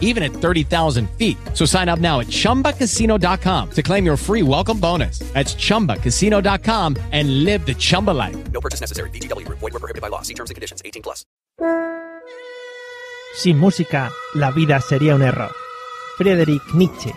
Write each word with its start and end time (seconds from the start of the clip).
even 0.00 0.22
at 0.22 0.32
30,000 0.32 1.10
feet. 1.18 1.36
So 1.52 1.66
sign 1.66 1.90
up 1.90 1.98
now 1.98 2.20
at 2.20 2.28
chumbacasino.com 2.28 3.70
to 3.72 3.82
claim 3.82 4.06
your 4.06 4.16
free 4.16 4.42
welcome 4.42 4.80
bonus. 4.80 5.18
That's 5.34 5.54
chumbacasino.com 5.56 6.96
and 7.12 7.44
live 7.44 7.66
the 7.66 7.74
Chumba 7.74 8.12
life. 8.12 8.36
No 8.52 8.60
purchase 8.60 8.80
necessary. 8.80 9.10
VGW 9.10 9.44
Group. 9.44 9.58
Void 9.58 9.72
were 9.74 9.80
prohibited 9.80 10.00
by 10.00 10.08
law. 10.08 10.22
See 10.22 10.34
terms 10.34 10.50
and 10.50 10.54
conditions. 10.54 10.80
18 10.84 11.02
plus. 11.02 11.26
Sin 13.34 13.58
música, 13.58 14.12
la 14.34 14.52
vida 14.52 14.80
sería 14.80 15.16
un 15.16 15.22
error. 15.22 15.50
Friedrich 16.16 16.62
Nietzsche. 16.74 17.12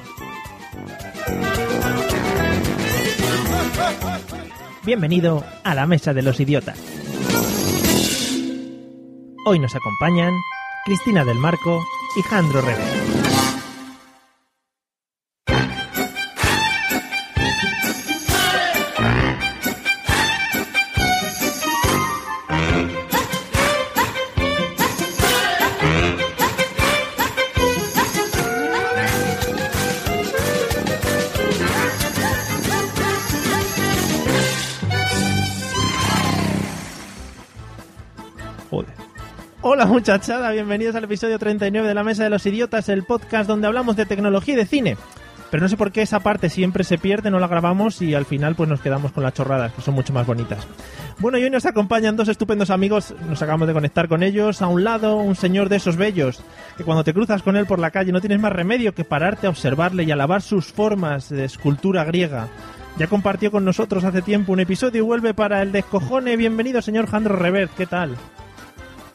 Bienvenido 4.84 5.44
a 5.64 5.76
la 5.76 5.86
Mesa 5.86 6.14
de 6.14 6.22
los 6.22 6.40
Idiotas. 6.40 6.80
Hoy 9.46 9.60
nos 9.60 9.76
acompañan 9.76 10.34
Cristina 10.86 11.24
del 11.24 11.38
Marco 11.38 11.86
y 12.18 12.24
Jandro 12.24 12.62
Revés. 12.62 13.27
Hola 39.78 39.86
muchachada, 39.86 40.50
bienvenidos 40.50 40.96
al 40.96 41.04
episodio 41.04 41.38
39 41.38 41.88
de 41.88 41.94
La 41.94 42.04
Mesa 42.04 42.24
de 42.24 42.32
los 42.32 42.44
Idiotas, 42.48 42.90
el 42.90 43.04
podcast 43.04 43.48
donde 43.48 43.68
hablamos 43.68 43.96
de 43.96 44.08
tecnología 44.08 44.56
y 44.56 44.58
de 44.58 44.66
cine. 44.66 44.98
Pero 45.52 45.62
no 45.62 45.70
sé 45.70 45.78
por 45.78 45.92
qué 45.92 46.02
esa 46.02 46.20
parte 46.20 46.50
siempre 46.50 46.84
se 46.84 46.98
pierde, 46.98 47.30
no 47.30 47.38
la 47.38 47.48
grabamos 47.48 48.02
y 48.02 48.16
al 48.16 48.26
final 48.26 48.56
pues 48.56 48.68
nos 48.68 48.82
quedamos 48.82 49.12
con 49.12 49.22
las 49.22 49.36
chorradas, 49.36 49.72
que 49.74 49.84
son 49.84 49.94
mucho 49.94 50.14
más 50.14 50.26
bonitas. 50.26 50.66
Bueno, 51.20 51.38
y 51.38 51.44
hoy 51.44 51.52
nos 51.52 51.68
acompañan 51.68 52.16
dos 52.16 52.28
estupendos 52.28 52.72
amigos, 52.72 53.14
nos 53.30 53.40
acabamos 53.40 53.68
de 53.68 53.76
conectar 53.76 54.08
con 54.08 54.24
ellos. 54.24 54.64
A 54.64 54.68
un 54.68 54.84
lado, 54.84 55.18
un 55.18 55.36
señor 55.36 55.70
de 55.70 55.76
esos 55.76 55.96
bellos, 55.96 56.42
que 56.76 56.84
cuando 56.84 57.04
te 57.04 57.14
cruzas 57.14 57.44
con 57.44 57.56
él 57.56 57.68
por 57.68 57.78
la 57.78 57.92
calle 57.92 58.12
no 58.12 58.20
tienes 58.20 58.40
más 58.40 58.54
remedio 58.54 58.96
que 58.96 59.04
pararte 59.04 59.46
a 59.46 59.52
observarle 59.52 60.06
y 60.06 60.12
alabar 60.12 60.42
sus 60.42 60.74
formas 60.74 61.30
de 61.30 61.46
escultura 61.46 62.04
griega. 62.04 62.48
Ya 62.98 63.06
compartió 63.06 63.52
con 63.52 63.64
nosotros 63.64 64.06
hace 64.06 64.24
tiempo 64.24 64.54
un 64.54 64.60
episodio 64.60 65.04
y 65.04 65.06
vuelve 65.06 65.36
para 65.36 65.62
el 65.62 65.72
descojone. 65.72 66.36
Bienvenido, 66.36 66.82
señor 66.82 67.06
Jandro 67.06 67.36
Revert, 67.36 67.76
¿qué 67.76 67.86
tal? 67.86 68.18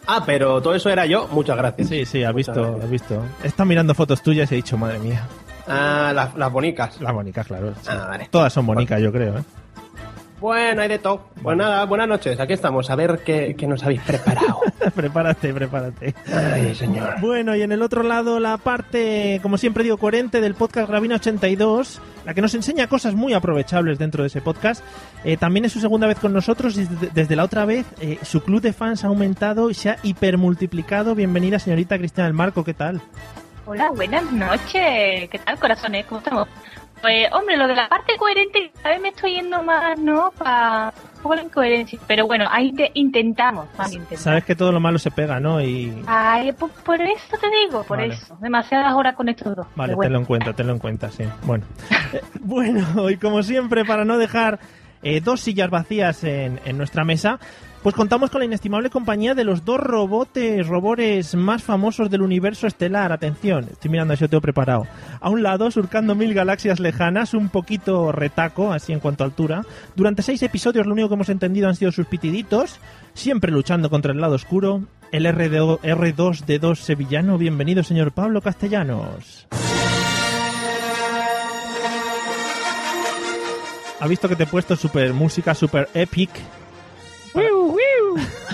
Ah, 0.06 0.22
pero 0.26 0.60
todo 0.60 0.74
eso 0.74 0.90
era 0.90 1.06
yo. 1.06 1.28
Muchas 1.30 1.56
gracias. 1.56 1.88
Sí, 1.88 2.04
sí, 2.04 2.24
has 2.24 2.32
Muchas 2.32 2.54
visto, 2.54 2.62
gracias. 2.62 2.84
has 2.84 2.90
visto. 2.90 3.22
He 3.44 3.46
estado 3.48 3.66
mirando 3.66 3.94
fotos 3.94 4.22
tuyas 4.22 4.50
y 4.50 4.54
he 4.54 4.56
dicho, 4.56 4.76
madre 4.76 4.98
mía. 4.98 5.26
Ah, 5.68 6.12
las, 6.14 6.34
las 6.36 6.50
bonicas. 6.52 7.00
Las 7.00 7.12
bonicas, 7.12 7.46
claro. 7.46 7.72
sí. 7.80 7.88
Ah, 7.88 8.06
vale. 8.08 8.28
Todas 8.30 8.52
son 8.52 8.66
bonicas, 8.66 9.00
yo 9.00 9.12
creo, 9.12 9.38
¿eh? 9.38 9.42
Bueno, 10.42 10.82
hay 10.82 10.88
de 10.88 10.98
todo. 10.98 11.28
Pues 11.40 11.56
nada, 11.56 11.84
buenas 11.84 12.08
noches. 12.08 12.40
Aquí 12.40 12.52
estamos. 12.52 12.90
A 12.90 12.96
ver 12.96 13.20
qué, 13.24 13.54
qué 13.56 13.68
nos 13.68 13.84
habéis 13.84 14.00
preparado. 14.02 14.58
prepárate, 14.96 15.54
prepárate. 15.54 16.16
Ay, 16.34 16.74
señor. 16.74 17.20
Bueno, 17.20 17.54
y 17.54 17.62
en 17.62 17.70
el 17.70 17.80
otro 17.80 18.02
lado 18.02 18.40
la 18.40 18.56
parte, 18.56 19.38
como 19.40 19.56
siempre 19.56 19.84
digo, 19.84 19.98
coherente 19.98 20.40
del 20.40 20.56
podcast 20.56 20.88
Gravina 20.88 21.14
82, 21.14 22.00
la 22.26 22.34
que 22.34 22.42
nos 22.42 22.56
enseña 22.56 22.88
cosas 22.88 23.14
muy 23.14 23.34
aprovechables 23.34 24.00
dentro 24.00 24.24
de 24.24 24.26
ese 24.26 24.40
podcast. 24.40 24.82
Eh, 25.22 25.36
también 25.36 25.64
es 25.64 25.74
su 25.74 25.78
segunda 25.78 26.08
vez 26.08 26.18
con 26.18 26.32
nosotros 26.32 26.76
y 26.76 26.86
desde, 26.86 27.10
desde 27.14 27.36
la 27.36 27.44
otra 27.44 27.64
vez 27.64 27.86
eh, 28.00 28.18
su 28.22 28.42
club 28.42 28.60
de 28.60 28.72
fans 28.72 29.04
ha 29.04 29.06
aumentado 29.06 29.70
y 29.70 29.74
se 29.74 29.90
ha 29.90 29.98
hipermultiplicado. 30.02 31.14
Bienvenida, 31.14 31.60
señorita 31.60 31.98
Cristina 31.98 32.24
del 32.24 32.34
Marco, 32.34 32.64
¿qué 32.64 32.74
tal? 32.74 33.00
Hola, 33.64 33.90
buenas 33.94 34.24
noches. 34.32 35.30
¿Qué 35.30 35.40
tal, 35.44 35.56
corazones? 35.60 36.04
¿Cómo 36.06 36.18
estamos? 36.18 36.48
Pues, 37.02 37.26
hombre, 37.32 37.56
lo 37.56 37.66
de 37.66 37.74
la 37.74 37.88
parte 37.88 38.16
coherente, 38.16 38.70
cada 38.82 38.94
vez 38.94 39.02
me 39.02 39.08
estoy 39.08 39.34
yendo 39.34 39.62
más, 39.62 39.98
¿no? 39.98 40.30
Para 40.38 40.92
un 41.16 41.22
poco 41.22 41.34
la 41.34 41.42
incoherencia. 41.42 41.98
Pero 42.06 42.26
bueno, 42.26 42.46
ahí 42.50 42.72
te- 42.72 42.90
intentamos, 42.94 43.66
más 43.76 43.92
intentamos. 43.92 44.20
Sabes 44.22 44.44
que 44.44 44.54
todo 44.54 44.70
lo 44.72 44.78
malo 44.80 44.98
se 44.98 45.10
pega, 45.10 45.40
¿no? 45.40 45.60
Y... 45.60 46.02
Ay, 46.06 46.52
por, 46.52 46.70
por 46.70 47.00
eso 47.00 47.36
te 47.40 47.48
digo, 47.50 47.82
por 47.84 47.98
Vale. 47.98 48.14
eso. 48.14 48.36
Demasiadas 48.40 48.94
horas 48.94 49.14
con 49.16 49.28
estos 49.28 49.54
dos. 49.56 49.66
Vale, 49.74 49.94
bueno. 49.94 50.06
tenlo 50.08 50.18
en 50.20 50.24
cuenta, 50.24 50.52
tenlo 50.52 50.72
en 50.74 50.78
cuenta, 50.78 51.10
sí. 51.10 51.24
Bueno, 51.42 51.64
Eh, 52.12 52.20
bueno 52.40 53.10
y 53.10 53.16
como 53.16 53.42
siempre, 53.42 53.84
para 53.84 54.04
no 54.04 54.16
dejar 54.18 54.58
eh, 55.02 55.20
dos 55.20 55.40
sillas 55.40 55.70
vacías 55.70 56.22
en, 56.24 56.60
en 56.64 56.78
nuestra 56.78 57.04
mesa, 57.04 57.38
pues 57.82 57.96
contamos 57.96 58.30
con 58.30 58.38
la 58.38 58.44
inestimable 58.44 58.90
compañía 58.90 59.34
de 59.34 59.42
los 59.42 59.64
dos 59.64 59.80
robotes, 59.80 60.66
robores 60.68 61.34
más 61.34 61.64
famosos 61.64 62.10
del 62.10 62.22
universo 62.22 62.68
estelar. 62.68 63.12
Atención, 63.12 63.66
estoy 63.72 63.90
mirando 63.90 64.14
si 64.14 64.22
lo 64.22 64.28
tengo 64.28 64.40
preparado. 64.40 64.86
A 65.20 65.28
un 65.28 65.42
lado, 65.42 65.70
surcando 65.70 66.14
mil 66.14 66.32
galaxias 66.32 66.78
lejanas, 66.78 67.34
un 67.34 67.48
poquito 67.48 68.12
retaco, 68.12 68.72
así 68.72 68.92
en 68.92 69.00
cuanto 69.00 69.24
a 69.24 69.26
altura. 69.26 69.62
Durante 69.96 70.22
seis 70.22 70.42
episodios 70.44 70.86
lo 70.86 70.92
único 70.92 71.08
que 71.08 71.14
hemos 71.14 71.28
entendido 71.28 71.68
han 71.68 71.74
sido 71.74 71.90
sus 71.90 72.06
pitiditos, 72.06 72.78
siempre 73.14 73.50
luchando 73.50 73.90
contra 73.90 74.12
el 74.12 74.20
lado 74.20 74.36
oscuro. 74.36 74.82
El 75.10 75.30
RDO 75.30 75.80
R2D2 75.80 76.76
sevillano, 76.76 77.36
bienvenido 77.36 77.82
señor 77.82 78.12
Pablo 78.12 78.40
Castellanos. 78.40 79.48
Ha 83.98 84.06
visto 84.06 84.28
que 84.28 84.36
te 84.36 84.44
he 84.44 84.46
puesto 84.46 84.76
super 84.76 85.12
música 85.12 85.54
super 85.54 85.88
epic 85.94 86.30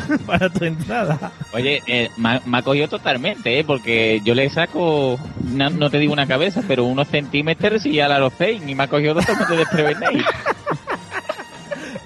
para, 0.26 0.48
tu 0.50 0.64
entrada. 0.64 1.32
Oye, 1.52 1.82
eh, 1.86 2.10
me, 2.16 2.28
ha- 2.30 2.42
me 2.44 2.58
ha 2.58 2.62
cogido 2.62 2.88
totalmente, 2.88 3.58
¿eh? 3.58 3.64
Porque 3.64 4.20
yo 4.24 4.34
le 4.34 4.48
saco, 4.50 5.18
no, 5.44 5.70
no 5.70 5.90
te 5.90 5.98
digo 5.98 6.12
una 6.12 6.26
cabeza, 6.26 6.62
pero 6.66 6.84
unos 6.84 7.08
centímetros 7.08 7.84
y 7.86 7.94
ya 7.94 8.08
la 8.08 8.18
lo 8.18 8.32
y 8.40 8.74
me 8.74 8.84
ha 8.84 8.88
cogido 8.88 9.14
totalmente 9.14 9.56
desprevenido. 9.56 10.24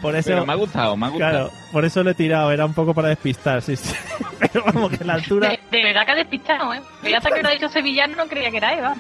Por 0.01 0.17
eso, 0.17 0.31
Pero 0.31 0.45
me 0.45 0.53
ha 0.53 0.57
gustado, 0.57 0.97
me 0.97 1.07
ha 1.07 1.09
gustado. 1.11 1.31
claro, 1.49 1.51
por 1.71 1.85
eso 1.85 2.03
lo 2.03 2.11
he 2.11 2.15
tirado, 2.15 2.51
era 2.51 2.67
un 2.67 2.75
poco 2.75 2.93
para 2.93 3.09
despistar, 3.09 3.63
sí, 3.63 3.77
sí. 3.77 3.95
Pero 4.41 4.65
vamos, 4.65 4.91
que 4.91 5.05
la 5.05 5.15
altura, 5.15 5.51
De, 5.51 5.61
de 5.71 5.85
verdad 5.85 6.05
que 6.05 6.11
ha 6.11 6.17
despistado, 6.17 6.75
¿eh? 6.75 6.81
Yo 7.09 7.17
hasta 7.17 7.31
que 7.31 7.41
lo 7.41 7.49
ha 7.49 7.53
dicho 7.53 7.69
sevillano 7.69 8.17
no 8.17 8.27
creía 8.27 8.51
que 8.51 8.57
era 8.57 8.75
Eva. 8.77 8.97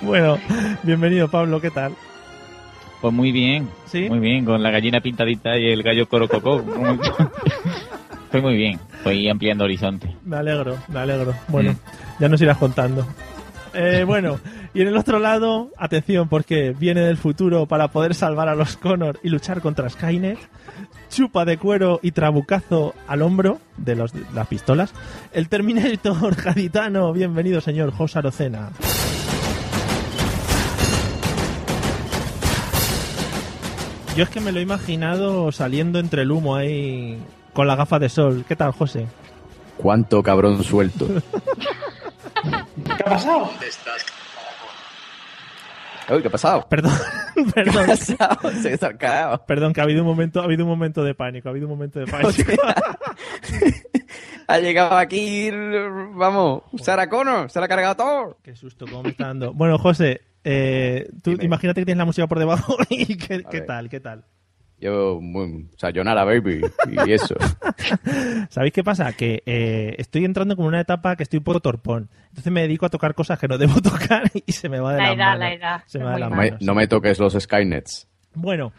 bueno, 0.00 0.38
bienvenido 0.84 1.26
Pablo, 1.28 1.60
¿qué 1.60 1.72
tal? 1.72 1.92
Pues 3.00 3.12
muy 3.12 3.32
bien, 3.32 3.68
¿Sí? 3.86 4.08
muy 4.08 4.20
bien, 4.20 4.44
con 4.44 4.62
la 4.62 4.70
gallina 4.70 5.00
pintadita 5.00 5.58
y 5.58 5.66
el 5.68 5.82
gallo 5.82 6.08
corococó. 6.08 6.64
Fue 8.34 8.40
muy 8.42 8.56
bien, 8.56 8.80
estoy 8.96 9.28
ampliando 9.28 9.62
horizonte. 9.62 10.12
Me 10.24 10.38
alegro, 10.38 10.76
me 10.88 10.98
alegro. 10.98 11.34
Bueno, 11.46 11.70
Mm. 11.70 11.76
ya 12.18 12.28
nos 12.28 12.42
irás 12.42 12.58
contando. 12.58 13.06
Eh, 13.72 14.02
bueno, 14.08 14.40
y 14.74 14.80
en 14.80 14.88
el 14.88 14.96
otro 14.96 15.20
lado, 15.20 15.70
atención, 15.78 16.28
porque 16.28 16.72
viene 16.76 17.02
del 17.02 17.16
futuro 17.16 17.66
para 17.66 17.92
poder 17.92 18.12
salvar 18.12 18.48
a 18.48 18.56
los 18.56 18.76
Connor 18.76 19.20
y 19.22 19.28
luchar 19.28 19.60
contra 19.60 19.88
Skynet. 19.88 20.40
Chupa 21.10 21.44
de 21.44 21.58
cuero 21.58 22.00
y 22.02 22.10
trabucazo 22.10 22.92
al 23.06 23.22
hombro 23.22 23.60
de, 23.76 23.94
los, 23.94 24.12
de 24.12 24.24
las 24.34 24.48
pistolas. 24.48 24.92
El 25.32 25.48
Terminator 25.48 26.34
gaditano. 26.44 27.12
Bienvenido, 27.12 27.60
señor 27.60 27.92
José 27.92 28.18
Arocena. 28.18 28.70
Yo 34.16 34.22
es 34.22 34.28
que 34.30 34.40
me 34.40 34.52
lo 34.52 34.60
he 34.60 34.62
imaginado 34.62 35.50
saliendo 35.50 35.98
entre 35.98 36.22
el 36.22 36.30
humo 36.30 36.54
ahí 36.54 37.18
con 37.54 37.66
la 37.66 37.76
gafa 37.76 37.98
de 37.98 38.08
sol. 38.08 38.44
¿Qué 38.46 38.56
tal, 38.56 38.72
José? 38.72 39.06
Cuánto 39.78 40.22
cabrón 40.22 40.62
suelto. 40.62 41.06
¿Qué 42.84 43.02
ha 43.04 43.10
pasado? 43.10 43.50
Uy, 46.10 46.20
¿qué 46.20 46.28
ha 46.28 46.30
pasado? 46.30 46.66
Perdón, 46.68 46.92
¿Qué 47.34 47.44
perdón. 47.54 47.84
ha 47.84 47.86
pasado? 47.86 48.50
Se 48.60 48.78
ha. 49.06 49.38
Perdón, 49.46 49.72
que 49.72 49.80
ha 49.80 49.84
habido 49.84 50.02
un 50.02 50.08
momento, 50.08 50.40
ha 50.40 50.44
habido 50.44 50.64
un 50.64 50.70
momento 50.70 51.02
de 51.02 51.14
pánico, 51.14 51.48
ha 51.48 51.52
habido 51.52 51.66
un 51.66 51.72
momento 51.72 52.00
de 52.00 52.06
pánico. 52.06 52.32
Ha 54.46 54.58
llegado 54.58 54.98
aquí, 54.98 55.50
vamos, 56.12 56.64
Sarah 56.76 57.08
Connor, 57.08 57.50
se 57.50 57.58
la 57.60 57.64
ha 57.64 57.68
cargado 57.68 57.96
todo. 57.96 58.38
Qué 58.42 58.54
susto, 58.54 58.84
cómo 58.84 59.02
me 59.02 59.08
está 59.08 59.28
dando. 59.28 59.54
Bueno, 59.54 59.78
José, 59.78 60.20
eh, 60.44 61.08
tú 61.22 61.30
Dime. 61.30 61.44
imagínate 61.46 61.80
que 61.80 61.86
tienes 61.86 61.98
la 62.00 62.04
música 62.04 62.26
por 62.26 62.38
debajo 62.38 62.76
y 62.90 63.16
qué, 63.16 63.42
qué 63.50 63.62
tal, 63.62 63.88
qué 63.88 64.00
tal. 64.00 64.26
Yo, 64.84 65.18
muy, 65.18 65.66
sayonara, 65.78 66.24
baby, 66.24 66.60
y 66.90 67.10
eso. 67.10 67.34
¿Sabéis 68.50 68.74
qué 68.74 68.84
pasa? 68.84 69.14
Que 69.14 69.42
eh, 69.46 69.94
estoy 69.96 70.26
entrando 70.26 70.56
como 70.56 70.68
en 70.68 70.74
una 70.74 70.82
etapa 70.82 71.16
que 71.16 71.22
estoy 71.22 71.38
un 71.38 71.44
poco 71.44 71.60
torpón. 71.60 72.10
Entonces 72.28 72.52
me 72.52 72.60
dedico 72.60 72.84
a 72.84 72.90
tocar 72.90 73.14
cosas 73.14 73.38
que 73.38 73.48
no 73.48 73.56
debo 73.56 73.80
tocar 73.82 74.30
y 74.34 74.52
se 74.52 74.68
me 74.68 74.80
va 74.80 74.92
de 74.92 74.98
La 74.98 75.04
las 75.04 75.16
edad, 75.16 75.38
la 75.38 75.54
edad. 75.54 75.82
Se 75.86 75.98
me 75.98 76.04
va 76.04 76.16
de 76.16 76.50
No 76.50 76.58
no 76.60 76.74
me 76.74 76.86
toques 76.86 77.18
los 77.18 77.32
Skynets. 77.32 78.06
Bueno, 78.34 78.74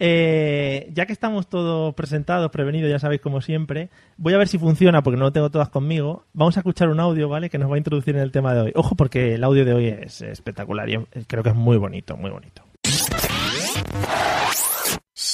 Eh, 0.00 0.90
ya 0.92 1.06
que 1.06 1.12
estamos 1.12 1.48
todos 1.48 1.94
presentados, 1.94 2.50
prevenidos, 2.50 2.90
ya 2.90 2.98
sabéis 2.98 3.20
como 3.20 3.40
siempre, 3.40 3.90
voy 4.16 4.34
a 4.34 4.38
ver 4.38 4.48
si 4.48 4.58
funciona 4.58 5.04
porque 5.04 5.18
no 5.18 5.26
lo 5.26 5.32
tengo 5.32 5.50
todas 5.50 5.68
conmigo. 5.68 6.24
Vamos 6.32 6.56
a 6.56 6.60
escuchar 6.60 6.88
un 6.88 6.98
audio, 6.98 7.28
¿vale? 7.28 7.48
Que 7.48 7.58
nos 7.58 7.70
va 7.70 7.76
a 7.76 7.78
introducir 7.78 8.16
en 8.16 8.22
el 8.22 8.32
tema 8.32 8.54
de 8.54 8.62
hoy. 8.62 8.72
Ojo 8.74 8.96
porque 8.96 9.34
el 9.34 9.44
audio 9.44 9.64
de 9.64 9.72
hoy 9.72 9.86
es 9.86 10.20
espectacular 10.20 10.88
y 10.88 10.98
creo 11.28 11.44
que 11.44 11.50
es 11.50 11.54
muy 11.54 11.76
bonito, 11.76 12.16
muy 12.16 12.32
bonito. 12.32 12.67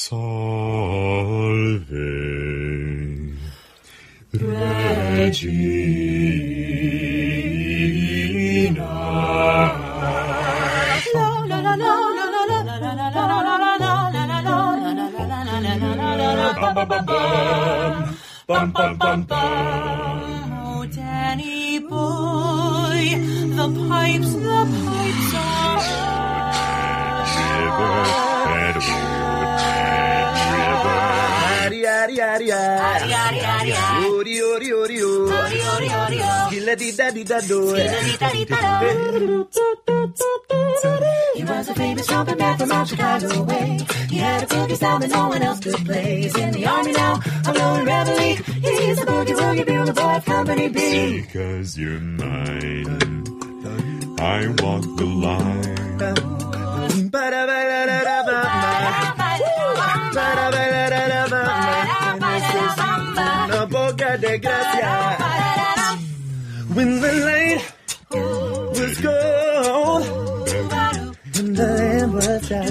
Salve 0.07 1.89
Regina. 4.35 5.55
Bum, 18.47 18.73
bum, 18.73 18.99
bum, 18.99 19.23
bum. 19.23 19.33
Oh, 20.67 20.85
Danny 20.85 21.79
boy, 21.79 23.17
the 23.57 23.67
pipes, 23.89 24.35
the 24.35 24.67
pipes 24.85 24.94
Ori, 34.15 34.41
ori, 34.41 34.73
ori, 34.73 35.03
ori. 35.03 35.31
Gilla 36.51 36.75
di 36.77 36.93
da 36.93 37.11
di 37.11 37.25
da 37.25 37.41
do. 37.41 37.75
He 41.35 41.45
was 41.45 41.69
a 41.69 41.75
famous 41.75 42.07
trumpet 42.07 42.39
man 42.39 42.57
from 42.59 42.73
out 42.73 42.89
Chicago 42.89 43.43
way. 43.45 43.79
He 44.11 44.17
had 44.19 44.43
a 44.45 44.47
boogie 44.47 44.77
sound 44.77 45.03
that 45.03 45.11
no 45.11 45.29
one 45.29 45.43
else 45.43 45.61
could 45.61 45.85
play. 45.85 46.23
He's 46.23 46.37
in 46.37 46.53
the 46.53 46.67
army 46.67 46.93
now, 46.93 47.21
a 47.47 47.53
blowing 47.53 47.85
reveille. 47.85 48.37
He's 48.37 48.99
a 49.03 49.07
boogie 49.07 49.35
woogie 49.35 49.67
bugle 49.67 49.95
boy 49.95 50.17
of 50.17 50.25
Company 50.25 50.69
B. 50.69 51.21
Because 51.23 51.77
you're 51.79 52.01
mine. 52.01 53.25
I 54.21 54.49
walk 54.63 54.83
the 54.97 55.05
line. 55.05 55.75
la 64.15 64.21
desgracia. 64.21 64.93
When 66.75 67.01
the 67.01 67.13
light 67.27 67.63
was 68.11 69.01
gold, 69.01 70.05
when 71.35 71.55
the 71.55 71.67
lamp 71.79 72.13
was 72.15 72.49
dry, 72.49 72.65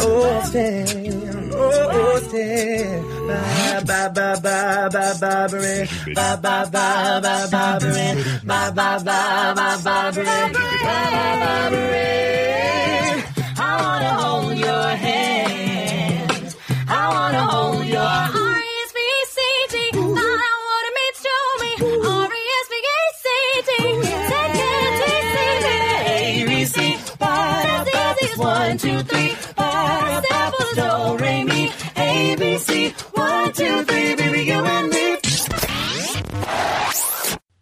oh, 0.00 0.42
stand, 0.44 0.88
stand. 0.88 2.58
I 13.60 13.72
wanna 13.82 14.12
hold 14.22 14.56
your 14.58 14.88
hand. 15.04 16.54
I 16.88 17.08
wanna 17.14 17.42
hold 17.44 17.86
your 17.86 18.00
hand. 18.02 18.37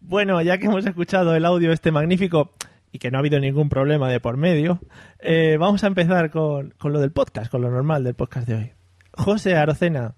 Bueno, 0.01 0.41
ya 0.43 0.59
que 0.59 0.67
hemos 0.67 0.87
escuchado 0.87 1.35
el 1.35 1.45
audio 1.45 1.73
este 1.73 1.91
magnífico 1.91 2.53
y 2.93 2.99
que 2.99 3.11
no 3.11 3.19
ha 3.19 3.21
habido 3.21 3.41
ningún 3.41 3.69
problema 3.69 4.09
de 4.09 4.21
por 4.21 4.37
medio, 4.37 4.81
eh, 5.21 5.57
vamos 5.59 5.85
a 5.85 5.89
empezar 5.89 6.31
con, 6.31 6.75
con 6.79 6.93
lo 6.93 7.01
del 7.01 7.13
podcast, 7.13 7.51
con 7.51 7.63
lo 7.63 7.71
normal 7.71 8.05
del 8.05 8.15
podcast 8.15 8.47
de 8.47 8.55
hoy. 8.55 8.73
José 9.13 9.57
Arocena, 9.57 10.15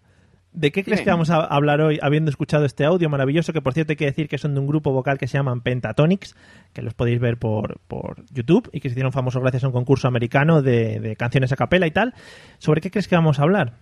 ¿de 0.53 0.73
qué 0.73 0.85
crees 0.85 1.00
Bien. 1.00 1.05
que 1.05 1.11
vamos 1.11 1.31
a 1.31 1.45
hablar 1.45 1.81
hoy 1.81 1.99
habiendo 2.03 2.31
escuchado 2.31 2.65
este 2.65 2.85
audio 2.85 3.09
maravilloso? 3.09 3.53
Que 3.53 3.61
por 3.61 3.75
cierto 3.75 3.93
hay 3.93 3.97
que 3.97 4.06
decir 4.06 4.29
que 4.29 4.39
son 4.39 4.55
de 4.55 4.61
un 4.61 4.67
grupo 4.67 4.93
vocal 4.93 5.19
que 5.19 5.27
se 5.27 5.39
llaman 5.39 5.61
Pentatonics, 5.61 6.35
que 6.73 6.83
los 6.83 6.95
podéis 6.95 7.21
ver 7.21 7.39
por, 7.39 7.81
por 7.89 8.25
YouTube 8.33 8.69
y 8.73 8.81
que 8.81 8.89
se 8.89 8.93
hicieron 8.95 9.12
famosos 9.12 9.43
gracias 9.43 9.65
a 9.65 9.67
un 9.69 9.73
concurso 9.73 10.09
americano 10.09 10.62
de, 10.62 11.00
de 11.00 11.17
canciones 11.17 11.53
a 11.53 11.56
capela 11.56 11.87
y 11.87 11.91
tal. 11.91 12.15
¿Sobre 12.59 12.81
qué 12.81 12.91
crees 12.91 13.09
que 13.09 13.17
vamos 13.17 13.39
a 13.39 13.43
hablar? 13.43 13.75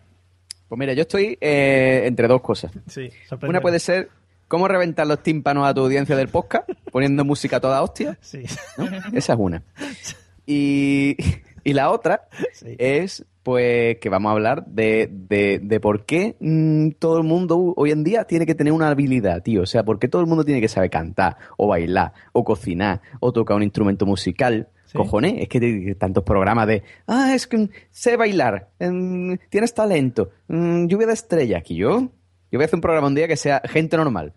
Pues 0.68 0.78
mira, 0.78 0.92
yo 0.94 1.02
estoy 1.02 1.38
eh, 1.40 2.02
entre 2.06 2.26
dos 2.26 2.40
cosas. 2.40 2.72
Sí, 2.88 3.10
Una 3.42 3.60
puede 3.60 3.78
ser 3.78 4.08
cómo 4.48 4.66
reventar 4.68 5.06
los 5.06 5.22
tímpanos 5.22 5.66
a 5.66 5.74
tu 5.74 5.80
audiencia 5.82 6.16
del 6.16 6.28
podcast 6.28 6.68
poniendo 6.92 7.24
música 7.24 7.56
a 7.56 7.60
toda 7.60 7.82
hostia. 7.82 8.18
Sí. 8.20 8.42
¿no? 8.76 8.86
Esa 9.12 9.32
es 9.34 9.38
una. 9.38 9.62
Y, 10.44 11.16
y 11.70 11.72
la 11.74 11.90
otra 11.90 12.28
Sí. 12.52 12.74
es 12.78 13.24
pues 13.42 13.98
que 13.98 14.08
vamos 14.08 14.30
a 14.30 14.32
hablar 14.32 14.66
de, 14.66 15.08
de, 15.12 15.60
de 15.62 15.78
por 15.78 16.04
qué 16.04 16.34
mm, 16.40 16.90
todo 16.98 17.18
el 17.18 17.22
mundo 17.22 17.74
hoy 17.76 17.92
en 17.92 18.02
día 18.02 18.24
tiene 18.24 18.44
que 18.44 18.56
tener 18.56 18.72
una 18.72 18.88
habilidad, 18.88 19.40
tío. 19.40 19.62
O 19.62 19.66
sea, 19.66 19.84
por 19.84 20.00
qué 20.00 20.08
todo 20.08 20.20
el 20.20 20.26
mundo 20.26 20.44
tiene 20.44 20.60
que 20.60 20.66
saber 20.66 20.90
cantar, 20.90 21.36
o 21.56 21.68
bailar, 21.68 22.12
o 22.32 22.42
cocinar, 22.42 23.02
o 23.20 23.32
tocar 23.32 23.56
un 23.56 23.62
instrumento 23.62 24.04
musical. 24.04 24.68
Sí. 24.86 24.98
Cojones, 24.98 25.34
es 25.38 25.48
que 25.48 25.58
hay 25.58 25.94
tantos 25.94 26.24
programas 26.24 26.66
de, 26.66 26.82
ah, 27.06 27.34
es 27.34 27.46
que 27.46 27.56
mm, 27.58 27.68
sé 27.92 28.16
bailar, 28.16 28.70
mm, 28.80 29.34
tienes 29.48 29.74
talento, 29.74 30.30
mm, 30.48 30.86
lluvia 30.86 31.06
de 31.06 31.12
estrellas. 31.12 31.60
Aquí 31.60 31.76
yo, 31.76 32.00
yo 32.00 32.58
voy 32.58 32.62
a 32.62 32.64
hacer 32.64 32.76
un 32.78 32.80
programa 32.80 33.06
un 33.06 33.14
día 33.14 33.28
que 33.28 33.36
sea 33.36 33.62
gente 33.64 33.96
normal, 33.96 34.32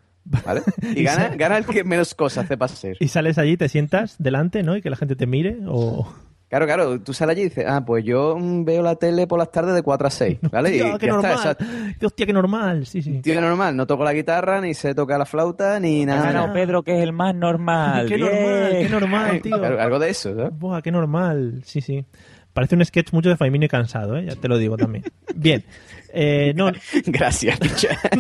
¿vale? 0.46 0.62
Y 0.96 1.02
gana, 1.04 1.30
gana 1.36 1.58
el 1.58 1.66
que 1.66 1.84
menos 1.84 2.14
cosas 2.14 2.48
sepa 2.48 2.68
ser. 2.68 2.96
Y 3.00 3.08
sales 3.08 3.40
allí, 3.40 3.58
te 3.58 3.70
sientas 3.70 4.18
delante, 4.20 4.62
¿no? 4.62 4.78
Y 4.78 4.84
que 4.84 4.92
la 4.92 4.98
gente 4.98 5.16
te 5.16 5.26
mire 5.26 5.58
o... 5.68 6.08
Claro, 6.50 6.66
claro, 6.66 7.00
tú 7.02 7.14
sales 7.14 7.34
allí 7.34 7.42
y 7.42 7.50
dices, 7.50 7.66
ah, 7.68 7.86
pues 7.86 8.04
yo 8.04 8.36
mm, 8.38 8.66
veo 8.66 8.82
la 8.82 8.96
tele 8.96 9.28
por 9.28 9.38
las 9.38 9.52
tardes 9.52 9.76
de 9.76 9.84
4 9.84 10.08
a 10.08 10.10
6, 10.10 10.40
¿vale? 10.52 10.70
Hostia, 10.70 10.96
y 10.96 10.98
qué 10.98 11.06
ya 11.08 11.14
está, 11.16 11.30
normal. 11.30 11.58
esa- 11.60 12.06
Hostia, 12.08 12.26
qué 12.26 12.34
normal. 12.34 12.86
Sí, 12.88 13.02
sí. 13.04 13.22
Tío 13.22 13.40
normal, 13.40 13.76
no 13.78 13.86
toco 13.86 14.04
la 14.04 14.14
guitarra, 14.14 14.60
ni 14.60 14.74
sé 14.74 14.96
tocar 14.96 15.20
la 15.20 15.26
flauta, 15.28 15.80
ni 15.80 16.04
Ha 16.04 16.06
nada. 16.08 16.24
ganado 16.24 16.54
Pedro, 16.54 16.82
que 16.82 16.98
es 16.98 17.04
el 17.04 17.14
más 17.14 17.36
normal. 17.36 18.08
Qué 18.08 18.16
Bien. 18.16 18.32
normal, 18.32 18.78
qué 18.82 18.90
normal, 18.90 19.42
tío. 19.44 19.64
Algo, 19.64 19.80
algo 19.80 20.00
de 20.00 20.10
eso, 20.10 20.34
¿no? 20.34 20.50
Buah, 20.50 20.82
qué 20.82 20.92
normal. 20.92 21.62
Sí, 21.66 21.82
sí. 21.82 22.04
Parece 22.52 22.76
un 22.76 22.84
sketch 22.84 23.14
mucho 23.14 23.30
de 23.30 23.38
Faimino 23.38 23.66
y 23.66 23.70
cansado, 23.70 24.18
¿eh? 24.18 24.26
Ya 24.28 24.36
te 24.36 24.48
lo 24.48 24.58
digo 24.58 24.76
también. 24.76 25.04
Bien. 25.36 25.64
Eh, 26.12 26.54
no, 26.56 26.72
Gracias, 27.06 27.60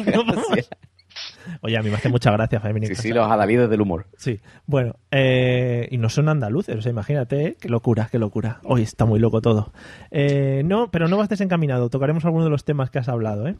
no, 0.05 0.23
vamos. 0.23 0.68
Gracias. 1.69 1.71
Oye, 1.71 1.77
a 1.77 1.81
mí 1.83 1.89
me 1.89 1.95
hace 1.95 2.09
mucha 2.09 2.31
gracia 2.31 2.61
y 2.81 2.85
Sí, 2.87 2.95
sí, 2.95 3.09
los 3.09 3.29
adalides 3.29 3.69
del 3.69 3.81
humor. 3.81 4.05
Sí, 4.17 4.39
bueno, 4.65 4.95
eh, 5.11 5.87
y 5.91 5.97
no 5.97 6.09
son 6.09 6.29
andaluces, 6.29 6.75
o 6.75 6.81
sea, 6.81 6.91
imagínate, 6.91 7.45
¿eh? 7.45 7.57
qué 7.59 7.69
locura, 7.69 8.07
qué 8.11 8.19
locura. 8.19 8.59
Hoy 8.63 8.81
está 8.83 9.05
muy 9.05 9.19
loco 9.19 9.41
todo. 9.41 9.71
Eh, 10.11 10.63
no, 10.65 10.89
pero 10.91 11.07
no 11.07 11.17
vas 11.17 11.29
desencaminado, 11.29 11.89
tocaremos 11.89 12.25
algunos 12.25 12.45
de 12.45 12.51
los 12.51 12.65
temas 12.65 12.89
que 12.89 12.99
has 12.99 13.09
hablado, 13.09 13.47
¿eh? 13.47 13.55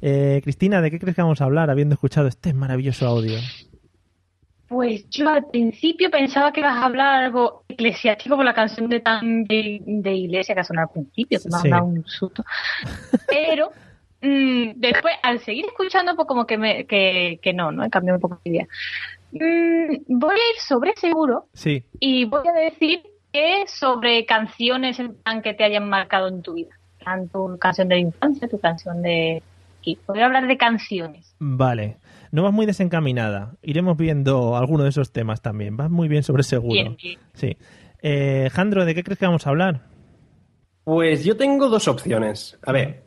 Eh, 0.00 0.40
Cristina, 0.42 0.80
¿de 0.80 0.90
qué 0.90 0.98
crees 0.98 1.14
que 1.14 1.22
vamos 1.22 1.40
a 1.40 1.44
hablar 1.44 1.70
habiendo 1.70 1.94
escuchado 1.94 2.26
este 2.26 2.52
maravilloso 2.54 3.06
audio? 3.06 3.38
Pues 4.68 5.08
yo 5.10 5.28
al 5.28 5.44
principio 5.50 6.10
pensaba 6.10 6.50
que 6.52 6.60
ibas 6.60 6.74
a 6.76 6.86
hablar 6.86 7.24
algo 7.24 7.64
eclesiástico 7.68 8.36
por 8.36 8.44
la 8.44 8.54
canción 8.54 8.88
de 8.88 9.00
tan 9.00 9.44
de, 9.44 9.82
de 9.84 10.14
iglesia 10.14 10.54
que 10.54 10.62
ha 10.62 10.64
sonado 10.64 10.88
al 10.88 10.92
principio, 10.94 11.38
que 11.40 11.48
me 11.50 11.58
Sí. 11.58 11.68
ha 11.68 11.70
dado 11.70 11.84
un 11.84 12.04
susto. 12.06 12.42
Pero 13.28 13.70
mm, 14.22 14.72
después, 14.76 15.14
al 15.22 15.40
seguir 15.40 15.66
escuchando, 15.66 16.16
pues 16.16 16.26
como 16.26 16.46
que, 16.46 16.56
me, 16.56 16.86
que, 16.86 17.38
que 17.42 17.52
no, 17.52 17.72
¿no? 17.72 17.84
He 17.84 17.90
cambiado 17.90 18.16
un 18.18 18.22
poco 18.22 18.40
de 18.44 18.50
idea. 18.50 18.66
Mm, 19.32 20.18
voy 20.18 20.34
a 20.34 20.50
ir 20.54 20.60
sobre 20.60 20.94
seguro 20.96 21.46
Sí, 21.54 21.84
y 21.98 22.26
voy 22.26 22.46
a 22.46 22.52
decir 22.52 23.02
que 23.32 23.64
sobre 23.66 24.26
canciones 24.26 24.98
en 24.98 25.14
plan 25.14 25.40
que 25.42 25.54
te 25.54 25.64
hayan 25.64 25.88
marcado 25.88 26.28
en 26.28 26.42
tu 26.42 26.54
vida. 26.54 26.70
Tu 27.32 27.58
canción 27.58 27.88
de 27.88 27.98
infancia, 27.98 28.46
tu 28.48 28.60
canción 28.60 29.02
de... 29.02 29.42
Voy 30.06 30.20
a 30.20 30.26
hablar 30.26 30.46
de 30.46 30.56
canciones. 30.56 31.34
vale. 31.40 31.96
No 32.30 32.42
vas 32.44 32.52
muy 32.52 32.64
desencaminada. 32.64 33.56
Iremos 33.62 33.96
viendo 33.98 34.56
alguno 34.56 34.84
de 34.84 34.88
esos 34.88 35.12
temas 35.12 35.42
también. 35.42 35.76
Vas 35.76 35.90
muy 35.90 36.08
bien 36.08 36.22
sobre 36.22 36.44
seguro. 36.44 36.72
Bien, 36.72 36.96
bien. 36.96 37.18
Sí. 37.34 37.56
Eh, 38.00 38.48
Jandro, 38.52 38.86
¿de 38.86 38.94
qué 38.94 39.04
crees 39.04 39.18
que 39.18 39.26
vamos 39.26 39.46
a 39.46 39.50
hablar? 39.50 39.82
Pues 40.84 41.24
yo 41.24 41.36
tengo 41.36 41.68
dos 41.68 41.88
opciones. 41.88 42.58
A 42.64 42.72
ver, 42.72 43.02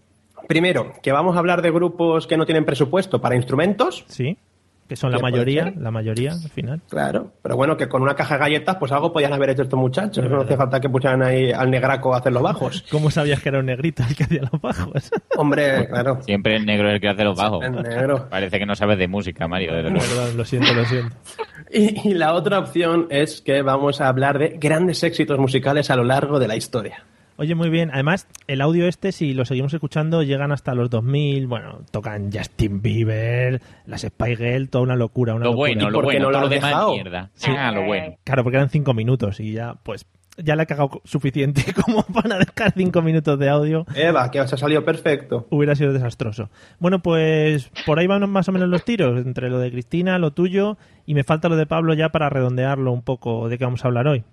primero, 0.47 0.93
que 1.01 1.11
vamos 1.11 1.35
a 1.35 1.39
hablar 1.39 1.61
de 1.61 1.71
grupos 1.71 2.27
que 2.27 2.37
no 2.37 2.45
tienen 2.45 2.65
presupuesto 2.65 3.21
para 3.21 3.35
instrumentos. 3.35 4.05
Sí, 4.07 4.37
que 4.87 4.95
son 4.95 5.11
la 5.11 5.17
¿Qué 5.17 5.21
puede 5.21 5.31
mayoría, 5.31 5.73
la 5.77 5.89
mayoría 5.89 6.33
al 6.33 6.49
final. 6.51 6.81
Claro, 6.87 7.31
pero 7.41 7.55
bueno, 7.55 7.75
que 7.75 7.89
con 7.89 8.03
una 8.03 8.15
caja 8.15 8.35
de 8.35 8.39
galletas, 8.41 8.75
pues 8.75 8.91
algo 8.91 9.11
podían 9.11 9.33
haber 9.33 9.49
hecho 9.49 9.63
estos 9.63 9.79
muchachos. 9.79 10.29
No 10.29 10.41
hace 10.41 10.55
falta 10.55 10.79
que 10.79 10.89
pusieran 10.89 11.23
ahí 11.23 11.51
al 11.51 11.71
negraco 11.71 12.13
a 12.13 12.19
hacer 12.19 12.31
los 12.31 12.43
bajos. 12.43 12.85
¿Cómo 12.91 13.09
sabías 13.09 13.41
que 13.41 13.49
era 13.49 13.59
un 13.59 13.65
negrito 13.65 14.03
el 14.07 14.15
que 14.15 14.25
hacía 14.25 14.41
los 14.51 14.61
bajos? 14.61 15.11
Hombre, 15.37 15.87
claro. 15.87 16.21
Siempre 16.21 16.57
el 16.57 16.65
negro 16.67 16.89
es 16.89 16.95
el 16.95 17.01
que 17.01 17.09
hace 17.09 17.23
los 17.23 17.35
bajos. 17.35 17.65
El 17.65 17.81
negro. 17.81 18.29
Parece 18.29 18.59
que 18.59 18.65
no 18.67 18.75
sabes 18.75 18.99
de 18.99 19.07
música, 19.07 19.47
Mario. 19.47 19.71
Perdón, 19.71 20.37
lo 20.37 20.45
siento, 20.45 20.73
lo 20.73 20.85
siento. 20.85 21.15
Y, 21.71 22.09
y 22.09 22.13
la 22.13 22.33
otra 22.33 22.59
opción 22.59 23.07
es 23.09 23.41
que 23.41 23.63
vamos 23.63 23.99
a 23.99 24.07
hablar 24.07 24.37
de 24.37 24.49
grandes 24.59 25.03
éxitos 25.03 25.39
musicales 25.39 25.89
a 25.89 25.95
lo 25.95 26.03
largo 26.03 26.37
de 26.37 26.47
la 26.47 26.55
historia. 26.55 27.03
Oye, 27.37 27.53
muy 27.53 27.69
bien. 27.69 27.89
Además, 27.93 28.27
el 28.47 28.61
audio 28.61 28.87
este, 28.87 29.11
si 29.11 29.33
lo 29.33 29.43
seguimos 29.43 29.73
escuchando, 29.73 30.23
llegan 30.23 30.51
hasta 30.53 30.73
los 30.73 30.89
2000. 30.89 31.47
Bueno, 31.47 31.79
tocan 31.91 32.31
Justin 32.31 32.81
Bieber, 32.81 33.61
las 33.85 34.01
Spy 34.03 34.35
Girl, 34.37 34.69
toda 34.69 34.83
una 34.83 34.95
locura. 34.95 35.35
Una 35.35 35.45
Lo 35.45 35.51
locura. 35.51 35.69
bueno, 35.73 35.89
lo 35.89 36.01
bueno, 36.01 36.19
no 36.25 36.31
lo 36.31 36.41
lo 36.41 36.49
demás 36.49 36.87
mierda. 36.91 37.29
Sí. 37.33 37.51
Ah, 37.57 37.71
lo 37.71 37.83
bueno. 37.83 38.15
Claro, 38.23 38.43
porque 38.43 38.57
eran 38.57 38.69
cinco 38.69 38.93
minutos 38.93 39.41
y 39.41 39.51
ya, 39.51 39.75
pues, 39.83 40.05
ya 40.37 40.55
le 40.55 40.63
he 40.63 40.65
cagado 40.65 41.01
suficiente 41.03 41.65
como 41.85 42.03
para 42.03 42.37
dejar 42.39 42.71
cinco 42.75 43.01
minutos 43.01 43.37
de 43.37 43.49
audio. 43.49 43.85
Eva, 43.95 44.31
que 44.31 44.39
os 44.39 44.53
ha 44.53 44.57
salido 44.57 44.85
perfecto. 44.85 45.45
Hubiera 45.49 45.75
sido 45.75 45.91
desastroso. 45.91 46.49
Bueno, 46.79 46.99
pues 46.99 47.69
por 47.85 47.99
ahí 47.99 48.07
van 48.07 48.29
más 48.29 48.47
o 48.47 48.53
menos 48.53 48.69
los 48.69 48.85
tiros, 48.85 49.25
entre 49.25 49.49
lo 49.49 49.59
de 49.59 49.71
Cristina, 49.71 50.19
lo 50.19 50.31
tuyo, 50.31 50.77
y 51.05 51.13
me 51.15 51.25
falta 51.25 51.49
lo 51.49 51.57
de 51.57 51.65
Pablo 51.65 51.93
ya 51.95 52.09
para 52.09 52.29
redondearlo 52.29 52.93
un 52.93 53.01
poco 53.01 53.49
de 53.49 53.57
qué 53.57 53.65
vamos 53.65 53.83
a 53.83 53.89
hablar 53.89 54.07
hoy. 54.07 54.23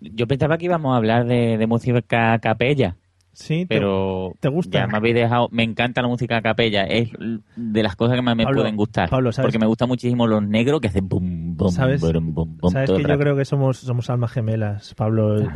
Yo 0.00 0.26
pensaba 0.26 0.58
que 0.58 0.64
íbamos 0.66 0.92
a 0.94 0.96
hablar 0.96 1.26
de, 1.26 1.56
de 1.58 1.66
música 1.66 2.38
capella, 2.38 2.96
Sí, 3.32 3.64
pero 3.66 4.34
te 4.40 4.48
gusta? 4.48 4.80
ya 4.80 4.86
me 4.88 4.96
habéis 4.98 5.14
dejado. 5.14 5.48
Me 5.52 5.62
encanta 5.62 6.02
la 6.02 6.08
música 6.08 6.42
capella, 6.42 6.82
es 6.84 7.10
de 7.56 7.82
las 7.82 7.94
cosas 7.96 8.16
que 8.16 8.22
más 8.22 8.36
me 8.36 8.42
Pablo, 8.44 8.62
pueden 8.62 8.76
gustar. 8.76 9.08
Pablo, 9.08 9.30
¿sabes? 9.32 9.46
porque 9.46 9.58
me 9.60 9.66
gustan 9.66 9.88
muchísimo 9.88 10.26
los 10.26 10.42
negros 10.42 10.80
que 10.80 10.88
hacen 10.88 11.08
bum, 11.08 11.56
bum, 11.56 11.70
¿Sabes? 11.70 12.00
bum, 12.00 12.34
bum, 12.34 12.56
bum 12.58 12.70
Sabes 12.72 12.86
todo 12.88 12.96
que 12.96 13.02
el 13.02 13.06
yo 13.08 13.12
rato. 13.14 13.20
creo 13.22 13.36
que 13.36 13.44
somos, 13.44 13.78
somos 13.78 14.10
almas 14.10 14.32
gemelas, 14.32 14.92
Pablo. 14.94 15.48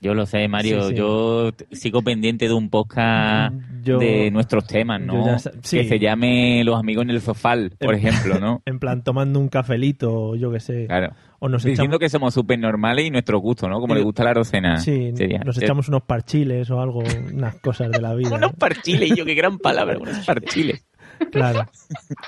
Yo 0.00 0.14
lo 0.14 0.24
sé, 0.26 0.48
Mario. 0.48 0.82
Sí, 0.84 0.88
sí. 0.88 0.94
Yo 0.96 1.50
sigo 1.70 2.02
pendiente 2.02 2.48
de 2.48 2.54
un 2.54 2.70
podcast 2.70 3.54
Yo- 3.84 3.98
de 3.98 4.30
nuestros 4.30 4.66
temas, 4.66 5.00
¿no? 5.00 5.24
ya 5.24 5.38
sí. 5.38 5.50
Que 5.78 5.84
se 5.84 5.98
llame 5.98 6.64
Los 6.64 6.78
amigos 6.80 7.04
en 7.04 7.10
el 7.10 7.20
sofal, 7.20 7.74
por 7.78 7.94
ejemplo, 7.94 8.40
¿no? 8.40 8.62
En 8.66 8.78
plan, 8.80 9.04
tomando 9.04 9.38
un 9.38 9.48
cafelito, 9.48 10.34
yo 10.36 10.50
qué 10.50 10.60
sé. 10.60 10.86
Claro. 10.86 11.12
O 11.42 11.48
nos 11.48 11.62
Diciendo 11.64 11.96
echamos, 11.96 11.98
que 11.98 12.08
somos 12.10 12.34
súper 12.34 12.58
normales 12.58 13.06
y 13.06 13.10
nuestro 13.10 13.38
gusto, 13.38 13.68
¿no? 13.68 13.80
Como 13.80 13.94
le 13.94 14.02
gusta 14.02 14.22
la 14.24 14.30
arocena. 14.30 14.76
sí, 14.76 15.10
sería. 15.14 15.38
nos 15.40 15.56
Eh, 15.58 15.64
echamos 15.64 15.88
unos 15.88 16.02
parchiles 16.02 16.70
o 16.70 16.80
algo, 16.80 17.02
unas 17.32 17.54
cosas 17.56 17.90
de 17.90 18.00
la 18.00 18.14
vida. 18.16 18.34
Unos 18.36 18.52
parchiles, 18.52 19.10
yo 19.16 19.24
qué 19.24 19.34
gran 19.34 19.58
palabra, 19.58 19.98
unos 20.00 20.24
parchiles. 20.26 20.84
Claro. 21.32 21.66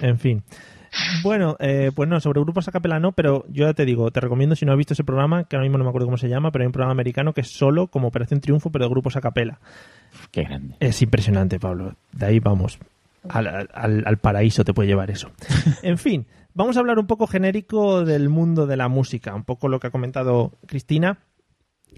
En 0.00 0.18
fin. 0.18 0.42
Bueno, 1.22 1.56
eh, 1.58 1.90
pues 1.94 2.06
no, 2.08 2.20
sobre 2.20 2.40
grupos 2.42 2.68
a 2.68 2.72
capela 2.72 2.98
no, 3.00 3.12
pero 3.12 3.44
yo 3.48 3.66
ya 3.66 3.72
te 3.72 3.84
digo, 3.86 4.10
te 4.10 4.20
recomiendo 4.20 4.54
si 4.56 4.66
no 4.66 4.72
has 4.72 4.78
visto 4.78 4.92
ese 4.92 5.04
programa, 5.04 5.44
que 5.44 5.56
ahora 5.56 5.64
mismo 5.64 5.78
no 5.78 5.84
me 5.84 5.88
acuerdo 5.90 6.06
cómo 6.06 6.18
se 6.18 6.28
llama, 6.28 6.50
pero 6.50 6.62
hay 6.64 6.66
un 6.66 6.72
programa 6.72 6.92
americano 6.92 7.32
que 7.32 7.40
es 7.40 7.48
solo 7.48 7.86
como 7.86 8.08
Operación 8.08 8.40
Triunfo, 8.40 8.70
pero 8.70 8.84
de 8.84 8.90
grupos 8.90 9.16
a 9.16 9.20
capela. 9.22 9.58
Qué 10.30 10.42
grande. 10.42 10.74
Es 10.80 11.00
impresionante, 11.00 11.58
Pablo. 11.58 11.94
De 12.12 12.26
ahí 12.26 12.40
vamos. 12.40 12.78
Al, 13.28 13.46
al- 13.72 14.02
al 14.04 14.16
paraíso 14.18 14.64
te 14.64 14.74
puede 14.74 14.88
llevar 14.88 15.10
eso. 15.10 15.30
En 15.82 15.96
fin, 15.96 16.26
vamos 16.54 16.76
a 16.76 16.80
hablar 16.80 16.98
un 16.98 17.06
poco 17.06 17.26
genérico 17.26 18.04
del 18.04 18.28
mundo 18.28 18.66
de 18.66 18.76
la 18.76 18.88
música, 18.88 19.34
un 19.34 19.44
poco 19.44 19.68
lo 19.68 19.80
que 19.80 19.88
ha 19.88 19.90
comentado 19.90 20.52
Cristina. 20.66 21.18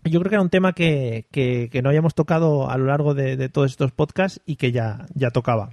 Yo 0.05 0.19
creo 0.21 0.29
que 0.31 0.35
era 0.37 0.43
un 0.43 0.51
tema 0.51 0.73
que, 0.73 1.27
que- 1.31 1.69
que 1.71 1.81
no 1.83 1.89
habíamos 1.89 2.15
tocado 2.15 2.69
a 2.71 2.77
lo 2.77 2.87
largo 2.87 3.15
de, 3.15 3.37
de 3.37 3.49
todos 3.49 3.71
estos 3.71 3.93
podcasts 3.93 4.41
y 4.45 4.57
que 4.57 4.73
ya, 4.73 5.07
ya 5.15 5.31
tocaba. 5.31 5.71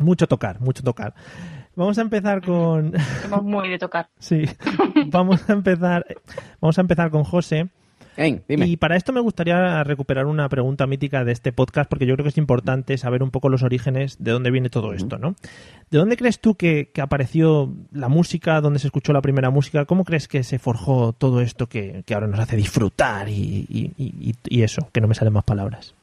Mucho 0.00 0.26
tocar, 0.26 0.60
mucho 0.60 0.82
tocar. 0.82 1.14
Vamos 1.74 1.96
a 1.98 2.02
empezar 2.02 2.42
con. 2.44 2.92
Somos 3.22 3.42
muy 3.44 3.68
de 3.68 3.78
tocar. 3.78 4.08
Sí. 4.18 4.44
Vamos 5.06 5.48
a 5.48 5.52
empezar. 5.52 6.04
Vamos 6.60 6.76
a 6.78 6.80
empezar 6.80 7.10
con 7.10 7.24
José. 7.24 7.68
Dime. 8.16 8.66
Y 8.66 8.76
para 8.76 8.96
esto 8.96 9.12
me 9.12 9.20
gustaría 9.20 9.84
recuperar 9.84 10.26
una 10.26 10.48
pregunta 10.48 10.86
mítica 10.86 11.24
de 11.24 11.32
este 11.32 11.52
podcast, 11.52 11.88
porque 11.88 12.06
yo 12.06 12.14
creo 12.14 12.24
que 12.24 12.30
es 12.30 12.38
importante 12.38 12.96
saber 12.98 13.22
un 13.22 13.30
poco 13.30 13.48
los 13.48 13.62
orígenes 13.62 14.16
de 14.18 14.30
dónde 14.32 14.50
viene 14.50 14.70
todo 14.70 14.92
esto, 14.94 15.18
¿no? 15.18 15.34
¿De 15.90 15.98
dónde 15.98 16.16
crees 16.16 16.40
tú 16.40 16.54
que, 16.54 16.90
que 16.92 17.00
apareció 17.02 17.72
la 17.92 18.08
música, 18.08 18.60
dónde 18.60 18.78
se 18.78 18.86
escuchó 18.88 19.12
la 19.12 19.20
primera 19.20 19.50
música? 19.50 19.84
¿Cómo 19.84 20.04
crees 20.04 20.28
que 20.28 20.42
se 20.44 20.58
forjó 20.58 21.12
todo 21.12 21.40
esto 21.40 21.68
que, 21.68 22.02
que 22.06 22.14
ahora 22.14 22.26
nos 22.26 22.40
hace 22.40 22.56
disfrutar 22.56 23.28
y, 23.28 23.66
y- 23.68 23.92
y- 23.98 24.34
y 24.48 24.62
eso? 24.62 24.88
Que 24.92 25.00
no 25.00 25.08
me 25.08 25.14
salen 25.14 25.34
más 25.34 25.44
palabras. 25.44 25.94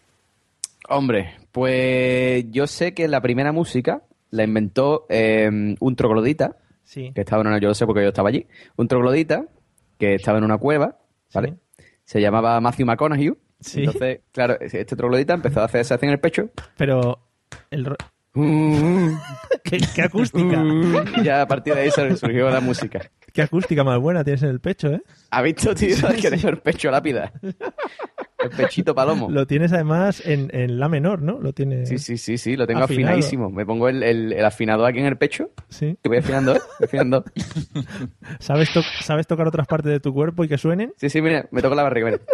Hombre, 0.89 1.32
pues 1.51 2.46
yo 2.51 2.67
sé 2.67 2.93
que 2.93 3.08
la 3.08 3.22
primera 3.22 3.51
música 3.51 4.01
la 4.32 4.43
inventó 4.43 5.05
eh, 5.10 5.75
un 5.79 5.96
troglodita, 5.96 6.58
Sí. 6.84 7.12
que 7.15 7.22
estaba 7.22 7.41
en 7.41 7.48
una, 7.48 7.60
yo 7.60 7.70
lo 7.70 7.74
sé 7.74 7.86
porque 7.86 8.01
yo 8.03 8.10
estaba 8.10 8.29
allí, 8.29 8.46
un 8.75 8.88
troglodita 8.88 9.46
que 9.98 10.15
estaba 10.15 10.38
en 10.38 10.43
una 10.43 10.58
cueva, 10.58 10.98
¿vale? 11.34 11.55
Se 12.06 12.22
llamaba 12.22 12.60
Matthew 12.62 12.86
McConaughey. 12.86 13.34
Sí. 13.60 13.80
Entonces, 13.86 14.20
claro, 14.32 14.58
este 14.60 14.96
troglodita 14.96 15.34
empezó 15.34 15.62
a 15.62 15.66
hacer 15.66 15.82
esa 15.82 15.98
en 16.02 16.10
el 16.10 16.20
pecho. 16.20 16.50
Pero. 16.78 17.20
El... 17.72 17.96
¿Qué, 19.64 19.80
qué 19.96 20.02
acústica. 20.02 20.64
Y 21.18 21.24
ya 21.24 21.42
a 21.44 21.48
partir 21.48 21.76
de 21.76 21.82
ahí 21.82 21.92
sur- 21.92 22.18
surgió 22.18 22.50
la 22.50 22.60
música. 22.62 23.00
Qué 23.32 23.42
acústica 23.42 23.84
más 23.84 24.00
buena 24.00 24.24
tienes 24.24 24.44
en 24.44 24.50
el 24.50 24.60
pecho, 24.60 24.90
¿eh? 24.92 25.02
¿Ha 25.32 25.42
visto, 25.42 25.74
tío? 25.76 25.96
que 26.22 26.30
tengo 26.32 26.50
el 26.50 26.58
pecho 26.60 26.90
lápida. 26.92 27.32
El 28.44 28.50
pechito 28.50 28.94
palomo. 28.94 29.30
Lo 29.32 29.48
tienes 29.48 29.72
además 29.74 30.22
en, 30.26 30.50
en 30.54 30.80
la 30.80 30.90
menor, 30.90 31.22
¿no? 31.22 31.40
Lo 31.40 31.54
tienes. 31.54 31.90
Sí, 31.90 31.98
sí, 31.98 32.18
sí, 32.18 32.38
sí, 32.38 32.56
lo 32.58 32.68
tengo 32.68 32.82
Afinado. 32.84 33.08
afinadísimo. 33.16 33.50
Me 33.50 33.66
pongo 33.66 33.90
el, 33.90 34.04
el, 34.04 34.34
el 34.34 34.46
afinador 34.46 34.86
aquí 34.88 35.00
en 35.00 35.06
el 35.06 35.18
pecho. 35.18 35.52
Sí. 35.70 35.98
Que 36.04 36.10
voy 36.10 36.18
afinando, 36.20 36.56
¿eh? 36.56 36.60
Voy 36.80 36.86
afinando. 36.86 37.24
¿Sabes, 38.40 38.72
to- 38.74 38.84
¿Sabes 39.02 39.26
tocar 39.28 39.48
otras 39.48 39.66
partes 39.68 39.92
de 39.92 40.00
tu 40.00 40.14
cuerpo 40.14 40.44
y 40.44 40.48
que 40.50 40.58
suenen? 40.58 40.94
Sí, 40.98 41.10
sí, 41.10 41.22
mira, 41.22 41.48
me 41.52 41.62
toco 41.62 41.76
la 41.76 41.84
barriga, 41.84 42.08
mira. 42.08 42.20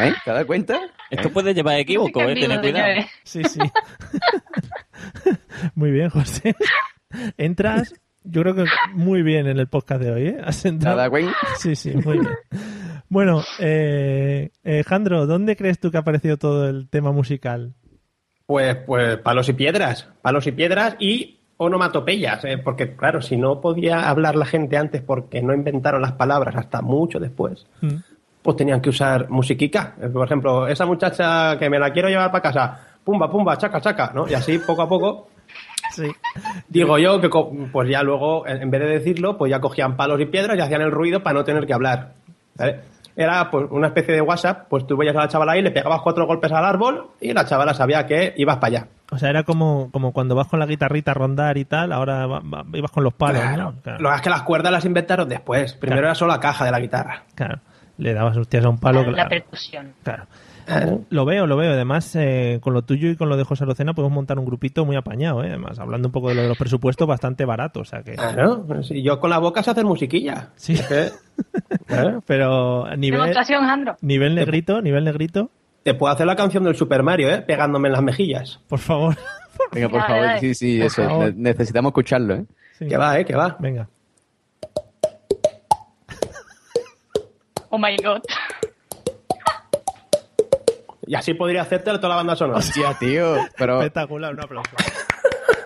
¿Eh? 0.00 0.12
¿Te 0.24 0.30
das 0.30 0.44
cuenta? 0.46 0.80
Esto 1.10 1.30
puede 1.30 1.52
llevar 1.54 1.74
a 1.74 1.78
equívoco, 1.78 2.22
¿eh? 2.22 2.34
Tener 2.34 2.60
cuidado. 2.60 3.02
Sí, 3.24 3.44
sí. 3.44 3.60
muy 5.74 5.90
bien, 5.90 6.08
José. 6.08 6.56
Entras, 7.36 7.94
yo 8.24 8.42
creo 8.42 8.54
que 8.54 8.64
muy 8.94 9.22
bien 9.22 9.46
en 9.46 9.58
el 9.58 9.66
podcast 9.68 10.02
de 10.02 10.10
hoy, 10.12 10.26
¿eh? 10.28 10.36
Has 10.44 10.64
entrado. 10.64 10.96
Nada, 10.96 11.08
güey. 11.08 11.26
Sí, 11.58 11.74
sí, 11.76 11.92
muy 12.04 12.18
bien. 12.20 12.32
Bueno, 13.08 13.42
eh, 13.58 14.50
eh, 14.64 14.84
Jandro, 14.86 15.26
¿dónde 15.26 15.56
crees 15.56 15.78
tú 15.78 15.90
que 15.90 15.98
ha 15.98 16.00
aparecido 16.00 16.38
todo 16.38 16.68
el 16.68 16.88
tema 16.88 17.12
musical? 17.12 17.74
Pues, 18.46 18.74
pues 18.86 19.18
palos 19.18 19.48
y 19.48 19.52
piedras, 19.52 20.08
palos 20.22 20.46
y 20.46 20.52
piedras 20.52 20.96
y 20.98 21.38
onomatopeyas, 21.58 22.44
eh, 22.44 22.58
porque 22.58 22.96
claro, 22.96 23.22
si 23.22 23.36
no 23.36 23.60
podía 23.60 24.08
hablar 24.08 24.34
la 24.36 24.46
gente 24.46 24.76
antes 24.76 25.00
porque 25.02 25.42
no 25.42 25.54
inventaron 25.54 26.02
las 26.02 26.12
palabras 26.12 26.56
hasta 26.56 26.82
mucho 26.82 27.20
después, 27.20 27.66
Mm. 27.82 27.96
pues 28.42 28.56
tenían 28.56 28.80
que 28.80 28.90
usar 28.90 29.28
musiquica. 29.30 29.94
Eh, 30.02 30.08
Por 30.08 30.26
ejemplo, 30.26 30.66
esa 30.66 30.86
muchacha 30.86 31.56
que 31.58 31.70
me 31.70 31.78
la 31.78 31.92
quiero 31.92 32.08
llevar 32.08 32.30
para 32.32 32.42
casa, 32.42 32.80
pumba, 33.04 33.30
pumba, 33.30 33.56
chaca, 33.58 33.80
chaca, 33.80 34.10
¿no? 34.14 34.28
Y 34.28 34.34
así 34.34 34.58
poco 34.58 34.82
a 34.82 34.88
poco, 34.88 35.28
Sí. 35.92 36.10
digo 36.68 36.98
yo 36.98 37.20
que 37.20 37.28
pues 37.72 37.88
ya 37.88 38.02
luego, 38.02 38.46
en 38.46 38.70
vez 38.70 38.80
de 38.80 38.86
decirlo, 38.88 39.36
pues 39.38 39.50
ya 39.50 39.60
cogían 39.60 39.96
palos 39.96 40.20
y 40.20 40.26
piedras 40.26 40.56
y 40.56 40.60
hacían 40.60 40.82
el 40.82 40.90
ruido 40.90 41.22
para 41.22 41.34
no 41.34 41.44
tener 41.44 41.66
que 41.66 41.74
hablar. 41.74 42.14
¿vale? 42.56 42.80
Era 43.14 43.50
pues 43.50 43.66
una 43.70 43.88
especie 43.88 44.14
de 44.14 44.22
WhatsApp, 44.22 44.68
pues 44.70 44.86
tú 44.86 44.96
veías 44.96 45.14
a 45.14 45.20
la 45.20 45.28
chavala 45.28 45.52
ahí, 45.52 45.60
le 45.62 45.70
pegabas 45.70 46.00
cuatro 46.00 46.26
golpes 46.26 46.50
al 46.50 46.64
árbol 46.64 47.08
y 47.20 47.34
la 47.34 47.44
chavala 47.44 47.74
sabía 47.74 48.06
que 48.06 48.32
ibas 48.38 48.56
para 48.56 48.78
allá. 48.78 48.86
O 49.10 49.18
sea, 49.18 49.28
era 49.28 49.42
como, 49.42 49.90
como 49.92 50.12
cuando 50.14 50.34
vas 50.34 50.48
con 50.48 50.58
la 50.58 50.64
guitarrita 50.64 51.10
a 51.10 51.14
rondar 51.14 51.58
y 51.58 51.66
tal, 51.66 51.92
ahora 51.92 52.26
va- 52.26 52.40
va- 52.40 52.64
ibas 52.72 52.90
con 52.90 53.04
los 53.04 53.12
palos, 53.12 53.42
Claro. 53.42 53.62
¿no? 53.72 53.74
Claro. 53.82 53.98
Lo 54.00 54.08
que 54.08 54.14
es 54.16 54.22
que 54.22 54.30
las 54.30 54.42
cuerdas 54.44 54.72
las 54.72 54.86
inventaron 54.86 55.28
después. 55.28 55.74
Primero 55.74 55.96
Claro. 56.00 56.06
era 56.08 56.14
solo 56.14 56.32
la 56.32 56.40
caja 56.40 56.64
de 56.64 56.70
la 56.70 56.80
guitarra. 56.80 57.24
Claro. 57.34 57.58
Le 57.98 58.14
dabas 58.14 58.34
hostias 58.38 58.64
a 58.64 58.70
un 58.70 58.78
palo. 58.78 59.02
La 59.04 59.12
claro. 59.12 59.28
percusión. 59.28 59.92
Claro. 60.02 60.24
Lo 61.10 61.24
veo, 61.24 61.46
lo 61.46 61.56
veo. 61.56 61.72
Además, 61.72 62.14
eh, 62.16 62.58
con 62.62 62.72
lo 62.74 62.82
tuyo 62.82 63.08
y 63.10 63.16
con 63.16 63.28
lo 63.28 63.36
de 63.36 63.44
José 63.44 63.64
Arocena 63.64 63.94
podemos 63.94 64.14
montar 64.14 64.38
un 64.38 64.44
grupito 64.44 64.84
muy 64.84 64.96
apañado, 64.96 65.42
¿eh? 65.42 65.48
Además, 65.48 65.78
hablando 65.78 66.08
un 66.08 66.12
poco 66.12 66.28
de 66.28 66.34
lo 66.36 66.42
de 66.42 66.48
los 66.48 66.58
presupuestos, 66.58 67.06
bastante 67.06 67.44
barato, 67.44 67.80
o 67.80 67.84
sea 67.84 68.02
que... 68.02 68.12
Claro. 68.12 68.64
Si 68.82 69.02
yo 69.02 69.18
con 69.20 69.30
la 69.30 69.38
boca 69.38 69.62
sé 69.62 69.70
hacer 69.70 69.84
musiquilla. 69.84 70.50
Sí. 70.56 70.74
Claro. 71.86 72.22
Pero 72.26 72.86
a 72.86 72.96
nivel, 72.96 73.20
Demostración, 73.20 73.64
nivel 74.00 74.34
negrito, 74.34 74.80
nivel 74.82 75.04
negrito, 75.04 75.50
Te 75.82 75.94
puedo 75.94 76.12
hacer 76.12 76.26
la 76.26 76.36
canción 76.36 76.64
del 76.64 76.76
Super 76.76 77.02
Mario, 77.02 77.28
¿eh? 77.30 77.42
Pegándome 77.42 77.88
en 77.88 77.92
las 77.92 78.02
mejillas. 78.02 78.60
por 78.68 78.78
favor. 78.78 79.16
Venga, 79.72 79.88
por 79.88 80.00
Dale, 80.00 80.12
favor. 80.12 80.26
dale. 80.26 80.40
Sí, 80.40 80.54
sí, 80.54 80.78
Por 80.78 80.86
eso. 80.86 81.04
favor. 81.04 81.34
Necesitamos 81.36 81.90
escucharlo, 81.90 82.34
¿eh? 82.34 82.44
Sí. 82.78 82.86
Que 82.88 82.96
va, 82.96 83.18
¿eh? 83.18 83.24
Que 83.24 83.34
va. 83.36 83.56
Venga. 83.60 83.88
Oh 87.74 87.78
my 87.78 87.96
god. 88.02 88.20
Y 91.06 91.14
así 91.14 91.34
podría 91.34 91.62
hacerte 91.62 91.90
toda 91.92 92.08
la 92.08 92.16
banda 92.16 92.36
sonora. 92.36 92.58
Hostia, 92.60 92.96
tío. 92.98 93.36
Pero 93.56 93.78
Espectacular, 93.80 94.32
un 94.34 94.40
aplauso. 94.40 94.70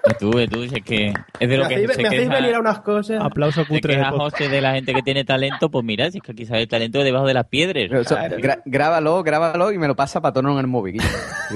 Y 0.08 0.14
tú, 0.18 0.38
y 0.38 0.46
tú, 0.46 0.62
es 0.62 0.72
que 0.84 1.08
es 1.08 1.14
de 1.40 1.46
Me 1.48 1.56
lo 1.56 1.68
que 1.68 1.74
hacéis, 1.74 1.92
se 1.94 2.02
me 2.02 2.08
hacéis 2.08 2.28
venir 2.28 2.54
a 2.54 2.60
unas 2.60 2.78
cosas. 2.80 3.20
Aplauso 3.20 3.66
cutre. 3.66 4.02
José 4.04 4.48
de 4.48 4.60
la 4.60 4.72
gente 4.74 4.94
que 4.94 5.02
tiene 5.02 5.24
talento, 5.24 5.68
pues 5.68 5.84
mira, 5.84 6.10
si 6.10 6.18
es 6.18 6.22
que 6.24 6.32
aquí 6.32 6.46
sabe 6.46 6.62
el 6.62 6.68
talento 6.68 7.02
debajo 7.02 7.26
de 7.26 7.34
las 7.34 7.46
piedras. 7.48 7.88
pero 7.90 8.04
gra- 8.38 8.62
grábalo, 8.64 9.22
grábalo 9.24 9.72
y 9.72 9.78
me 9.78 9.88
lo 9.88 9.96
pasa 9.96 10.20
para 10.22 10.32
tono 10.32 10.52
en 10.52 10.58
el 10.58 10.66
móvil. 10.68 11.00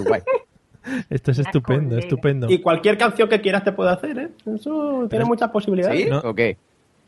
Guay. 0.05 0.23
Esto 1.11 1.31
es 1.31 1.39
estupendo, 1.39 1.91
colega. 1.91 2.01
estupendo. 2.01 2.51
Y 2.51 2.59
cualquier 2.61 2.99
canción 2.99 3.29
que 3.29 3.41
quieras 3.41 3.63
te 3.63 3.71
puede 3.73 3.91
hacer, 3.91 4.19
¿eh? 4.19 4.29
Eso 4.53 5.07
tiene 5.09 5.25
muchas 5.27 5.51
posibilidades. 5.51 6.03
¿Sí? 6.05 6.11
No. 6.11 6.19
¿O 6.19 6.35
qué? 6.35 6.57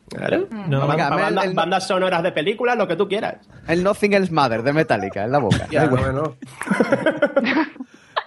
Claro. 0.09 0.47
No, 0.67 0.87
venga, 0.87 1.27
el- 1.29 1.37
el- 1.49 1.53
bandas 1.53 1.87
sonoras 1.87 2.21
de 2.23 2.31
películas, 2.31 2.77
lo 2.77 2.87
que 2.87 2.95
tú 2.95 3.07
quieras. 3.07 3.37
El 3.67 3.83
Nothing 3.83 4.13
Else 4.13 4.31
Matter 4.33 4.61
de 4.63 4.73
Metallica 4.73 5.23
en 5.23 5.31
la 5.31 5.39
boca. 5.39 5.67
Ya, 5.71 5.85
no, 5.87 6.11
no. 6.11 6.35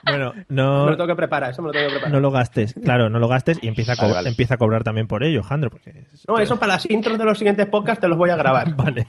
Bueno, 0.08 0.34
Me 0.36 0.44
no, 0.50 0.86
lo 0.88 0.96
tengo 0.96 1.08
que 1.08 1.16
preparar, 1.16 1.50
eso 1.50 1.62
me 1.62 1.66
lo 1.68 1.72
tengo 1.72 1.86
que 1.86 1.90
preparar. 1.94 2.12
no 2.12 2.20
lo 2.20 2.30
gastes. 2.30 2.74
Claro, 2.80 3.10
no 3.10 3.18
lo 3.18 3.26
gastes 3.26 3.58
y 3.60 3.66
empieza 3.66 3.92
a, 3.92 3.96
Vale, 3.96 4.08
co- 4.08 4.14
vale. 4.14 4.28
empieza 4.28 4.54
a 4.54 4.56
cobrar 4.56 4.84
también 4.84 5.08
por 5.08 5.24
ello, 5.24 5.42
Jandro, 5.42 5.68
porque... 5.68 6.04
No, 6.28 6.38
eso 6.38 6.60
para 6.60 6.74
las 6.74 6.88
intros 6.88 7.18
de 7.18 7.24
los 7.24 7.36
siguientes 7.36 7.66
podcasts 7.66 8.00
te 8.02 8.06
los 8.06 8.16
voy 8.16 8.30
a 8.30 8.36
grabar. 8.36 8.72
Vale. 8.76 9.04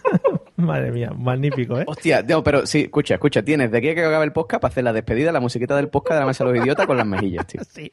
Madre 0.56 0.92
mía, 0.92 1.12
magnífico, 1.16 1.78
¿eh? 1.80 1.84
Hostia, 1.86 2.22
no, 2.28 2.42
pero 2.42 2.66
sí, 2.66 2.82
escucha, 2.82 3.14
escucha, 3.14 3.42
tienes 3.42 3.70
de 3.72 3.78
aquí 3.78 3.88
a 3.88 3.94
que 3.94 4.04
acabe 4.04 4.24
el 4.26 4.32
podcast 4.32 4.60
para 4.60 4.70
hacer 4.70 4.84
la 4.84 4.92
despedida, 4.92 5.32
la 5.32 5.40
musiquita 5.40 5.76
del 5.76 5.88
podcast 5.88 6.16
de 6.16 6.20
la 6.20 6.26
mesa 6.26 6.44
de 6.44 6.52
los 6.52 6.62
idiotas 6.62 6.86
con 6.86 6.96
las 6.98 7.06
mejillas, 7.06 7.46
tío. 7.46 7.62
Sí. 7.66 7.90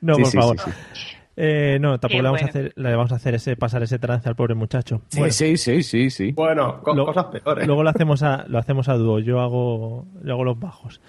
No, 0.00 0.14
Sí, 0.14 0.22
por 0.22 0.30
sí, 0.30 0.38
favor. 0.38 0.58
sí, 0.58 0.70
Eh, 1.42 1.78
no, 1.80 1.98
tampoco 1.98 2.08
Qué 2.08 2.16
le 2.16 2.22
vamos 2.22 2.42
a 2.42 2.44
hacer, 2.46 2.72
le 2.76 2.94
vamos 2.96 3.12
a 3.12 3.14
hacer 3.14 3.34
ese 3.34 3.56
pasar 3.56 3.82
ese 3.82 3.98
trance 3.98 4.28
al 4.28 4.36
pobre 4.36 4.54
muchacho. 4.54 5.00
Sí, 5.08 5.20
Bueno, 5.20 5.32
sí, 5.32 5.56
sí, 5.56 5.82
sí, 5.82 6.10
sí. 6.10 6.32
Bueno, 6.32 6.82
co- 6.82 6.94
Lo- 6.94 7.06
cosas 7.06 7.26
peores. 7.26 7.66
Luego 7.66 7.82
lo 7.82 7.88
hacemos 7.90 8.22
a 8.22 8.44
lo 8.46 8.58
hacemos 8.58 8.88
a 8.90 8.94
dúo. 8.94 9.20
Yo 9.20 9.40
hago 9.40 10.06
yo 10.22 10.32
hago 10.32 10.44
los 10.44 10.58
bajos. 10.60 11.00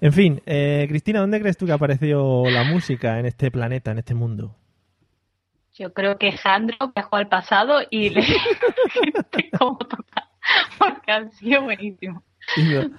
En 0.00 0.12
fin, 0.12 0.42
eh, 0.44 0.86
Cristina, 0.88 1.20
¿dónde 1.20 1.40
crees 1.40 1.56
tú 1.56 1.66
que 1.66 1.72
apareció 1.72 2.44
la 2.50 2.64
música 2.64 3.18
en 3.20 3.26
este 3.26 3.50
planeta, 3.52 3.92
en 3.92 3.98
este 3.98 4.14
mundo? 4.14 4.56
Yo 5.74 5.92
creo 5.92 6.18
que 6.18 6.32
Jandro 6.32 6.76
viajó 6.94 7.16
al 7.16 7.28
pasado 7.28 7.78
y 7.90 8.10
le 8.10 8.22
cómo 9.58 9.78
tocar, 9.78 10.24
porque 10.78 11.12
han 11.12 11.30
sido 11.32 11.62
buenísimos. 11.62 12.22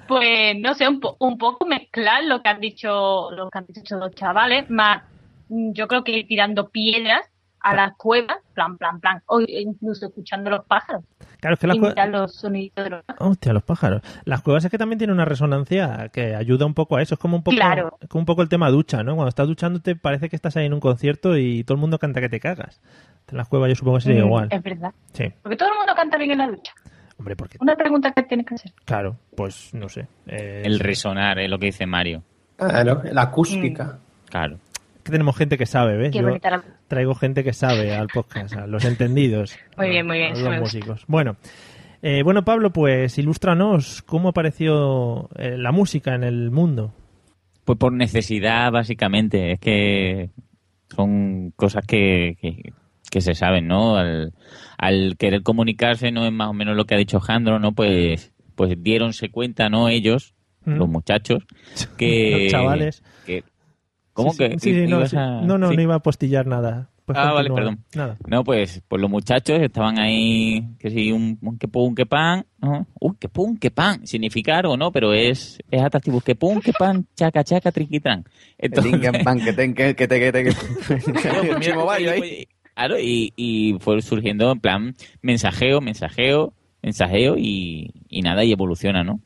Pues 0.07 0.57
no 0.59 0.73
sé, 0.73 0.87
un, 0.87 0.99
po- 0.99 1.15
un 1.19 1.37
poco 1.37 1.65
mezclar 1.65 2.23
lo 2.25 2.41
que 2.41 2.49
han 2.49 2.59
dicho 2.59 3.31
lo 3.31 3.49
que 3.49 3.57
han 3.57 3.65
dicho 3.67 3.95
los 3.97 4.13
chavales, 4.13 4.69
más 4.69 5.03
yo 5.49 5.87
creo 5.87 6.03
que 6.03 6.11
ir 6.11 6.27
tirando 6.27 6.69
piedras 6.69 7.21
a 7.59 7.75
las 7.75 7.95
cuevas, 7.97 8.37
plan, 8.53 8.77
plan, 8.77 8.99
plan, 9.01 9.21
o 9.25 9.41
incluso 9.41 10.05
escuchando 10.07 10.49
los 10.49 10.63
pájaros, 10.65 11.03
Claro, 11.39 11.53
es 11.55 11.59
que 11.59 11.67
las 11.67 11.77
cuevas... 11.77 12.09
los 12.09 12.35
soniditos 12.35 12.83
de 12.83 12.89
los 12.89 13.03
pájaros. 13.03 13.29
Hostia, 13.31 13.53
los 13.53 13.63
pájaros. 13.63 14.01
Las 14.25 14.41
cuevas 14.41 14.65
es 14.65 14.71
que 14.71 14.77
también 14.79 14.97
tienen 14.97 15.13
una 15.13 15.25
resonancia 15.25 16.09
que 16.11 16.33
ayuda 16.33 16.65
un 16.65 16.73
poco 16.73 16.95
a 16.97 17.01
eso. 17.03 17.13
Es 17.13 17.19
como 17.19 17.37
un 17.37 17.43
poco, 17.43 17.55
Claro. 17.57 17.97
como 18.09 18.21
un 18.21 18.25
poco 18.25 18.41
el 18.41 18.49
tema 18.49 18.71
ducha, 18.71 19.03
¿no? 19.03 19.13
Cuando 19.13 19.29
estás 19.29 19.47
duchando 19.47 19.79
te 19.79 19.95
parece 19.95 20.29
que 20.29 20.35
estás 20.35 20.57
ahí 20.57 20.65
en 20.65 20.73
un 20.73 20.79
concierto 20.79 21.37
y 21.37 21.63
todo 21.63 21.75
el 21.75 21.81
mundo 21.81 21.99
canta 21.99 22.21
que 22.21 22.29
te 22.29 22.39
cagas. 22.39 22.81
En 23.29 23.37
las 23.37 23.47
cuevas 23.47 23.69
yo 23.69 23.75
supongo 23.75 23.97
que 23.97 24.03
sería 24.05 24.23
Mm, 24.23 24.25
igual. 24.25 24.47
Es 24.51 24.63
verdad. 24.63 24.91
Sí. 25.13 25.25
Porque 25.43 25.57
todo 25.57 25.69
el 25.69 25.75
mundo 25.77 25.93
canta 25.95 26.17
bien 26.17 26.31
en 26.31 26.37
la 26.39 26.47
ducha. 26.47 26.73
Hombre, 27.19 27.35
porque... 27.35 27.57
Una 27.61 27.75
pregunta 27.75 28.11
que 28.13 28.23
tienes 28.23 28.45
que 28.47 28.55
hacer. 28.55 28.71
Claro, 28.85 29.17
pues 29.35 29.73
no 29.75 29.89
sé. 29.89 30.07
Eh, 30.25 30.63
El 30.65 30.79
resonar 30.79 31.37
es 31.37 31.49
lo 31.51 31.59
que 31.59 31.67
dice 31.67 31.85
Mario. 31.85 32.23
Claro, 32.55 33.03
la 33.11 33.21
acústica. 33.23 33.99
Claro. 34.29 34.57
Que 35.07 35.11
tenemos 35.11 35.35
gente 35.35 35.57
que 35.57 35.65
sabe, 35.65 35.97
¿ves? 35.97 36.11
Qué 36.11 36.19
Yo 36.19 36.25
bonita 36.27 36.49
la- 36.51 36.63
traigo 36.87 37.15
gente 37.15 37.43
que 37.43 37.53
sabe 37.53 37.95
al 37.95 38.07
podcast, 38.07 38.55
a 38.55 38.67
los 38.67 38.85
entendidos. 38.85 39.57
Muy 39.77 39.89
bien, 39.89 40.05
muy 40.05 40.17
bien, 40.19 40.35
a 40.35 40.39
los 40.39 40.59
músicos. 40.59 41.03
Bueno, 41.07 41.37
eh, 42.03 42.21
bueno, 42.23 42.45
Pablo, 42.45 42.71
pues 42.71 43.17
ilústranos 43.17 44.03
cómo 44.03 44.29
apareció 44.29 45.29
eh, 45.37 45.57
la 45.57 45.71
música 45.71 46.13
en 46.15 46.23
el 46.23 46.51
mundo. 46.51 46.93
Pues 47.65 47.77
por 47.79 47.91
necesidad, 47.91 48.71
básicamente. 48.71 49.51
Es 49.53 49.59
que 49.59 50.29
son 50.95 51.51
cosas 51.55 51.85
que, 51.85 52.37
que, 52.39 52.71
que 53.11 53.21
se 53.21 53.33
saben, 53.35 53.67
¿no? 53.67 53.97
Al, 53.97 54.33
al 54.77 55.15
querer 55.17 55.41
comunicarse, 55.43 56.11
no 56.11 56.25
es 56.25 56.31
más 56.31 56.49
o 56.49 56.53
menos 56.53 56.77
lo 56.77 56.85
que 56.85 56.95
ha 56.95 56.97
dicho 56.99 57.19
Jandro, 57.19 57.59
¿no? 57.59 57.73
Pues, 57.73 58.31
pues 58.55 58.73
diéronse 58.81 59.29
cuenta, 59.29 59.69
¿no? 59.69 59.89
Ellos, 59.89 60.33
¿Mm? 60.65 60.75
los 60.77 60.87
muchachos, 60.87 61.43
que... 61.97 62.43
Los 62.43 62.51
chavales. 62.51 63.03
que- 63.25 63.43
¿Cómo 64.17 64.31
Sí, 64.31 64.37
que 64.39 64.59
sí, 64.59 64.73
sí, 64.73 64.87
no, 64.87 64.97
ibas 64.97 65.11
sí. 65.11 65.15
a- 65.15 65.41
no, 65.41 65.59
no, 65.59 65.69
sí? 65.69 65.75
no 65.75 65.81
iba 65.83 65.93
a 65.93 65.99
postillar 65.99 66.47
nada. 66.47 66.89
Pues 67.05 67.17
Ah, 67.21 67.31
vale, 67.33 67.51
perdón. 67.51 67.85
Nada. 67.95 68.17
No, 68.27 68.43
pues, 68.43 68.81
pues 68.87 68.99
los 68.99 69.11
muchachos 69.11 69.59
estaban 69.61 69.99
ahí, 69.99 70.67
que 70.79 70.89
sí, 70.89 71.11
un, 71.11 71.37
un 71.41 71.57
que 71.59 71.67
pum, 71.67 71.93
que 71.93 72.05
pan, 72.07 72.45
¿no? 72.59 72.87
Uy, 72.99 73.15
que 73.19 73.29
pum, 73.29 73.55
que 73.57 73.69
pan, 73.69 74.07
significa 74.07 74.57
algo, 74.57 74.75
¿no? 74.75 74.91
Pero 74.91 75.13
es, 75.13 75.59
es 75.69 75.81
atractivo, 75.83 76.19
que 76.19 76.33
pum, 76.35 76.59
que 76.59 76.73
pan, 76.73 77.05
chaca, 77.15 77.43
chaca, 77.43 77.71
triquitran. 77.71 78.25
Entonces, 78.57 78.91
Tinken, 78.91 79.23
pan, 79.23 79.39
que 79.39 79.53
ten, 79.53 79.73
que 79.75 79.95
que 79.95 80.07
te, 80.07 80.19
que 80.19 80.31
te, 80.31 80.43
que 80.45 80.53
Claro, 81.13 81.43
pues 81.59 81.73
pues, 82.17 82.45
claro, 82.73 82.99
y, 82.99 83.31
y 83.37 83.77
fue 83.81 84.01
surgiendo 84.01 84.51
en 84.51 84.59
plan 84.59 84.95
mensajeo, 85.21 85.79
mensajeo, 85.79 86.53
mensajeo 86.81 87.37
y, 87.37 87.93
y 88.09 88.21
nada, 88.23 88.43
y 88.43 88.51
evoluciona, 88.51 89.03
¿no? 89.03 89.21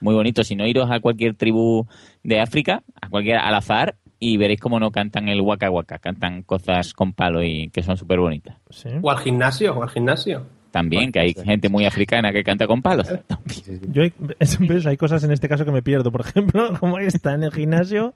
Muy 0.00 0.14
bonito. 0.14 0.44
Si 0.44 0.56
no, 0.56 0.66
iros 0.66 0.90
a 0.90 1.00
cualquier 1.00 1.34
tribu 1.34 1.86
de 2.22 2.40
África, 2.40 2.82
a 3.00 3.08
cualquier 3.10 3.38
al 3.38 3.54
azar, 3.54 3.96
y 4.18 4.36
veréis 4.36 4.60
cómo 4.60 4.80
no 4.80 4.90
cantan 4.90 5.28
el 5.28 5.40
waka 5.40 5.70
waka, 5.70 5.98
cantan 5.98 6.42
cosas 6.42 6.94
con 6.94 7.12
palo 7.12 7.42
y 7.42 7.68
que 7.70 7.82
son 7.82 7.96
súper 7.96 8.18
bonitas. 8.18 8.56
Sí. 8.70 8.88
O 9.02 9.10
al 9.10 9.18
gimnasio, 9.18 9.76
o 9.76 9.82
al 9.82 9.90
gimnasio. 9.90 10.46
También, 10.70 11.10
que 11.10 11.20
hay 11.20 11.32
gente 11.32 11.68
muy 11.70 11.86
africana 11.86 12.32
que 12.32 12.44
canta 12.44 12.66
con 12.66 12.82
palos. 12.82 13.08
Yo 13.88 14.02
hay, 14.02 14.12
¿ves? 14.18 14.86
hay 14.86 14.96
cosas 14.98 15.24
en 15.24 15.32
este 15.32 15.48
caso 15.48 15.64
que 15.64 15.70
me 15.70 15.80
pierdo. 15.80 16.12
Por 16.12 16.20
ejemplo, 16.20 16.76
como 16.80 16.98
está 16.98 17.32
en 17.32 17.44
el 17.44 17.52
gimnasio. 17.52 18.12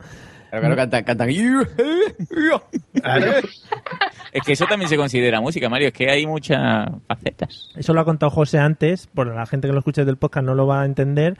Claro, 0.50 0.66
claro, 0.66 0.76
cantan, 0.76 1.04
cantan. 1.04 1.30
Es 4.32 4.42
que 4.42 4.52
eso 4.52 4.66
también 4.66 4.88
se 4.88 4.96
considera 4.96 5.40
música, 5.40 5.68
Mario, 5.68 5.88
es 5.88 5.94
que 5.94 6.08
hay 6.08 6.24
muchas 6.26 6.88
facetas. 7.08 7.70
Eso 7.74 7.92
lo 7.94 8.00
ha 8.00 8.04
contado 8.04 8.30
José 8.30 8.58
antes. 8.58 9.06
Por 9.08 9.26
la 9.26 9.46
gente 9.46 9.66
que 9.66 9.72
lo 9.72 9.80
escuche 9.80 10.04
del 10.04 10.18
podcast 10.18 10.46
no 10.46 10.54
lo 10.54 10.66
va 10.66 10.82
a 10.82 10.84
entender. 10.84 11.36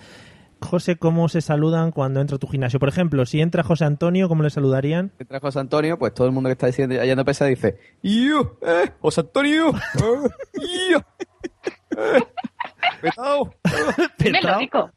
José, 0.63 0.97
¿cómo 0.97 1.29
se 1.29 1.41
saludan 1.41 1.91
cuando 1.91 2.21
entra 2.21 2.37
a 2.37 2.39
tu 2.39 2.47
gimnasio? 2.47 2.79
Por 2.79 2.89
ejemplo, 2.89 3.25
si 3.27 3.41
entra 3.41 3.63
José 3.63 3.85
Antonio, 3.85 4.29
¿cómo 4.29 4.43
le 4.43 4.51
saludarían? 4.51 5.11
Que 5.19 5.25
trajo 5.25 5.47
José 5.47 5.59
Antonio, 5.61 5.99
pues 5.99 6.13
todo 6.15 6.27
el 6.27 6.33
mundo 6.33 6.49
que 6.49 6.53
está 6.53 6.67
diciendo, 6.67 6.97
hallando 6.99 7.25
pesa 7.25 7.47
dice, 7.47 7.79
¡Yo! 8.03 8.59
¡Eh! 8.63 8.91
¡José 9.01 9.23
Antonio! 9.23 9.71
¡Eh! 9.71 10.91
¡Yo! 10.93 10.99
¡Eh! 11.97 12.21
¡Petao! 13.01 13.55
Dímelo, 14.19 14.59
rico. 14.59 14.91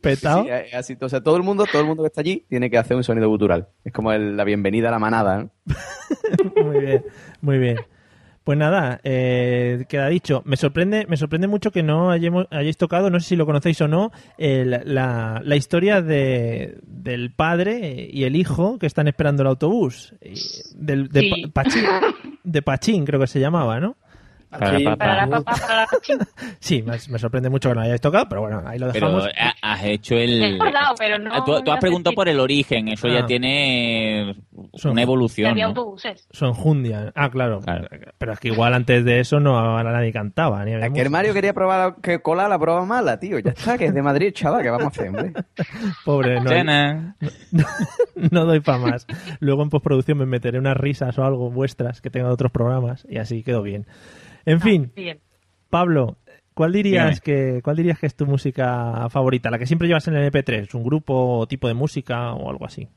Petao. 0.00 0.44
Sí, 0.44 0.48
es 0.50 0.74
así, 0.74 0.96
o 1.00 1.08
sea, 1.08 1.20
todo 1.20 1.36
el 1.36 1.42
mundo, 1.42 1.64
todo 1.70 1.82
el 1.82 1.88
mundo 1.88 2.02
que 2.04 2.06
está 2.08 2.20
allí 2.20 2.46
tiene 2.48 2.70
que 2.70 2.78
hacer 2.78 2.96
un 2.96 3.02
sonido 3.04 3.28
gutural. 3.28 3.68
Es 3.84 3.92
como 3.92 4.12
el- 4.12 4.36
la 4.36 4.44
bienvenida 4.44 4.88
a 4.88 4.92
la 4.92 4.98
manada, 5.00 5.38
¿no? 5.40 5.50
Muy 6.64 6.80
bien, 6.80 7.04
muy 7.40 7.58
bien. 7.58 7.76
Pues 8.44 8.58
nada, 8.58 9.00
eh, 9.04 9.84
queda 9.88 10.08
dicho. 10.08 10.42
Me 10.44 10.56
sorprende, 10.56 11.06
me 11.08 11.16
sorprende 11.16 11.46
mucho 11.46 11.70
que 11.70 11.84
no 11.84 12.10
hayamos- 12.10 12.48
hayáis 12.50 12.76
tocado, 12.76 13.08
no 13.08 13.20
sé 13.20 13.28
si 13.28 13.36
lo 13.36 13.46
conocéis 13.46 13.80
o 13.82 13.86
no, 13.88 14.10
la, 14.36 15.40
la 15.44 15.56
historia 15.56 16.02
de, 16.02 16.78
del 16.82 17.30
padre 17.32 18.08
y 18.12 18.24
el 18.24 18.34
hijo 18.34 18.78
que 18.80 18.86
están 18.86 19.06
esperando 19.06 19.42
el 19.42 19.48
autobús. 19.48 20.14
Del, 20.74 21.08
de, 21.08 21.20
Sí. 21.20 21.46
Pachín, 21.52 21.84
de 22.42 22.62
Pachín, 22.62 23.04
creo 23.04 23.20
que 23.20 23.28
se 23.28 23.38
llamaba, 23.38 23.78
¿no? 23.78 23.96
Para 24.58 24.78
Sí, 24.78 24.84
la 24.84 24.96
Para 24.96 25.14
la 25.16 25.26
papa. 25.26 25.44
papá, 25.44 25.60
para 25.66 25.80
la 25.82 25.86
pachín. 25.86 26.18
Sí, 26.60 26.82
me, 26.82 26.92
me 27.08 27.18
sorprende 27.18 27.48
mucho 27.50 27.68
que 27.70 27.74
no 27.74 27.80
hayáis 27.80 28.00
tocado, 28.00 28.28
pero 28.28 28.42
bueno, 28.42 28.62
ahí 28.66 28.78
lo 28.78 28.92
Pero 28.92 29.06
dejamos. 29.08 29.28
ha- 29.38 29.72
has 29.72 29.84
hecho 29.84 30.14
el... 30.16 30.42
He 30.42 30.54
acordado, 30.56 30.94
pero 30.98 31.18
no 31.18 31.30
Ah, 31.32 31.42
tú, 31.44 31.54
has 31.72 31.80
preguntado 31.80 32.14
por 32.14 32.28
el 32.28 32.38
origen, 32.38 32.88
eso 32.88 33.08
Ah. 33.08 33.12
ya 33.20 33.26
tiene 33.26 34.36
Son- 34.74 34.92
una 34.92 35.02
evolución, 35.02 35.50
Había 35.50 35.64
¿no? 35.64 35.70
autobuses. 35.70 36.28
Su 36.30 36.44
enjundia. 36.46 37.12
Ah, 37.14 37.30
claro. 37.30 37.60
Claro. 37.60 37.88
Pero 38.18 38.32
es 38.32 38.38
que 38.40 38.48
igual 38.48 38.74
antes 38.74 39.04
de 39.04 39.20
eso 39.20 39.40
no 39.40 39.82
nadie 39.82 40.12
cantaba. 40.12 40.64
Ni 40.64 40.72
Es 40.74 40.92
que 40.92 41.00
el. 41.00 41.10
Mario 41.10 41.32
quería 41.34 41.52
probar 41.54 41.96
que 42.02 42.20
cola 42.20 42.48
la 42.48 42.58
prueba 42.58 42.84
mala, 42.84 43.18
tío. 43.18 43.38
Ya 43.38 43.50
está, 43.50 43.76
que 43.78 43.86
es 43.86 43.94
de 43.94 44.02
Madrid, 44.02 44.32
chaval, 44.32 44.62
que 44.62 44.70
vamos 44.70 44.86
a 44.86 44.88
hacer, 44.88 45.08
hombre. 45.08 45.32
Pobre, 46.04 46.40
no, 46.40 47.14
no 48.30 48.44
doy 48.44 48.60
para 48.60 48.78
más. 48.78 49.06
Luego 49.40 49.62
en 49.62 49.70
postproducción 49.70 50.18
me 50.18 50.26
meteré 50.26 50.58
unas 50.58 50.76
risas 50.76 51.18
o 51.18 51.24
algo 51.24 51.50
vuestras 51.50 52.00
que 52.00 52.10
tenga 52.10 52.28
de 52.28 52.34
otros 52.34 52.52
programas 52.52 53.06
y 53.08 53.18
así 53.18 53.42
quedó 53.42 53.62
bien. 53.62 53.86
En 54.46 54.60
fin, 54.60 54.92
Bien. 54.96 55.18
Pablo, 55.70 56.18
¿cuál 56.54 56.72
dirías 56.72 57.20
Dígame. 57.22 57.56
que 57.56 57.62
cuál 57.62 57.76
dirías 57.76 57.98
que 57.98 58.06
es 58.06 58.14
tu 58.14 58.26
música 58.26 59.08
favorita? 59.10 59.50
La 59.50 59.58
que 59.58 59.66
siempre 59.66 59.88
llevas 59.88 60.06
en 60.08 60.16
el 60.16 60.30
MP3, 60.32 60.74
un 60.74 60.82
grupo 60.84 61.38
o 61.38 61.46
tipo 61.46 61.68
de 61.68 61.74
música 61.74 62.32
o 62.34 62.50
algo 62.50 62.66
así. 62.66 62.88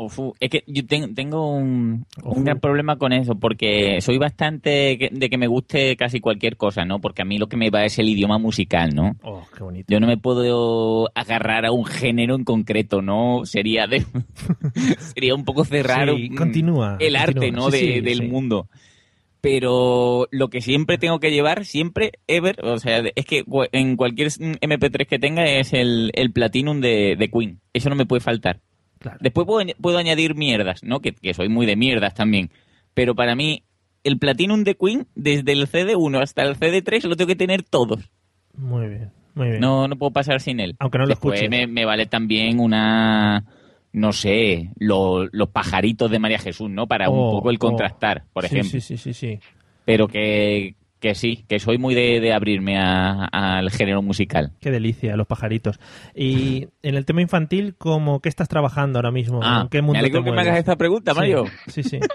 Ufu, 0.00 0.32
Es 0.38 0.48
que 0.48 0.62
yo 0.68 0.86
ten- 0.86 1.12
tengo 1.16 1.50
un, 1.50 2.06
gran 2.44 2.60
problema 2.60 2.98
con 2.98 3.12
eso, 3.12 3.34
porque 3.34 4.00
soy 4.00 4.16
bastante 4.16 4.96
de 5.10 5.28
que 5.28 5.36
me 5.36 5.48
guste 5.48 5.96
casi 5.96 6.20
cualquier 6.20 6.56
cosa, 6.56 6.84
¿no? 6.84 7.00
Porque 7.00 7.22
a 7.22 7.24
mí 7.24 7.36
lo 7.36 7.48
que 7.48 7.56
me 7.56 7.68
va 7.70 7.84
es 7.84 7.98
el 7.98 8.08
idioma 8.08 8.38
musical, 8.38 8.94
¿no? 8.94 9.16
Oh, 9.24 9.44
qué 9.56 9.64
bonito. 9.64 9.92
Yo 9.92 9.98
no 9.98 10.06
me 10.06 10.16
puedo 10.16 11.10
agarrar 11.16 11.66
a 11.66 11.72
un 11.72 11.84
género 11.84 12.36
en 12.36 12.44
concreto, 12.44 13.02
¿no? 13.02 13.44
Sería 13.44 13.88
de 13.88 14.04
sería 15.14 15.34
un 15.34 15.44
poco 15.44 15.64
cerrar 15.64 16.08
Sí, 16.14 16.30
continúa, 16.30 16.96
el 17.00 17.16
arte. 17.16 17.50
¿no? 17.50 17.68
Sí, 17.72 17.86
de- 17.86 17.94
sí, 17.94 18.00
del 18.00 18.18
sí. 18.18 18.22
mundo. 18.28 18.68
Pero 19.40 20.26
lo 20.32 20.48
que 20.48 20.60
siempre 20.60 20.98
tengo 20.98 21.20
que 21.20 21.30
llevar, 21.30 21.64
siempre, 21.64 22.12
ever, 22.26 22.64
o 22.64 22.78
sea, 22.78 23.02
es 23.14 23.24
que 23.24 23.44
en 23.72 23.96
cualquier 23.96 24.28
MP3 24.28 25.06
que 25.06 25.18
tenga 25.18 25.46
es 25.46 25.72
el, 25.72 26.10
el 26.14 26.32
Platinum 26.32 26.80
de, 26.80 27.14
de 27.16 27.30
Queen. 27.30 27.60
Eso 27.72 27.88
no 27.88 27.94
me 27.94 28.06
puede 28.06 28.20
faltar. 28.20 28.60
Claro. 28.98 29.18
Después 29.20 29.46
puedo, 29.46 29.64
puedo 29.80 29.98
añadir 29.98 30.34
mierdas, 30.34 30.82
¿no? 30.82 31.00
Que, 31.00 31.12
que 31.12 31.34
soy 31.34 31.48
muy 31.48 31.66
de 31.66 31.76
mierdas 31.76 32.14
también. 32.14 32.50
Pero 32.94 33.14
para 33.14 33.36
mí, 33.36 33.62
el 34.02 34.18
Platinum 34.18 34.64
de 34.64 34.74
Queen, 34.74 35.06
desde 35.14 35.52
el 35.52 35.68
CD1 35.68 36.20
hasta 36.20 36.42
el 36.42 36.56
CD3, 36.56 37.04
lo 37.04 37.14
tengo 37.14 37.28
que 37.28 37.36
tener 37.36 37.62
todos. 37.62 38.10
Muy 38.56 38.88
bien, 38.88 39.12
muy 39.34 39.50
bien. 39.50 39.60
No, 39.60 39.86
no 39.86 39.96
puedo 39.96 40.10
pasar 40.12 40.40
sin 40.40 40.58
él. 40.58 40.74
Aunque 40.80 40.98
no 40.98 41.04
lo 41.04 41.10
Después 41.10 41.40
escuches. 41.40 41.50
Me, 41.50 41.68
me 41.68 41.84
vale 41.84 42.06
también 42.06 42.58
una, 42.58 43.44
no 43.92 44.12
sé, 44.12 44.70
lo- 44.78 45.26
los 45.32 45.48
pajaritos 45.48 46.10
de 46.10 46.18
María 46.18 46.38
Jesús, 46.38 46.70
¿no? 46.70 46.86
Para 46.86 47.08
Oh, 47.08 47.12
un 47.12 47.36
poco 47.38 47.50
el 47.50 47.56
oh. 47.56 47.58
contrastar, 47.58 48.24
por 48.32 48.44
ejemplo. 48.44 48.70
Sí, 48.70 48.80
sí, 48.80 48.96
sí, 48.96 49.14
sí. 49.14 49.40
Pero 49.84 50.06
que, 50.08 50.74
que 51.00 51.14
sí, 51.14 51.44
que 51.48 51.58
soy 51.58 51.78
muy 51.78 51.94
de, 51.94 52.20
de 52.20 52.32
abrirme 52.32 52.76
a- 52.78 53.24
al 53.24 53.70
género 53.70 54.02
musical. 54.02 54.52
Qué 54.60 54.70
delicia, 54.70 55.16
los 55.16 55.26
pajaritos. 55.26 55.78
Y 56.14 56.68
en 56.82 56.94
el 56.94 57.04
tema 57.04 57.22
infantil, 57.22 57.74
¿cómo, 57.78 58.20
¿qué 58.20 58.28
estás 58.28 58.48
trabajando 58.48 58.98
ahora 58.98 59.10
mismo? 59.10 59.40
Ah, 59.42 59.60
¿En 59.62 59.68
qué 59.68 59.80
mundo 59.80 59.94
me 59.94 59.98
alegro 60.00 60.20
te 60.20 60.24
que 60.26 60.32
me 60.32 60.40
hagas 60.42 60.58
esta 60.58 60.76
pregunta, 60.76 61.14
Mario. 61.14 61.44
Sí, 61.68 61.82
sí. 61.82 61.98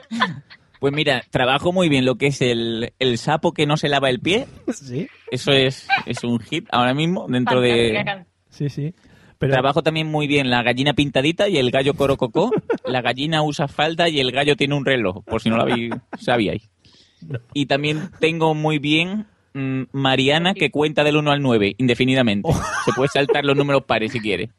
Pues 0.79 0.93
mira, 0.93 1.23
trabajo 1.29 1.71
muy 1.71 1.87
bien 1.87 2.03
lo 2.03 2.15
que 2.17 2.27
es 2.27 2.41
el, 2.41 2.91
el 2.99 3.17
sapo 3.17 3.53
que 3.53 3.65
no 3.65 3.77
se 3.77 3.87
lava 3.87 4.09
el 4.09 4.19
pie. 4.19 4.47
Sí, 4.73 5.07
Eso 5.31 5.53
es, 5.53 5.87
es 6.05 6.25
un 6.25 6.39
hit 6.41 6.67
ahora 6.73 6.93
mismo 6.93 7.25
dentro 7.29 7.61
Fantástica 7.61 8.15
de... 8.17 8.25
sí, 8.49 8.67
sí. 8.67 8.93
Pero 9.43 9.51
Trabajo 9.53 9.83
también 9.83 10.07
muy 10.07 10.25
bien 10.25 10.49
la 10.49 10.63
gallina 10.63 10.93
pintadita 10.93 11.49
y 11.49 11.57
el 11.57 11.69
gallo 11.69 11.95
corococó. 11.95 12.49
La 12.85 13.01
gallina 13.01 13.43
usa 13.43 13.67
falda 13.67 14.07
y 14.07 14.19
el 14.19 14.31
gallo 14.31 14.55
tiene 14.55 14.75
un 14.75 14.85
reloj, 14.85 15.23
por 15.25 15.41
si 15.41 15.49
no 15.49 15.55
lo 15.57 15.63
habéis, 15.63 15.91
sabíais. 16.19 16.69
Y 17.53 17.65
también 17.65 18.09
tengo 18.19 18.53
muy 18.55 18.77
bien 18.79 19.25
mm, 19.53 19.83
Mariana 19.93 20.53
que 20.53 20.69
cuenta 20.69 21.03
del 21.03 21.17
1 21.17 21.31
al 21.31 21.41
9 21.41 21.75
indefinidamente. 21.77 22.49
Se 22.85 22.91
puede 22.93 23.07
saltar 23.09 23.45
los 23.45 23.55
números 23.55 23.83
pares 23.85 24.11
si 24.11 24.19
quiere. 24.19 24.49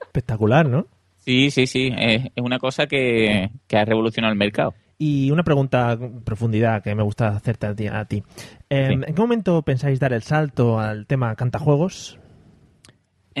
espectacular, 0.00 0.68
¿no? 0.68 0.86
Sí, 1.18 1.50
sí, 1.50 1.66
sí. 1.66 1.92
Es, 1.98 2.26
es 2.34 2.42
una 2.42 2.58
cosa 2.58 2.86
que, 2.86 3.50
que 3.66 3.76
ha 3.76 3.84
revolucionado 3.84 4.32
el 4.32 4.38
mercado. 4.38 4.74
Y 4.98 5.30
una 5.30 5.42
pregunta 5.42 5.92
en 5.92 6.20
profundidad 6.20 6.82
que 6.82 6.94
me 6.94 7.02
gusta 7.02 7.28
hacerte 7.28 7.66
a 7.66 7.74
ti. 7.74 7.86
a 7.86 8.04
ti. 8.04 8.22
Eh, 8.68 8.86
Sí. 8.88 8.92
¿En 8.92 9.02
qué 9.02 9.20
momento 9.20 9.62
pensáis 9.62 9.98
dar 9.98 10.12
el 10.12 10.22
salto 10.22 10.78
al 10.78 11.06
tema 11.06 11.34
cantajuegos? 11.34 12.19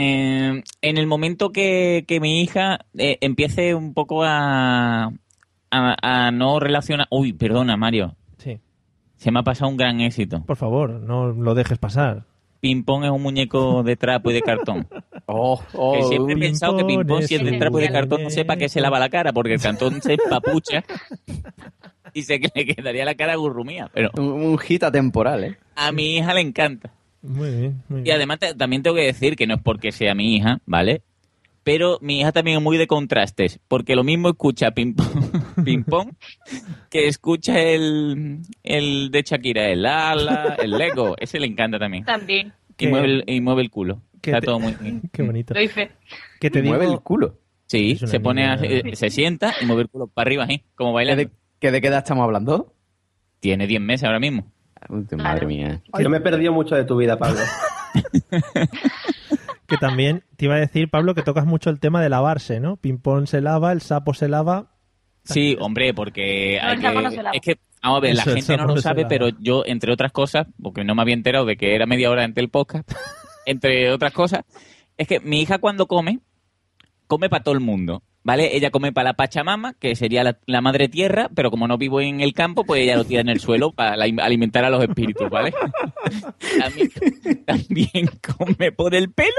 Eh, 0.02 0.62
en 0.80 0.96
el 0.96 1.06
momento 1.06 1.50
que, 1.52 2.04
que 2.08 2.20
mi 2.20 2.40
hija 2.40 2.86
eh, 2.96 3.18
empiece 3.20 3.74
un 3.74 3.92
poco 3.92 4.24
a, 4.24 5.12
a, 5.70 5.96
a 6.26 6.30
no 6.30 6.58
relacionar... 6.58 7.06
Uy, 7.10 7.34
perdona, 7.34 7.76
Mario. 7.76 8.16
Sí. 8.38 8.58
Se 9.16 9.30
me 9.30 9.40
ha 9.40 9.42
pasado 9.42 9.70
un 9.70 9.76
gran 9.76 10.00
éxito. 10.00 10.42
Por 10.46 10.56
favor, 10.56 10.90
no 10.90 11.32
lo 11.32 11.54
dejes 11.54 11.76
pasar. 11.76 12.24
Ping-pong 12.60 13.04
es 13.04 13.10
un 13.10 13.22
muñeco 13.22 13.82
de 13.82 13.96
trapo 13.96 14.30
y 14.30 14.34
de 14.34 14.42
cartón. 14.42 14.88
Oh, 15.32 15.62
oh, 15.74 15.92
que 15.92 16.02
siempre 16.02 16.34
he 16.34 16.38
pensado 16.38 16.76
que 16.76 16.82
Pong 16.82 16.88
Ping-Pong, 16.88 17.22
si 17.22 17.36
es 17.36 17.44
de 17.44 17.56
trapo 17.56 17.78
y 17.78 17.82
de 17.82 17.92
cartón, 17.92 18.24
no 18.24 18.30
sepa 18.30 18.56
que 18.56 18.68
se 18.68 18.80
lava 18.80 18.98
la 18.98 19.10
cara, 19.10 19.32
porque 19.32 19.54
el 19.54 19.60
cartón 19.60 20.02
se 20.02 20.14
empapucha 20.14 20.82
y 22.14 22.26
que 22.26 22.50
le 22.52 22.66
quedaría 22.66 23.04
la 23.04 23.14
cara 23.14 23.36
gurrumía. 23.36 23.88
Pero 23.94 24.10
un, 24.18 24.24
un 24.24 24.58
hit 24.58 24.82
atemporal, 24.82 25.44
¿eh? 25.44 25.56
a 25.76 25.92
mi 25.92 26.16
hija 26.16 26.34
le 26.34 26.40
encanta. 26.40 26.92
Muy 27.22 27.50
bien, 27.50 27.82
muy 27.88 28.00
Y 28.00 28.04
bien. 28.04 28.16
además 28.16 28.38
te- 28.38 28.54
también 28.54 28.82
tengo 28.82 28.96
que 28.96 29.02
decir 29.04 29.36
que 29.36 29.46
no 29.46 29.54
es 29.56 29.62
porque 29.62 29.92
sea 29.92 30.14
mi 30.14 30.36
hija, 30.36 30.60
¿vale? 30.66 31.02
Pero 31.62 31.98
mi 32.00 32.20
hija 32.20 32.32
también 32.32 32.56
es 32.58 32.62
muy 32.62 32.78
de 32.78 32.86
contrastes, 32.86 33.60
porque 33.68 33.94
lo 33.94 34.02
mismo 34.02 34.30
escucha 34.30 34.70
ping 34.70 34.94
pong, 34.94 35.04
ping 35.64 35.82
pong 35.84 36.12
que 36.88 37.06
escucha 37.06 37.60
el, 37.60 38.38
el 38.62 39.10
de 39.10 39.22
Shakira, 39.22 39.68
el 39.68 39.84
ala, 39.84 40.56
el 40.58 40.70
Lego, 40.70 41.16
ese 41.18 41.38
le 41.38 41.46
encanta 41.46 41.78
también. 41.78 42.04
También. 42.04 42.52
Y 42.70 42.74
Que- 42.74 42.88
mueve 42.88 43.06
el, 43.06 43.24
y 43.26 43.40
mueve 43.42 43.62
el 43.62 43.70
culo. 43.70 44.00
Está 44.22 44.40
te- 44.40 44.46
todo 44.46 44.58
muy 44.58 44.74
bien. 44.80 45.02
Qué 45.12 45.22
bonito. 45.22 45.52
Lo 45.54 45.60
hice. 45.62 45.90
Te 46.40 46.48
digo, 46.50 46.68
Mueve 46.74 46.86
el 46.92 47.00
culo. 47.00 47.36
Sí, 47.66 47.96
se 47.96 48.18
pone, 48.20 48.46
a- 48.46 48.54
eh, 48.62 48.96
se 48.96 49.10
sienta 49.10 49.54
y 49.60 49.66
mueve 49.66 49.82
el 49.82 49.88
culo 49.88 50.06
para 50.08 50.26
arriba, 50.28 50.46
¿eh? 50.48 50.64
Como 50.74 50.90
¿Que 50.90 50.94
bailando. 50.94 51.24
de, 51.24 51.30
que 51.60 51.70
de 51.70 51.80
qué 51.80 51.86
edad 51.88 51.98
estamos 51.98 52.24
hablando? 52.24 52.72
Tiene 53.38 53.66
10 53.66 53.80
meses 53.80 54.04
ahora 54.04 54.18
mismo. 54.18 54.50
Uy, 54.88 55.06
Madre 55.16 55.46
mía. 55.46 55.82
Yo 55.98 56.10
me 56.10 56.18
he 56.18 56.20
perdido 56.20 56.52
mucho 56.52 56.74
de 56.74 56.84
tu 56.84 56.96
vida, 56.96 57.18
Pablo. 57.18 57.40
que 59.66 59.76
también 59.76 60.24
te 60.36 60.46
iba 60.46 60.56
a 60.56 60.60
decir, 60.60 60.90
Pablo, 60.90 61.14
que 61.14 61.22
tocas 61.22 61.46
mucho 61.46 61.70
el 61.70 61.80
tema 61.80 62.02
de 62.02 62.08
lavarse, 62.08 62.60
¿no? 62.60 62.76
Ping-pong 62.76 63.26
se 63.26 63.40
lava, 63.40 63.72
el 63.72 63.80
sapo 63.80 64.14
se 64.14 64.28
lava. 64.28 64.72
Sí, 65.24 65.56
hombre, 65.60 65.94
porque 65.94 66.58
hay 66.60 66.76
el 66.76 66.82
sapo 66.82 66.98
que... 66.98 67.02
no 67.02 67.10
se 67.10 67.22
lava. 67.22 67.30
Es 67.32 67.40
que, 67.40 67.58
vamos 67.82 67.98
a 67.98 68.00
ver, 68.00 68.14
la 68.16 68.22
Eso, 68.22 68.34
gente 68.34 68.56
no 68.56 68.66
lo 68.66 68.76
sabe, 68.80 69.06
pero 69.06 69.28
yo, 69.28 69.62
entre 69.66 69.92
otras 69.92 70.12
cosas, 70.12 70.46
porque 70.60 70.82
no 70.84 70.94
me 70.94 71.02
había 71.02 71.14
enterado 71.14 71.44
de 71.44 71.56
que 71.56 71.74
era 71.74 71.86
media 71.86 72.10
hora 72.10 72.24
antes 72.24 72.36
del 72.36 72.48
podcast, 72.48 72.90
entre 73.46 73.92
otras 73.92 74.12
cosas, 74.12 74.44
es 74.96 75.06
que 75.06 75.20
mi 75.20 75.40
hija 75.40 75.58
cuando 75.58 75.86
come, 75.86 76.20
come 77.06 77.28
para 77.28 77.44
todo 77.44 77.54
el 77.54 77.60
mundo, 77.60 78.02
¿vale? 78.22 78.56
Ella 78.56 78.70
come 78.70 78.92
para 78.92 79.10
la 79.10 79.14
Pachamama, 79.14 79.74
que 79.74 79.94
sería 79.96 80.22
la, 80.24 80.38
la 80.46 80.60
madre 80.60 80.88
tierra, 80.88 81.30
pero 81.34 81.50
como 81.50 81.66
no 81.68 81.78
vivo 81.78 82.00
en 82.00 82.20
el 82.20 82.32
campo, 82.34 82.64
pues 82.64 82.82
ella 82.82 82.96
lo 82.96 83.04
tira 83.04 83.20
en 83.20 83.28
el 83.28 83.40
suelo 83.40 83.72
para 83.72 83.96
la- 83.96 84.24
alimentar 84.24 84.64
a 84.64 84.70
los 84.70 84.82
espíritus, 84.82 85.28
¿vale? 85.30 85.52
también, 86.58 86.90
también 87.44 88.10
come 88.36 88.72
por 88.72 88.94
el 88.94 89.10
pelo 89.12 89.32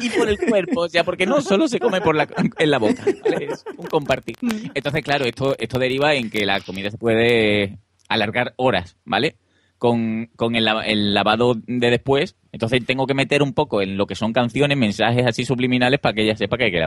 y 0.00 0.10
por 0.10 0.28
el 0.28 0.38
cuerpo, 0.38 0.82
o 0.82 0.88
sea, 0.88 1.02
porque 1.04 1.26
no 1.26 1.40
solo 1.40 1.66
se 1.68 1.80
come 1.80 2.00
por 2.00 2.14
la, 2.14 2.28
en 2.58 2.70
la 2.70 2.78
boca, 2.78 3.04
¿vale? 3.24 3.46
es 3.46 3.64
un 3.76 3.86
compartir. 3.86 4.36
Entonces, 4.74 5.02
claro, 5.02 5.24
esto, 5.24 5.56
esto 5.58 5.78
deriva 5.78 6.14
en 6.14 6.30
que 6.30 6.46
la 6.46 6.60
comida 6.60 6.90
se 6.90 6.98
puede 6.98 7.78
alargar 8.08 8.54
horas, 8.56 8.96
¿vale? 9.04 9.36
Con, 9.78 10.30
con 10.36 10.54
el, 10.56 10.64
lava- 10.64 10.86
el 10.86 11.12
lavado 11.12 11.54
de 11.66 11.90
después, 11.90 12.36
entonces 12.52 12.84
tengo 12.86 13.06
que 13.06 13.14
meter 13.14 13.42
un 13.42 13.52
poco 13.52 13.82
en 13.82 13.96
lo 13.96 14.06
que 14.06 14.14
son 14.14 14.32
canciones, 14.32 14.78
mensajes 14.78 15.26
así 15.26 15.44
subliminales 15.44 16.00
para 16.00 16.14
que 16.14 16.22
ella 16.22 16.36
sepa 16.36 16.56
que 16.56 16.64
hay 16.64 16.70
que. 16.70 16.86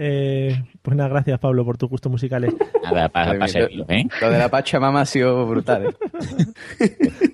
eh, 0.00 0.62
pues 0.80 0.96
nada, 0.96 1.08
gracias 1.08 1.40
Pablo 1.40 1.64
por 1.64 1.76
tus 1.76 1.90
gustos 1.90 2.10
musicales. 2.10 2.54
Nada, 2.84 3.08
para, 3.08 3.34
¿eh? 3.34 4.06
Lo 4.20 4.30
de 4.30 4.38
la 4.38 4.48
Pachamama 4.48 5.00
ha 5.00 5.04
sido 5.04 5.44
brutal, 5.46 5.86
¿eh? 5.86 6.96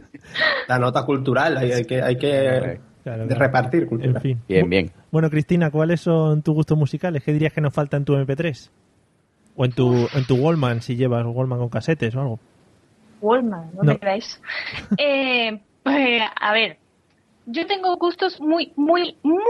La 0.68 0.78
nota 0.78 1.04
cultural, 1.04 1.58
hay, 1.58 1.72
hay 1.72 1.84
que, 1.84 2.00
hay 2.02 2.16
que 2.16 2.80
Claro, 3.04 3.26
repartir 3.28 3.86
cultura. 3.86 4.12
En 4.12 4.20
fin. 4.20 4.40
Bien, 4.48 4.68
bien. 4.68 4.90
Bueno, 5.12 5.28
Cristina, 5.28 5.70
¿cuáles 5.70 6.00
son 6.00 6.42
tus 6.42 6.54
gustos 6.54 6.78
musicales? 6.78 7.22
¿Qué 7.22 7.34
dirías 7.34 7.52
que 7.52 7.60
nos 7.60 7.74
falta 7.74 7.98
en 7.98 8.04
tu 8.06 8.14
MP3? 8.14 8.70
O 9.56 9.64
en 9.66 9.72
tu, 9.72 10.08
en 10.14 10.24
tu 10.26 10.36
Wallman, 10.36 10.80
si 10.80 10.96
llevas 10.96 11.22
Wallman 11.26 11.58
con 11.58 11.68
casetes 11.68 12.16
o 12.16 12.20
algo. 12.22 12.40
Wallman, 13.20 13.70
no, 13.74 13.82
No. 13.82 13.92
me 13.92 13.98
creáis. 13.98 14.40
Eh, 14.98 15.60
pues, 15.82 16.22
a 16.40 16.52
ver, 16.54 16.78
yo 17.46 17.66
tengo 17.66 17.94
gustos 17.98 18.40
muy, 18.40 18.72
muy, 18.74 19.16
muy, 19.22 19.40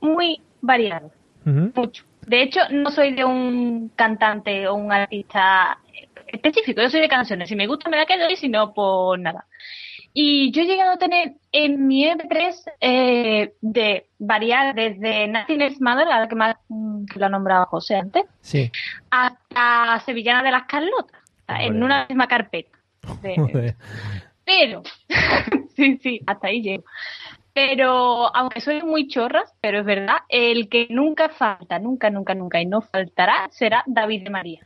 muy 0.00 0.40
variados. 0.60 1.10
Mucho. 1.44 2.04
De 2.32 2.40
hecho, 2.40 2.60
no 2.70 2.90
soy 2.90 3.12
de 3.12 3.26
un 3.26 3.90
cantante 3.94 4.66
o 4.66 4.72
un 4.74 4.90
artista 4.90 5.76
específico, 6.26 6.80
yo 6.80 6.88
soy 6.88 7.02
de 7.02 7.08
canciones. 7.10 7.46
Si 7.46 7.54
me 7.54 7.66
gusta 7.66 7.90
me 7.90 7.98
la 7.98 8.06
quedo 8.06 8.26
y 8.30 8.36
si 8.36 8.48
no, 8.48 8.72
pues 8.72 9.20
nada. 9.20 9.44
Y 10.14 10.50
yo 10.50 10.62
he 10.62 10.64
llegado 10.64 10.92
a 10.92 10.96
tener 10.96 11.34
en 11.52 11.86
mi 11.86 12.06
MP3 12.06 12.54
eh, 12.80 13.52
de 13.60 14.06
variar 14.18 14.74
desde 14.74 15.28
Nothing 15.28 15.76
Matter, 15.80 16.08
a 16.08 16.20
la 16.20 16.28
que, 16.28 16.34
más, 16.34 16.56
mm, 16.68 17.04
que 17.04 17.18
lo 17.18 17.26
ha 17.26 17.28
nombrado 17.28 17.66
José 17.66 17.96
antes, 17.96 18.24
Sí. 18.40 18.72
hasta 19.10 20.00
Sevillana 20.06 20.42
de 20.42 20.52
las 20.52 20.62
Carlotas, 20.64 21.20
en 21.48 21.82
una 21.82 22.06
misma 22.08 22.26
carpeta. 22.28 22.78
De- 23.22 23.74
pero, 24.46 24.82
sí, 25.76 25.98
sí, 26.02 26.20
hasta 26.26 26.48
ahí 26.48 26.62
llego. 26.62 26.84
Pero, 27.54 28.34
aunque 28.34 28.60
soy 28.60 28.82
muy 28.82 29.08
chorras, 29.08 29.52
pero 29.60 29.80
es 29.80 29.84
verdad, 29.84 30.16
el 30.28 30.68
que 30.68 30.86
nunca 30.90 31.28
falta, 31.28 31.78
nunca, 31.78 32.08
nunca, 32.10 32.34
nunca 32.34 32.60
y 32.60 32.66
no 32.66 32.80
faltará 32.80 33.48
será 33.50 33.82
David 33.86 34.24
de 34.24 34.30
María. 34.30 34.60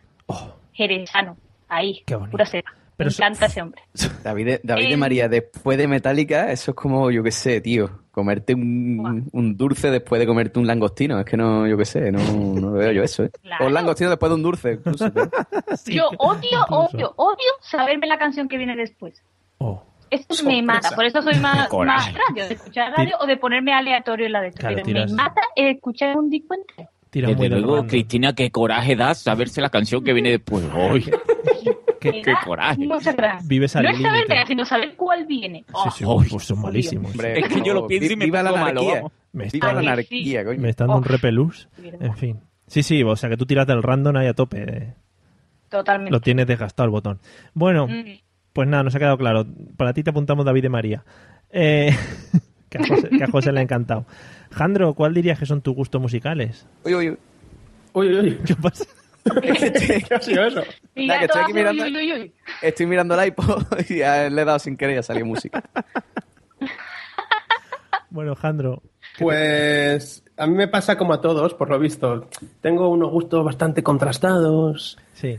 Jerezano, 0.72 1.36
ahí, 1.68 1.98
Oh. 2.00 2.04
Qué 2.06 2.14
bonito. 2.14 2.30
pura 2.30 2.46
cepa. 2.46 2.70
Pero 2.96 3.08
Me 3.08 3.12
so- 3.12 3.22
encanta 3.24 3.46
ese 3.46 3.60
hombre. 3.60 3.82
David, 4.24 4.46
de- 4.46 4.60
David 4.62 4.86
de 4.88 4.94
Eh. 4.94 4.96
María, 4.96 5.28
después 5.28 5.76
de 5.76 5.86
Metallica, 5.86 6.50
eso 6.50 6.70
es 6.70 6.74
como, 6.76 7.10
yo 7.10 7.22
qué 7.22 7.30
sé, 7.30 7.60
tío, 7.60 7.90
comerte 8.10 8.54
un, 8.54 9.28
un 9.32 9.56
dulce 9.56 9.90
después 9.90 10.18
de 10.18 10.26
comerte 10.26 10.58
un 10.58 10.66
langostino. 10.66 11.18
Es 11.20 11.26
que 11.26 11.36
no, 11.36 11.66
yo 11.66 11.76
qué 11.76 11.84
sé, 11.84 12.10
no, 12.10 12.20
no 12.20 12.70
lo 12.70 12.72
veo 12.72 12.92
yo 12.92 13.02
eso, 13.02 13.24
¿eh? 13.24 13.30
Claro. 13.42 13.64
O 13.64 13.68
un 13.68 13.74
langostino 13.74 14.08
después 14.08 14.30
de 14.30 14.36
un 14.36 14.42
dulce, 14.42 14.72
incluso. 14.74 15.04
Yo 15.86 16.08
odio, 16.18 16.40
incluso. 16.62 16.74
odio, 16.94 17.12
odio 17.16 17.50
saberme 17.60 18.06
la 18.06 18.16
canción 18.18 18.48
que 18.48 18.56
viene 18.56 18.74
después. 18.76 19.22
Oh, 19.58 19.82
Eso 20.10 20.44
me 20.44 20.62
mata, 20.62 20.90
por 20.94 21.04
eso 21.04 21.20
soy 21.22 21.34
más, 21.40 21.68
radio, 21.70 22.46
de 22.48 22.54
escuchar 22.54 22.92
radio 22.96 23.16
o 23.20 23.26
de 23.26 23.36
ponerme 23.36 23.72
aleatorio 23.72 24.26
en 24.26 24.32
la 24.32 24.40
de 24.40 24.48
esto. 24.48 24.60
Claro, 24.60 24.82
me 24.86 25.06
mata 25.14 25.40
escuchar 25.56 26.16
un 26.16 26.30
disco 26.30 26.54
entero. 26.54 26.88
Desde 27.12 27.48
luego. 27.60 27.86
Cristina, 27.86 28.34
qué 28.34 28.50
coraje 28.50 28.94
das 28.94 29.18
saberse 29.22 29.60
la 29.60 29.70
canción 29.70 30.04
que 30.04 30.12
viene 30.12 30.30
después. 30.30 30.64
Me 32.06 32.22
qué 32.22 32.30
da 32.30 32.40
coraje. 32.44 32.86
Vives 33.46 33.74
al 33.74 33.82
no 33.84 33.90
es 33.90 34.00
saber 34.00 34.46
sino 34.46 34.64
saber 34.64 34.94
cuál 34.96 35.26
viene. 35.26 35.64
Sí, 35.66 35.72
Oh, 35.72 35.90
sí, 35.90 36.04
uy, 36.04 36.26
pues 36.30 36.44
son 36.44 36.60
malísimos. 36.60 37.10
Hombre, 37.10 37.40
Es 37.40 37.48
que 37.48 37.62
yo 37.62 37.74
lo 37.74 37.86
pienso 37.88 38.12
y 38.12 38.16
me 38.16 38.26
viva 38.26 38.42
la 38.44 38.50
anarquía. 38.50 39.02
Me 39.32 39.46
Viva 39.48 39.72
la 39.72 39.80
anarquía, 39.80 40.44
coño. 40.44 40.60
Me 40.60 40.68
está 40.68 40.84
dando 40.84 40.98
un 40.98 41.04
Oh. 41.04 41.08
repelús. 41.08 41.68
En 41.82 42.16
fin. 42.16 42.40
Sí, 42.68 42.82
sí, 42.84 43.02
o 43.02 43.16
sea 43.16 43.28
que 43.28 43.36
tú 43.36 43.44
tiras 43.46 43.66
del 43.66 43.82
random 43.82 44.16
ahí 44.18 44.26
a 44.28 44.34
tope. 44.34 44.94
Totalmente. 45.68 46.12
Lo 46.12 46.20
tienes 46.20 46.46
desgastado 46.46 46.84
el 46.84 46.90
botón. 46.92 47.18
Bueno, 47.54 47.88
Mm. 47.88 48.04
Pues 48.56 48.66
nada, 48.68 48.82
nos 48.82 48.94
ha 48.94 48.98
quedado 48.98 49.18
claro. 49.18 49.46
Para 49.76 49.92
ti 49.92 50.02
te 50.02 50.08
apuntamos 50.10 50.46
David 50.46 50.62
de 50.62 50.68
María. 50.70 51.04
Eh, 51.50 51.94
que, 52.70 52.78
a 52.78 52.86
José, 52.86 53.08
que 53.10 53.22
a 53.24 53.28
José 53.30 53.52
le 53.52 53.60
ha 53.60 53.62
encantado. 53.62 54.06
Jandro, 54.50 54.94
¿cuál 54.94 55.12
dirías 55.12 55.38
que 55.38 55.44
son 55.44 55.60
tus 55.60 55.74
gustos 55.76 56.00
musicales? 56.00 56.66
Uy, 56.84 56.94
uy, 56.94 57.10
uy. 57.10 57.18
Uy, 57.92 58.08
uy, 58.08 58.18
uy. 58.18 58.38
¿Qué 58.46 58.54
pasa? 58.56 58.84
¿Qué 59.42 60.14
ha 60.14 60.20
sido 60.22 60.46
eso? 60.46 60.62
Ya 60.94 61.18
que 61.18 61.24
estoy 61.26 61.42
aquí 61.42 61.52
mirando- 61.52 61.84
uy, 61.84 61.96
uy, 61.96 62.12
uy, 62.12 62.20
uy. 62.22 62.32
Estoy 62.62 62.86
mirando 62.86 63.20
el 63.20 63.28
iPod 63.28 63.62
y 63.90 64.00
a- 64.00 64.30
le 64.30 64.40
he 64.42 64.44
dado 64.46 64.58
sin 64.58 64.76
querer 64.76 64.96
y 64.96 64.98
ha 64.98 65.02
salido 65.02 65.26
música. 65.26 65.62
Bueno, 68.10 68.34
Jandro, 68.36 68.82
Pues 69.18 70.24
a 70.38 70.46
mí 70.46 70.54
me 70.54 70.68
pasa 70.68 70.96
como 70.96 71.12
a 71.12 71.20
todos, 71.20 71.54
por 71.54 71.68
lo 71.68 71.78
visto. 71.78 72.28
Tengo 72.62 72.88
unos 72.88 73.10
gustos 73.10 73.44
bastante 73.44 73.82
contrastados. 73.82 74.98
sí. 75.12 75.36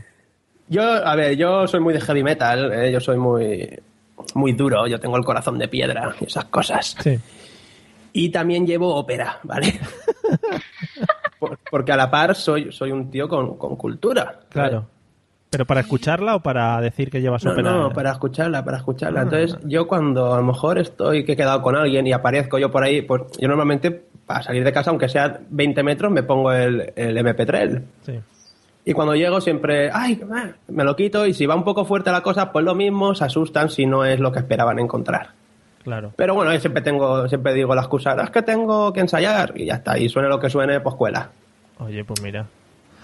Yo, 0.68 0.82
a 0.82 1.14
ver, 1.16 1.36
yo 1.36 1.66
soy 1.66 1.80
muy 1.80 1.94
de 1.94 2.00
heavy 2.00 2.22
metal, 2.22 2.72
eh, 2.72 2.92
yo 2.92 3.00
soy 3.00 3.16
muy, 3.16 3.68
muy 4.34 4.52
duro, 4.52 4.86
yo 4.86 4.98
tengo 5.00 5.16
el 5.16 5.24
corazón 5.24 5.58
de 5.58 5.68
piedra 5.68 6.14
y 6.20 6.24
esas 6.24 6.44
cosas. 6.46 6.94
Sí. 7.00 7.18
Y 8.12 8.28
también 8.30 8.66
llevo 8.66 8.94
ópera, 8.94 9.38
¿vale? 9.44 9.78
Por- 11.38 11.58
porque 11.70 11.92
a 11.92 11.96
la 11.96 12.10
par 12.10 12.34
soy, 12.34 12.72
soy 12.72 12.90
un 12.90 13.10
tío 13.10 13.28
con, 13.28 13.56
con 13.56 13.76
cultura. 13.76 14.40
Claro. 14.48 14.86
¿Pero 15.50 15.64
para 15.64 15.80
escucharla 15.80 16.34
o 16.36 16.40
para 16.40 16.78
decir 16.80 17.10
que 17.10 17.20
llevas 17.22 17.42
No, 17.44 17.52
ópera? 17.52 17.70
no, 17.72 17.90
para 17.90 18.10
escucharla, 18.12 18.64
para 18.64 18.78
escucharla. 18.78 19.20
Ah. 19.20 19.22
Entonces, 19.22 19.58
yo 19.64 19.86
cuando 19.88 20.34
a 20.34 20.38
lo 20.38 20.44
mejor 20.44 20.78
estoy 20.78 21.24
que 21.24 21.32
he 21.32 21.36
quedado 21.36 21.62
con 21.62 21.74
alguien 21.76 22.06
y 22.06 22.12
aparezco 22.12 22.58
yo 22.58 22.70
por 22.70 22.82
ahí, 22.82 23.00
pues 23.02 23.22
yo 23.38 23.48
normalmente 23.48 23.90
para 24.26 24.42
salir 24.42 24.62
de 24.62 24.72
casa, 24.72 24.90
aunque 24.90 25.08
sea 25.08 25.40
20 25.48 25.82
metros, 25.82 26.12
me 26.12 26.22
pongo 26.22 26.52
el, 26.52 26.92
el 26.96 27.16
MP3. 27.16 27.82
Sí. 28.04 28.20
Y 28.88 28.94
cuando 28.94 29.14
llego 29.14 29.38
siempre, 29.42 29.90
ay, 29.92 30.18
ah", 30.32 30.46
me 30.68 30.82
lo 30.82 30.96
quito 30.96 31.26
y 31.26 31.34
si 31.34 31.44
va 31.44 31.54
un 31.54 31.62
poco 31.62 31.84
fuerte 31.84 32.10
la 32.10 32.22
cosa, 32.22 32.50
pues 32.50 32.64
lo 32.64 32.74
mismo, 32.74 33.14
se 33.14 33.22
asustan 33.24 33.68
si 33.68 33.84
no 33.84 34.02
es 34.06 34.18
lo 34.18 34.32
que 34.32 34.38
esperaban 34.38 34.78
encontrar. 34.78 35.28
Claro. 35.84 36.12
Pero 36.16 36.32
bueno, 36.34 36.54
yo 36.54 36.58
siempre 36.60 36.80
tengo, 36.82 37.28
siempre 37.28 37.52
digo 37.52 37.74
la 37.74 37.82
excusa, 37.82 38.16
"Ah, 38.18 38.24
es 38.24 38.30
que 38.30 38.40
tengo 38.40 38.90
que 38.94 39.00
ensayar 39.00 39.52
y 39.56 39.66
ya 39.66 39.74
está, 39.74 39.98
y 39.98 40.08
suene 40.08 40.30
lo 40.30 40.40
que 40.40 40.48
suene, 40.48 40.80
pues 40.80 40.94
cuela. 40.94 41.28
Oye, 41.80 42.02
pues 42.02 42.22
mira. 42.22 42.46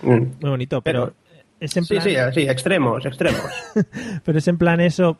Mm. 0.00 0.08
Muy 0.40 0.50
bonito, 0.50 0.80
pero, 0.80 1.12
es 1.60 1.76
en 1.76 1.84
Sí, 1.84 1.94
plan... 1.96 2.02
sí, 2.32 2.40
sí, 2.40 2.48
extremos, 2.48 3.04
extremos. 3.04 3.44
Pero 4.24 4.38
es 4.38 4.48
en 4.48 4.56
plan 4.56 4.80
eso... 4.80 5.18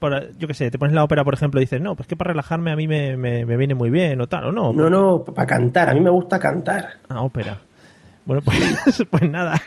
por- 0.00 0.36
yo 0.38 0.48
qué 0.48 0.54
sé, 0.54 0.70
te 0.72 0.78
pones 0.78 0.94
la 0.94 1.04
ópera, 1.04 1.22
por 1.24 1.34
ejemplo, 1.34 1.60
y 1.60 1.64
dices, 1.64 1.80
no, 1.80 1.94
pues 1.94 2.08
que 2.08 2.16
para 2.16 2.30
relajarme 2.32 2.72
a 2.72 2.76
mí 2.76 2.86
me, 2.88 3.16
me- 3.16 3.46
me 3.46 3.56
viene 3.56 3.74
muy 3.76 3.90
bien 3.90 4.20
o 4.20 4.26
tal, 4.26 4.46
o 4.46 4.52
no. 4.52 4.72
No, 4.72 4.90
no, 4.90 5.22
para 5.24 5.46
cantar, 5.46 5.88
a 5.88 5.94
mí 5.94 6.00
me 6.00 6.10
gusta 6.10 6.38
cantar. 6.40 6.94
Ah, 7.08 7.22
ópera. 7.22 7.58
Bueno, 8.26 8.40
pues, 8.42 9.04
pues 9.10 9.30
nada, 9.30 9.60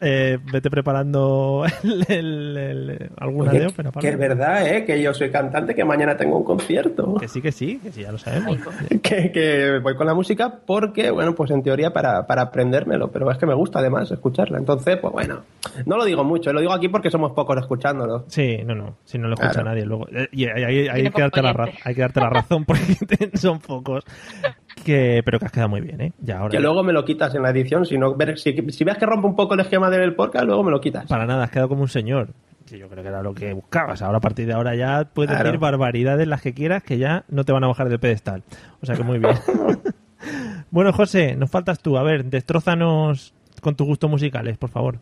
eh, 0.00 0.38
vete 0.52 0.70
preparando 0.70 1.64
el- 1.82 2.04
el- 2.08 2.56
el- 2.56 3.10
alguna 3.18 3.50
Oye, 3.50 3.60
de 3.60 3.66
ópera. 3.66 3.90
que 4.00 4.08
es 4.10 4.18
verdad, 4.18 4.66
¿eh? 4.66 4.84
Que 4.84 5.02
yo 5.02 5.12
soy 5.12 5.30
cantante, 5.30 5.74
que 5.74 5.84
mañana 5.84 6.16
tengo 6.16 6.36
un 6.38 6.44
concierto. 6.44 7.14
Que 7.16 7.26
sí, 7.26 7.42
que 7.42 7.50
sí, 7.50 7.78
que 7.82 7.90
sí, 7.90 8.02
ya 8.02 8.12
lo 8.12 8.18
sabemos. 8.18 8.58
que, 9.02 9.32
que 9.32 9.80
voy 9.82 9.96
con 9.96 10.06
la 10.06 10.14
música 10.14 10.54
porque, 10.64 11.10
bueno, 11.10 11.34
pues 11.34 11.50
en 11.50 11.62
teoría 11.64 11.92
para, 11.92 12.26
para 12.28 12.42
aprendérmelo, 12.42 13.10
pero 13.10 13.28
es 13.30 13.38
que 13.38 13.46
me 13.46 13.54
gusta 13.54 13.80
además 13.80 14.08
escucharla. 14.10 14.58
Entonces, 14.58 14.98
pues 14.98 15.12
bueno, 15.12 15.40
no 15.84 15.96
lo 15.96 16.04
digo 16.04 16.22
mucho, 16.22 16.52
lo 16.52 16.60
digo 16.60 16.72
aquí 16.72 16.88
porque 16.88 17.10
somos 17.10 17.32
pocos 17.32 17.56
escuchándolo. 17.58 18.24
Sí, 18.28 18.58
no, 18.64 18.74
no, 18.76 18.98
si 19.04 19.18
no 19.18 19.26
lo 19.26 19.34
escucha 19.34 19.52
Claro. 19.52 19.70
nadie 19.70 19.84
luego. 19.84 20.06
Eh, 20.12 20.28
Y 20.32 20.44
hay, 20.46 20.88
hay- 20.88 21.10
que 21.10 21.22
darte 21.22 21.42
la 21.42 21.70
hay 21.84 21.94
que 21.94 22.00
darte 22.02 22.20
la 22.20 22.30
razón 22.30 22.64
porque 22.64 22.82
son 23.34 23.58
pocos. 23.58 24.04
Que, 24.84 25.22
pero 25.24 25.38
que 25.38 25.46
has 25.46 25.52
quedado 25.52 25.68
muy 25.70 25.80
bien, 25.80 26.00
¿eh? 26.00 26.12
Ya 26.20 26.38
ahora. 26.38 26.50
Que 26.50 26.60
luego 26.60 26.82
me 26.84 26.92
lo 26.92 27.04
quitas 27.04 27.34
en 27.34 27.42
la 27.42 27.50
edición, 27.50 27.84
si, 27.86 27.98
no, 27.98 28.14
ver- 28.14 28.38
si, 28.38 28.54
si 28.70 28.84
ves 28.84 28.96
que 28.98 29.06
rompe 29.06 29.26
un 29.26 29.34
poco 29.34 29.54
el 29.54 29.60
esquema 29.60 29.90
del 29.90 30.14
podcast, 30.14 30.44
luego 30.44 30.62
me 30.62 30.70
lo 30.70 30.80
quitas. 30.80 31.06
Para 31.06 31.26
nada, 31.26 31.44
has 31.44 31.50
quedado 31.50 31.68
como 31.68 31.82
un 31.82 31.88
señor. 31.88 32.28
Sí, 32.66 32.78
yo 32.78 32.88
creo 32.88 33.02
que 33.02 33.08
era 33.08 33.22
lo 33.22 33.32
que 33.34 33.52
buscabas. 33.52 34.02
Ahora, 34.02 34.18
a 34.18 34.20
partir 34.20 34.46
de 34.46 34.52
ahora, 34.52 34.74
ya 34.74 35.04
puedes 35.12 35.30
Claro. 35.30 35.44
decir 35.44 35.60
barbaridades 35.60 36.26
las 36.28 36.42
que 36.42 36.52
quieras, 36.52 36.82
que 36.82 36.98
ya 36.98 37.24
no 37.28 37.44
te 37.44 37.52
van 37.52 37.64
a 37.64 37.68
bajar 37.68 37.88
del 37.88 37.98
pedestal. 38.00 38.42
O 38.82 38.86
sea 38.86 38.96
que 38.96 39.02
muy 39.02 39.18
bien. 39.18 39.34
bueno, 40.70 40.92
José, 40.92 41.36
nos 41.36 41.50
faltas 41.50 41.80
tú. 41.80 41.96
A 41.96 42.02
ver, 42.02 42.24
destrózanos 42.24 43.34
con 43.62 43.76
tus 43.76 43.86
gustos 43.86 44.10
musicales, 44.10 44.58
por 44.58 44.70
favor. 44.70 44.98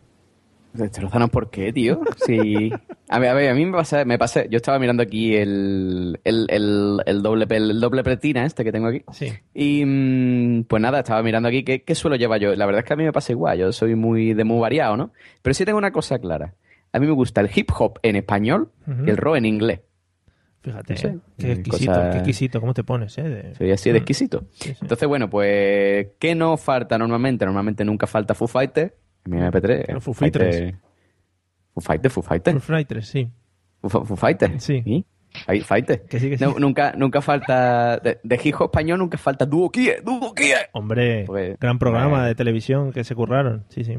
Destrozanos, 0.75 1.29
¿por 1.29 1.49
qué, 1.49 1.71
tío? 1.73 2.01
Sí. 2.25 2.71
A 3.07 3.19
ver, 3.19 3.29
a 3.29 3.33
ver, 3.33 3.49
a 3.49 3.53
mí 3.53 3.65
me 3.65 3.71
pasa, 3.71 4.03
me 4.05 4.17
pasa, 4.17 4.45
yo 4.45 4.57
estaba 4.57 4.79
mirando 4.79 5.03
aquí 5.03 5.35
el, 5.35 6.19
el, 6.23 6.47
el, 6.49 6.97
el 7.05 7.21
doble, 7.21 7.45
el 7.49 7.79
doble 7.79 8.03
pretina 8.03 8.45
este 8.45 8.63
que 8.63 8.71
tengo 8.71 8.87
aquí. 8.87 9.03
Sí. 9.11 9.31
Y 9.53 9.83
mm, 9.85 10.63
pues 10.63 10.81
nada, 10.81 10.99
estaba 10.99 11.21
mirando 11.23 11.47
aquí 11.49 11.63
qué, 11.63 11.83
qué 11.83 11.95
suelo 11.95 12.15
llevar 12.15 12.39
yo. 12.39 12.55
La 12.55 12.65
verdad 12.65 12.79
es 12.79 12.85
que 12.87 12.93
a 12.93 12.97
mí 12.97 13.03
me 13.03 13.13
pasa 13.13 13.31
igual, 13.31 13.57
yo 13.59 13.71
soy 13.71 13.95
muy 13.95 14.33
de 14.33 14.43
muy 14.43 14.59
variado, 14.59 14.97
¿no? 14.97 15.11
Pero 15.41 15.53
sí 15.53 15.65
tengo 15.65 15.77
una 15.77 15.91
cosa 15.91 16.19
clara. 16.19 16.53
A 16.91 16.99
mí 16.99 17.05
me 17.07 17.13
gusta 17.13 17.41
el 17.41 17.49
hip 17.53 17.69
hop 17.77 17.99
en 18.03 18.15
español 18.15 18.69
y 19.05 19.09
el 19.09 19.17
rock 19.17 19.37
en 19.37 19.45
inglés. 19.45 19.81
Fíjate, 20.61 20.93
No 20.93 20.99
sé, 20.99 21.07
¿eh? 21.09 21.17
qué 21.37 21.47
eh, 21.49 21.51
exquisito, 21.51 21.91
cosa- 21.91 22.09
qué 22.09 22.17
exquisito, 22.17 22.59
¿cómo 22.59 22.73
te 22.73 22.83
pones, 22.83 23.15
eh? 23.19 23.23
De- 23.23 23.55
Soy 23.55 23.71
así 23.71 23.91
de 23.91 23.97
exquisito. 23.99 24.45
Sí, 24.53 24.69
sí. 24.69 24.77
Entonces, 24.81 25.07
bueno, 25.07 25.29
pues, 25.29 26.07
¿qué 26.17 26.33
no 26.33 26.57
falta 26.57 26.97
normalmente? 26.97 27.45
Normalmente 27.45 27.85
nunca 27.85 28.07
falta 28.07 28.33
Foo 28.33 28.47
Fighters. 28.47 28.93
Mi 29.25 29.37
MP3. 29.37 29.93
Los 29.93 30.03
Foo 30.03 30.13
Fighters. 30.13 30.73
Foo 31.73 31.81
Fighters, 31.81 32.13
Foo 32.13 32.21
Fighters. 32.23 32.53
Full 32.63 32.75
Fighters, 32.75 33.07
sí. 33.07 33.29
Foo, 33.81 33.89
Foo 34.05 34.15
Fighters. 34.15 34.63
Sí. 34.63 35.05
Fight- 35.45 35.63
Fighters. 35.63 36.01
Que 36.09 36.19
sí, 36.19 36.29
que 36.29 36.37
sí. 36.37 36.43
No, 36.45 36.57
nunca, 36.59 36.93
nunca 36.97 37.21
falta. 37.21 37.97
De, 37.97 38.19
hop 38.57 38.69
español 38.71 38.99
nunca 38.99 39.17
falta 39.17 39.45
Dúo 39.45 39.69
Kie, 39.69 39.97
Dúo 40.03 40.33
Kie. 40.33 40.53
Hombre, 40.71 41.25
Pues, 41.27 41.59
gran 41.59 41.77
programa 41.77 42.23
eh. 42.25 42.27
de 42.29 42.35
televisión 42.35 42.93
que 42.93 43.03
se 43.03 43.15
curraron. 43.15 43.65
Sí, 43.69 43.83
sí. 43.83 43.97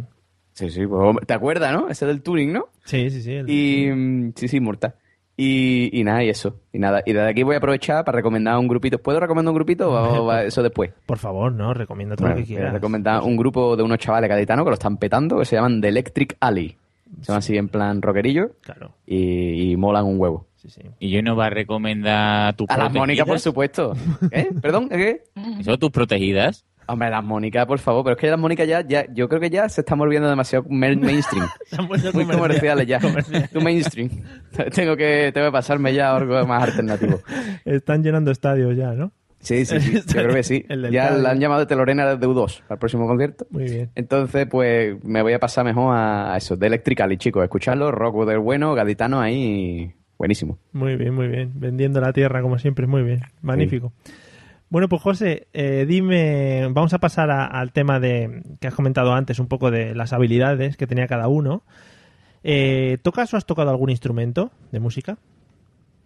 Sí, 0.52 0.70
sí, 0.70 0.86
pues, 0.86 1.16
¿te 1.26 1.34
acuerdas, 1.34 1.70
no? 1.72 1.90
Ese 1.90 2.06
del 2.06 2.22
Turing, 2.22 2.50
¿no? 2.54 2.68
Sí, 2.84 3.10
sí, 3.10 3.20
sí. 3.20 3.32
el- 3.34 3.50
Y. 3.50 3.90
mm, 3.92 4.32
Sí, 4.36 4.48
sí, 4.48 4.60
mortal. 4.60 4.94
Y, 5.38 5.90
y 6.00 6.02
nada, 6.04 6.24
y 6.24 6.30
eso. 6.30 6.56
Y 6.72 6.78
nada. 6.78 7.02
Y 7.04 7.12
desde 7.12 7.28
aquí 7.28 7.42
voy 7.42 7.56
a 7.56 7.58
aprovechar 7.58 8.04
para 8.04 8.16
recomendar 8.16 8.56
un 8.58 8.68
grupito. 8.68 8.98
¿Puedo 8.98 9.20
recomendar 9.20 9.50
un 9.50 9.56
grupito 9.56 9.90
o 9.90 10.24
va 10.24 10.42
eso 10.44 10.62
después? 10.62 10.92
Por 11.04 11.18
favor, 11.18 11.52
no, 11.52 11.74
recomienda 11.74 12.16
todo 12.16 12.28
Bueno, 12.28 12.40
lo 12.40 12.46
que 12.46 12.48
voy 12.48 12.56
a 12.56 12.58
quieras. 12.58 12.72
recomendar 12.74 13.22
un 13.22 13.36
grupo 13.36 13.76
de 13.76 13.82
unos 13.82 13.98
chavales 13.98 14.30
gaditanos 14.30 14.64
que 14.64 14.70
lo 14.70 14.74
están 14.74 14.96
petando, 14.96 15.38
que 15.38 15.44
se 15.44 15.56
llaman 15.56 15.80
The 15.82 15.88
Electric 15.88 16.36
Alley. 16.40 16.76
Se 17.20 17.26
llaman 17.28 17.38
así 17.38 17.56
en 17.56 17.68
plan 17.68 18.00
rockerillo 18.02 18.50
Claro, 18.62 18.92
y, 19.06 19.72
y 19.72 19.76
molan 19.76 20.04
un 20.06 20.18
huevo. 20.18 20.46
sí, 20.56 20.70
sí. 20.70 20.80
Y 20.98 21.10
yo 21.10 21.22
no 21.22 21.36
va 21.36 21.46
a 21.46 21.50
recomendar 21.50 22.54
tus 22.56 22.66
A 22.70 22.72
las 22.72 22.86
protegidas. 22.86 23.00
Mónicas, 23.02 23.26
por 23.26 23.38
supuesto. 23.40 23.92
¿Eh? 24.32 24.48
¿Perdón? 24.62 24.88
¿Qué? 24.88 25.22
¿Eso 25.60 25.78
tus 25.78 25.90
protegidas? 25.90 26.64
Hombre, 26.88 27.10
las 27.10 27.24
Mónicas, 27.24 27.66
por 27.66 27.78
favor. 27.78 28.04
Pero 28.04 28.14
es 28.14 28.20
que 28.20 28.30
las 28.30 28.38
Mónicas 28.38 28.66
ya, 28.68 28.80
ya, 28.86 29.06
yo 29.12 29.28
creo 29.28 29.40
que 29.40 29.50
ya 29.50 29.68
se 29.68 29.80
están 29.80 29.98
volviendo 29.98 30.28
demasiado 30.28 30.64
main- 30.68 31.00
mainstream. 31.04 31.46
Muy 32.14 32.26
comerciales 32.26 32.86
ya. 32.86 33.00
Too 33.52 33.60
mainstream. 33.60 34.08
tengo 34.74 34.96
que, 34.96 35.30
tengo 35.34 35.48
que 35.48 35.52
pasarme 35.52 35.92
ya 35.92 36.10
a 36.12 36.16
algo 36.16 36.46
más 36.46 36.62
alternativo. 36.62 37.20
Están 37.64 38.02
llenando 38.02 38.30
estadios 38.30 38.76
ya, 38.76 38.92
¿no? 38.92 39.12
Sí, 39.40 39.64
sí, 39.64 39.78
sí. 39.80 39.92
Yo 39.94 40.22
creo 40.22 40.34
que 40.34 40.42
sí. 40.42 40.64
Ya 40.90 41.10
la 41.10 41.30
han 41.30 41.38
llamado 41.40 41.64
de 41.66 41.76
Lorena 41.76 42.16
de 42.16 42.26
U2 42.26 42.62
para 42.62 42.74
el 42.74 42.78
próximo 42.78 43.06
concierto. 43.06 43.46
Muy 43.50 43.64
bien. 43.64 43.90
Entonces, 43.94 44.46
pues 44.50 44.96
me 45.04 45.22
voy 45.22 45.32
a 45.34 45.38
pasar 45.38 45.64
mejor 45.64 45.94
a 45.96 46.32
a 46.34 46.36
eso, 46.36 46.56
de 46.56 46.66
Electrically, 46.68 47.16
chicos. 47.16 47.44
Escucharlo, 47.44 47.90
rock 47.92 48.26
del 48.26 48.38
bueno, 48.38 48.74
gaditano 48.74 49.20
ahí, 49.20 49.92
buenísimo. 50.18 50.58
Muy 50.72 50.96
bien, 50.96 51.14
muy 51.14 51.28
bien. 51.28 51.52
Vendiendo 51.54 52.00
la 52.00 52.12
tierra, 52.12 52.42
como 52.42 52.58
siempre, 52.58 52.86
muy 52.86 53.02
bien. 53.02 53.20
Magnífico. 53.42 53.92
Bueno, 54.68 54.88
pues 54.88 55.00
José, 55.02 55.46
eh, 55.52 55.84
dime, 55.86 56.66
vamos 56.70 56.92
a 56.92 56.98
pasar 56.98 57.30
a- 57.30 57.46
al 57.46 57.72
tema 57.72 58.00
de 58.00 58.42
que 58.60 58.66
has 58.66 58.74
comentado 58.74 59.12
antes, 59.12 59.38
un 59.38 59.46
poco 59.46 59.70
de 59.70 59.94
las 59.94 60.12
habilidades 60.12 60.76
que 60.76 60.86
tenía 60.88 61.06
cada 61.06 61.28
uno. 61.28 61.62
Eh, 62.42 62.98
¿Tocas 63.02 63.32
o 63.32 63.36
has 63.36 63.46
tocado 63.46 63.70
algún 63.70 63.90
instrumento 63.90 64.50
de 64.72 64.80
música? 64.80 65.18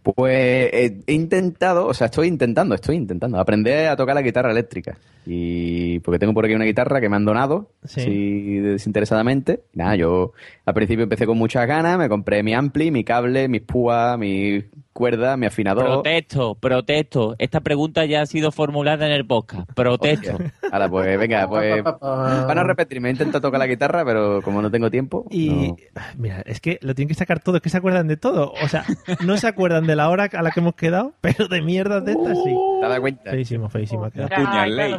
Pues 0.02 0.70
he 0.72 1.12
intentado, 1.12 1.86
o 1.86 1.92
sea, 1.94 2.06
estoy 2.06 2.26
intentando, 2.28 2.74
estoy 2.74 2.96
intentando 2.96 3.38
aprender 3.38 3.88
a 3.88 3.96
tocar 3.96 4.14
la 4.14 4.22
guitarra 4.22 4.50
eléctrica. 4.50 4.96
Y 5.26 5.98
porque 6.00 6.18
tengo 6.18 6.32
por 6.32 6.46
aquí 6.46 6.54
una 6.54 6.64
guitarra 6.64 7.00
que 7.02 7.10
me 7.10 7.16
han 7.16 7.26
donado, 7.26 7.70
Sí. 7.84 8.00
así 8.00 8.58
desinteresadamente. 8.60 9.60
Nada, 9.74 9.96
yo 9.96 10.32
al 10.64 10.72
principio 10.74 11.02
empecé 11.02 11.26
con 11.26 11.36
muchas 11.36 11.66
ganas, 11.66 11.98
me 11.98 12.08
compré 12.08 12.42
mi 12.42 12.54
ampli, 12.54 12.90
mi 12.90 13.04
cable, 13.04 13.48
mis 13.48 13.60
púas, 13.60 14.18
mis 14.18 14.64
cuerda, 15.00 15.36
mi 15.36 15.46
afinador. 15.46 15.84
Protesto, 15.86 16.54
protesto. 16.54 17.34
Esta 17.38 17.60
pregunta 17.60 18.04
ya 18.04 18.20
ha 18.20 18.26
sido 18.26 18.52
formulada 18.52 19.06
en 19.06 19.12
el 19.12 19.26
podcast. 19.26 19.68
Protesto. 19.72 20.38
Ahora, 20.70 20.88
pues 20.90 21.18
venga, 21.18 21.48
pues 21.48 21.82
van 21.82 22.58
a 22.58 22.62
repetirme. 22.62 23.08
He 23.08 23.12
intentado 23.12 23.40
tocar 23.40 23.58
la 23.58 23.66
guitarra, 23.66 24.04
pero 24.04 24.42
como 24.42 24.60
no 24.62 24.70
tengo 24.70 24.90
tiempo. 24.90 25.24
Y 25.30 25.48
no. 25.70 25.76
mira, 26.18 26.42
es 26.44 26.60
que 26.60 26.78
lo 26.82 26.94
tienen 26.94 27.08
que 27.08 27.14
sacar 27.14 27.40
todo, 27.40 27.56
es 27.56 27.62
que 27.62 27.70
se 27.70 27.78
acuerdan 27.78 28.06
de 28.08 28.16
todo. 28.18 28.52
O 28.62 28.68
sea, 28.68 28.84
no 29.24 29.36
se 29.38 29.48
acuerdan 29.48 29.86
de 29.86 29.96
la 29.96 30.10
hora 30.10 30.28
a 30.32 30.42
la 30.42 30.50
que 30.50 30.60
hemos 30.60 30.74
quedado, 30.74 31.14
pero 31.22 31.48
de 31.48 31.62
mierdas 31.62 32.04
de 32.04 32.12
estas 32.12 32.36
sí. 32.44 32.54
¿Te 32.80 32.84
has 32.84 32.90
dado 32.90 33.00
cuenta? 33.00 33.30
Feísimo, 33.30 33.68
feísimo. 33.70 34.08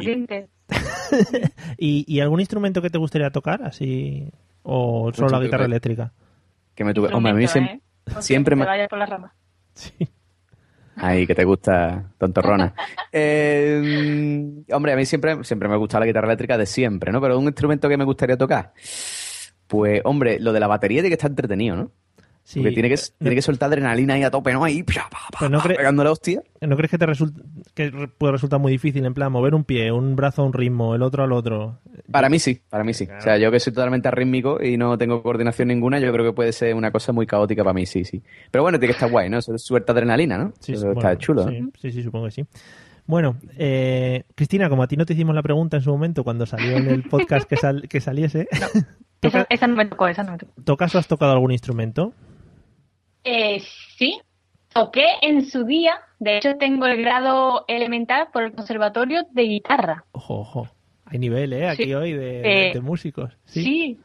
dientes. 0.00 0.50
¿Y, 1.78 2.04
y 2.12 2.20
algún 2.20 2.40
instrumento 2.40 2.82
que 2.82 2.90
te 2.90 2.98
gustaría 2.98 3.30
tocar? 3.30 3.62
Así. 3.62 4.28
¿O 4.62 5.12
solo 5.12 5.28
la 5.30 5.40
guitarra 5.40 5.64
que- 5.64 5.70
eléctrica? 5.70 6.12
Que 6.74 6.84
me 6.84 6.94
tuve. 6.94 7.12
Hombre, 7.14 7.32
a 7.32 7.34
mí 7.34 7.46
siempre, 7.46 7.74
¿eh? 7.74 7.80
siempre 8.20 8.52
Te 8.56 8.60
me. 8.60 8.66
vayas 8.66 8.88
por 8.88 8.98
las 8.98 9.10
ramas. 9.98 10.12
Ay, 10.96 11.26
que 11.26 11.34
te 11.34 11.44
gusta, 11.44 12.12
tontorrona. 12.18 12.74
Eh, 13.14 14.64
hombre, 14.72 14.92
a 14.92 14.96
mí 14.96 15.04
siempre, 15.04 15.44
siempre 15.44 15.68
me 15.68 15.74
ha 15.74 15.76
gustado 15.76 16.00
la 16.00 16.06
guitarra 16.06 16.28
eléctrica 16.28 16.56
de 16.56 16.64
siempre, 16.64 17.12
¿no? 17.12 17.20
Pero 17.20 17.38
un 17.38 17.44
instrumento 17.44 17.86
que 17.86 17.98
me 17.98 18.04
gustaría 18.04 18.38
tocar. 18.38 18.72
Pues, 19.66 20.00
hombre, 20.04 20.40
lo 20.40 20.54
de 20.54 20.60
la 20.60 20.66
batería 20.66 21.02
tiene 21.02 21.10
que 21.10 21.14
estar 21.14 21.30
entretenido, 21.30 21.76
¿no? 21.76 21.90
Sí. 22.44 22.58
Porque 22.60 22.72
tiene 22.74 22.88
que, 22.88 22.96
tiene 23.18 23.36
que 23.36 23.42
soltar 23.42 23.68
adrenalina 23.68 24.14
ahí 24.14 24.24
a 24.24 24.30
tope, 24.30 24.52
¿no? 24.52 24.64
Ahí, 24.64 24.82
pia, 24.82 25.04
pa, 25.10 25.18
pa, 25.38 25.48
no, 25.48 25.58
pa, 25.58 25.64
cre- 25.68 26.02
la 26.04 26.10
hostia. 26.10 26.42
¿No 26.60 26.76
crees 26.76 26.90
que 26.90 26.98
te 26.98 27.06
resulta 27.06 27.40
que 27.72 27.90
puede 28.18 28.32
resultar 28.32 28.58
muy 28.58 28.72
difícil 28.72 29.06
en 29.06 29.14
plan 29.14 29.30
mover 29.30 29.54
un 29.54 29.62
pie, 29.64 29.92
un 29.92 30.16
brazo 30.16 30.42
a 30.42 30.46
un 30.46 30.52
ritmo, 30.52 30.94
el 30.94 31.02
otro 31.02 31.22
al 31.22 31.32
otro? 31.32 31.78
Para 32.10 32.28
mí 32.28 32.38
sí, 32.40 32.60
para 32.68 32.82
mí 32.84 32.94
sí. 32.94 33.06
O 33.16 33.20
sea, 33.22 33.38
yo 33.38 33.50
que 33.52 33.60
soy 33.60 33.72
totalmente 33.72 34.08
arrítmico 34.08 34.62
y 34.62 34.76
no 34.76 34.98
tengo 34.98 35.22
coordinación 35.22 35.68
ninguna, 35.68 36.00
yo 36.00 36.12
creo 36.12 36.24
que 36.26 36.32
puede 36.32 36.52
ser 36.52 36.74
una 36.74 36.90
cosa 36.90 37.12
muy 37.12 37.26
caótica 37.26 37.62
para 37.62 37.74
mí, 37.74 37.86
sí, 37.86 38.04
sí. 38.04 38.20
Pero 38.50 38.62
bueno, 38.62 38.78
tiene 38.78 38.92
que 38.92 38.96
estar 38.96 39.10
guay, 39.10 39.30
¿no? 39.30 39.38
Eso 39.38 39.54
es 39.54 39.62
suelta 39.62 39.92
adrenalina, 39.92 40.36
¿no? 40.36 40.52
Sí, 40.58 40.72
Eso 40.72 40.88
está 40.90 41.00
bueno, 41.08 41.14
chulo. 41.20 41.48
Sí, 41.48 41.60
¿no? 41.60 41.70
sí, 41.80 41.92
sí, 41.92 42.02
supongo 42.02 42.26
que 42.26 42.32
sí. 42.32 42.44
Bueno, 43.06 43.36
eh, 43.56 44.24
Cristina, 44.34 44.68
como 44.68 44.82
a 44.82 44.88
ti 44.88 44.96
no 44.96 45.06
te 45.06 45.12
hicimos 45.14 45.34
la 45.34 45.42
pregunta 45.42 45.76
en 45.76 45.82
su 45.82 45.90
momento 45.90 46.22
cuando 46.24 46.44
salió 46.46 46.76
en 46.76 46.88
el 46.88 47.02
podcast 47.04 47.48
que, 47.48 47.56
sal- 47.56 47.86
que 47.88 48.00
saliese, 48.00 48.48
Esa, 49.22 49.46
esa 49.48 49.66
no 49.68 49.76
me 49.76 49.86
tocó, 49.86 50.08
esa 50.08 50.24
no 50.24 50.32
me 50.32 50.38
tocó. 50.38 50.52
¿tocas 50.64 50.92
o 50.94 50.98
has 50.98 51.06
tocado 51.06 51.32
algún 51.32 51.52
instrumento? 51.52 52.12
Eh, 53.24 53.62
sí, 53.96 54.20
toqué 54.72 55.06
en 55.22 55.44
su 55.46 55.64
día. 55.64 56.00
De 56.18 56.38
hecho, 56.38 56.56
tengo 56.56 56.86
el 56.86 57.00
grado 57.02 57.64
elemental 57.68 58.28
por 58.32 58.42
el 58.44 58.52
conservatorio 58.52 59.22
de 59.32 59.42
guitarra. 59.42 60.04
Ojo, 60.12 60.40
ojo. 60.40 60.68
Hay 61.06 61.18
nivel, 61.18 61.52
¿eh? 61.52 61.68
Aquí 61.68 61.84
Sí. 61.84 61.94
hoy 61.94 62.12
de, 62.12 62.68
Eh, 62.68 62.72
de 62.72 62.80
músicos. 62.80 63.30
Sí. 63.44 63.62
Sí. 63.64 64.00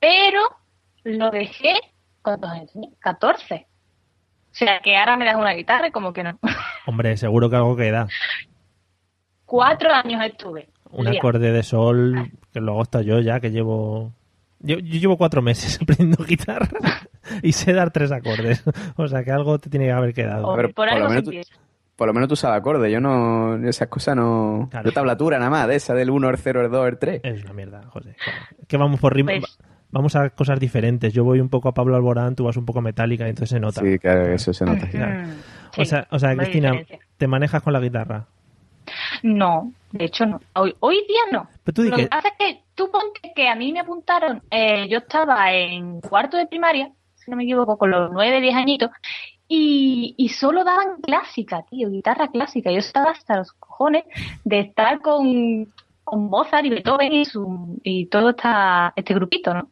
pero 0.00 0.40
lo 1.04 1.30
dejé. 1.30 1.74
¿Cuántos 2.22 2.50
años 2.50 2.72
tenía? 2.72 2.90
14. 3.00 3.66
O 4.52 4.54
sea, 4.54 4.80
que 4.80 4.96
ahora 4.96 5.16
me 5.16 5.24
das 5.24 5.36
una 5.36 5.52
guitarra 5.54 5.88
y 5.88 5.90
como 5.90 6.12
que 6.12 6.22
no. 6.22 6.38
Hombre, 6.86 7.16
seguro 7.16 7.48
que 7.50 7.56
algo 7.56 7.74
queda. 7.76 8.06
Cuatro 9.44 9.92
años 9.92 10.24
estuve. 10.24 10.68
Un 10.90 11.08
acorde 11.08 11.52
de 11.52 11.62
sol, 11.62 12.30
que 12.52 12.60
luego 12.60 12.82
está 12.82 13.02
yo 13.02 13.18
ya, 13.20 13.40
que 13.40 13.50
llevo... 13.50 14.12
Yo, 14.60 14.78
yo 14.78 15.00
llevo 15.00 15.16
cuatro 15.16 15.42
meses 15.42 15.78
aprendiendo 15.82 16.24
guitarra 16.24 16.68
y 17.42 17.52
sé 17.52 17.72
dar 17.72 17.90
tres 17.90 18.12
acordes. 18.12 18.62
O 18.96 19.06
sea, 19.08 19.22
que 19.24 19.30
algo 19.32 19.58
te 19.58 19.70
tiene 19.70 19.86
que 19.86 19.92
haber 19.92 20.14
quedado. 20.14 20.48
O- 20.48 20.56
Pero 20.56 20.68
por 20.68 20.74
por 20.74 20.88
algo 20.88 21.04
lo 21.04 21.10
menos 21.10 21.24
tú-. 21.24 21.32
Por 21.96 22.06
lo 22.08 22.14
menos 22.14 22.28
tú 22.28 22.36
sabes 22.36 22.58
acorde, 22.58 22.90
yo 22.90 23.00
no, 23.00 23.54
esas 23.68 23.86
cosas 23.88 24.16
no... 24.16 24.66
Claro. 24.70 24.86
Yo 24.88 24.92
tablatura 24.92 25.38
nada 25.38 25.50
más, 25.50 25.68
de 25.68 25.76
esa 25.76 25.94
del 25.94 26.10
1, 26.10 26.30
el 26.30 26.36
0, 26.38 26.62
el 26.64 26.70
2, 26.70 26.88
el 26.88 26.98
3. 26.98 27.20
Es 27.22 27.44
una 27.44 27.52
mierda, 27.52 27.82
José. 27.90 28.16
Que 28.66 28.76
vamos 28.76 28.98
por 29.00 29.14
ritmo... 29.14 29.30
Pues- 29.38 29.58
Vamos 29.94 30.16
a 30.16 30.30
cosas 30.30 30.58
diferentes. 30.58 31.12
Yo 31.12 31.22
voy 31.22 31.38
un 31.38 31.50
poco 31.50 31.68
a 31.68 31.74
Pablo 31.74 31.94
Alborán, 31.94 32.34
tú 32.34 32.44
vas 32.44 32.56
un 32.56 32.64
poco 32.64 32.78
a 32.78 32.82
Metallica, 32.82 33.26
y 33.26 33.28
entonces 33.28 33.50
se 33.50 33.60
nota. 33.60 33.82
Sí, 33.82 33.98
claro, 33.98 34.22
eso 34.32 34.50
se 34.54 34.64
nota. 34.64 34.88
Claro. 34.88 35.26
Mm, 35.26 35.80
o 35.82 35.84
sea, 35.84 36.06
o 36.10 36.18
sea 36.18 36.34
Cristina, 36.34 36.70
diferencia. 36.70 36.98
¿te 37.18 37.26
manejas 37.26 37.62
con 37.62 37.74
la 37.74 37.78
guitarra? 37.80 38.24
No, 39.22 39.70
de 39.92 40.06
hecho 40.06 40.24
no. 40.26 40.40
Hoy, 40.54 40.74
hoy 40.80 40.96
día 41.06 41.20
no. 41.30 41.46
Pero 41.64 41.74
tú 41.74 41.82
Lo 41.84 41.96
que- 41.96 42.02
que 42.04 42.08
pasa 42.08 42.28
es 42.28 42.34
que 42.38 42.60
tú 42.74 42.90
ponte 42.90 43.32
que 43.36 43.48
a 43.48 43.54
mí 43.54 43.70
me 43.70 43.80
apuntaron, 43.80 44.42
eh, 44.50 44.88
yo 44.88 44.96
estaba 44.98 45.52
en 45.52 46.00
cuarto 46.00 46.38
de 46.38 46.46
primaria, 46.46 46.90
si 47.24 47.30
no 47.30 47.36
me 47.36 47.44
equivoco, 47.44 47.78
con 47.78 47.90
los 47.90 48.10
nueve, 48.12 48.40
diez 48.40 48.54
añitos, 48.54 48.90
y, 49.48 50.14
y 50.16 50.28
solo 50.30 50.64
daban 50.64 51.00
clásica, 51.02 51.64
tío, 51.68 51.90
guitarra 51.90 52.28
clásica. 52.28 52.70
Yo 52.70 52.78
estaba 52.78 53.10
hasta 53.10 53.36
los 53.36 53.52
cojones 53.52 54.04
de 54.44 54.60
estar 54.60 55.00
con, 55.00 55.66
con 56.04 56.30
Mozart 56.30 56.64
y 56.64 56.70
Beethoven 56.70 57.12
y, 57.12 57.24
su, 57.24 57.78
y 57.82 58.06
todo 58.06 58.30
esta, 58.30 58.92
este 58.96 59.14
grupito, 59.14 59.52
¿no? 59.52 59.68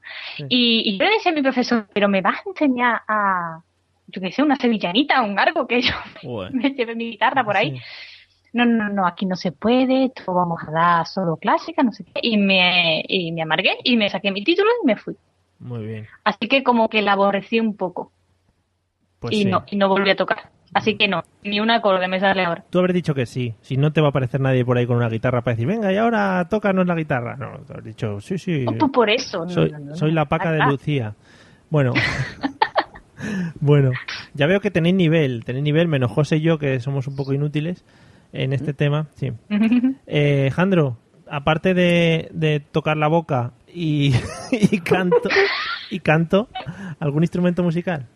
Y, 0.49 0.83
y 0.85 0.99
yo 0.99 1.05
le 1.05 1.13
decía 1.13 1.33
a 1.33 1.35
mi 1.35 1.43
profesor, 1.43 1.87
pero 1.95 2.09
me 2.09 2.21
vas 2.21 2.39
a 2.39 2.51
enseñar 2.51 3.01
a, 3.09 3.63
yo 4.09 4.21
qué 4.21 4.33
sé, 4.33 4.43
una 4.43 4.57
sevillanita, 4.57 5.23
un 5.23 5.39
algo 5.39 5.67
que 5.67 5.81
yo 5.81 5.95
me 6.53 6.71
lleve 6.71 6.95
mi 6.95 7.13
guitarra 7.13 7.43
por 7.45 7.57
ahí. 7.57 7.71
Sí. 7.71 7.83
No, 8.53 8.65
no, 8.67 8.89
no, 8.89 9.07
aquí 9.07 9.27
no 9.27 9.37
se 9.37 9.53
puede, 9.53 10.07
esto 10.07 10.35
vamos 10.35 10.61
a 10.67 10.73
dar 10.73 11.07
solo 11.07 11.37
clásica, 11.37 11.85
no 11.85 11.93
sé 11.93 12.05
qué. 12.05 12.21
Y 12.21 12.37
me, 12.37 13.03
y 13.07 13.31
me 13.31 13.43
amargué 13.43 13.79
y 13.85 13.97
me 13.97 14.11
saqué 14.11 14.33
mi 14.33 14.43
título 14.43 14.69
y 14.83 14.87
me 14.87 14.97
fui. 14.97 15.15
Muy 15.61 15.85
bien. 15.87 16.07
Así 16.25 16.49
que 16.49 16.63
como 16.63 16.89
que 16.89 17.03
la 17.03 17.13
aborrecí 17.13 17.61
un 17.61 17.77
poco 17.77 18.13
Pues 19.19 19.35
y 19.35 19.43
sí. 19.43 19.45
no 19.45 19.65
y 19.67 19.77
no 19.77 19.89
volví 19.89 20.11
a 20.11 20.17
tocar. 20.17 20.51
Así 20.73 20.97
que 20.97 21.09
no, 21.09 21.23
ni 21.43 21.59
un 21.59 21.71
acorde 21.71 22.07
me 22.07 22.21
sale 22.21 22.45
ahora. 22.45 22.65
Tú 22.71 22.79
habrás 22.79 22.95
dicho 22.95 23.13
que 23.13 23.27
sí. 23.27 23.55
Si 23.61 23.77
no 23.77 23.93
te 23.93 24.01
va 24.01 24.07
a 24.07 24.11
aparecer 24.11 24.41
nadie 24.41 24.65
por 24.65 24.79
ahí 24.79 24.87
con 24.87 24.97
una 24.97 25.09
guitarra 25.09 25.43
para 25.43 25.57
decir, 25.57 25.67
venga, 25.67 25.93
y 25.93 25.97
ahora 25.97 26.47
tócanos 26.49 26.87
la 26.87 26.95
guitarra. 26.95 27.37
No, 27.37 27.59
tú 27.67 27.73
has 27.77 27.83
dicho, 27.85 28.21
sí, 28.21 28.39
sí. 28.39 28.65
Oh, 28.69 28.75
pues 28.79 28.93
por 28.93 29.11
eso. 29.11 29.45
no, 29.45 29.51
Soy, 29.51 29.73
no, 29.73 30.07
la 30.09 30.27
paca 30.27 30.53
de. 30.53 30.65
Lucía. 30.67 31.15
Bueno. 31.71 31.93
bueno, 33.61 33.91
ya 34.35 34.47
veo 34.47 34.61
que 34.61 34.71
tenéis 34.71 34.95
nivel. 34.95 35.45
Tenéis 35.45 35.65
nivel, 35.65 35.89
menos 35.89 36.11
José 36.13 36.37
y 36.37 36.43
yo, 36.43 36.59
que 36.59 36.79
somos 36.81 37.07
un 37.09 37.17
poco 37.17 37.33
inútiles 37.33 37.85
en 38.33 38.53
este 38.53 38.73
tema. 38.73 39.09
Sí. 39.15 39.33
Eh, 40.13 40.51
Jandro, 40.53 40.97
aparte 41.29 41.73
de, 41.75 42.29
de 42.33 42.59
tocar 42.59 42.97
la 42.97 43.07
boca 43.09 43.53
y, 43.75 44.13
y 44.53 44.81
canto, 44.81 45.29
y 45.91 46.01
canto, 46.01 46.49
¿algún 46.99 47.23
instrumento 47.23 47.63
musical? 47.63 48.07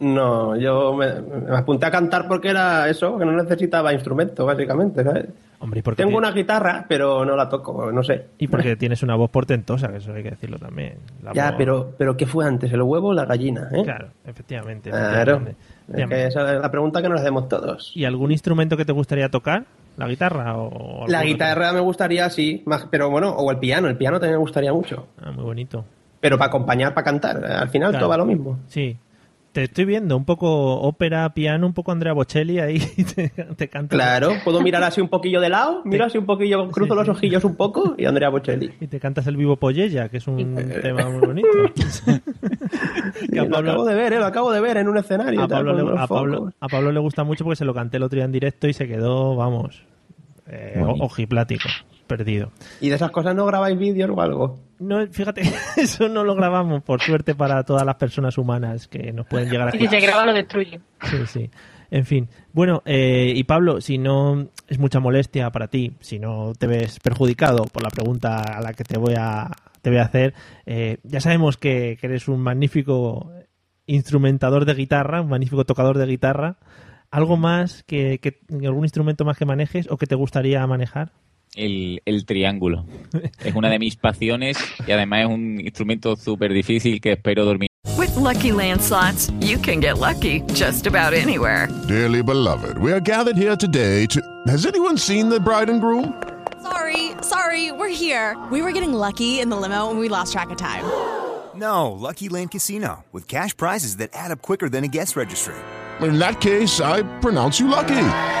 No, 0.00 0.56
yo 0.56 0.94
me, 0.94 1.20
me 1.20 1.56
apunté 1.56 1.86
a 1.86 1.90
cantar 1.92 2.26
porque 2.26 2.48
era 2.48 2.88
eso, 2.88 3.16
que 3.18 3.24
no 3.24 3.32
necesitaba 3.40 3.92
instrumento, 3.92 4.44
básicamente, 4.44 5.04
¿sabes? 5.04 5.26
Hombre, 5.60 5.78
¿y 5.78 5.82
por 5.84 5.94
qué 5.94 6.02
Tengo 6.02 6.18
una 6.18 6.32
guitarra, 6.32 6.84
pero 6.88 7.24
no 7.24 7.36
la 7.36 7.48
toco, 7.48 7.92
no 7.92 8.02
sé. 8.02 8.26
Y 8.38 8.48
porque 8.48 8.74
tienes 8.74 9.04
una 9.04 9.14
voz 9.14 9.30
portentosa, 9.30 9.86
que 9.92 9.98
eso 9.98 10.12
hay 10.12 10.24
que 10.24 10.30
decirlo 10.30 10.58
también. 10.58 10.96
La 11.22 11.32
Ya, 11.32 11.50
voz- 11.52 11.54
pero, 11.56 11.94
pero 11.96 12.16
¿qué 12.16 12.26
fue 12.26 12.44
antes, 12.44 12.72
el 12.72 12.82
huevo 12.82 13.10
o 13.10 13.14
la 13.14 13.26
gallina? 13.26 13.68
¿eh? 13.72 13.82
Claro, 13.84 14.08
efectivamente. 14.26 14.90
Claro. 14.90 15.36
efectivamente. 15.36 15.56
Es 16.02 16.08
que 16.08 16.26
esa 16.26 16.52
es 16.56 16.60
la 16.60 16.70
pregunta 16.72 17.00
que 17.00 17.08
nos 17.08 17.20
hacemos 17.20 17.48
todos. 17.48 17.92
¿Y 17.94 18.04
algún 18.04 18.32
instrumento 18.32 18.76
que 18.76 18.84
te 18.84 18.90
gustaría 18.92 19.28
tocar? 19.28 19.64
¿La 19.96 20.06
guitarra 20.08 20.56
o 20.56 21.06
La 21.08 21.18
otro? 21.18 21.28
guitarra 21.28 21.72
me 21.72 21.80
gustaría, 21.80 22.28
sí, 22.30 22.62
más, 22.66 22.86
pero 22.90 23.10
bueno, 23.10 23.30
o 23.30 23.50
el 23.50 23.58
piano, 23.58 23.88
el 23.88 23.96
piano 23.96 24.18
también 24.18 24.36
me 24.38 24.40
gustaría 24.42 24.72
mucho. 24.72 25.08
Ah, 25.22 25.30
muy 25.32 25.44
bonito. 25.44 25.84
Pero 26.20 26.38
para 26.38 26.48
acompañar, 26.48 26.94
para 26.94 27.04
cantar, 27.04 27.44
al 27.44 27.68
final 27.68 27.90
Claro. 27.90 28.04
todo 28.04 28.10
va 28.10 28.16
lo 28.16 28.24
mismo. 28.24 28.58
Sí. 28.68 28.96
Te 29.52 29.64
estoy 29.64 29.84
viendo 29.84 30.16
un 30.16 30.24
poco 30.24 30.80
ópera, 30.80 31.28
piano, 31.34 31.66
un 31.66 31.74
poco 31.74 31.92
Andrea 31.92 32.14
Bocelli 32.14 32.58
ahí 32.58 32.78
te, 33.14 33.28
te 33.28 33.68
canta. 33.68 33.94
Claro, 33.94 34.32
puedo 34.44 34.62
mirar 34.62 34.82
así 34.82 35.02
un 35.02 35.08
poquillo 35.08 35.40
de 35.42 35.50
lado, 35.50 35.82
miro 35.84 36.06
así 36.06 36.16
un 36.16 36.24
poquillo, 36.24 36.70
cruzo 36.70 36.94
los 36.94 37.06
ojillos 37.08 37.44
un 37.44 37.54
poco 37.56 37.94
y 37.98 38.06
Andrea 38.06 38.30
Bocelli. 38.30 38.72
Y 38.80 38.86
te 38.86 38.98
cantas 38.98 39.26
el 39.26 39.36
vivo 39.36 39.56
Pollella, 39.56 40.08
que 40.08 40.16
es 40.16 40.26
un 40.26 40.54
tema 40.80 41.08
muy 41.10 41.20
bonito. 41.26 41.48
Que 43.32 43.40
a 43.40 43.44
lo 43.44 43.50
Pablo- 43.50 43.70
acabo 43.72 43.84
de 43.84 43.94
ver, 43.94 44.12
¿eh? 44.14 44.18
lo 44.18 44.24
acabo 44.26 44.52
de 44.52 44.60
ver 44.60 44.76
en 44.78 44.88
un 44.88 44.96
escenario. 44.96 45.42
a 45.42 45.48
Pablo, 45.48 45.74
le, 45.74 46.00
a, 46.00 46.06
Pablo, 46.06 46.38
focos. 46.38 46.54
a 46.60 46.68
Pablo 46.68 46.92
le 46.92 47.00
gusta 47.00 47.24
mucho 47.24 47.44
porque 47.44 47.56
se 47.56 47.64
lo 47.64 47.74
canté 47.74 47.98
el 47.98 48.02
otro 48.04 48.16
día 48.16 48.24
en 48.24 48.32
directo 48.32 48.68
y 48.68 48.72
se 48.72 48.86
quedó, 48.88 49.36
vamos, 49.36 49.82
eh, 50.48 50.82
ojiplático, 51.00 51.68
perdido. 52.06 52.50
¿Y 52.80 52.88
de 52.88 52.94
esas 52.96 53.10
cosas 53.10 53.34
no 53.34 53.44
grabáis 53.46 53.78
vídeos 53.78 54.10
o 54.14 54.20
algo? 54.20 54.58
No, 54.82 55.06
fíjate, 55.06 55.42
eso 55.76 56.08
no 56.08 56.24
lo 56.24 56.34
grabamos, 56.34 56.82
por 56.82 57.00
suerte 57.00 57.34
para 57.34 57.62
todas 57.62 57.86
las 57.86 57.94
personas 57.96 58.36
humanas 58.36 58.88
que 58.88 59.12
nos 59.12 59.26
pueden 59.26 59.48
llegar 59.48 59.68
a 59.68 59.70
si 59.70 59.86
se 59.86 60.00
graba 60.00 60.26
lo 60.26 60.32
destruye. 60.32 60.80
Sí, 61.02 61.26
sí. 61.26 61.50
En 61.90 62.06
fin. 62.06 62.28
Bueno, 62.52 62.82
eh, 62.86 63.32
y 63.36 63.44
Pablo, 63.44 63.80
si 63.80 63.98
no 63.98 64.48
es 64.66 64.78
mucha 64.78 64.98
molestia 64.98 65.50
para 65.50 65.68
ti, 65.68 65.94
si 66.00 66.18
no 66.18 66.52
te 66.58 66.66
ves 66.66 66.98
perjudicado 67.00 67.64
por 67.64 67.82
la 67.82 67.90
pregunta 67.90 68.42
a 68.42 68.62
la 68.62 68.72
que 68.72 68.82
te 68.82 68.98
voy 68.98 69.14
a, 69.16 69.50
te 69.82 69.90
voy 69.90 69.98
a 69.98 70.04
hacer, 70.04 70.32
eh, 70.64 70.96
ya 71.02 71.20
sabemos 71.20 71.58
que, 71.58 71.98
que 72.00 72.06
eres 72.06 72.28
un 72.28 72.40
magnífico 72.40 73.30
instrumentador 73.84 74.64
de 74.64 74.74
guitarra, 74.74 75.20
un 75.20 75.28
magnífico 75.28 75.64
tocador 75.64 75.98
de 75.98 76.06
guitarra. 76.06 76.56
¿Algo 77.10 77.36
más 77.36 77.82
que, 77.84 78.20
que 78.20 78.40
algún 78.66 78.84
instrumento 78.84 79.26
más 79.26 79.36
que 79.36 79.44
manejes 79.44 79.86
o 79.90 79.98
que 79.98 80.06
te 80.06 80.14
gustaría 80.14 80.66
manejar? 80.66 81.12
El, 81.54 82.00
el 82.04 82.24
triángulo. 82.24 82.84
Es 83.44 83.54
una 83.54 83.68
de 83.68 83.78
mis 83.78 83.96
pasiones 83.96 84.56
y 84.86 84.92
además 84.92 85.20
es 85.20 85.26
un 85.26 85.60
instrumento 85.60 86.16
súper 86.16 86.52
difícil 86.52 87.00
que 87.00 87.12
espero 87.12 87.44
dormir. 87.44 87.68
With 87.98 88.14
Lucky 88.16 88.52
Land 88.52 88.80
slots, 88.80 89.30
you 89.40 89.58
can 89.58 89.80
get 89.80 89.98
lucky 89.98 90.40
just 90.54 90.86
about 90.86 91.12
anywhere. 91.12 91.68
Dearly 91.88 92.22
beloved, 92.22 92.78
we 92.78 92.92
are 92.92 93.00
gathered 93.00 93.36
here 93.36 93.56
today 93.56 94.06
to. 94.06 94.20
Has 94.46 94.64
anyone 94.66 94.96
seen 94.96 95.28
the 95.28 95.38
bride 95.40 95.68
and 95.70 95.80
groom? 95.80 96.14
Sorry, 96.62 97.10
sorry, 97.22 97.72
we're 97.72 97.88
here. 97.88 98.36
We 98.50 98.62
were 98.62 98.72
getting 98.72 98.92
lucky 98.92 99.40
in 99.40 99.50
the 99.50 99.56
limo 99.56 99.90
and 99.90 99.98
we 99.98 100.08
lost 100.08 100.32
track 100.32 100.50
of 100.50 100.56
time. 100.56 100.84
No, 101.54 101.92
Lucky 101.92 102.28
Land 102.30 102.50
Casino, 102.50 103.04
with 103.12 103.28
cash 103.28 103.54
prizes 103.56 103.98
that 103.98 104.10
add 104.14 104.30
up 104.30 104.40
quicker 104.42 104.68
than 104.70 104.84
a 104.84 104.88
guest 104.88 105.16
registry. 105.16 105.54
in 106.00 106.18
that 106.18 106.40
case, 106.40 106.80
I 106.80 107.02
pronounce 107.20 107.60
you 107.60 107.68
lucky. 107.68 108.40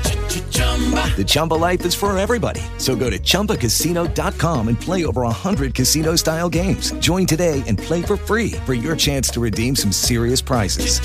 The 0.31 1.25
Chumba 1.27 1.55
life 1.55 1.85
is 1.85 1.93
for 1.93 2.17
everybody. 2.17 2.61
So 2.77 2.95
go 2.95 3.09
to 3.09 3.19
ChumbaCasino.com 3.19 4.67
and 4.69 4.79
play 4.79 5.05
over 5.05 5.21
100 5.23 5.75
casino-style 5.75 6.49
games. 6.49 6.93
Join 6.99 7.25
today 7.27 7.61
and 7.67 7.77
play 7.77 8.01
for 8.01 8.17
free 8.17 8.53
for 8.65 8.73
your 8.73 8.95
chance 8.95 9.29
to 9.33 9.41
redeem 9.41 9.75
some 9.75 9.91
serious 9.91 10.41
prizes. 10.41 10.99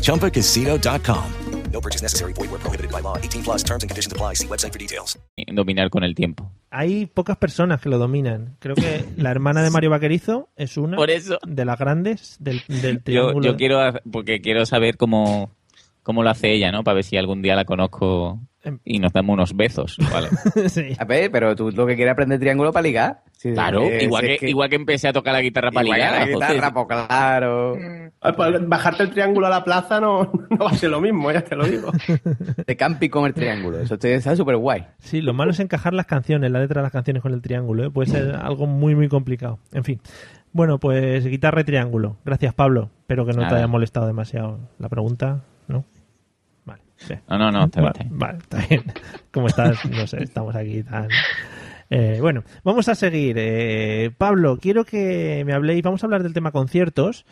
ChumbaCasino.com. 0.00 1.24
No 1.72 1.80
purchase 1.80 2.02
necessary. 2.02 2.32
Void 2.34 2.50
where 2.50 2.60
prohibited 2.60 2.90
by 2.92 3.00
law. 3.00 3.16
18 3.16 3.42
plus 3.44 3.62
terms 3.62 3.82
and 3.82 3.90
conditions 3.90 4.12
apply. 4.12 4.34
See 4.34 4.46
website 4.46 4.72
for 4.72 4.78
details. 4.78 5.18
Dominar 5.54 5.88
con 5.90 6.02
el 6.04 6.14
tiempo. 6.14 6.50
Hay 6.70 7.06
pocas 7.06 7.36
personas 7.38 7.80
que 7.80 7.88
lo 7.88 7.98
dominan. 7.98 8.56
Creo 8.58 8.74
que 8.74 9.04
la 9.16 9.30
hermana 9.30 9.62
de 9.62 9.70
Mario 9.70 9.88
Vaquerizo 9.90 10.48
es 10.56 10.76
una 10.76 10.96
Por 10.96 11.10
eso. 11.10 11.38
de 11.46 11.64
las 11.64 11.78
grandes 11.78 12.36
del, 12.40 12.62
triángulo. 13.02 13.42
yo 13.46 13.56
quiero, 13.56 13.78
porque 14.10 14.40
quiero 14.42 14.66
saber 14.66 14.98
cómo, 14.98 15.50
cómo 16.02 16.22
lo 16.22 16.30
hace 16.30 16.52
ella, 16.52 16.70
¿no? 16.72 16.82
Para 16.84 16.96
ver 16.96 17.04
si 17.04 17.16
algún 17.16 17.42
día 17.42 17.54
la 17.56 17.64
conozco 17.64 18.40
Em. 18.64 18.78
y 18.84 19.00
nos 19.00 19.12
damos 19.12 19.34
unos 19.34 19.56
besos, 19.56 19.96
¿vale? 20.12 20.28
Sí. 20.68 20.94
A 20.96 21.04
ver, 21.04 21.32
pero 21.32 21.56
tú 21.56 21.72
lo 21.72 21.84
que 21.84 21.96
quieres 21.96 22.12
aprender 22.12 22.38
triángulo 22.38 22.72
para 22.72 22.84
ligar. 22.84 23.22
Sí, 23.32 23.52
Claro, 23.52 23.82
eh, 23.82 24.04
igual, 24.04 24.22
si 24.22 24.28
que, 24.28 24.34
es 24.34 24.42
igual 24.44 24.68
que 24.70 24.76
empecé 24.76 25.08
a 25.08 25.12
tocar 25.12 25.32
la 25.32 25.40
guitarra 25.40 25.72
para 25.72 25.84
igual 25.84 25.98
ligar. 25.98 26.20
la 26.20 26.26
guitarra, 26.26 26.72
pues 26.72 26.86
claro. 26.86 27.76
Pues, 28.36 28.68
Bajarte 28.68 29.02
el 29.02 29.10
triángulo 29.10 29.48
a 29.48 29.50
la 29.50 29.64
plaza 29.64 30.00
no, 30.00 30.30
no 30.50 30.64
va 30.64 30.70
a 30.70 30.74
ser 30.74 30.90
lo 30.90 31.00
mismo, 31.00 31.32
ya 31.32 31.40
te 31.42 31.56
lo 31.56 31.64
digo. 31.64 31.90
De 32.64 32.76
campi 32.76 33.08
con 33.08 33.24
el 33.26 33.34
triángulo. 33.34 33.80
Eso 33.80 33.98
te- 33.98 34.14
está 34.14 34.36
súper 34.36 34.56
guay. 34.58 34.84
Sí, 35.00 35.22
lo 35.22 35.34
malo 35.34 35.50
es 35.50 35.58
encajar 35.58 35.92
las 35.92 36.06
canciones, 36.06 36.48
la 36.52 36.60
letra 36.60 36.82
de 36.82 36.84
las 36.84 36.92
canciones 36.92 37.20
con 37.20 37.32
el 37.32 37.42
triángulo. 37.42 37.84
¿eh? 37.86 37.90
Puede 37.90 38.10
ser 38.10 38.36
algo 38.36 38.68
muy, 38.68 38.94
muy 38.94 39.08
complicado. 39.08 39.58
En 39.72 39.82
fin. 39.82 40.00
Bueno, 40.52 40.78
pues 40.78 41.26
guitarra 41.26 41.62
y 41.62 41.64
triángulo. 41.64 42.16
Gracias, 42.24 42.54
Pablo. 42.54 42.90
Espero 43.00 43.26
que 43.26 43.32
no 43.32 43.48
te 43.48 43.56
haya 43.56 43.66
molestado 43.66 44.06
demasiado 44.06 44.60
la 44.78 44.88
pregunta. 44.88 45.42
¿No? 47.02 47.08
Sí. 47.08 47.14
No, 47.28 47.38
no, 47.38 47.50
no, 47.50 47.64
está 47.64 47.80
bien, 47.80 47.92
Vale, 48.10 48.10
vale, 48.10 48.38
está 48.38 48.66
bien. 48.66 48.84
¿Cómo 49.32 49.46
estás? 49.46 49.84
No 49.86 50.06
sé, 50.06 50.22
estamos 50.22 50.54
aquí 50.54 50.82
tan... 50.82 51.08
Eh, 51.90 52.18
bueno, 52.20 52.42
vamos 52.64 52.88
a 52.88 52.94
seguir. 52.94 53.36
Eh, 53.38 54.10
Pablo, 54.16 54.56
quiero 54.58 54.84
que 54.84 55.42
me 55.44 55.52
habléis, 55.52 55.82
vamos 55.82 56.02
a 56.02 56.06
hablar 56.06 56.22
del 56.22 56.32
tema 56.32 56.50
conciertos. 56.50 57.26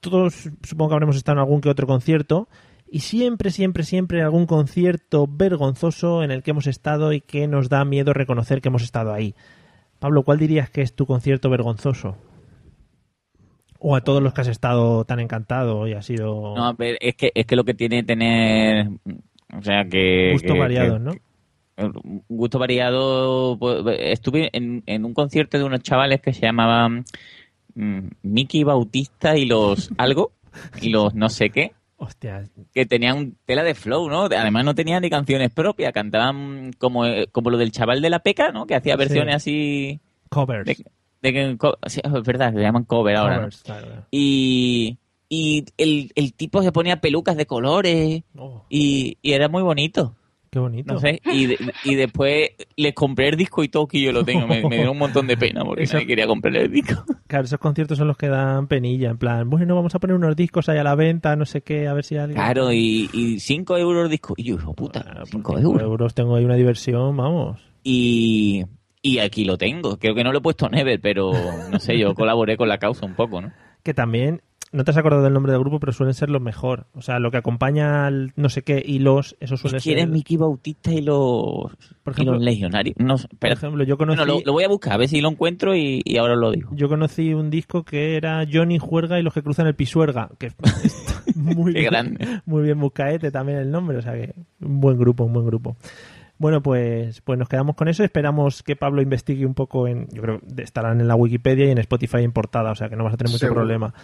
Todos 0.00 0.50
supongo 0.62 0.88
que 0.88 0.94
habremos 0.94 1.16
estado 1.16 1.36
en 1.36 1.44
algún 1.44 1.60
que 1.60 1.68
otro 1.68 1.86
concierto. 1.86 2.48
Y 2.90 3.00
siempre, 3.00 3.50
siempre, 3.50 3.84
siempre 3.84 4.20
algún 4.20 4.46
concierto 4.46 5.26
vergonzoso 5.28 6.24
en 6.24 6.32
el 6.32 6.42
que 6.42 6.50
hemos 6.50 6.66
estado 6.66 7.12
y 7.12 7.20
que 7.20 7.46
nos 7.46 7.68
da 7.68 7.84
miedo 7.84 8.12
reconocer 8.12 8.60
que 8.60 8.68
hemos 8.68 8.82
estado 8.82 9.12
ahí. 9.14 9.34
Pablo, 10.00 10.24
¿cuál 10.24 10.38
dirías 10.38 10.68
que 10.68 10.82
es 10.82 10.96
tu 10.96 11.06
concierto 11.06 11.48
vergonzoso? 11.48 12.16
O 13.84 13.96
a 13.96 14.00
todos 14.02 14.22
los 14.22 14.32
que 14.32 14.42
has 14.42 14.48
estado 14.48 15.04
tan 15.04 15.18
encantado 15.18 15.88
y 15.88 15.94
ha 15.94 16.02
sido 16.02 16.54
No, 16.56 16.74
pero 16.76 16.96
es 17.00 17.16
que, 17.16 17.32
es 17.34 17.46
que 17.46 17.56
lo 17.56 17.64
que 17.64 17.74
tiene 17.74 18.02
tener. 18.04 18.88
O 19.58 19.62
sea, 19.62 19.84
que. 19.84 20.30
gusto 20.34 20.52
que- 20.54 20.58
variado, 20.60 20.94
que- 20.94 21.00
¿no? 21.00 21.12
gusto 22.28 22.58
variado. 22.58 23.56
pues, 23.58 23.82
Estuve 23.98 24.50
en, 24.52 24.82
en 24.86 25.04
un 25.04 25.14
concierto 25.14 25.58
de 25.58 25.64
unos 25.64 25.80
chavales 25.82 26.20
que 26.20 26.32
se 26.32 26.42
llamaban 26.42 27.04
mm, 27.74 27.98
Mickey 28.22 28.62
Bautista 28.62 29.36
y 29.36 29.46
los 29.46 29.90
algo 29.98 30.32
y 30.80 30.90
los 30.90 31.14
no 31.14 31.28
sé 31.28 31.50
qué. 31.50 31.72
Hostia, 31.96 32.44
Que 32.74 32.84
tenían 32.84 33.36
tela 33.46 33.62
de 33.62 33.74
flow, 33.76 34.08
¿no? 34.08 34.22
Además 34.24 34.64
no 34.64 34.74
tenían 34.74 35.02
ni 35.02 35.10
canciones 35.10 35.50
propias, 35.52 35.92
cantaban 35.92 36.72
como, 36.78 37.06
eh, 37.06 37.28
como 37.30 37.48
lo 37.50 37.58
del 37.58 37.70
chaval 37.70 38.02
de 38.02 38.10
la 38.10 38.18
peca, 38.18 38.50
¿no? 38.50 38.66
Que 38.66 38.74
hacía 38.74 38.96
versiones 38.96 39.36
así 39.36 40.00
covers. 40.28 40.66
de, 40.66 40.76
de 41.22 41.32
que- 41.32 41.56
sí, 41.86 42.00
es 42.02 42.22
verdad, 42.24 42.52
se 42.52 42.60
llaman 42.60 42.84
cover 42.84 43.16
ahora. 43.16 43.48
Y, 44.10 44.98
y 45.28 45.64
el, 45.78 46.10
el 46.14 46.34
tipo 46.34 46.62
se 46.62 46.72
ponía 46.72 47.00
pelucas 47.00 47.36
de 47.36 47.46
colores 47.46 48.22
Oh, 48.36 48.64
y, 48.68 49.16
y 49.22 49.32
era 49.32 49.48
muy 49.48 49.62
bonito. 49.62 50.14
qué 50.50 50.58
bonito. 50.58 50.92
No 50.92 51.00
sé, 51.00 51.20
y, 51.24 51.46
de- 51.46 51.58
y 51.84 51.94
después 51.94 52.50
les 52.76 52.92
compré 52.92 53.28
el 53.28 53.36
disco 53.36 53.64
y 53.64 53.68
todo 53.68 53.86
que 53.88 54.00
yo 54.02 54.12
lo 54.12 54.24
tengo. 54.24 54.46
Me, 54.46 54.62
me 54.68 54.78
dio 54.78 54.92
un 54.92 54.98
montón 54.98 55.26
de 55.26 55.36
pena 55.38 55.64
porque 55.64 55.84
Eso- 55.84 55.94
nadie 55.94 56.06
quería 56.08 56.26
comprar 56.26 56.54
el 56.56 56.70
disco. 56.70 57.04
Claro, 57.32 57.46
esos 57.46 57.58
conciertos 57.60 57.96
son 57.96 58.08
los 58.08 58.18
que 58.18 58.28
dan 58.28 58.66
penilla, 58.68 59.08
en 59.08 59.16
plan, 59.16 59.48
bueno, 59.48 59.74
vamos 59.74 59.94
a 59.94 59.98
poner 59.98 60.14
unos 60.16 60.36
discos 60.36 60.68
ahí 60.68 60.76
a 60.76 60.84
la 60.84 60.94
venta, 60.94 61.34
no 61.34 61.46
sé 61.46 61.62
qué, 61.62 61.88
a 61.88 61.94
ver 61.94 62.04
si 62.04 62.16
alguien... 62.18 62.34
Claro, 62.36 62.70
y, 62.74 63.08
y 63.14 63.40
5 63.40 63.78
euros 63.78 64.04
el 64.04 64.10
disco. 64.10 64.34
Y 64.36 64.42
yo, 64.42 64.56
hijo 64.56 64.74
puta, 64.74 65.00
Claro, 65.02 65.24
5 65.24 65.42
por 65.52 65.56
cinco 65.58 65.70
euros. 65.70 65.82
euros 65.82 66.14
tengo 66.14 66.36
ahí 66.36 66.44
una 66.44 66.56
diversión, 66.56 67.16
vamos. 67.16 67.58
Y, 67.82 68.66
y 69.02 69.18
aquí 69.18 69.44
lo 69.44 69.58
tengo. 69.58 69.98
Creo 69.98 70.14
que 70.14 70.24
no 70.24 70.32
lo 70.32 70.38
he 70.38 70.42
puesto 70.42 70.68
Never, 70.68 71.00
pero 71.00 71.32
no 71.70 71.78
sé, 71.80 71.98
yo 71.98 72.14
colaboré 72.16 72.56
con 72.56 72.68
la 72.68 72.78
causa 72.78 73.04
un 73.04 73.14
poco, 73.14 73.40
¿no? 73.40 73.52
Que 73.82 73.92
también, 73.94 74.42
no 74.70 74.84
te 74.84 74.92
has 74.92 74.96
acordado 74.96 75.22
del 75.24 75.32
nombre 75.34 75.52
del 75.52 75.60
grupo, 75.60 75.80
pero 75.80 75.92
suelen 75.92 76.14
ser 76.14 76.30
los 76.30 76.40
mejor. 76.40 76.86
O 76.94 77.02
sea, 77.02 77.18
lo 77.18 77.30
que 77.32 77.36
acompaña 77.36 78.06
al 78.06 78.32
no 78.36 78.48
sé 78.48 78.62
qué 78.62 78.80
y 78.84 79.00
los, 79.00 79.36
eso 79.40 79.56
suele 79.56 79.80
ser... 79.80 80.08
Mickey 80.08 80.36
Bautista 80.36 80.92
y 80.92 81.02
los, 81.02 81.72
Por 82.04 82.12
y 82.12 82.14
ejemplo- 82.14 82.34
los 82.34 82.42
legionarios. 82.42 82.96
No, 82.98 83.16
Por 83.38 83.50
ejemplo, 83.50 83.84
yo 83.84 83.98
conocí, 83.98 84.18
Bueno, 84.18 84.34
lo, 84.34 84.40
lo 84.46 84.52
voy 84.52 84.64
a 84.64 84.68
buscar, 84.68 84.92
a 84.92 84.96
ver 84.98 85.08
si 85.08 85.20
lo 85.20 85.28
encuentro 85.30 85.74
y, 85.76 86.00
y 86.04 86.16
ahora 86.16 86.34
os 86.34 86.40
lo 86.40 86.52
digo. 86.52 86.70
yo 86.74 86.88
conocí 86.88 87.34
un 87.34 87.50
disco 87.50 87.82
que 87.84 88.16
era 88.16 88.46
Johnny 88.50 88.78
Juerga 88.78 89.18
y 89.18 89.22
los 89.22 89.34
que 89.34 89.42
cruzan 89.42 89.66
el 89.66 89.74
Pisuerga, 89.74 90.30
que 90.38 90.52
muy 91.34 91.72
bien, 91.72 91.84
grande. 91.86 92.40
muy 92.46 92.62
bien 92.62 92.78
buscaete 92.78 93.30
también 93.30 93.58
el 93.58 93.70
nombre, 93.70 93.98
o 93.98 94.02
sea 94.02 94.12
que 94.14 94.32
un 94.60 94.80
buen 94.80 94.96
grupo, 94.96 95.24
un 95.24 95.32
buen 95.32 95.44
grupo. 95.46 95.76
Bueno, 96.42 96.60
pues, 96.60 97.20
pues 97.20 97.38
nos 97.38 97.48
quedamos 97.48 97.76
con 97.76 97.86
eso. 97.86 98.02
Esperamos 98.02 98.64
que 98.64 98.74
Pablo 98.74 99.00
investigue 99.00 99.46
un 99.46 99.54
poco 99.54 99.86
en. 99.86 100.08
Yo 100.08 100.20
creo 100.22 100.40
que 100.40 100.62
estarán 100.64 101.00
en 101.00 101.06
la 101.06 101.14
Wikipedia 101.14 101.66
y 101.66 101.70
en 101.70 101.78
Spotify 101.78 102.24
en 102.24 102.32
portada, 102.32 102.72
o 102.72 102.74
sea 102.74 102.88
que 102.88 102.96
no 102.96 103.04
vas 103.04 103.14
a 103.14 103.16
tener 103.16 103.30
mucho 103.30 103.46
Seguro. 103.46 103.60
problema. 103.60 103.94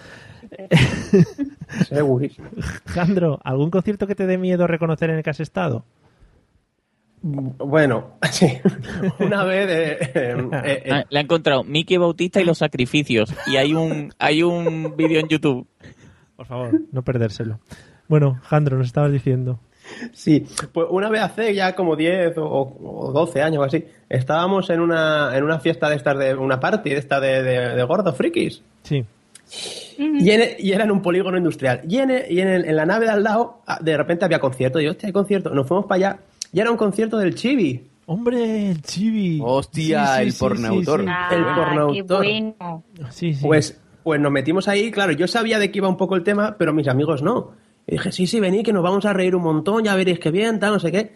Segurísimo. 1.88 2.46
Jandro, 2.86 3.40
¿algún 3.42 3.70
concierto 3.70 4.06
que 4.06 4.14
te 4.14 4.26
dé 4.28 4.38
miedo 4.38 4.68
reconocer 4.68 5.10
en 5.10 5.16
el 5.16 5.22
que 5.24 5.30
has 5.30 5.40
estado? 5.40 5.84
Bueno, 7.22 8.12
sí. 8.30 8.46
Una 9.18 9.42
vez. 9.42 9.68
eh, 9.68 9.98
eh, 10.00 10.08
eh, 10.14 10.82
eh, 10.84 10.90
Ah, 10.92 11.04
la 11.10 11.18
he 11.18 11.22
encontrado 11.24 11.64
Mickey 11.64 11.96
Bautista 11.96 12.40
y 12.40 12.44
los 12.44 12.58
sacrificios. 12.58 13.34
Y 13.48 13.56
hay 13.56 13.74
un, 13.74 14.12
hay 14.20 14.44
un 14.44 14.94
vídeo 14.96 15.18
en 15.18 15.26
YouTube. 15.26 15.66
Por 16.36 16.46
favor, 16.46 16.70
no 16.92 17.02
perdérselo. 17.02 17.58
Bueno, 18.06 18.38
Jandro, 18.44 18.78
nos 18.78 18.86
estabas 18.86 19.10
diciendo. 19.10 19.58
Sí, 20.12 20.46
pues 20.72 20.86
una 20.90 21.08
vez 21.08 21.22
hace 21.22 21.54
ya 21.54 21.74
como 21.74 21.96
10 21.96 22.36
o, 22.38 22.76
o 22.82 23.12
12 23.12 23.42
años 23.42 23.60
o 23.60 23.64
así, 23.64 23.84
estábamos 24.08 24.68
en 24.70 24.80
una, 24.80 25.36
en 25.36 25.44
una 25.44 25.58
fiesta 25.60 25.88
de 25.90 25.96
estas, 25.96 26.18
de 26.18 26.34
una 26.34 26.60
party 26.60 26.90
de 26.90 26.96
esta 26.96 27.20
de, 27.20 27.42
de, 27.42 27.58
de 27.76 27.82
gordos 27.84 28.16
frikis. 28.16 28.62
Sí. 28.82 29.04
Y, 29.98 30.30
en- 30.30 30.56
y 30.58 30.72
era 30.72 30.84
en 30.84 30.90
un 30.90 31.00
polígono 31.02 31.36
industrial. 31.38 31.80
Y, 31.88 31.98
en, 31.98 32.10
y 32.28 32.40
en, 32.40 32.48
el- 32.48 32.64
en 32.66 32.76
la 32.76 32.86
nave 32.86 33.06
de 33.06 33.12
al 33.12 33.22
lado, 33.22 33.62
ah, 33.66 33.78
de 33.80 33.96
repente 33.96 34.24
había 34.24 34.38
concierto. 34.40 34.80
Y 34.80 34.84
yo, 34.84 34.90
hostia, 34.90 35.06
hay 35.08 35.12
concierto. 35.12 35.50
Nos 35.50 35.66
fuimos 35.66 35.86
para 35.86 35.96
allá. 36.10 36.18
Y 36.52 36.60
era 36.60 36.70
un 36.70 36.76
concierto 36.76 37.16
del 37.18 37.34
Chibi. 37.34 37.82
¡Hombre, 38.06 38.70
el 38.70 38.80
Chibi! 38.82 39.40
Hostia, 39.42 40.22
el 40.22 40.32
pornautor. 40.32 41.00
Sí, 41.00 41.06
El 41.06 41.44
Ah, 41.44 41.54
pornautor. 41.56 42.22
qué 42.24 42.40
bueno. 42.54 42.82
sí, 43.10 43.34
sí. 43.34 43.44
Pues, 43.44 43.78
pues 44.02 44.20
nos 44.20 44.32
metimos 44.32 44.66
ahí, 44.68 44.90
claro, 44.90 45.12
yo 45.12 45.26
sabía 45.26 45.58
de 45.58 45.70
qué 45.70 45.78
iba 45.78 45.88
un 45.88 45.96
poco 45.98 46.14
el 46.16 46.22
tema, 46.22 46.56
pero 46.58 46.72
mis 46.72 46.88
amigos 46.88 47.22
no. 47.22 47.52
Y 47.88 47.92
dije, 47.92 48.12
sí, 48.12 48.26
sí, 48.26 48.38
vení, 48.38 48.62
que 48.62 48.72
nos 48.72 48.82
vamos 48.82 49.04
a 49.06 49.12
reír 49.14 49.34
un 49.34 49.42
montón, 49.42 49.82
ya 49.82 49.96
veréis 49.96 50.18
qué 50.20 50.30
bien, 50.30 50.60
tal, 50.60 50.74
no 50.74 50.78
sé 50.78 50.92
qué. 50.92 51.10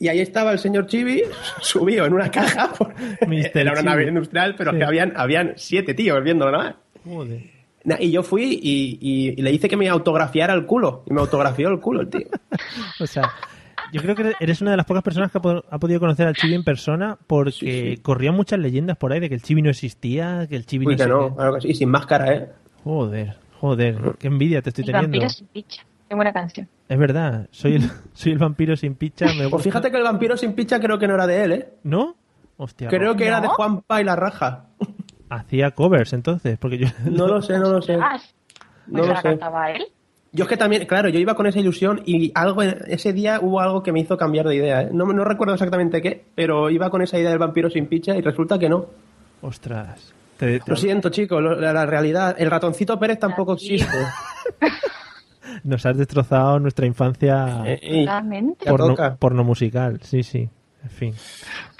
Y 0.00 0.08
ahí 0.08 0.20
estaba 0.20 0.52
el 0.52 0.58
señor 0.58 0.86
Chibi, 0.86 1.22
subido 1.60 2.06
en 2.06 2.14
una 2.14 2.30
caja, 2.30 2.72
por- 2.78 2.94
Mr. 3.26 3.50
era 3.58 3.72
una 3.72 3.82
nave 3.82 4.08
industrial, 4.08 4.54
pero 4.56 4.72
Sí. 4.72 4.78
que 4.78 4.84
habían, 4.84 5.12
habían 5.16 5.52
siete 5.56 5.92
tíos 5.94 6.22
viéndolo 6.24 6.52
nada 6.52 6.64
más. 6.64 6.74
Joder. 7.04 7.42
Y 8.00 8.10
yo 8.10 8.22
fui 8.22 8.58
y, 8.62 8.98
y- 9.00 9.34
y 9.38 9.42
le 9.42 9.52
hice 9.52 9.68
que 9.68 9.76
me 9.76 9.88
autografiara 9.88 10.52
el 10.54 10.66
culo. 10.66 11.04
Y 11.08 11.12
me 11.14 11.20
autografió 11.20 11.68
el 11.68 11.78
culo 11.80 12.00
el 12.02 12.08
tío. 12.08 12.26
O 13.00 13.06
sea, 13.06 13.30
yo 13.92 14.02
creo 14.02 14.14
que 14.14 14.32
eres 14.40 14.60
una 14.60 14.72
de 14.72 14.76
las 14.76 14.84
pocas 14.86 15.02
personas 15.02 15.30
que 15.32 15.38
ha, 15.38 15.40
po- 15.40 15.64
ha 15.70 15.78
podido 15.78 15.98
conocer 16.00 16.26
al 16.26 16.34
Chibi 16.34 16.54
en 16.54 16.64
persona 16.64 17.16
porque 17.26 17.52
Sí, 17.52 17.66
sí. 17.66 17.96
corrían 18.02 18.34
muchas 18.34 18.58
leyendas 18.58 18.96
por 18.98 19.12
ahí 19.12 19.20
de 19.20 19.28
que 19.28 19.34
el 19.36 19.42
Chibi 19.42 19.62
no 19.62 19.70
existía, 19.70 20.46
que 20.48 20.56
el 20.56 20.66
Chibi 20.66 20.86
Uy, 20.86 20.96
no 20.96 21.04
que 21.04 21.08
no, 21.08 21.34
claro 21.36 21.54
que 21.54 21.60
sí, 21.62 21.68
y 21.68 21.74
sin 21.74 21.88
máscara, 21.88 22.32
¿eh? 22.34 22.48
Joder, 22.84 23.36
joder, 23.60 23.96
qué 24.18 24.26
envidia 24.26 24.60
te 24.62 24.70
estoy 24.70 24.82
El 24.84 24.86
teniendo. 24.92 25.18
vampiro 25.18 25.28
sin 25.30 25.46
picha. 25.46 25.82
Buena 26.10 26.32
canción. 26.32 26.68
Es 26.88 26.98
verdad, 26.98 27.48
soy 27.50 27.74
el, 27.76 27.90
soy 28.14 28.32
el 28.32 28.38
vampiro 28.38 28.76
sin 28.76 28.94
picha. 28.94 29.26
Me 29.34 29.48
Pues 29.48 29.62
fíjate 29.62 29.90
que 29.90 29.96
el 29.98 30.02
vampiro 30.04 30.36
sin 30.36 30.54
picha 30.54 30.80
creo 30.80 30.98
que 30.98 31.06
no 31.08 31.14
era 31.14 31.26
de 31.26 31.44
él, 31.44 31.52
¿eh? 31.52 31.68
¿No? 31.84 32.16
Hostia, 32.56 32.88
Creo 32.88 33.14
que 33.16 33.26
era 33.26 33.36
¿No? 33.36 33.42
de 33.42 33.48
Juan 33.48 33.82
Pa 33.82 34.00
y 34.00 34.04
la 34.04 34.16
raja. 34.16 34.64
hacía 35.30 35.70
covers 35.72 36.12
entonces, 36.12 36.58
porque 36.58 36.78
yo 36.78 36.86
No 37.04 37.26
lo 37.28 37.40
sé, 37.42 37.58
no 37.58 37.70
lo 37.70 37.82
sé. 37.82 37.94
Ah, 38.00 38.18
No 38.86 38.98
pues 38.98 39.06
lo 39.08 39.12
la 39.14 39.20
sé. 39.22 39.28
cantaba 39.28 39.70
él. 39.70 39.84
Yo 40.32 40.44
es 40.44 40.48
que 40.50 40.56
también, 40.58 40.84
claro, 40.86 41.08
yo 41.08 41.18
iba 41.18 41.34
con 41.34 41.46
esa 41.46 41.58
ilusión 41.60 42.02
y 42.04 42.32
algo 42.34 42.62
en- 42.62 42.78
ese 42.88 43.12
día 43.14 43.38
hubo 43.40 43.60
algo 43.60 43.82
que 43.82 43.92
me 43.92 44.00
hizo 44.00 44.16
cambiar 44.18 44.46
de 44.46 44.56
idea. 44.56 44.82
¿eh? 44.82 44.90
No, 44.92 45.06
no 45.06 45.24
recuerdo 45.24 45.54
exactamente 45.54 46.02
qué, 46.02 46.24
pero 46.34 46.68
iba 46.68 46.90
con 46.90 47.00
esa 47.00 47.18
idea 47.18 47.30
del 47.30 47.38
vampiro 47.38 47.70
sin 47.70 47.86
picha 47.86 48.14
y 48.16 48.20
resulta 48.20 48.58
que 48.58 48.68
no. 48.68 48.86
Ostras. 49.40 50.12
Te- 50.36 50.60
te- 50.60 50.70
Lo 50.70 50.76
siento, 50.76 51.08
chicos, 51.08 51.42
la, 51.42 51.72
la 51.72 51.86
realidad. 51.86 52.36
El 52.38 52.50
ratoncito 52.50 52.98
Pérez 52.98 53.18
tampoco 53.18 53.54
existe. 53.54 53.96
nos 55.64 55.84
has 55.86 55.96
destrozado 55.96 56.58
nuestra 56.58 56.86
infancia 56.86 57.62
Eh, 57.66 58.06
porno, 58.66 58.88
toca. 58.88 59.16
porno 59.16 59.44
musical. 59.44 60.00
Sí, 60.02 60.22
sí. 60.22 60.48
En 60.82 60.90
fin. 60.90 61.14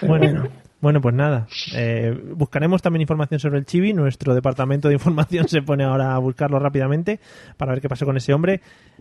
Bueno, 0.06 0.48
bueno 0.80 1.00
pues 1.00 1.14
nada. 1.14 1.46
Eh, 1.74 2.16
buscaremos 2.34 2.82
también 2.82 3.02
información 3.02 3.40
sobre 3.40 3.58
el 3.58 3.64
Chibi. 3.66 3.92
Nuestro 3.92 4.34
departamento 4.34 4.88
de 4.88 4.94
información 4.94 5.48
se 5.48 5.62
pone 5.62 5.84
ahora 5.84 6.14
a 6.14 6.18
buscarlo 6.18 6.58
rápidamente 6.58 7.20
para 7.56 7.72
ver 7.72 7.80
qué 7.80 7.88
pasó 7.88 8.04
con 8.06 8.16
ese 8.16 8.32
hombre. 8.34 8.60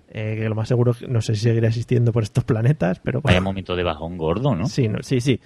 Eh, 0.09 0.36
que 0.39 0.47
lo 0.49 0.55
más 0.55 0.68
seguro, 0.70 0.93
que- 0.93 1.07
no 1.07 1.20
sé 1.22 1.36
si 1.36 1.41
seguirá 1.41 1.68
existiendo 1.68 2.13
por 2.13 2.24
estos 2.24 2.43
planetas, 2.45 2.99
pero 3.01 3.22
Vaya 3.22 3.41
momento 3.41 3.76
de 3.76 3.84
bajón 3.84 4.18
gordo, 4.18 4.55
¿no? 4.55 4.65
Sí, 4.68 4.88
no, 4.88 4.99
sí, 5.01 5.20
sí. 5.20 5.41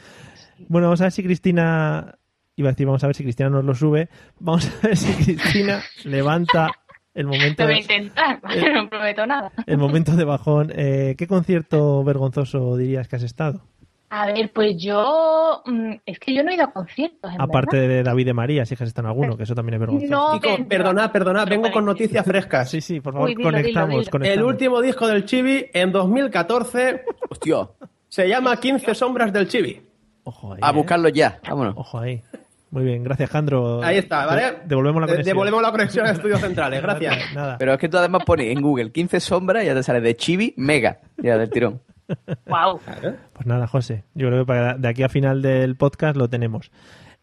Bueno, 0.67 0.88
vamos 0.88 1.01
a 1.01 1.05
ver 1.05 1.11
si 1.11 1.24
Cristina. 1.24 2.15
Iba 2.57 2.69
a 2.69 2.74
decir, 2.74 2.86
vamos 2.86 3.03
a 3.03 3.07
ver 3.07 3.15
si 3.15 3.24
Cristina 3.24 3.49
nos 3.49 3.63
lo 3.65 3.74
sube. 3.74 4.09
Vamos 4.39 4.67
a 4.84 4.88
ver 4.88 4.97
si 4.97 5.13
Cristina 5.36 5.82
levanta 6.03 6.67
el 7.14 7.28
momento 7.28 7.64
Lo 7.64 7.70
voy 7.70 7.74
a 7.74 7.76
de, 7.76 7.82
intentar, 7.82 8.39
pero 8.47 8.84
no 8.84 8.89
prometo 8.89 9.26
nada. 9.26 9.51
el 9.66 9.78
momento 9.78 10.12
de 10.16 10.24
bajón. 10.24 10.72
Eh, 10.76 11.16
¿Qué 11.18 11.28
concierto 11.28 12.03
vergonzoso 12.03 12.76
dirías 12.78 13.07
que 13.07 13.16
has 13.18 13.24
estado? 13.24 13.62
A 14.14 14.26
ver, 14.26 14.51
pues 14.53 14.76
yo. 14.78 15.62
mm, 15.66 15.93
Es 16.05 16.20
que 16.20 16.34
yo 16.36 16.43
no 16.43 16.51
he 16.51 16.55
ido 16.55 16.66
a 16.66 16.72
conciertos. 16.74 17.34
en 17.34 17.39
Aparte 17.39 17.78
verdad. 17.80 17.93
de 17.95 18.03
David 18.03 18.26
de 18.26 18.34
María, 18.34 18.66
si 18.66 18.74
es 18.74 18.78
que 18.78 18.84
has 18.84 18.89
estado 18.89 19.07
en 19.07 19.12
alguno, 19.12 19.38
que 19.38 19.43
eso 19.43 19.55
también 19.55 19.76
es 19.76 19.80
vergonzoso. 19.80 20.12
No, 20.12 20.34
Chicos, 20.34 20.51
pero- 20.57 20.68
perdonad, 20.68 21.12
perdonad, 21.14 21.47
vengo 21.47 21.72
con 21.72 21.86
noticias 21.86 22.26
frescas. 22.26 22.70
Sí, 22.70 22.82
sí, 22.82 22.99
por 22.99 23.14
favor, 23.14 23.30
Uy, 23.30 23.36
dilo, 23.36 23.49
dilo, 23.49 23.62
conectamos, 23.62 23.99
dilo. 24.01 24.12
conectamos. 24.12 24.38
El 24.38 24.43
último 24.43 24.82
disco 24.82 25.07
del 25.07 25.24
Chibi 25.26 25.66
en 25.74 25.91
2014 25.93 27.05
Hostia. 27.30 27.70
se 28.09 28.28
llama 28.28 28.57
15 28.57 28.93
sombras 28.95 29.32
del 29.32 29.47
Chibi. 29.47 29.82
Ojo 30.26 30.53
ahí. 30.53 30.59
A 30.62 30.70
eh. 30.72 30.74
buscarlo 30.74 31.07
ya. 31.09 31.39
Vámonos. 31.47 31.76
Ojo 31.78 31.99
ahí. 31.99 32.22
Muy 32.72 32.84
bien, 32.86 33.03
gracias, 33.03 33.30
Jandro. 33.30 33.84
Ahí 33.84 33.97
está, 33.97 34.26
¿vale? 34.26 34.41
De- 34.43 34.57
Devolvemos 34.65 35.01
la 35.01 35.07
conexión. 35.07 35.36
Devolvemos 35.36 35.61
la 35.61 35.72
conexión 35.72 36.05
a 36.07 36.11
Estudios 36.11 36.39
Centrales, 36.41 36.82
gracias. 36.82 37.15
Nada. 37.36 37.57
Pero 37.57 37.74
es 37.74 37.78
que 37.80 37.89
tú 37.89 37.97
además 37.97 38.24
pones 38.26 38.47
en 38.47 38.61
Google 38.61 38.91
15 38.91 39.19
sombras 39.19 39.63
y 39.63 39.67
ya 39.67 39.76
te 39.76 39.84
sale 39.84 40.01
de 40.01 40.15
Chibi 40.15 40.53
Mega. 40.57 40.99
Ya 41.17 41.38
del 41.38 41.49
tirón. 41.49 41.82
Wow. 42.47 42.82
Pues 43.34 43.45
nada, 43.45 43.67
José. 43.67 44.03
Yo 44.15 44.28
creo 44.28 44.39
que 44.41 44.45
para 44.47 44.74
de 44.76 44.88
aquí 44.89 45.01
a 45.03 45.07
final 45.09 45.41
del 45.41 45.78
podcast 45.78 46.17
lo 46.17 46.30
tenemos. 46.30 46.69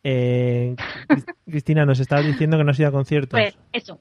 Eh, 0.03 0.75
Cris- 1.09 1.27
Cristina, 1.45 1.85
nos 1.85 2.01
estabas 2.01 2.25
diciendo 2.25 2.57
que 2.57 2.65
no 2.65 2.71
has 2.71 2.79
ido 2.81 2.89
a 2.89 2.93
conciertos. 2.93 3.39
Pues 3.39 3.55
eso. 3.73 4.01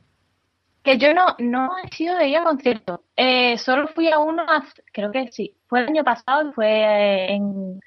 Que 0.83 0.97
yo 0.97 1.13
no, 1.13 1.35
no 1.39 1.71
he 1.83 1.93
sido 1.93 2.15
de 2.17 2.29
ir 2.29 2.37
a 2.37 2.43
conciertos. 2.43 3.01
Eh, 3.17 3.57
solo 3.57 3.89
fui 3.89 4.09
a 4.09 4.19
uno, 4.19 4.43
hace- 4.47 4.81
creo 4.93 5.11
que 5.11 5.29
sí, 5.33 5.56
fue 5.67 5.81
el 5.81 5.89
año 5.89 6.03
pasado, 6.03 6.51
fue 6.53 6.67
eh, 6.67 7.33
en, 7.33 7.79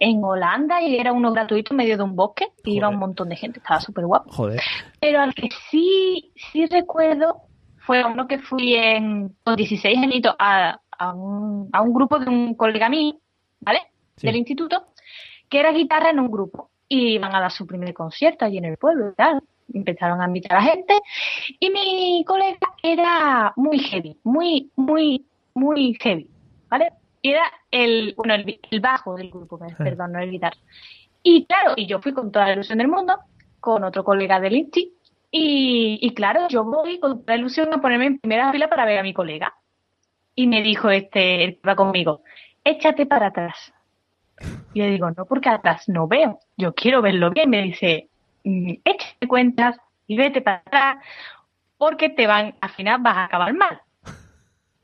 en 0.00 0.24
Holanda 0.24 0.82
y 0.82 0.96
era 0.96 1.12
uno 1.12 1.32
gratuito 1.32 1.72
en 1.72 1.78
medio 1.78 1.96
de 1.96 2.02
un 2.02 2.16
bosque 2.16 2.48
y 2.64 2.76
iba 2.76 2.88
un 2.88 2.98
montón 2.98 3.28
de 3.28 3.36
gente, 3.36 3.58
estaba 3.58 3.80
súper 3.80 4.06
guapo. 4.06 4.30
Joder. 4.32 4.60
Pero 5.00 5.20
al 5.20 5.34
que 5.34 5.48
sí, 5.70 6.32
sí 6.52 6.66
recuerdo 6.66 7.42
fue 7.78 8.04
uno 8.04 8.26
que 8.26 8.38
fui 8.38 8.74
en, 8.74 9.34
con 9.44 9.56
16 9.56 9.98
añitos 9.98 10.34
a, 10.38 10.80
a, 10.98 11.12
un, 11.14 11.70
a 11.72 11.82
un 11.82 11.94
grupo 11.94 12.18
de 12.18 12.28
un 12.28 12.54
colega 12.54 12.88
mío, 12.88 13.14
¿vale? 13.60 13.80
Sí. 14.16 14.26
Del 14.26 14.36
instituto, 14.36 14.86
que 15.48 15.60
era 15.60 15.72
guitarra 15.72 16.10
en 16.10 16.18
un 16.18 16.30
grupo. 16.30 16.70
Y 16.88 17.14
iban 17.14 17.34
a 17.34 17.40
dar 17.40 17.50
su 17.50 17.66
primer 17.66 17.92
concierto 17.94 18.44
allí 18.44 18.58
en 18.58 18.66
el 18.66 18.76
pueblo 18.76 19.10
y 19.10 19.14
tal. 19.14 19.42
Empezaron 19.72 20.20
a 20.20 20.26
invitar 20.26 20.56
a 20.56 20.60
la 20.60 20.66
gente. 20.66 20.94
Y 21.60 21.70
mi 21.70 22.24
colega 22.24 22.58
era 22.82 23.52
muy 23.56 23.78
heavy, 23.78 24.16
muy, 24.24 24.70
muy, 24.76 25.26
muy 25.54 25.96
heavy, 26.00 26.28
¿vale? 26.68 26.92
Y 27.22 27.30
era 27.32 27.44
el, 27.70 28.14
bueno, 28.16 28.34
el, 28.34 28.80
bajo 28.80 29.16
del 29.16 29.30
grupo, 29.30 29.58
Ah. 29.62 29.74
perdón, 29.78 30.12
no 30.12 30.20
el 30.20 30.30
guitarra. 30.30 30.56
Y 31.22 31.46
claro, 31.46 31.72
y 31.76 31.86
yo 31.86 32.00
fui 32.00 32.12
con 32.12 32.30
toda 32.30 32.46
la 32.46 32.52
ilusión 32.52 32.78
del 32.78 32.88
mundo, 32.88 33.18
con 33.60 33.82
otro 33.84 34.04
colega 34.04 34.38
del 34.38 34.54
INSTI, 34.56 34.92
y, 35.30 35.98
y 36.00 36.14
claro, 36.14 36.46
yo 36.48 36.62
voy 36.64 37.00
con 37.00 37.20
toda 37.22 37.34
la 37.34 37.40
ilusión 37.40 37.72
a 37.74 37.80
ponerme 37.80 38.06
en 38.06 38.18
primera 38.18 38.52
fila 38.52 38.68
para 38.68 38.84
ver 38.84 38.98
a 39.00 39.02
mi 39.02 39.12
colega. 39.12 39.52
Y 40.34 40.46
me 40.46 40.62
dijo 40.62 40.88
este, 40.90 41.42
el 41.44 41.54
que 41.56 41.68
va 41.68 41.74
conmigo, 41.74 42.22
échate 42.62 43.06
para 43.06 43.26
atrás. 43.28 43.72
Y 44.74 44.80
le 44.82 44.90
digo, 44.90 45.10
no, 45.10 45.24
porque 45.24 45.48
atrás 45.48 45.88
no 45.88 46.06
veo, 46.06 46.38
yo 46.56 46.74
quiero 46.74 47.00
verlo 47.02 47.30
bien. 47.30 47.48
Me 47.50 47.62
dice, 47.62 48.08
"Mm, 48.44 48.74
échate 48.84 49.26
cuentas 49.26 49.76
y 50.06 50.16
vete 50.16 50.42
para 50.42 50.58
atrás, 50.58 50.96
porque 51.78 52.10
te 52.10 52.26
van, 52.26 52.54
al 52.60 52.70
final 52.70 53.00
vas 53.00 53.16
a 53.16 53.24
acabar 53.24 53.52
mal. 53.54 53.80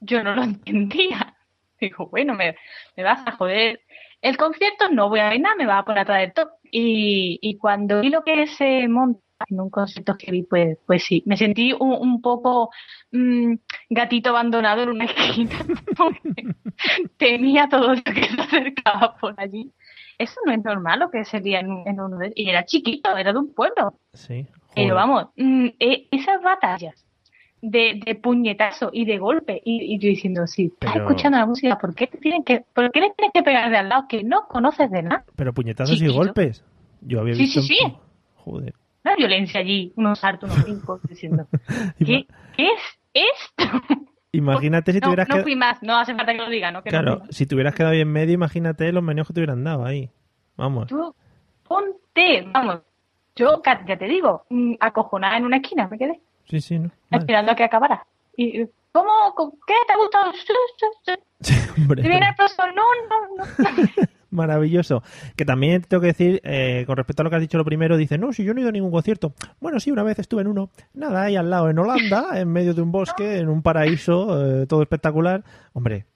Yo 0.00 0.22
no 0.24 0.34
lo 0.34 0.42
entendía. 0.42 1.36
Digo, 1.88 2.06
bueno, 2.06 2.34
me, 2.34 2.56
me 2.96 3.02
vas 3.02 3.20
a 3.26 3.32
joder 3.32 3.80
el 4.20 4.36
concierto, 4.36 4.88
no 4.90 5.08
voy 5.08 5.20
a 5.20 5.30
ver 5.30 5.40
nada, 5.40 5.56
me 5.56 5.66
vas 5.66 5.80
a 5.80 5.84
poner 5.84 6.02
atrás 6.02 6.20
del 6.20 6.32
top. 6.32 6.48
Y, 6.70 7.38
y 7.42 7.56
cuando 7.58 8.00
vi 8.00 8.08
lo 8.08 8.22
que 8.22 8.46
se 8.46 8.86
monta 8.88 9.20
en 9.48 9.60
un 9.60 9.68
concierto 9.70 10.16
que 10.16 10.30
vi, 10.30 10.42
pues, 10.44 10.78
pues 10.86 11.02
sí, 11.04 11.22
me 11.26 11.36
sentí 11.36 11.72
un, 11.72 11.92
un 11.92 12.22
poco 12.22 12.70
mm, 13.10 13.54
gatito 13.90 14.30
abandonado 14.30 14.82
en 14.84 14.90
una 14.90 15.04
esquina, 15.06 15.58
porque 15.96 16.44
tenía 17.16 17.68
todo 17.68 17.94
lo 17.94 18.02
que 18.02 18.24
se 18.24 18.40
acercaba 18.40 19.16
por 19.20 19.34
allí. 19.38 19.72
Eso 20.18 20.40
no 20.46 20.52
es 20.52 20.62
normal 20.62 21.00
lo 21.00 21.10
que 21.10 21.24
sería 21.24 21.60
en, 21.60 21.70
un- 21.72 21.88
en 21.88 22.00
uno 22.00 22.18
de 22.18 22.32
Y 22.36 22.48
era 22.48 22.64
chiquito, 22.64 23.16
era 23.16 23.32
de 23.32 23.38
un 23.40 23.52
pueblo. 23.52 23.94
Sí. 24.12 24.46
Pero 24.74 24.94
vamos, 24.94 25.26
mm, 25.36 25.66
e- 25.78 26.06
esas 26.12 26.40
batallas 26.42 27.04
de, 27.62 28.00
de 28.04 28.14
puñetazo 28.16 28.90
y 28.92 29.04
de 29.06 29.18
golpe, 29.18 29.62
y, 29.64 29.94
y 29.94 29.98
yo 29.98 30.08
diciendo, 30.08 30.46
si 30.46 30.64
estás 30.66 30.92
Pero- 30.92 31.06
escuchando 31.08 31.38
la 31.38 31.46
música, 31.46 31.78
¿por 31.78 31.94
qué, 31.94 32.06
te 32.08 32.18
tienen 32.18 32.42
que, 32.44 32.64
¿por 32.74 32.90
qué 32.92 33.00
le 33.00 33.10
tienes 33.16 33.32
que 33.32 33.42
pegar 33.42 33.70
de 33.70 33.76
al 33.78 33.88
lado 33.88 34.06
que 34.08 34.22
no 34.24 34.46
conoces 34.48 34.90
de 34.90 35.02
nada? 35.02 35.24
Pero 35.36 35.52
puñetazos 35.54 36.02
y 36.02 36.08
golpes. 36.08 36.64
Yo 37.00 37.20
había 37.20 37.34
Sí, 37.34 37.42
visto. 37.44 37.62
sí. 37.62 37.78
Joder. 38.36 38.74
Una 39.04 39.16
violencia 39.16 39.60
allí, 39.60 39.92
unos 39.96 40.18
saltos, 40.18 40.50
unos 40.50 40.62
brincos, 40.64 41.00
diciendo, 41.08 41.46
¿qué, 41.98 42.26
qué 42.56 42.66
es 42.66 42.80
esto? 43.14 43.80
Imagínate 44.32 44.92
si 44.92 45.00
no, 45.00 45.08
hubieras 45.08 45.28
no 45.28 45.34
quedado. 45.34 45.44
fui 45.44 45.56
más, 45.56 45.82
no 45.82 45.96
hace 45.98 46.14
falta 46.14 46.32
que 46.32 46.38
lo 46.38 46.48
diga, 46.48 46.70
¿no? 46.72 46.82
Que 46.82 46.90
no 46.90 46.98
Claro, 47.02 47.18
más. 47.20 47.28
si 47.36 47.46
te 47.46 47.54
hubieras 47.54 47.74
quedado 47.74 47.92
ahí 47.92 48.00
en 48.00 48.10
medio, 48.10 48.32
imagínate 48.34 48.90
los 48.92 49.02
meneos 49.02 49.26
que 49.28 49.34
te 49.34 49.40
hubieran 49.40 49.62
dado 49.62 49.84
ahí. 49.84 50.10
Vamos. 50.56 50.86
Tú 50.88 51.14
ponte, 51.68 52.42
vamos, 52.52 52.80
yo 53.36 53.60
ya 53.64 53.96
te 53.98 54.06
digo, 54.06 54.44
mm, 54.50 54.74
acojonada 54.80 55.36
en 55.36 55.44
una 55.44 55.56
esquina 55.58 55.86
me 55.88 55.98
quedé, 55.98 56.20
Sí, 56.48 56.60
sí, 56.60 56.78
¿no? 56.78 56.90
Vale. 57.10 57.22
esperando 57.22 57.52
a 57.52 57.56
que 57.56 57.64
acabara. 57.64 58.06
Y, 58.36 58.64
¿cómo? 58.92 59.10
¿Con 59.34 59.50
¿Qué 59.66 59.74
te 59.86 59.92
ha 59.92 59.96
gustado? 59.96 60.32
Sí. 61.40 61.54
Hombre, 61.76 62.02
viene 62.02 62.28
el 62.28 62.34
profesor, 62.34 62.72
no, 62.74 62.82
no, 63.08 63.44
no. 63.44 64.06
Maravilloso. 64.32 65.02
Que 65.36 65.44
también 65.44 65.82
tengo 65.82 66.00
que 66.00 66.08
decir, 66.08 66.40
eh, 66.42 66.84
con 66.86 66.96
respecto 66.96 67.22
a 67.22 67.24
lo 67.24 67.30
que 67.30 67.36
has 67.36 67.42
dicho 67.42 67.58
lo 67.58 67.64
primero, 67.64 67.96
dice, 67.96 68.16
no, 68.18 68.32
si 68.32 68.44
yo 68.44 68.54
no 68.54 68.60
he 68.60 68.62
ido 68.62 68.70
a 68.70 68.72
ningún 68.72 68.90
concierto. 68.90 69.34
Bueno, 69.60 69.78
sí, 69.78 69.90
una 69.90 70.02
vez 70.02 70.18
estuve 70.18 70.40
en 70.40 70.48
uno. 70.48 70.70
Nada, 70.94 71.24
ahí 71.24 71.36
al 71.36 71.50
lado, 71.50 71.68
en 71.68 71.78
Holanda, 71.78 72.28
en 72.40 72.50
medio 72.50 72.72
de 72.74 72.80
un 72.82 72.90
bosque, 72.90 73.38
en 73.38 73.48
un 73.48 73.62
paraíso, 73.62 74.62
eh, 74.62 74.66
todo 74.66 74.82
espectacular. 74.82 75.44
Hombre, 75.74 76.06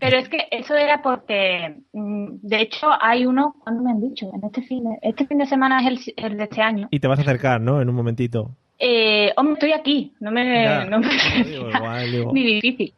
Pero 0.00 0.16
es 0.16 0.28
que 0.30 0.48
eso 0.50 0.74
era 0.74 1.02
porque, 1.02 1.82
mm, 1.92 2.38
de 2.40 2.62
hecho, 2.62 2.88
hay 3.00 3.26
uno, 3.26 3.54
¿cuándo 3.62 3.82
me 3.82 3.90
han 3.90 4.00
dicho? 4.00 4.30
En 4.32 4.44
este 4.44 4.62
fin 4.62 4.84
de, 4.84 4.98
este 5.02 5.26
fin 5.26 5.36
de 5.36 5.46
semana 5.46 5.80
es 5.80 6.14
el, 6.16 6.24
el 6.24 6.38
de 6.38 6.44
este 6.44 6.62
año. 6.62 6.88
y 6.90 7.00
te 7.00 7.08
vas 7.08 7.18
a 7.18 7.22
acercar, 7.22 7.60
¿no? 7.60 7.82
En 7.82 7.90
un 7.90 7.94
momentito. 7.94 8.56
Eh, 8.78 9.32
hombre, 9.36 9.54
estoy 9.54 9.72
aquí, 9.72 10.12
no 10.20 10.30
me, 10.30 10.62
Ya. 10.64 10.84
no 10.84 11.00
me 11.00 11.08
Digo, 11.44 11.68
igual, 11.70 12.10
digo. 12.12 12.32
ni 12.32 12.44
difícil. 12.44 12.94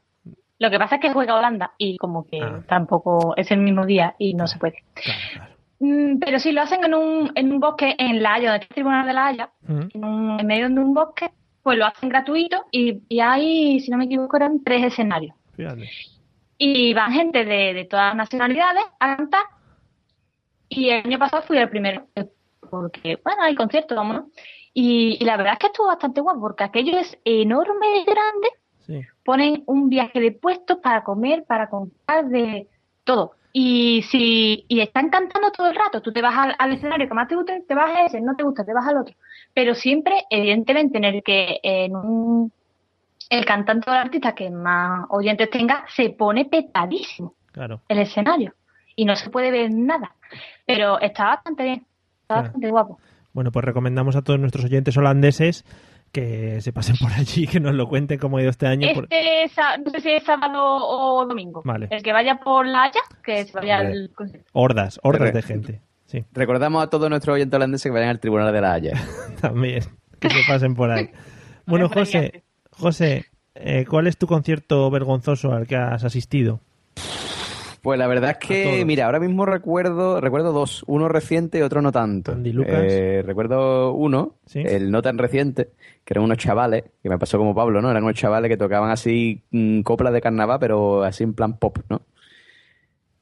Lo 0.58 0.70
que 0.70 0.78
pasa 0.78 0.96
es 0.96 1.00
que 1.00 1.10
juega 1.12 1.36
Holanda 1.36 1.72
y 1.78 1.96
como 1.96 2.26
que 2.26 2.38
Ah. 2.42 2.60
tampoco 2.68 3.34
es 3.36 3.50
el 3.50 3.60
mismo 3.60 3.86
día 3.86 4.14
y 4.18 4.34
no 4.34 4.46
se 4.46 4.58
puede. 4.58 4.84
Mm, 5.78 6.18
Pero 6.18 6.38
si 6.38 6.52
lo 6.52 6.60
hacen 6.60 6.84
en 6.84 6.94
un, 6.94 7.32
en 7.34 7.50
un 7.52 7.60
bosque 7.60 7.94
en 7.98 8.22
La 8.22 8.34
Haya, 8.34 8.54
está 8.56 8.66
el 8.66 8.74
Tribunal 8.74 9.06
de 9.06 9.12
La 9.14 9.26
Haya, 9.26 9.50
Mm. 9.66 9.80
en, 9.94 10.04
un- 10.04 10.40
en 10.40 10.46
medio 10.46 10.68
de 10.68 10.74
un 10.80 10.92
bosque, 10.92 11.30
pues 11.62 11.78
lo 11.78 11.86
hacen 11.86 12.08
gratuito 12.10 12.64
y, 12.70 13.00
y 13.08 13.20
hay, 13.20 13.80
si 13.80 13.90
no 13.90 13.96
me 13.96 14.04
equivoco, 14.04 14.36
eran 14.36 14.62
tres 14.62 14.84
escenarios. 14.84 15.34
Fíjate. 15.56 15.88
Y 16.58 16.92
van 16.92 17.12
gente 17.12 17.44
de, 17.46 17.72
de 17.72 17.84
todas 17.86 18.08
las 18.08 18.16
nacionalidades 18.16 18.84
a 18.98 19.16
cantar. 19.16 19.44
Y 20.68 20.90
el 20.90 21.06
año 21.06 21.18
pasado 21.18 21.42
fui 21.42 21.56
el 21.56 21.68
primero, 21.70 22.06
porque, 22.70 23.18
bueno, 23.24 23.42
hay 23.42 23.54
concierto, 23.54 23.94
vámonos. 23.96 24.24
Y, 24.72 25.16
y 25.20 25.24
la 25.24 25.36
verdad 25.36 25.54
es 25.54 25.58
que 25.58 25.66
estuvo 25.66 25.88
bastante 25.88 26.20
guapo, 26.20 26.40
porque 26.40 26.64
aquello 26.64 26.98
es 26.98 27.18
enorme 27.24 27.98
y 28.00 28.04
grande. 28.04 28.48
Sí. 28.86 29.00
Ponen 29.24 29.62
un 29.66 29.88
viaje 29.88 30.20
de 30.20 30.32
puestos 30.32 30.78
para 30.78 31.02
comer, 31.04 31.44
para 31.44 31.68
comprar, 31.68 32.26
de 32.26 32.68
todo. 33.04 33.32
Y 33.52 34.02
si 34.10 34.64
y 34.68 34.80
están 34.80 35.10
cantando 35.10 35.50
todo 35.50 35.68
el 35.68 35.74
rato, 35.74 36.00
tú 36.00 36.12
te 36.12 36.22
vas 36.22 36.36
al, 36.36 36.54
al 36.56 36.72
escenario 36.72 37.08
que 37.08 37.14
más 37.14 37.26
te 37.26 37.34
gusta, 37.34 37.54
te 37.66 37.74
vas 37.74 37.90
a 37.96 38.04
ese, 38.04 38.20
no 38.20 38.36
te 38.36 38.44
gusta, 38.44 38.64
te 38.64 38.72
vas 38.72 38.86
al 38.86 38.98
otro. 38.98 39.14
Pero 39.54 39.74
siempre, 39.74 40.24
evidentemente, 40.30 40.98
en 40.98 41.04
el 41.04 41.22
que 41.24 41.58
en 41.64 41.96
un, 41.96 42.52
el 43.28 43.44
cantante 43.44 43.90
o 43.90 43.92
el 43.92 43.98
artista 44.00 44.34
que 44.36 44.50
más 44.50 45.04
oyentes 45.10 45.50
tenga, 45.50 45.84
se 45.88 46.10
pone 46.10 46.44
petadísimo 46.44 47.34
Claro. 47.52 47.80
el 47.88 47.98
escenario 47.98 48.54
y 48.94 49.04
no 49.04 49.16
se 49.16 49.30
puede 49.30 49.50
ver 49.50 49.72
nada. 49.72 50.14
Pero 50.64 51.00
está 51.00 51.24
bastante 51.26 51.64
bien, 51.64 51.86
está 52.22 52.34
Claro. 52.34 52.42
bastante 52.42 52.70
guapo. 52.70 53.00
Bueno, 53.32 53.52
pues 53.52 53.64
recomendamos 53.64 54.16
a 54.16 54.22
todos 54.22 54.38
nuestros 54.40 54.64
oyentes 54.64 54.96
holandeses 54.96 55.64
que 56.12 56.60
se 56.60 56.72
pasen 56.72 56.96
por 56.96 57.12
allí, 57.12 57.46
que 57.46 57.60
nos 57.60 57.74
lo 57.74 57.86
cuenten 57.88 58.18
cómo 58.18 58.38
ha 58.38 58.42
ido 58.42 58.50
este 58.50 58.66
año. 58.66 58.88
por- 58.94 59.04
Este, 59.10 59.60
no 59.84 59.90
sé 59.92 60.00
si 60.00 60.10
es 60.10 60.24
sábado 60.24 60.60
o 60.64 61.24
domingo. 61.26 61.62
Vale. 61.64 61.86
El 61.90 62.02
que 62.02 62.12
vaya 62.12 62.40
por 62.42 62.66
la 62.66 62.84
Haya, 62.84 63.00
que 63.22 63.44
se 63.44 63.52
vaya 63.52 63.78
Hombre. 63.80 63.92
al 63.92 64.10
concierto. 64.14 64.50
Hordas, 64.52 65.00
hordas 65.04 65.32
de 65.32 65.42
gente. 65.42 65.80
Sí. 66.06 66.24
Recordamos 66.32 66.82
a 66.82 66.88
todos 66.90 67.08
nuestros 67.08 67.34
oyentes 67.36 67.56
holandeses 67.56 67.84
que 67.84 67.90
vayan 67.90 68.08
al 68.08 68.18
Tribunal 68.18 68.52
de 68.52 68.60
la 68.60 68.72
Haya. 68.72 68.92
También, 69.40 69.84
que 70.18 70.28
se 70.30 70.40
pasen 70.48 70.74
por 70.74 70.90
ahí. 70.90 71.10
Bueno, 71.66 71.88
José, 71.88 72.42
José, 72.72 73.26
eh, 73.54 73.84
¿cuál 73.88 74.08
es 74.08 74.16
tu 74.18 74.26
concierto 74.26 74.90
vergonzoso 74.90 75.52
al 75.52 75.68
que 75.68 75.76
has 75.76 76.02
asistido? 76.02 76.58
Pues 77.82 77.98
la 77.98 78.06
verdad 78.06 78.30
es 78.40 78.46
que, 78.46 78.84
mira, 78.84 79.06
ahora 79.06 79.20
mismo 79.20 79.46
recuerdo 79.46 80.20
recuerdo 80.20 80.52
dos, 80.52 80.84
uno 80.86 81.08
reciente 81.08 81.58
y 81.58 81.62
otro 81.62 81.80
no 81.80 81.92
tanto. 81.92 82.34
Lucas. 82.34 82.74
Eh, 82.86 83.22
recuerdo 83.24 83.92
uno, 83.92 84.34
Sí. 84.46 84.60
el 84.66 84.90
no 84.90 85.00
tan 85.02 85.16
reciente, 85.18 85.70
que 86.04 86.12
eran 86.14 86.24
unos 86.24 86.38
chavales, 86.38 86.84
que 87.02 87.08
me 87.08 87.18
pasó 87.18 87.38
como 87.38 87.54
Pablo, 87.54 87.80
¿no? 87.80 87.90
Eran 87.90 88.02
unos 88.04 88.16
chavales 88.16 88.48
que 88.50 88.56
tocaban 88.56 88.90
así 88.90 89.42
mm, 89.50 89.80
coplas 89.80 90.12
de 90.12 90.20
carnaval, 90.20 90.58
pero 90.60 91.02
así 91.04 91.24
en 91.24 91.32
plan 91.34 91.56
pop, 91.56 91.78
¿no? 91.88 92.02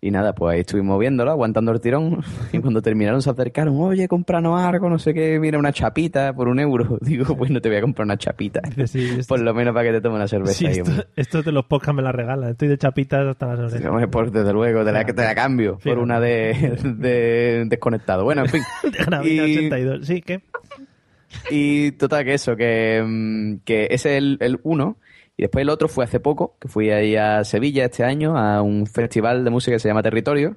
Y 0.01 0.13
nada, 0.13 0.33
pues 0.33 0.55
ahí 0.55 0.61
estuvimos 0.61 0.97
viéndolo, 1.01 1.33
aguantando 1.33 1.73
el 1.73 1.81
tirón, 1.81 2.23
y 2.53 2.61
cuando 2.61 2.81
terminaron 2.81 3.21
se 3.21 3.31
acercaron, 3.31 3.75
oye, 3.81 4.07
cómpranos 4.07 4.61
algo, 4.61 4.89
no 4.89 4.99
sé 5.01 5.13
qué, 5.13 5.41
mira, 5.41 5.59
una 5.59 5.73
chapita 5.73 6.33
por 6.33 6.47
un 6.47 6.61
euro. 6.61 6.99
Digo, 7.01 7.37
pues 7.37 7.51
no 7.51 7.61
te 7.61 7.69
voy 7.69 7.79
a 7.79 7.81
comprar 7.81 8.05
una 8.05 8.17
chapita. 8.17 8.61
Por 9.29 9.41
lo 9.41 9.53
menos 9.55 9.75
para 9.75 9.87
que 9.89 9.93
te 9.95 10.01
tome 10.01 10.17
una 10.17 10.29
cerveza 10.29 10.53
Sí, 10.55 10.67
esto, 10.67 10.93
esto 11.17 11.43
de 11.43 11.51
los 11.53 11.65
podcasts 11.65 11.97
me 11.97 12.03
la 12.03 12.13
regalan. 12.13 12.51
Estoy 12.51 12.69
de 12.69 12.79
chapitas 12.79 13.27
hasta 13.27 13.47
las 13.49 13.73
orejas. 13.73 13.91
Hombre, 13.91 14.07
Pues 14.09 14.33
desde 14.33 14.53
luego, 14.53 14.85
te 14.85 14.93
la, 14.93 15.05
te 15.05 15.13
la 15.15 15.35
cambio 15.35 15.79
por 15.79 15.99
una 15.99 16.21
de, 16.21 16.79
de 16.97 17.65
desconectado. 17.67 18.23
Bueno, 18.25 18.43
en 18.43 18.49
fin. 18.49 18.63
De 18.85 19.05
Gravina 19.05 19.43
82. 19.43 20.07
Sí, 20.07 20.23
¿qué? 20.23 20.43
Y 21.51 21.93
total, 21.93 22.25
que 22.25 22.35
eso, 22.35 22.57
que, 22.57 23.03
mm, 23.05 23.65
que 23.65 23.89
ese 23.91 24.13
es 24.13 24.19
el, 24.19 24.39
el 24.41 24.61
uno. 24.63 24.97
Y 25.39 25.43
después 25.43 25.63
el 25.63 25.71
otro 25.71 25.89
fue 25.89 26.05
hace 26.05 26.19
poco, 26.21 26.57
que 26.61 26.69
fui 26.69 26.91
ahí 26.91 27.15
a 27.17 27.43
Sevilla 27.45 27.85
este 27.87 28.05
año, 28.05 28.37
a 28.37 28.61
un 28.61 28.87
festival 28.87 29.45
de 29.45 29.51
música 29.51 29.77
que 29.77 29.79
se 29.81 29.89
llama 29.89 30.03
Territorio. 30.03 30.57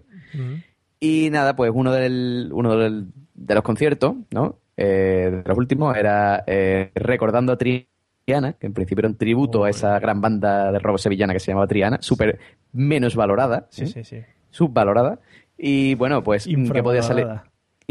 Y 1.00 1.30
nada, 1.32 1.56
pues 1.56 1.72
uno, 1.74 1.92
del, 1.94 2.50
uno 2.52 2.76
del- 2.78 3.06
de 3.34 3.56
los 3.56 3.64
conciertos, 3.64 4.16
¿no? 4.32 4.58
Eh, 4.78 5.30
de 5.32 5.44
los 5.48 5.58
últimos 5.58 5.96
era 5.96 6.44
eh, 6.48 6.92
recordando 6.96 7.54
a 7.54 7.58
Triana, 7.58 8.54
que 8.54 8.66
en 8.68 8.74
principio 8.74 9.02
era 9.02 9.10
un 9.10 9.16
tributo 9.18 9.64
a 9.66 9.70
esa 9.70 10.00
gran 10.00 10.20
banda 10.22 10.72
de 10.72 10.80
robo 10.80 10.98
sevillana 10.98 11.34
que 11.34 11.40
se 11.40 11.52
llamaba 11.52 11.68
Triana, 11.68 11.98
súper 12.02 12.40
menos 12.74 13.16
valorada, 13.16 13.68
Sí, 13.70 13.86
sí, 13.88 14.04
sí. 14.04 14.18
subvalorada. 14.50 15.20
Y 15.58 15.94
bueno, 15.96 16.24
pues, 16.24 16.48
¿qué 16.74 16.82
podía 16.84 17.02
salir? 17.04 17.28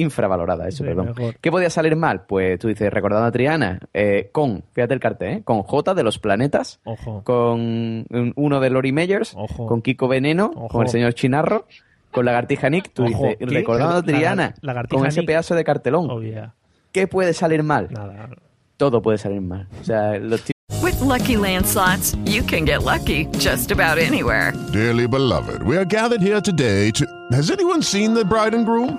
Infravalorada. 0.01 0.67
Eso, 0.69 0.79
Sí, 0.79 0.85
perdón. 0.85 1.15
mejor. 1.17 1.37
¿Qué 1.41 1.51
podía 1.51 1.71
salir 1.71 1.97
mal? 1.97 2.23
Pues 2.27 2.59
tú 2.59 2.69
dices, 2.69 2.93
recordando 2.93 3.27
a 3.27 3.33
Triana, 3.33 3.81
eh, 3.93 4.31
con, 4.33 4.63
fíjate 4.73 4.95
el 4.95 5.01
cartel, 5.01 5.29
¿eh? 5.29 5.43
con 5.45 5.63
J 5.63 5.95
de 5.95 6.03
los 6.03 6.19
planetas, 6.19 6.81
Ojo. 6.85 7.23
con 7.25 7.61
un- 7.61 8.33
uno 8.37 8.61
de 8.61 8.71
Lori 8.71 8.93
Meyers, 8.93 9.37
con 9.57 9.83
Kiko 9.83 10.09
Veneno, 10.09 10.51
con 10.53 10.83
el 10.83 10.89
señor 10.89 11.15
Chinarro, 11.15 11.67
con 12.11 12.25
Lagartija 12.25 12.71
Nick, 12.71 12.91
tú 12.93 13.05
Ojo, 13.05 13.09
dices, 13.27 13.37
¿qué? 13.39 13.47
recordando 13.47 13.97
a 13.97 14.03
Triana, 14.03 14.55
Lagartija 14.63 14.99
con 14.99 15.07
ese 15.09 15.21
Nick. 15.21 15.27
pedazo 15.29 15.55
de 15.55 15.65
cartelón. 15.65 16.11
Oh, 16.11 16.23
yeah. 16.23 16.55
¿Qué 16.93 17.07
puede 17.07 17.33
salir 17.35 17.63
mal? 17.63 17.89
Nada. 17.91 18.29
Todo 18.77 19.01
puede 19.03 19.19
salir 19.19 19.41
mal. 19.43 19.69
O 19.81 19.85
sea, 19.85 20.19
los 20.19 20.43
With 20.83 21.01
Lucky 21.03 21.37
Land 21.37 21.67
slots, 21.67 22.17
you 22.25 22.43
can 22.47 22.65
get 22.65 22.83
lucky 22.83 23.29
just 23.39 23.71
about 23.71 23.99
anywhere. 23.99 24.53
Dearly 24.73 25.07
beloved, 25.07 25.63
we 25.65 25.77
are 25.77 25.85
gathered 25.85 26.23
here 26.23 26.41
today 26.41 26.91
to. 26.93 27.05
Has 27.33 27.51
anyone 27.51 27.83
seen 27.83 28.15
the 28.15 28.25
bride 28.25 28.55
and 28.57 28.65
groom? 28.67 28.99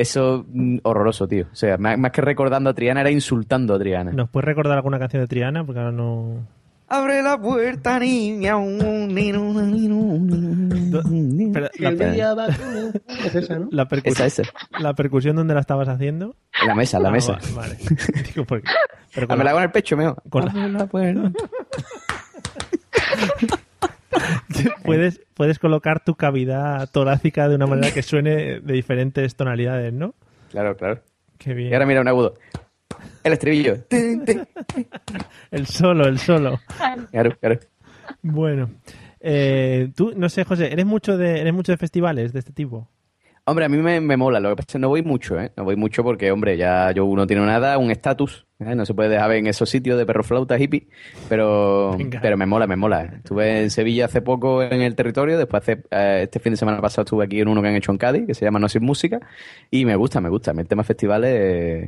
Eso, 0.00 0.44
mm, 0.48 0.78
horroroso, 0.84 1.26
tío. 1.26 1.46
O 1.52 1.56
sea, 1.56 1.76
más, 1.78 2.12
que 2.12 2.20
recordando 2.20 2.70
a 2.70 2.74
Triana, 2.74 3.00
era 3.00 3.10
insultando 3.10 3.74
a 3.74 3.78
Triana. 3.78 4.12
¿Nos 4.12 4.28
puedes 4.30 4.44
recordar 4.46 4.76
alguna 4.76 4.98
canción 4.98 5.22
de 5.22 5.26
Triana? 5.28 5.64
Porque 5.64 5.80
ahora 5.80 5.92
no. 5.92 6.46
Abre 6.90 7.22
la 7.22 7.38
puerta, 7.38 7.98
niña. 7.98 8.54
Pero 9.12 9.42
va 12.34 12.46
como- 12.46 12.92
Es 13.26 13.34
esa, 13.34 13.58
¿no? 13.58 13.68
La, 13.70 13.86
percus- 13.88 14.06
Esa, 14.06 14.24
esa. 14.26 14.42
la 14.78 14.94
percusión, 14.94 15.36
¿dónde 15.36 15.52
la 15.54 15.60
estabas 15.60 15.88
haciendo? 15.88 16.34
En 16.62 16.68
la 16.68 16.74
mesa, 16.74 16.96
en 16.96 17.02
la 17.02 17.08
Ah, 17.10 17.12
mesa. 17.12 17.32
va- 17.32 17.38
Vale. 17.62 17.76
Digo, 18.34 18.46
porque- 18.46 18.68
pero 19.14 19.26
Ah, 19.28 19.36
me 19.36 19.44
la 19.44 19.50
hago 19.50 19.58
en 19.58 19.64
el 19.64 19.70
pecho, 19.70 19.96
meo. 19.96 20.16
con 20.30 20.46
la- 20.46 20.50
Abre 20.52 20.72
la 20.72 20.86
puerta. 20.86 21.30
puedes, 24.84 25.20
puedes 25.34 25.58
colocar 25.58 26.04
tu 26.04 26.14
cavidad 26.14 26.88
torácica 26.90 27.48
de 27.48 27.56
una 27.56 27.66
manera 27.66 27.92
que 27.92 28.02
suene 28.02 28.60
de 28.60 28.72
diferentes 28.72 29.36
tonalidades, 29.36 29.92
¿no? 29.92 30.14
Claro, 30.50 30.76
claro. 30.76 31.00
Qué 31.38 31.54
bien. 31.54 31.70
Y 31.70 31.74
ahora 31.74 31.86
mira 31.86 32.00
un 32.00 32.08
agudo. 32.08 32.34
El 33.22 33.32
estribillo. 33.32 33.76
El 35.50 35.66
solo, 35.66 36.06
el 36.06 36.18
solo. 36.18 36.60
Claro, 37.10 37.36
claro. 37.38 37.58
Bueno. 38.22 38.70
Eh, 39.20 39.90
tú, 39.96 40.12
no 40.16 40.28
sé, 40.28 40.44
José, 40.44 40.72
¿eres 40.72 40.86
mucho 40.86 41.16
de, 41.16 41.40
eres 41.40 41.52
mucho 41.52 41.72
de 41.72 41.78
festivales 41.78 42.32
de 42.32 42.38
este 42.38 42.52
tipo? 42.52 42.88
Hombre, 43.48 43.64
a 43.64 43.68
mí 43.70 43.78
me, 43.78 43.98
me 44.02 44.16
mola. 44.18 44.40
Lo 44.40 44.50
que 44.50 44.56
pasa 44.56 44.66
es 44.68 44.72
que 44.74 44.78
no 44.78 44.90
voy 44.90 45.02
mucho, 45.02 45.40
¿eh? 45.40 45.50
No 45.56 45.64
voy 45.64 45.74
mucho 45.74 46.04
porque, 46.04 46.30
hombre, 46.30 46.58
ya 46.58 46.92
yo 46.92 47.06
uno 47.06 47.26
tiene 47.26 47.42
una 47.42 47.56
edad, 47.56 47.78
un 47.78 47.90
estatus. 47.90 48.46
¿eh? 48.58 48.74
No 48.74 48.84
se 48.84 48.92
puede 48.92 49.08
dejar 49.08 49.30
ver 49.30 49.38
en 49.38 49.46
esos 49.46 49.70
sitios 49.70 49.96
de 49.96 50.04
perro 50.04 50.22
flauta 50.22 50.58
hippie. 50.58 50.86
Pero, 51.30 51.96
Venga. 51.96 52.20
pero 52.20 52.36
me 52.36 52.44
mola, 52.44 52.66
me 52.66 52.76
mola. 52.76 53.04
Estuve 53.04 53.62
en 53.62 53.70
Sevilla 53.70 54.04
hace 54.04 54.20
poco 54.20 54.62
en 54.62 54.82
el 54.82 54.94
territorio. 54.94 55.38
Después, 55.38 55.62
hace, 55.62 55.82
eh, 55.90 56.20
este 56.24 56.40
fin 56.40 56.52
de 56.52 56.58
semana 56.58 56.82
pasado, 56.82 57.04
estuve 57.04 57.24
aquí 57.24 57.40
en 57.40 57.48
uno 57.48 57.62
que 57.62 57.68
han 57.68 57.76
hecho 57.76 57.90
en 57.90 57.96
Cádiz, 57.96 58.26
que 58.26 58.34
se 58.34 58.44
llama 58.44 58.58
No 58.58 58.68
Sin 58.68 58.84
Música. 58.84 59.18
Y 59.70 59.86
me 59.86 59.96
gusta, 59.96 60.20
me 60.20 60.28
gusta. 60.28 60.50
El 60.50 60.68
tema 60.68 60.84
festivales 60.84 61.30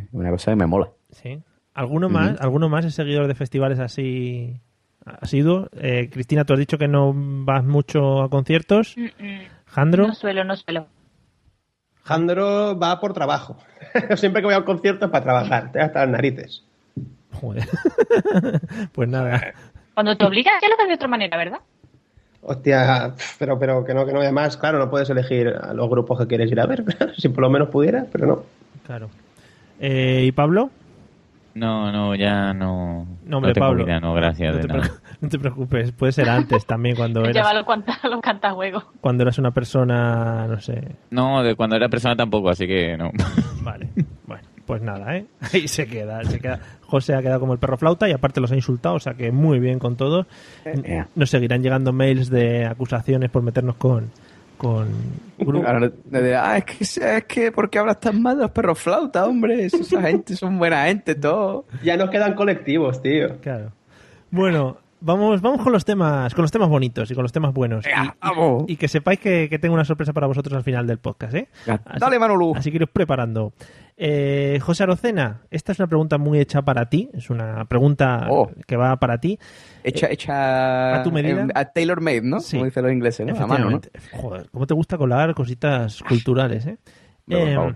es 0.03 0.09
una 0.13 0.31
cosa 0.31 0.53
que 0.53 0.57
me 0.57 0.67
mola. 0.67 0.89
Sí. 1.11 1.41
¿Alguno 1.75 2.09
más? 2.09 2.41
¿Alguno 2.41 2.71
más 2.71 2.87
es 2.87 2.95
seguidor 2.95 3.27
de 3.29 3.35
festivales 3.35 3.79
así 3.81 4.57
asiduo? 5.05 5.69
Eh, 5.75 6.09
Cristina, 6.11 6.47
tú 6.47 6.55
has 6.55 6.59
dicho 6.59 6.79
que 6.79 6.89
no 6.89 7.13
vas 7.15 7.65
mucho 7.65 8.23
a 8.23 8.31
conciertos. 8.31 8.97
Jandro. 9.67 10.07
No 10.07 10.15
suelo, 10.15 10.43
no 10.43 10.57
suelo. 10.57 10.87
Jandro 12.11 12.77
va 12.77 12.99
por 12.99 13.13
trabajo. 13.13 13.57
Siempre 14.17 14.43
que 14.43 14.47
voy 14.47 14.55
a 14.55 14.59
un 14.59 14.65
concierto 14.65 15.05
es 15.05 15.11
para 15.13 15.23
trabajar. 15.23 15.67
Estoy 15.67 15.83
hasta 15.83 16.01
las 16.01 16.09
narices. 16.09 16.65
Joder. 17.35 17.69
pues 18.93 19.09
nada. 19.09 19.55
Cuando 19.95 20.17
te 20.17 20.25
obligas, 20.25 20.55
ya 20.61 20.69
lo 20.69 20.75
haces 20.75 20.89
de 20.89 20.95
otra 20.95 21.07
manera, 21.07 21.37
¿verdad? 21.37 21.61
Hostia, 22.43 23.15
pero, 23.39 23.61
pero 23.61 23.85
que 23.85 23.95
no, 23.95 24.05
que 24.05 24.13
no. 24.13 24.21
Además, 24.23 24.57
claro, 24.57 24.81
no 24.81 24.91
puedes 24.91 25.09
elegir 25.09 25.49
a 25.49 25.73
los 25.73 25.89
grupos 25.89 26.19
que 26.19 26.27
quieres 26.27 26.51
ir 26.51 26.59
a 26.59 26.67
ver. 26.67 26.85
si 27.17 27.29
por 27.29 27.43
lo 27.43 27.51
menos 27.51 27.69
pudieras, 27.69 28.09
pero 28.11 28.27
no. 28.27 28.43
Claro. 28.85 29.09
Eh, 29.79 30.25
¿Y 30.25 30.33
Pablo? 30.33 30.71
No, 31.55 31.91
no, 31.91 32.15
ya 32.15 32.53
no. 32.55 33.07
No, 33.25 33.37
hombre, 33.39 33.53
tengo 33.53 33.67
Pablo. 33.69 33.85
vida, 33.85 34.01
no, 34.01 34.15
gracias. 34.15 34.53
No 34.55 34.57
de 34.61 34.67
te, 34.67 34.73
nada. 34.73 34.91
no 35.21 35.29
te 35.29 35.39
preocupes, 35.39 35.93
puede 35.93 36.13
ser 36.13 36.29
antes 36.29 36.65
también, 36.67 36.97
cuando 36.97 37.21
eras, 37.25 37.35
Llévalo 37.35 37.65
cuanta, 37.65 37.99
los 38.09 38.21
cantajuegos. 38.21 38.85
cuando 39.01 39.23
eras 39.23 39.39
una 39.39 39.51
persona, 39.51 40.47
no 40.47 40.61
sé. 40.61 40.97
No, 41.11 41.43
de 41.43 41.55
cuando 41.57 41.77
era 41.77 41.89
persona 41.89 42.15
tampoco, 42.17 42.51
así 42.51 42.67
que 42.67 42.97
no. 42.97 43.11
Vale, 43.63 43.89
bueno, 44.27 44.43
pues 44.67 44.81
nada, 44.83 45.17
¿eh? 45.17 45.27
Ahí 45.53 45.67
se 45.69 45.87
queda, 45.87 46.23
se 46.25 46.39
queda. 46.41 46.61
José 46.87 47.15
ha 47.15 47.23
quedado 47.23 47.41
como 47.41 47.53
el 47.53 47.59
perro 47.59 47.77
flauta 47.77 48.09
y 48.09 48.13
aparte 48.13 48.41
los 48.41 48.51
ha 48.53 48.57
insultado, 48.57 48.95
o 48.97 49.01
sea 49.01 49.15
que 49.15 49.33
muy 49.33 49.59
bien 49.59 49.79
con 49.79 49.97
todo. 49.97 50.27
Eh, 50.65 51.05
Nos 51.15 51.31
seguirán 51.31 51.63
llegando 51.63 51.93
mails 51.93 52.31
de 52.31 52.67
acusaciones 52.67 53.31
por 53.31 53.43
meternos 53.43 53.77
con... 53.77 54.11
con 54.61 54.89
ah, 56.37 56.57
es 56.59 56.65
que, 56.65 56.85
es 57.17 57.25
que, 57.25 57.51
¿por 57.53 57.71
qué 57.71 57.79
hablas 57.79 57.99
tan 58.01 58.21
mal 58.21 58.37
de 58.37 58.43
los 58.43 58.51
perros 58.51 58.79
flauta, 58.79 59.27
hombre? 59.27 59.65
Esa 59.65 60.03
gente 60.03 60.37
son 60.37 60.59
buena 60.59 60.85
gente, 60.85 61.15
todo. 61.15 61.65
Ya 61.83 61.97
nos 61.97 62.11
quedan 62.11 62.35
colectivos, 62.35 63.01
tío. 63.03 63.39
Claro. 63.41 63.73
Bueno, 64.31 64.77
vamos, 65.01 65.41
vamos 65.41 65.63
con 65.63 65.73
los 65.73 65.85
temas, 65.85 66.35
con 66.35 66.43
los 66.43 66.53
temas 66.53 66.69
bonitos 66.69 67.11
y 67.11 67.15
con 67.15 67.23
los 67.23 67.33
temas 67.33 67.53
buenos. 67.55 67.85
Y- 67.87 67.89
y, 67.91 68.11
vamos. 68.21 68.65
y 68.69 68.77
que 68.77 68.87
sepáis 68.89 69.19
que, 69.19 69.49
que 69.49 69.59
tengo 69.59 69.75
una 69.75 69.85
sorpresa 69.85 70.13
para 70.13 70.27
vosotros 70.27 70.55
al 70.55 70.63
final 70.63 70.87
del 70.87 70.99
podcast, 70.99 71.35
¿eh? 71.35 71.49
Así- 71.67 71.99
Dale, 71.99 72.19
Manolo. 72.19 72.53
Así 72.55 72.71
que 72.71 72.77
iros 72.77 72.91
preparando. 72.93 73.53
Eh, 74.03 74.59
José 74.63 74.85
Arocena, 74.85 75.43
esta 75.51 75.73
es 75.73 75.79
una 75.79 75.87
pregunta 75.87 76.17
muy 76.17 76.39
hecha 76.41 76.63
para 76.63 76.87
ti. 76.89 77.11
Es 77.13 77.29
una 77.29 77.67
pregunta 77.67 78.29
Oh. 78.31 78.51
que 78.67 78.77
va 78.77 78.97
para 78.97 79.19
ti. 79.21 79.39
Hecha, 79.85 80.07
hecha 80.11 81.01
¿A 81.01 81.03
tu 81.03 81.13
medida? 81.13 81.47
a 81.55 81.67
tailor 81.67 82.01
made, 82.01 82.23
¿no? 82.23 82.41
Sí. 82.41 82.57
Como 82.57 82.65
dicen 82.65 82.83
los 82.83 82.93
ingleses, 82.93 83.27
¿no? 83.27 83.37
A 83.39 83.47
mano, 83.47 83.71
¿no? 83.71 83.81
Joder, 84.13 84.49
¿cómo 84.51 84.67
te 84.67 84.73
gusta 84.73 84.97
colar 84.97 85.35
cositas 85.35 86.03
culturales, 86.03 86.65
eh? 86.67 86.79
No, 87.27 87.37
Eh. 87.69 87.75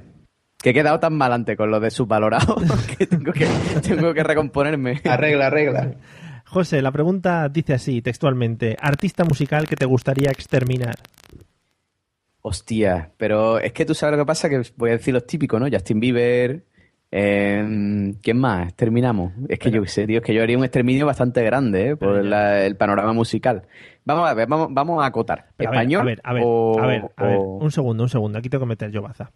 Que 0.63 0.71
he 0.71 0.73
quedado 0.75 0.99
tan 0.99 1.13
mal 1.15 1.31
antes 1.31 1.59
con 1.59 1.71
lo 1.71 1.79
de 1.79 1.91
subvalorado 1.91 2.57
que 2.99 3.07
tengo 3.07 3.31
que, 3.35 3.47
tengo 3.87 4.15
que 4.15 4.23
recomponerme. 4.25 5.03
Arregla, 5.05 5.49
arregla. 5.49 5.91
José, 6.47 6.81
la 6.81 6.91
pregunta 6.91 7.51
dice 7.51 7.75
así, 7.75 8.01
textualmente. 8.01 8.75
Artista 8.81 9.25
musical 9.25 9.69
que 9.69 9.77
te 9.77 9.85
gustaría 9.85 10.31
exterminar. 10.31 10.95
Hostia, 12.47 13.11
pero 13.17 13.59
es 13.59 13.73
que 13.73 13.87
tú 13.87 13.95
sabes 13.95 14.19
lo 14.19 14.23
que 14.23 14.27
pasa, 14.27 14.51
que 14.51 14.61
voy 14.77 14.91
a 14.91 14.93
decir 14.99 15.15
los 15.15 15.27
típicos, 15.27 15.59
¿no? 15.59 15.67
Justin 15.73 15.99
Bieber, 15.99 16.63
eh, 17.11 18.13
¿quién 18.23 18.39
más? 18.39 18.75
Terminamos. 18.75 19.33
Es 19.49 19.59
que 19.59 19.71
yo 19.71 19.81
qué 19.83 19.89
sé, 19.89 20.07
tío, 20.07 20.19
es 20.19 20.23
que 20.25 20.35
yo 20.35 20.43
haría 20.43 20.59
un 20.59 20.65
exterminio 20.65 21.07
bastante 21.07 21.43
grande, 21.43 21.89
¿eh? 21.89 21.97
Por 21.97 22.23
la- 22.23 22.67
el 22.67 22.77
panorama 22.77 23.15
musical. 23.15 23.63
Vamos 24.05 24.29
a 24.29 24.35
ver, 24.35 24.47
vamos, 24.47 24.69
vamos 24.73 25.03
a 25.03 25.07
acotar. 25.07 25.47
Pero 25.57 25.71
¿Español 25.71 26.03
a 26.03 26.05
ver, 26.05 26.21
a 26.23 26.33
ver, 26.35 26.43
o- 26.45 26.77
a 26.79 26.87
ver, 26.87 27.03
a 27.17 27.27
ver, 27.27 27.39
o- 27.39 27.59
un 27.63 27.71
segundo, 27.73 28.03
un 28.03 28.11
segundo. 28.11 28.39
Aquí 28.39 28.51
tengo 28.51 28.65
que 28.65 28.69
meter 28.69 28.91
yo 28.91 29.01
baza. 29.01 29.31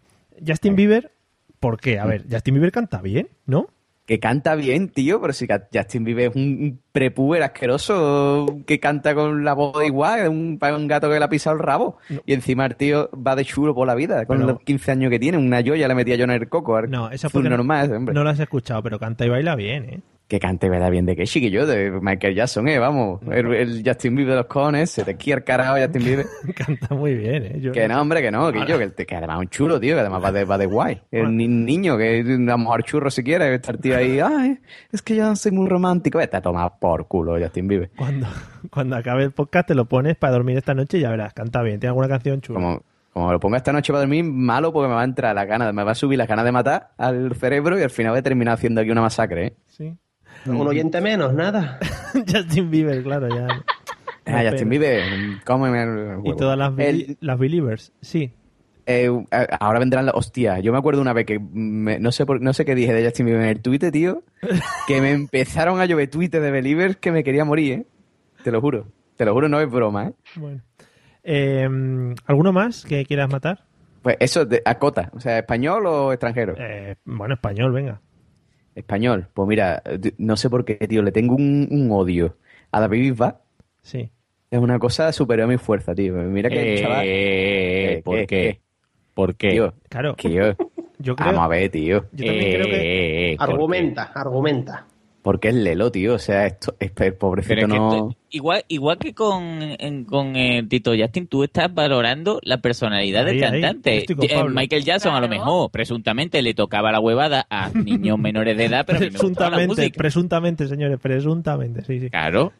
Justin 0.45 0.75
Bieber, 0.75 1.11
¿por 1.59 1.79
qué? 1.79 1.97
A 1.97 2.05
ver, 2.05 2.25
Justin 2.29 2.53
Bieber 2.53 2.71
canta 2.71 3.01
bien, 3.01 3.27
¿no? 3.47 3.69
Que 4.09 4.19
canta 4.19 4.55
bien, 4.55 4.89
tío, 4.89 5.21
pero 5.21 5.33
si 5.33 5.45
Justin 5.71 6.03
Bieber 6.03 6.31
es 6.31 6.35
un, 6.35 6.79
prepuber 6.91 7.43
asqueroso 7.43 8.57
que 8.65 8.79
canta 8.79 9.13
con 9.13 9.43
la 9.45 9.53
voz 9.53 9.85
igual, 9.85 10.27
un, 10.29 10.57
un 10.59 10.87
gato 10.87 11.11
que 11.11 11.19
le 11.19 11.23
ha 11.25 11.29
pisado 11.29 11.55
el 11.55 11.61
rabo. 11.61 11.97
Y 12.25 12.33
encima 12.33 12.65
el 12.65 12.75
tío 12.75 13.11
va 13.15 13.35
de 13.35 13.45
chulo 13.45 13.75
por 13.75 13.85
la 13.85 13.93
vida, 13.93 14.25
con 14.25 14.37
Pero- 14.39 14.53
los 14.53 14.61
15 14.61 14.93
años 14.93 15.11
que 15.11 15.19
tiene, 15.19 15.37
una 15.37 15.61
joya 15.63 15.87
le 15.87 15.93
metía 15.93 16.15
yo 16.15 16.23
en 16.23 16.31
el 16.31 16.49
coco. 16.49 16.75
al 16.75 16.89
No, 16.89 17.11
esa 17.11 17.29
no- 17.31 17.49
normal, 17.51 17.93
hombre. 17.93 18.15
No 18.15 18.23
lo 18.23 18.31
has 18.31 18.39
escuchado, 18.39 18.81
pero 18.81 18.97
canta 18.97 19.27
y 19.27 19.29
baila 19.29 19.55
bien, 19.55 19.83
¿eh? 19.83 19.99
Que 20.29 20.39
cante 20.39 20.69
verdad 20.69 20.91
bien 20.91 21.07
de 21.07 21.15
qué 21.15 21.23
chiquillo, 21.25 21.65
de 21.65 21.89
Michael 21.89 22.35
Jackson, 22.35 22.67
eh, 22.67 22.77
vamos. 22.77 23.19
El, 23.31 23.51
el 23.51 23.83
Justin 23.83 24.15
Bieber 24.15 24.33
de 24.35 24.37
los 24.41 24.45
cojones, 24.45 24.91
se 24.91 25.03
te 25.03 25.15
quiere 25.17 25.39
el 25.39 25.43
carajo 25.43 25.75
Justin 25.81 26.03
Bieber. 26.05 26.25
canta 26.55 26.93
muy 26.93 27.15
bien, 27.15 27.43
¿eh? 27.45 27.59
Yo- 27.59 27.71
que 27.71 27.87
no, 27.87 27.99
hombre, 27.99 28.21
que 28.21 28.29
no, 28.29 28.51
que 28.53 28.59
yo, 28.67 28.77
que, 28.77 29.05
que 29.07 29.15
además 29.15 29.37
es 29.37 29.41
un 29.41 29.49
chulo, 29.49 29.79
tío, 29.79 29.95
que 29.95 30.01
además 30.01 30.23
va 30.23 30.31
de, 30.31 30.45
va 30.45 30.59
de 30.59 30.67
guay. 30.67 31.01
El 31.09 31.35
ni- 31.35 31.47
niño, 31.47 31.97
que 31.97 32.19
a 32.21 32.23
lo 32.23 32.57
mejor 32.59 32.83
churro 32.83 33.09
si 33.09 33.23
quiere, 33.23 33.55
estar 33.55 33.79
tío 33.79 33.97
ahí, 33.97 34.19
ay, 34.19 34.59
es 34.91 35.01
que 35.01 35.15
yo 35.15 35.35
soy 35.35 35.51
muy 35.51 35.67
romántico. 35.67 36.19
Vete 36.19 36.37
a 36.37 36.41
tomar 36.41 36.73
por 36.79 37.07
culo, 37.07 37.35
Justin 37.39 37.67
Bieber. 37.67 37.89
Cuando, 37.97 38.27
cuando 38.69 38.97
acabe 38.97 39.23
el 39.23 39.31
podcast 39.31 39.69
te 39.69 39.73
lo 39.73 39.85
pones 39.85 40.15
para 40.15 40.33
dormir 40.33 40.57
esta 40.57 40.75
noche 40.75 40.99
y 40.99 41.01
ya 41.01 41.09
verás, 41.09 41.33
canta 41.33 41.63
bien. 41.63 41.79
Tiene 41.79 41.89
alguna 41.89 42.07
canción 42.07 42.39
chula. 42.41 42.59
Como, 42.59 42.83
como 43.13 43.31
lo 43.31 43.39
ponga 43.39 43.57
esta 43.57 43.73
noche 43.73 43.91
para 43.91 44.01
dormir, 44.01 44.23
malo 44.25 44.71
porque 44.71 44.89
me 44.89 44.93
va 44.93 45.01
a 45.01 45.05
entrar 45.05 45.33
la 45.33 45.45
gana, 45.45 45.73
me 45.73 45.83
va 45.83 45.93
a 45.93 45.95
subir 45.95 46.19
la 46.19 46.27
ganas 46.27 46.45
de 46.45 46.51
matar 46.51 46.91
al 46.99 47.33
cerebro 47.33 47.79
y 47.79 47.81
al 47.81 47.89
final 47.89 48.11
voy 48.11 48.19
a 48.19 48.21
terminar 48.21 48.53
haciendo 48.53 48.79
aquí 48.81 48.91
una 48.91 49.01
masacre, 49.01 49.47
¿eh? 49.47 49.53
Sí. 49.65 49.97
Un 50.45 50.67
oyente 50.67 51.01
menos, 51.01 51.33
nada. 51.33 51.79
Justin 52.13 52.69
Bieber, 52.71 53.01
claro, 53.03 53.27
ya. 53.29 53.47
Ah, 54.25 54.43
Justin. 54.49 54.69
Bieber, 54.69 55.03
cómeme 55.45 55.83
el 55.83 55.89
huevo. 55.89 56.21
Y 56.25 56.35
todas 56.35 56.57
las, 56.57 56.73
El- 56.77 57.17
las 57.19 57.37
Believers, 57.39 57.91
sí. 58.01 58.31
Eh, 58.85 59.09
ahora 59.59 59.79
vendrán 59.79 60.05
las 60.07 60.15
hostia. 60.15 60.59
Yo 60.59 60.71
me 60.71 60.77
acuerdo 60.79 61.01
una 61.01 61.13
vez 61.13 61.25
que 61.25 61.39
me- 61.39 61.99
no 61.99 62.11
sé 62.11 62.25
por, 62.25 62.41
no 62.41 62.53
sé 62.53 62.65
qué 62.65 62.73
dije 62.75 62.93
de 62.93 63.03
Justin 63.03 63.25
Bieber 63.27 63.43
en 63.43 63.49
el 63.49 63.61
Twitter, 63.61 63.91
tío, 63.91 64.23
que 64.87 65.01
me 65.01 65.11
empezaron 65.11 65.79
a 65.79 65.85
llover 65.85 66.09
tweets 66.09 66.31
de 66.41 66.51
Believers 66.51 66.97
que 66.97 67.11
me 67.11 67.23
quería 67.23 67.45
morir, 67.45 67.71
¿eh? 67.73 67.85
Te 68.43 68.51
lo 68.51 68.61
juro. 68.61 68.87
Te 69.17 69.25
lo 69.25 69.33
juro, 69.33 69.49
no 69.49 69.59
es 69.59 69.69
broma, 69.69 70.07
¿eh? 70.07 70.13
Bueno. 70.35 70.61
Eh, 71.23 71.67
¿Alguno 72.25 72.53
más 72.53 72.85
que 72.85 73.05
quieras 73.05 73.29
matar? 73.29 73.65
Pues 74.01 74.15
eso, 74.21 74.45
de, 74.45 74.61
acota. 74.65 75.11
O 75.13 75.19
sea, 75.19 75.37
¿español 75.39 75.85
o 75.85 76.13
extranjero? 76.13 76.55
Eh, 76.57 76.95
bueno, 77.03 77.33
español, 77.35 77.71
venga. 77.73 77.99
Español. 78.79 79.27
Pues 79.33 79.47
mira, 79.47 79.81
no 80.17 80.35
sé 80.37 80.49
por 80.49 80.65
qué, 80.65 80.75
tío, 80.87 81.01
le 81.01 81.11
tengo 81.11 81.35
un, 81.35 81.67
un 81.71 81.91
odio 81.91 82.37
a 82.71 82.79
David 82.79 83.11
Bisbal. 83.11 83.35
Sí. 83.81 84.09
Es 84.51 84.59
una 84.59 84.79
cosa 84.79 85.11
superior 85.11 85.45
a 85.47 85.51
mi 85.51 85.57
fuerza, 85.57 85.93
tío. 85.93 86.13
Mira 86.15 86.49
que 86.49 86.75
Eh, 86.75 86.81
chaval... 86.81 87.05
eh, 87.05 88.01
¿por 88.03 88.25
qué? 88.25 88.59
¿Por 89.13 89.35
qué? 89.35 89.51
Tío, 89.51 89.73
Claro. 89.89 90.15
tío. 90.15 90.55
Yo 90.97 91.15
creo- 91.15 91.27
Vamos 91.27 91.43
a 91.43 91.47
ver, 91.47 91.69
tío. 91.69 92.05
Yo 92.11 92.25
también 92.25 92.51
creo 92.53 92.65
que... 92.65 92.75
Eh, 92.75 93.31
eh, 93.33 93.37
¿por 93.37 93.45
qué? 93.47 93.53
Argumenta, 93.53 94.03
argumenta. 94.15 94.85
Porque 95.21 95.49
es 95.49 95.55
Lelo, 95.55 95.91
tío. 95.91 96.13
O 96.15 96.19
sea, 96.19 96.45
esto, 96.45 96.75
es, 96.79 96.91
el 96.97 97.13
pobrecito 97.13 97.53
Pero 97.55 97.67
es 97.67 97.73
que 97.73 97.77
no... 97.77 98.15
igual, 98.29 98.63
igual 98.69 98.97
que 98.97 99.13
con, 99.13 99.59
en- 99.61 100.05
con 100.05 100.35
eh, 100.35 100.63
Tito 100.67 100.91
Justin, 100.97 101.27
tú 101.27 101.43
estás 101.43 101.73
valorando 101.73 102.39
la 102.43 102.59
personalidad 102.61 103.25
Ahí, 103.27 103.35
del 103.39 103.43
ahí, 103.43 103.61
cantante. 103.61 104.05
Eh. 104.09 104.43
Michael 104.49 104.83
Jackson 104.85 105.13
a 105.13 105.19
lo 105.19 105.27
mejor, 105.27 105.69
presuntamente, 105.71 106.41
le 106.41 106.53
tocaba 106.53 106.91
la 106.91 106.99
huevada 107.01 107.45
a 107.49 107.69
niños 107.69 108.17
menores 108.19 108.55
de 108.57 108.65
edad, 108.65 108.85
pero 108.87 108.99
me 109.01 109.07
Presuntamente, 109.09 109.67
música. 109.67 109.97
presuntamente, 109.97 110.67
señores, 110.67 110.99
presuntamente, 111.01 111.83
sí, 111.83 111.99
sí. 111.99 112.09
Claro. 112.09 112.53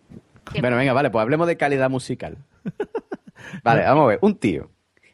Bueno, 0.59 0.75
venga, 0.77 0.93
vale, 0.93 1.09
pues 1.11 1.21
hablemos 1.21 1.47
de 1.47 1.57
calidad 1.57 1.89
musical. 1.89 2.37
Vale, 3.63 3.83
vamos 3.83 4.03
a 4.03 4.07
ver. 4.07 4.19
Un 4.21 4.35
tío 4.35 4.69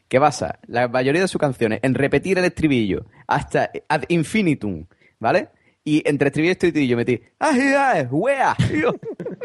que 0.08 0.18
basa 0.18 0.58
la 0.66 0.88
mayoría 0.88 1.20
de 1.20 1.28
sus 1.28 1.40
canciones 1.40 1.80
en 1.82 1.94
repetir 1.94 2.38
el 2.38 2.44
estribillo 2.44 3.06
hasta 3.26 3.70
ad 3.88 4.02
infinitum, 4.08 4.86
¿vale? 5.18 5.48
Y 5.88 6.02
entre 6.04 6.26
estribillo 6.28 6.50
y 6.50 6.52
estribillo 6.52 6.96
metí 6.96 7.22
¡Ay, 7.38 7.60
ay, 7.78 8.06
wea! 8.10 8.56
tío". 8.68 8.94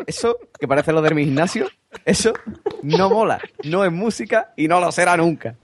Eso, 0.08 0.38
que 0.60 0.68
parece 0.68 0.92
lo 0.92 1.02
de 1.04 1.14
mi 1.14 1.24
gimnasio, 1.26 1.68
eso 2.04 2.34
no 2.82 3.10
mola. 3.12 3.40
No 3.64 3.86
es 3.86 3.92
música 3.92 4.52
y 4.58 4.68
no 4.68 4.80
lo 4.80 4.92
será 4.92 5.16
nunca. 5.18 5.56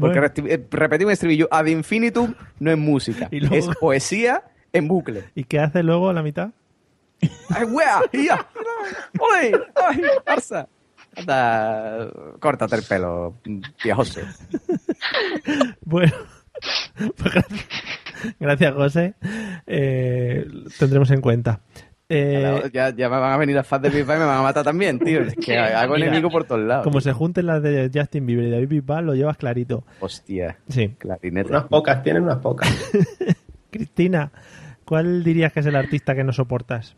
Porque 0.00 0.20
Bueno. 0.20 0.48
eh, 0.54 0.66
repetir 0.70 1.06
un 1.06 1.12
estribillo 1.12 1.48
ad 1.50 1.66
infinitum 1.66 2.34
no 2.60 2.70
es 2.70 2.78
música. 2.78 3.28
Y 3.30 3.40
luego- 3.40 3.54
Es 3.56 3.68
poesía 3.78 4.42
en 4.72 4.88
bucle. 4.88 5.24
¿Y 5.34 5.44
qué 5.44 5.58
hace 5.60 5.82
luego 5.82 6.08
a 6.08 6.14
la 6.14 6.22
mitad? 6.22 6.48
¡Ay, 7.50 7.64
wea! 7.64 8.00
¡Ya! 8.14 8.48
¡Ole! 9.20 9.52
¡Ay, 9.86 10.00
Barça! 10.26 10.66
Anda, 11.14 12.08
córtate 12.40 12.76
el 12.76 12.82
pelo, 12.84 13.34
viejoso. 13.84 14.20
Bueno, 15.84 16.12
pues 17.16 17.34
gracias, 17.34 17.66
gracias, 18.40 18.74
José. 18.74 19.14
Eh, 19.66 20.46
tendremos 20.78 21.10
en 21.10 21.20
cuenta. 21.20 21.60
Eh, 22.08 22.70
Ya, 22.74 22.90
ya 22.94 23.08
me 23.08 23.18
van 23.18 23.32
a 23.32 23.36
venir 23.38 23.56
las 23.56 23.66
fans 23.66 23.82
de 23.84 23.88
Big 23.90 24.04
Bang 24.04 24.18
y 24.18 24.20
me 24.20 24.26
van 24.26 24.38
a 24.38 24.42
matar 24.42 24.64
también, 24.64 24.98
tío. 24.98 25.20
Es 25.22 25.34
que 25.34 25.56
hago 25.56 25.96
enemigo 25.96 26.28
por 26.30 26.44
todos 26.44 26.60
lados. 26.60 26.84
como 26.84 27.00
se 27.00 27.12
junten 27.12 27.46
las 27.46 27.62
de 27.62 27.90
Justin 27.94 28.26
Bieber 28.26 28.46
y 28.46 28.50
David 28.50 28.68
Bisbal, 28.68 29.06
lo 29.06 29.14
llevas 29.14 29.36
clarito. 29.38 29.84
Hostia, 30.00 30.58
Sí. 30.68 30.88
clarinete. 30.98 31.48
Unas 31.50 31.64
pocas, 31.64 32.02
tienen 32.02 32.24
unas 32.24 32.38
pocas. 32.38 32.68
Cristina, 33.70 34.30
¿cuál 34.84 35.24
dirías 35.24 35.52
que 35.54 35.60
es 35.60 35.66
el 35.66 35.76
artista 35.76 36.14
que 36.14 36.24
no 36.24 36.32
soportas? 36.32 36.96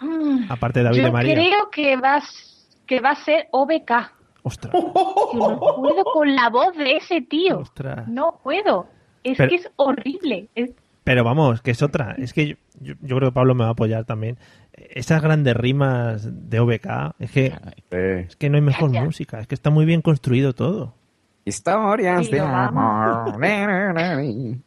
Mm, 0.00 0.46
Aparte 0.50 0.80
de 0.80 0.84
David 0.84 0.98
Yo 0.98 1.04
de 1.04 1.10
María. 1.12 1.34
creo 1.34 1.70
que 1.70 1.96
va, 1.96 2.22
que 2.86 3.00
va 3.00 3.10
a 3.10 3.16
ser 3.24 3.48
OBK. 3.52 3.92
Ostras, 4.42 4.74
Yo 4.74 5.38
no 5.50 5.58
puedo 5.76 6.04
con 6.04 6.34
la 6.34 6.50
voz 6.50 6.76
de 6.76 6.96
ese 6.96 7.22
tío. 7.22 7.58
ostras. 7.58 8.06
No 8.08 8.40
puedo. 8.42 8.86
Es 9.24 9.36
Pero- 9.36 9.48
que 9.50 9.56
es 9.56 9.70
horrible. 9.76 10.48
Es- 10.54 10.70
Pero 11.02 11.24
vamos, 11.24 11.60
que 11.60 11.70
es 11.72 11.82
otra. 11.82 12.14
Es 12.18 12.32
que 12.32 12.46
yo, 12.48 12.54
yo- 12.80 12.94
yo 13.02 13.16
creo 13.16 13.30
que 13.30 13.34
Pablo 13.34 13.54
me 13.54 13.64
va 13.64 13.70
a 13.70 13.72
apoyar 13.72 14.04
también. 14.04 14.38
Esas 14.72 15.20
grandes 15.22 15.54
rimas 15.56 16.28
de 16.50 16.60
OBK, 16.60 17.14
es 17.18 17.30
que, 17.30 17.52
Eh, 17.90 18.24
es 18.28 18.36
que 18.36 18.48
no 18.50 18.56
hay 18.56 18.62
mejor 18.62 18.90
Gracias. 18.90 19.04
música. 19.04 19.40
Es 19.40 19.46
que 19.46 19.54
está 19.54 19.70
muy 19.70 19.84
bien 19.84 20.00
construido 20.02 20.52
todo. 20.54 20.94
Historias 21.44 22.26
Sí, 22.26 22.32
de 22.32 22.40
amor. 22.40 23.34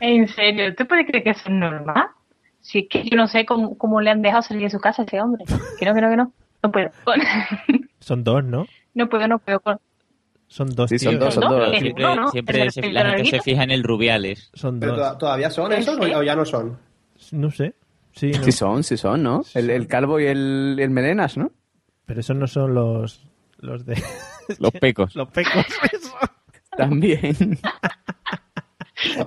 En 0.00 0.28
serio, 0.28 0.74
¿tú 0.74 0.86
puedes 0.86 1.06
creer 1.06 1.24
que 1.24 1.30
eso 1.30 1.42
es 1.46 1.54
normal? 1.54 2.08
Si 2.60 2.80
es 2.80 2.86
que 2.90 3.04
yo 3.08 3.16
no 3.16 3.28
sé 3.28 3.46
cómo, 3.46 3.78
cómo 3.78 4.00
le 4.00 4.10
han 4.10 4.20
dejado 4.22 4.42
salir 4.42 4.64
de 4.64 4.70
su 4.70 4.80
casa 4.80 5.02
a 5.02 5.04
ese 5.04 5.20
hombre. 5.20 5.44
Que 5.78 5.86
no, 5.86 5.94
que 5.94 6.00
no, 6.00 6.10
que 6.10 6.16
no. 6.16 6.32
No 6.62 6.72
puedo. 6.72 6.90
Son 8.00 8.24
dos, 8.24 8.44
¿no? 8.44 8.66
No 8.94 9.08
puedo, 9.08 9.28
no 9.28 9.38
puedo. 9.38 9.60
con- 9.60 9.78
Son 10.48 10.68
dos, 10.74 10.88
Sí, 10.90 10.98
son 10.98 11.18
dos, 11.18 11.34
son 11.34 11.48
dos. 11.48 11.70
Siempre, 11.78 12.02
no, 12.04 12.14
no, 12.14 12.28
siempre 12.30 12.58
pero 12.60 12.70
se- 12.70 12.80
la 12.80 12.86
gente 12.86 13.00
se 13.00 13.14
larguito. 13.16 13.42
fija 13.42 13.62
en 13.64 13.70
el 13.72 13.82
Rubiales. 13.82 14.50
Son 14.54 14.78
Pero 14.80 14.96
dos. 14.96 15.12
to- 15.12 15.18
¿Todavía 15.18 15.50
son 15.50 15.66
Pues 15.66 15.80
esos 15.80 15.96
sí. 16.04 16.12
o 16.14 16.22
ya 16.22 16.36
no 16.36 16.44
son? 16.44 16.78
No 17.32 17.50
sé. 17.50 17.74
Sí, 18.12 18.30
no. 18.32 18.42
Sí 18.44 18.52
son, 18.52 18.82
sí 18.84 18.96
son, 18.96 19.22
¿no? 19.22 19.42
El, 19.54 19.70
el 19.70 19.86
calvo 19.88 20.20
y 20.20 20.26
el, 20.26 20.76
el 20.80 20.90
melenas, 20.90 21.36
¿no? 21.36 21.50
Pero 22.06 22.20
esos 22.20 22.36
no 22.36 22.46
son 22.46 22.74
los, 22.74 23.26
los 23.58 23.84
de... 23.84 24.00
Los 24.60 24.70
pecos. 24.70 25.14
los 25.16 25.28
pecos. 25.28 25.66
También. 26.76 27.58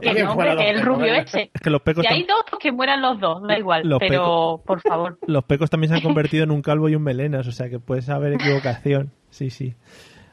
Que 0.01 0.13
no, 0.24 0.32
hombre, 0.32 0.49
que 0.49 0.55
los 0.55 0.63
el 0.65 0.82
rubio 0.82 1.13
pecos, 1.13 1.26
ese. 1.36 1.51
Es 1.53 1.61
que 1.61 1.70
los 1.70 1.82
pecos, 1.84 2.03
Si 2.07 2.11
hay 2.13 2.24
dos, 2.24 2.39
pues 2.49 2.59
que 2.59 2.72
mueran 2.72 3.01
los 3.03 3.20
dos, 3.20 3.43
da 3.47 3.57
igual. 3.57 3.88
Los 3.88 3.99
pero, 3.99 4.63
por 4.65 4.82
favor. 4.82 5.20
los 5.28 5.43
pecos 5.43 5.70
también 5.70 5.89
se 5.91 5.97
han 5.97 6.01
convertido 6.01 6.43
en 6.43 6.49
un 6.51 6.63
calvo 6.63 6.89
y 6.89 6.95
un 6.95 7.03
melenas, 7.03 7.45
o 7.47 7.51
sea 7.51 7.70
que 7.70 7.80
puedes 7.80 8.09
haber 8.09 8.34
equivocación. 8.34 9.11
Sí, 9.30 9.51
sí. 9.51 9.76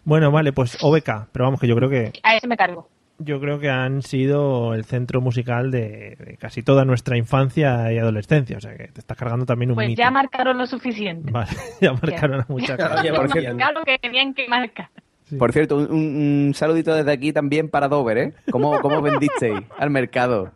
Bueno, 0.07 0.30
vale, 0.30 0.52
pues 0.52 0.78
OBK, 0.82 1.26
pero 1.32 1.44
vamos 1.44 1.61
que 1.61 1.66
yo 1.66 1.76
creo 1.76 1.90
que 1.90 2.12
A 2.22 2.36
ese 2.36 2.46
me 2.46 2.57
cargo. 2.57 2.88
yo 3.18 3.40
creo 3.40 3.59
que 3.59 3.68
han 3.68 4.02
sido 4.02 4.72
el 4.72 4.84
centro 4.84 5.20
musical 5.20 5.70
de, 5.72 6.16
de 6.18 6.36
casi 6.38 6.62
toda 6.62 6.84
nuestra 6.84 7.16
infancia 7.18 7.92
y 7.92 7.98
adolescencia, 7.98 8.57
o 8.57 8.61
sea 8.61 8.76
que 8.76 8.86
te 8.88 9.00
estás 9.00 9.16
cargando 9.18 9.44
también 9.46 9.70
un 9.70 9.74
Pues 9.74 9.88
mito. 9.88 9.98
ya 10.00 10.11
marcaron 10.12 10.57
lo 10.59 10.66
suficiente. 10.66 11.30
Vale, 11.32 11.50
ya 11.80 11.92
marcaron 11.92 12.40
a 12.40 12.44
cosas. 12.44 12.78
ya 13.02 13.12
Por 13.14 13.28
marcaron. 13.28 13.74
lo 13.74 13.84
que 13.84 13.98
tenían 13.98 14.32
que 14.32 14.48
marcar. 14.48 14.88
Por 15.36 15.52
cierto, 15.52 15.76
un, 15.76 15.90
un- 15.90 16.46
un 16.46 16.54
saludito 16.54 16.94
desde 16.94 17.11
aquí 17.11 17.32
también 17.32 17.68
para 17.68 17.88
Dover, 17.88 18.16
¿eh? 18.18 18.32
¿Cómo, 18.52 18.78
cómo 18.80 19.02
vendisteis 19.02 19.59
al 19.76 19.90
mercado? 19.90 20.52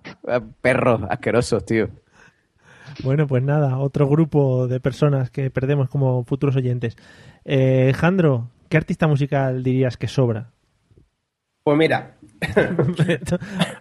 Perros 0.63 1.01
asquerosos, 1.11 1.67
tío. 1.67 1.89
Bueno, 3.03 3.27
pues 3.27 3.43
nada, 3.43 3.79
otro 3.79 4.07
grupo 4.09 4.69
de 4.69 4.79
personas 4.79 5.29
que 5.31 5.51
perdemos 5.51 5.89
como 5.89 6.23
futuros 6.23 6.55
oyentes. 6.55 6.97
Eh, 7.45 7.93
Jandro, 7.97 8.49
¿qué 8.71 8.79
artista 8.79 9.07
musical 9.07 9.63
dirías 9.63 9.99
que 9.99 10.09
sobra? 10.09 10.51
Pues 11.63 11.77
mira, 11.77 12.17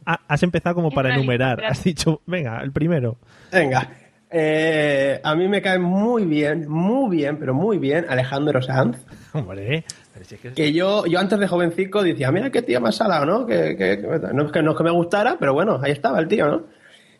Ha- 0.05 0.19
Has 0.27 0.43
empezado 0.43 0.75
como 0.75 0.91
para 0.91 1.13
enumerar. 1.15 1.63
Has 1.63 1.83
dicho, 1.83 2.21
venga, 2.25 2.59
el 2.61 2.71
primero. 2.73 3.17
venga. 3.51 3.89
eh, 4.31 5.19
a 5.23 5.33
mí 5.35 5.47
me 5.47 5.61
cae 5.61 5.79
muy 5.79 6.25
bien, 6.25 6.69
muy 6.69 7.15
bien, 7.17 7.37
pero 7.39 7.53
muy 7.53 7.77
bien 7.79 8.05
Alejandro 8.09 8.61
Sanz. 8.61 8.97
Hombre, 9.33 9.85
pero 10.13 10.25
si 10.25 10.35
es 10.35 10.41
que- 10.41 10.51
Que 10.53 10.73
yo, 10.73 11.05
yo 11.07 11.19
antes 11.19 11.39
de 11.39 11.47
jovencico 11.47 12.03
decía, 12.03 12.31
mira 12.31 12.49
qué 12.51 12.61
tío 12.61 12.81
más 12.81 12.95
salado, 12.95 13.25
¿no? 13.25 13.45
Que, 13.47 13.75
que- 13.77 13.99
que- 14.01 14.33
no, 14.33 14.45
es 14.45 14.51
que 14.51 14.61
no 14.61 14.71
es 14.71 14.77
que 14.77 14.83
me 14.83 14.91
gustara, 14.91 15.37
pero 15.39 15.53
bueno, 15.53 15.79
ahí 15.81 15.91
estaba 15.93 16.19
el 16.19 16.27
tío, 16.27 16.47
¿no? 16.47 16.63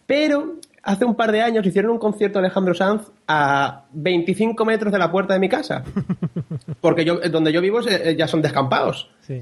Pero 0.06 0.58
hace 0.84 1.06
un 1.06 1.16
par 1.16 1.32
de 1.32 1.42
años 1.42 1.66
hicieron 1.66 1.92
un 1.92 2.00
concierto 2.00 2.40
de 2.40 2.46
Alejandro 2.46 2.74
Sanz 2.74 3.12
a 3.28 3.86
25 3.92 4.66
metros 4.66 4.92
de 4.92 5.00
la 5.00 5.12
puerta 5.12 5.34
de 5.34 5.40
mi 5.40 5.50
casa. 5.50 5.84
Porque 6.82 7.06
yo, 7.06 7.20
donde 7.30 7.52
yo 7.52 7.62
vivo 7.62 7.80
eh, 7.88 8.16
ya 8.18 8.28
son 8.28 8.42
descampados. 8.42 9.10
Sí. 9.22 9.42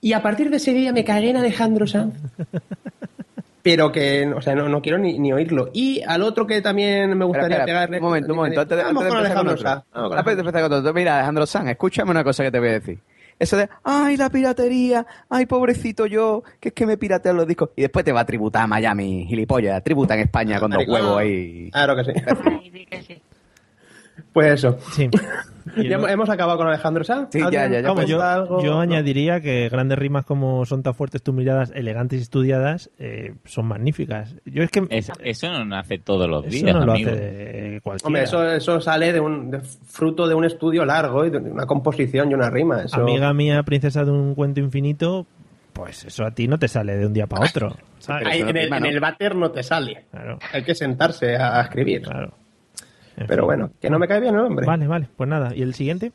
Y 0.00 0.12
a 0.14 0.22
partir 0.22 0.50
de 0.50 0.56
ese 0.56 0.72
día 0.72 0.92
me 0.92 1.04
cagué 1.04 1.30
en 1.30 1.36
Alejandro 1.36 1.86
Sanz. 1.86 2.14
Pero 3.62 3.92
que, 3.92 4.26
o 4.26 4.40
sea, 4.40 4.54
no, 4.54 4.70
no 4.70 4.80
quiero 4.80 4.96
ni, 4.96 5.18
ni 5.18 5.32
oírlo. 5.34 5.70
Y 5.74 6.00
al 6.02 6.22
otro 6.22 6.46
que 6.46 6.62
también 6.62 7.16
me 7.16 7.26
gustaría 7.26 7.58
Espera, 7.58 7.64
espera, 7.64 7.86
pegarle. 7.86 7.96
Un 7.98 8.04
momento, 8.04 8.32
un 8.32 8.36
momento. 8.36 8.60
Antes 8.62 8.78
de, 8.78 8.84
Vamos 8.84 9.04
antes 9.04 9.04
de 9.04 9.08
con 9.10 9.18
empezar 9.18 9.36
con 9.36 9.48
Alejandro 9.48 9.52
otro. 9.52 9.70
Sanz. 9.70 9.84
Vamos 9.92 10.82
con. 10.82 10.94
Mira, 10.94 11.16
Alejandro 11.16 11.46
Sanz, 11.46 11.68
escúchame 11.70 12.10
una 12.10 12.24
cosa 12.24 12.42
que 12.42 12.50
te 12.50 12.58
voy 12.58 12.68
a 12.68 12.72
decir. 12.72 12.98
Eso 13.40 13.56
de, 13.56 13.70
ay, 13.84 14.18
la 14.18 14.28
piratería, 14.28 15.06
ay, 15.30 15.46
pobrecito 15.46 16.04
yo, 16.04 16.44
que 16.60 16.68
es 16.68 16.74
que 16.74 16.84
me 16.84 16.98
piratean 16.98 17.38
los 17.38 17.46
discos. 17.46 17.70
Y 17.74 17.80
después 17.80 18.04
te 18.04 18.12
va 18.12 18.20
a 18.20 18.26
tributar 18.26 18.64
a 18.64 18.66
Miami, 18.66 19.24
gilipollas. 19.26 19.82
Tributa 19.82 20.12
en 20.12 20.20
España 20.20 20.60
con 20.60 20.70
dos 20.70 20.86
huevos 20.86 21.18
ahí. 21.18 21.70
Claro 21.72 21.96
que 21.96 22.04
sí. 22.04 23.22
Pues 24.32 24.52
eso. 24.54 24.78
Sí. 24.92 25.08
Ya 25.76 25.96
hemos, 25.96 26.10
hemos 26.10 26.28
acabado 26.30 26.58
con 26.58 26.66
Alejandro 26.66 27.04
Sanz. 27.04 27.28
Sí, 27.30 27.38
ya, 27.38 27.68
ya, 27.68 27.80
ya. 27.80 27.88
Vamos, 27.88 28.06
yo, 28.06 28.16
¿Apunta 28.16 28.34
algo? 28.34 28.64
yo 28.64 28.72
No. 28.74 28.80
añadiría 28.80 29.40
que 29.40 29.68
grandes 29.68 29.98
rimas 29.98 30.24
como 30.24 30.64
son 30.64 30.82
tan 30.82 30.94
fuertes 30.94 31.22
tus 31.22 31.34
miradas, 31.34 31.70
elegantes 31.76 32.18
y 32.18 32.22
estudiadas, 32.22 32.90
eh, 32.98 33.34
son 33.44 33.66
magníficas. 33.66 34.34
Yo 34.46 34.64
es 34.64 34.70
que 34.70 34.84
Es- 34.88 35.12
eso 35.22 35.50
no 35.52 35.64
nace 35.66 35.98
todos 35.98 36.28
los 36.28 36.46
eso 36.46 36.64
días, 36.64 36.74
no 36.76 36.86
lo 36.86 36.92
amigo. 36.92 37.10
hace 37.10 37.78
cualquiera. 37.84 38.06
Hombre, 38.06 38.22
eso, 38.24 38.50
eso 38.50 38.80
sale 38.80 39.12
de 39.12 39.20
un 39.20 39.50
de 39.50 39.60
fruto 39.60 40.26
de 40.26 40.34
un 40.34 40.44
estudio 40.46 40.84
largo 40.84 41.26
y 41.26 41.30
de 41.30 41.38
una 41.38 41.66
composición 41.66 42.30
y 42.30 42.34
una 42.34 42.50
rima. 42.50 42.82
Eso... 42.84 42.96
Amiga 42.96 43.32
mía, 43.34 43.62
princesa 43.62 44.04
de 44.04 44.10
un 44.10 44.34
cuento 44.34 44.58
infinito, 44.60 45.26
pues 45.74 46.04
eso 46.06 46.24
a 46.24 46.32
ti 46.32 46.48
no 46.48 46.58
te 46.58 46.66
sale 46.68 46.96
de 46.96 47.06
un 47.06 47.12
día 47.12 47.26
para 47.28 47.46
otro. 47.46 47.76
¿sabes? 47.98 48.26
Ahí 48.32 48.40
en, 48.40 48.56
el, 48.56 48.72
en 48.72 48.86
el 48.86 48.98
váter 48.98 49.36
no 49.36 49.50
te 49.52 49.62
sale. 49.62 50.06
Claro. 50.10 50.38
Hay 50.52 50.64
que 50.64 50.74
sentarse 50.74 51.36
a, 51.36 51.60
a 51.60 51.62
escribir. 51.62 52.02
Claro. 52.02 52.32
En 53.20 53.26
Pero 53.26 53.42
fin. 53.42 53.46
bueno, 53.46 53.70
que 53.80 53.88
no 53.90 53.98
me 53.98 54.08
cae 54.08 54.20
bien 54.20 54.34
el 54.34 54.40
hombre. 54.40 54.66
Vale, 54.66 54.86
vale, 54.86 55.08
pues 55.16 55.28
nada. 55.28 55.54
¿Y 55.54 55.62
el 55.62 55.74
siguiente? 55.74 56.10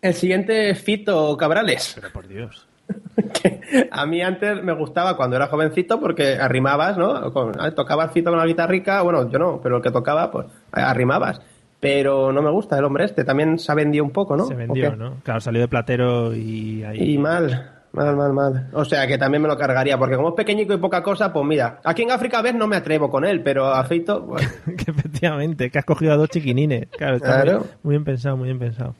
El 0.00 0.14
siguiente 0.14 0.70
es 0.70 0.80
Fito 0.82 1.36
Cabrales. 1.36 1.92
Pero 1.96 2.12
por 2.12 2.26
Dios. 2.28 2.66
A 3.90 4.06
mí 4.06 4.20
antes 4.22 4.62
me 4.62 4.72
gustaba 4.74 5.16
cuando 5.16 5.36
era 5.36 5.46
jovencito 5.46 6.00
porque 6.00 6.34
arrimabas, 6.36 6.96
¿no? 6.96 7.32
Con, 7.32 7.52
ah, 7.58 7.70
tocabas 7.72 8.12
Fito 8.12 8.30
con 8.30 8.38
la 8.38 8.46
guitarrica, 8.46 9.02
bueno, 9.02 9.30
yo 9.30 9.38
no, 9.38 9.60
pero 9.62 9.76
el 9.76 9.82
que 9.82 9.90
tocaba, 9.90 10.30
pues 10.30 10.46
arrimabas. 10.72 11.40
Pero 11.80 12.32
no 12.32 12.40
me 12.40 12.50
gusta 12.50 12.78
el 12.78 12.84
hombre 12.84 13.04
este, 13.04 13.24
también 13.24 13.58
se 13.58 13.70
ha 13.70 13.74
vendido 13.74 14.04
un 14.04 14.10
poco, 14.10 14.36
¿no? 14.36 14.46
Se 14.46 14.54
¿O 14.54 14.56
vendió? 14.56 14.96
¿no? 14.96 15.16
Claro, 15.22 15.40
salió 15.40 15.60
de 15.60 15.68
platero 15.68 16.34
y 16.34 16.82
ahí. 16.82 17.14
Y 17.14 17.18
mal, 17.18 17.72
mal, 17.94 18.16
mal, 18.16 18.32
mal. 18.32 18.68
O 18.72 18.84
sea 18.84 19.06
que 19.06 19.16
también 19.18 19.42
me 19.42 19.48
lo 19.48 19.56
cargaría, 19.56 19.96
porque 19.98 20.16
como 20.16 20.30
es 20.30 20.34
pequeñico 20.34 20.74
y 20.74 20.78
poca 20.78 21.02
cosa, 21.02 21.32
pues 21.32 21.46
mira, 21.46 21.80
aquí 21.84 22.02
en 22.02 22.10
África 22.10 22.38
a 22.38 22.42
ver 22.42 22.54
no 22.54 22.66
me 22.66 22.76
atrevo 22.76 23.10
con 23.10 23.24
él, 23.24 23.42
pero 23.42 23.66
a 23.66 23.88
que 23.88 24.90
efectivamente, 24.90 25.70
que 25.70 25.78
has 25.78 25.84
cogido 25.84 26.12
a 26.12 26.16
dos 26.16 26.28
chiquinines. 26.28 26.88
Claro, 26.96 27.16
está 27.16 27.42
Claro. 27.42 27.58
Muy, 27.60 27.68
muy 27.82 27.92
bien 27.94 28.04
pensado, 28.04 28.36
muy 28.36 28.46
bien 28.46 28.58
pensado. 28.58 28.94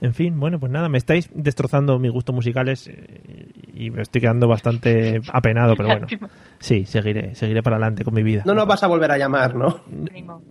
En 0.00 0.14
fin, 0.14 0.38
bueno, 0.40 0.58
pues 0.58 0.72
nada, 0.72 0.88
me 0.88 0.98
estáis 0.98 1.30
destrozando 1.32 1.96
mis 2.00 2.10
gustos 2.10 2.34
musicales 2.34 2.88
eh, 2.88 3.52
y 3.72 3.90
me 3.90 4.02
estoy 4.02 4.20
quedando 4.20 4.48
bastante 4.48 5.20
apenado, 5.32 5.76
pero 5.76 5.90
bueno. 5.90 6.08
Sí, 6.58 6.86
seguiré, 6.86 7.36
seguiré 7.36 7.62
para 7.62 7.76
adelante 7.76 8.02
con 8.02 8.12
mi 8.12 8.24
vida. 8.24 8.42
no 8.44 8.52
nos 8.52 8.66
vas 8.66 8.82
a 8.82 8.88
volver 8.88 9.12
a 9.12 9.18
llamar, 9.18 9.54
¿no? 9.54 9.80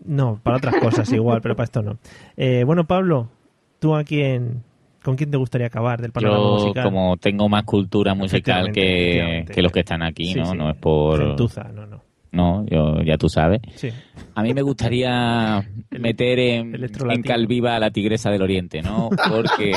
No, 0.06 0.40
para 0.42 0.56
otras 0.56 0.76
cosas 0.76 1.12
igual, 1.12 1.42
pero 1.42 1.58
para 1.58 1.66
esto 1.66 1.82
no. 1.82 1.98
Eh, 2.38 2.64
bueno, 2.66 2.86
Pablo, 2.86 3.28
¿tú 3.80 3.94
a 3.94 4.06
quién, 4.06 4.64
con 5.04 5.16
quién 5.16 5.32
te 5.32 5.38
gustaría 5.38 5.68
acabar 5.68 6.02
del 6.02 6.12
panorama 6.12 6.40
Yo, 6.44 6.54
musical? 6.56 6.84
como 6.84 7.18
tengo 7.18 7.50
más 7.50 7.64
cultura 7.64 8.14
musical 8.14 8.72
que, 8.72 9.46
que 9.54 9.62
los 9.62 9.72
que 9.72 9.80
están 9.82 10.04
aquí, 10.04 10.34
Sí, 10.34 10.40
¿no? 10.40 10.46
sí. 10.52 10.58
No 10.58 10.70
es 10.70 10.78
por... 10.78 11.20
Gentuza, 11.28 11.64
no, 11.74 11.86
no. 11.86 12.02
No, 12.34 12.66
yo, 12.68 13.02
ya 13.04 13.18
tú 13.18 13.28
sabes. 13.28 13.60
Sí. 13.76 13.90
A 14.36 14.42
mí 14.44 14.54
me 14.54 14.62
gustaría 14.62 15.68
meter 15.90 16.40
en, 16.40 16.76
en 17.10 17.22
calviva 17.24 17.76
a 17.76 17.80
la 17.80 17.92
tigresa 17.92 18.30
del 18.32 18.42
oriente, 18.42 18.82
¿no? 18.82 19.10
Porque, 19.30 19.74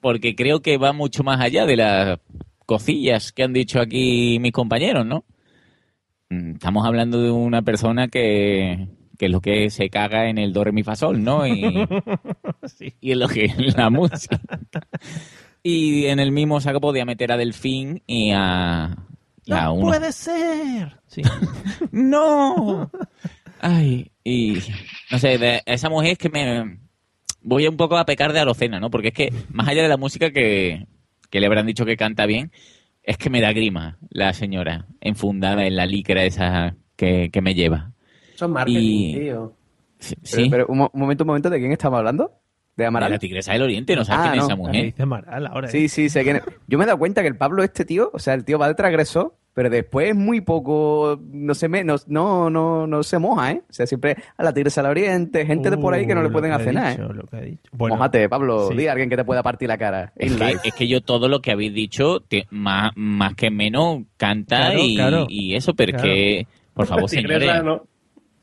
porque 0.00 0.34
creo 0.34 0.60
que 0.62 0.78
va 0.78 0.92
mucho 0.92 1.22
más 1.22 1.40
allá 1.40 1.64
de 1.64 1.76
las 1.76 2.18
cosillas 2.66 3.30
que 3.30 3.44
han 3.44 3.52
dicho 3.52 3.80
aquí 3.80 4.38
mis 4.40 4.50
compañeros, 4.52 5.06
¿no? 5.06 5.24
Mm, 6.30 6.54
Estamos 6.54 6.84
hablando 6.86 7.22
de 7.22 7.30
una 7.30 7.62
persona 7.62 8.08
que, 8.08 8.88
que 9.18 9.26
es 9.26 9.30
lo 9.32 9.40
que 9.40 9.70
se 9.70 9.88
caga 9.90 10.28
en 10.28 10.38
el 10.38 10.52
do, 10.52 10.64
re, 10.64 10.72
mi, 10.72 10.82
fa, 10.82 10.96
sol, 10.96 11.22
¿no? 11.22 11.46
Y, 11.46 11.62
y 13.00 13.12
en 13.12 13.18
lo 13.18 13.28
que 13.28 13.44
es 13.46 13.76
la 13.76 13.90
música. 13.90 14.40
Y 15.62 16.06
en 16.06 16.18
el 16.18 16.32
mismo 16.32 16.60
saco 16.60 16.80
podía 16.80 17.04
meter 17.04 17.30
a 17.32 17.36
Delfín 17.36 18.02
y 18.06 18.30
a, 18.32 18.96
y 19.44 19.52
a 19.52 19.64
¡No 19.64 19.74
uno- 19.74 19.88
puede 19.88 20.12
ser! 20.12 20.96
Sí. 21.06 21.22
¡No! 21.92 22.90
Ay, 23.60 24.10
y 24.24 24.58
no 25.10 25.18
sé, 25.18 25.38
de 25.38 25.62
esa 25.66 25.88
mujer 25.88 26.12
es 26.12 26.18
que 26.18 26.28
me 26.30 26.78
voy 27.42 27.68
un 27.68 27.76
poco 27.76 27.96
a 27.96 28.04
pecar 28.04 28.32
de 28.32 28.40
Arocena, 28.40 28.80
¿no? 28.80 28.90
Porque 28.90 29.08
es 29.08 29.14
que 29.14 29.32
más 29.50 29.68
allá 29.68 29.82
de 29.82 29.88
la 29.88 29.96
música 29.96 30.32
que, 30.32 30.86
que 31.30 31.38
le 31.40 31.46
habrán 31.46 31.66
dicho 31.66 31.84
que 31.84 31.96
canta 31.96 32.26
bien, 32.26 32.50
es 33.04 33.16
que 33.18 33.30
me 33.30 33.40
da 33.40 33.52
grima 33.52 33.98
la 34.10 34.32
señora 34.32 34.86
enfundada 35.00 35.64
en 35.66 35.76
la 35.76 35.86
licra 35.86 36.24
esa 36.24 36.74
que, 36.96 37.30
que 37.32 37.40
me 37.40 37.54
lleva. 37.54 37.91
Son 38.46 38.52
marketing, 38.52 38.78
Y- 38.80 39.14
tío. 39.20 39.52
Sí, 39.98 40.14
Pero, 40.32 40.50
pero, 40.50 40.66
un, 40.68 40.78
mo- 40.78 40.90
un 40.92 41.00
momento, 41.00 41.24
un 41.24 41.28
momento, 41.28 41.48
¿de 41.50 41.58
quién 41.60 41.70
estamos 41.72 41.98
hablando? 41.98 42.32
¿De 42.76 42.84
de 42.84 42.86
Amaral? 42.86 43.12
la 43.12 43.18
tigresa 43.18 43.52
del 43.52 43.62
oriente, 43.62 43.94
¿no 43.94 44.04
sabes 44.04 44.26
Ah, 44.26 44.30
quién 44.30 44.40
es 44.40 44.46
esa 44.46 44.56
mujer? 44.56 44.84
dice 44.84 45.02
Amaral 45.02 45.46
ahora. 45.46 45.68
¿eh? 45.68 45.70
Sí, 45.70 45.88
sí, 45.88 46.08
sé 46.08 46.24
quién 46.24 46.36
es. 46.36 46.42
Yo 46.66 46.78
me 46.78 46.84
he 46.84 46.86
dado 46.86 46.98
cuenta 46.98 47.20
que 47.22 47.28
el 47.28 47.36
Pablo, 47.36 47.62
este 47.62 47.84
tío, 47.84 48.10
o 48.12 48.18
sea, 48.18 48.34
el 48.34 48.44
tío 48.44 48.58
va 48.58 48.66
de 48.66 48.74
transgresor, 48.74 49.34
pero 49.54 49.68
después 49.68 50.08
es 50.08 50.16
muy 50.16 50.40
poco, 50.40 51.20
no 51.30 51.54
se, 51.54 51.68
me, 51.68 51.84
no, 51.84 51.96
no, 52.06 52.48
no, 52.50 52.86
no 52.86 53.02
se 53.02 53.18
moja, 53.18 53.52
¿eh? 53.52 53.62
O 53.68 53.72
sea, 53.72 53.86
siempre 53.86 54.16
a 54.38 54.42
la 54.42 54.52
tigresa 54.54 54.80
del 54.82 54.90
oriente, 54.90 55.44
gente 55.44 55.68
de 55.70 55.76
por 55.76 55.92
ahí 55.92 56.06
que 56.06 56.14
no 56.14 56.22
le 56.22 56.30
pueden 56.30 56.50
hacer 56.52 56.70
ha 56.70 56.72
nada, 56.72 56.88
¿eh? 56.94 56.96
dicho, 56.96 57.12
lo 57.12 57.24
que 57.26 57.36
ha 57.36 57.40
dicho. 57.42 57.70
Bueno, 57.72 57.96
Mójate, 57.96 58.26
Pablo, 58.30 58.68
sí. 58.70 58.76
di 58.78 58.86
a 58.88 58.92
alguien 58.92 59.10
que 59.10 59.16
te 59.18 59.24
pueda 59.24 59.42
partir 59.42 59.68
la 59.68 59.76
cara. 59.76 60.12
Es 60.16 60.32
que, 60.34 60.56
es 60.64 60.88
yo 60.88 61.02
todo 61.02 61.28
lo 61.28 61.42
que 61.42 61.52
habéis 61.52 61.74
dicho, 61.74 62.20
te- 62.20 62.46
más, 62.50 62.90
más 62.96 63.34
que 63.34 63.50
menos, 63.50 64.00
canta 64.16 64.56
Claro, 64.70 64.78
y, 64.82 64.96
claro. 64.96 65.26
y 65.28 65.54
eso, 65.54 65.74
pero 65.74 65.92
Claro. 65.92 66.08
es 66.08 66.14
que, 66.14 66.46
por 66.72 66.86
favor, 66.88 67.10
Tigresa, 67.10 67.38
señores, 67.40 67.64
¿no? 67.64 67.84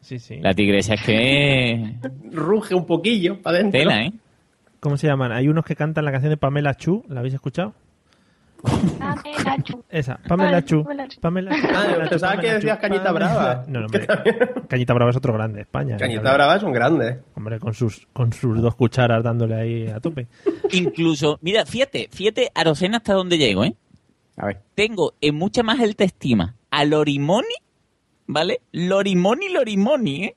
Sí, 0.02 0.18
sí. 0.20 0.38
la 0.40 0.54
tigresa 0.54 0.94
es 0.96 1.02
que 1.04 1.96
Ruge 2.32 2.74
un 2.76 2.86
poquillo 2.86 3.42
para 3.42 3.58
adentro. 3.58 3.80
tela, 3.80 4.02
¿eh? 4.04 4.14
¿Cómo 4.80 4.96
se 4.98 5.08
llaman? 5.08 5.32
Hay 5.34 5.48
unos 5.50 5.66
que 5.66 5.76
cantan 5.76 6.06
la 6.06 6.12
canción 6.12 6.30
de 6.32 6.38
Pamela 6.38 6.74
Chu, 6.76 7.04
¿la 7.10 7.20
habéis 7.20 7.34
escuchado? 7.36 7.74
Esa, 9.90 10.18
Pamela 10.28 10.64
Chu. 10.64 10.84
Pamela 10.84 11.08
Chu. 11.08 11.18
Ah, 11.22 11.22
Pamela 11.22 12.04
Chu, 12.06 12.10
pensaba 12.10 12.34
que 12.34 12.38
Pamela 12.48 12.54
decías 12.56 12.78
Chu, 12.78 12.82
Cañita 12.82 13.04
Pamela- 13.06 13.14
Brava. 13.14 13.66
No, 13.68 13.80
no, 13.80 13.86
hombre. 13.86 14.08
Cañita 14.68 14.94
Brava 14.94 15.12
es 15.12 15.18
otro 15.18 15.34
grande 15.34 15.56
de 15.58 15.62
España. 15.64 15.98
Cañita 15.98 16.34
Brava 16.34 16.56
es 16.58 16.64
un 16.64 16.74
grande. 16.74 17.20
Hombre, 17.36 17.60
con 17.60 17.74
sus, 17.74 18.08
con 18.14 18.34
sus 18.34 18.62
dos 18.62 18.76
cucharas 18.76 19.24
dándole 19.24 19.56
ahí 19.56 19.88
a 19.88 20.00
tope. 20.00 20.28
Incluso, 20.72 21.40
mira, 21.42 21.66
fíjate, 21.66 22.10
fíjate, 22.12 22.52
Arocena 22.54 22.98
hasta 22.98 23.14
dónde 23.14 23.38
llego, 23.38 23.64
¿eh? 23.64 23.76
A 24.38 24.46
ver. 24.48 24.60
Tengo 24.76 25.14
en 25.22 25.36
mucha 25.36 25.64
más 25.64 25.80
alta 25.80 26.04
estima 26.04 26.56
a 26.72 26.86
Lorimoni, 26.86 27.48
¿vale? 28.30 28.62
Lorimoni, 28.72 29.50
Lorimoni, 29.50 30.24
¿eh? 30.26 30.36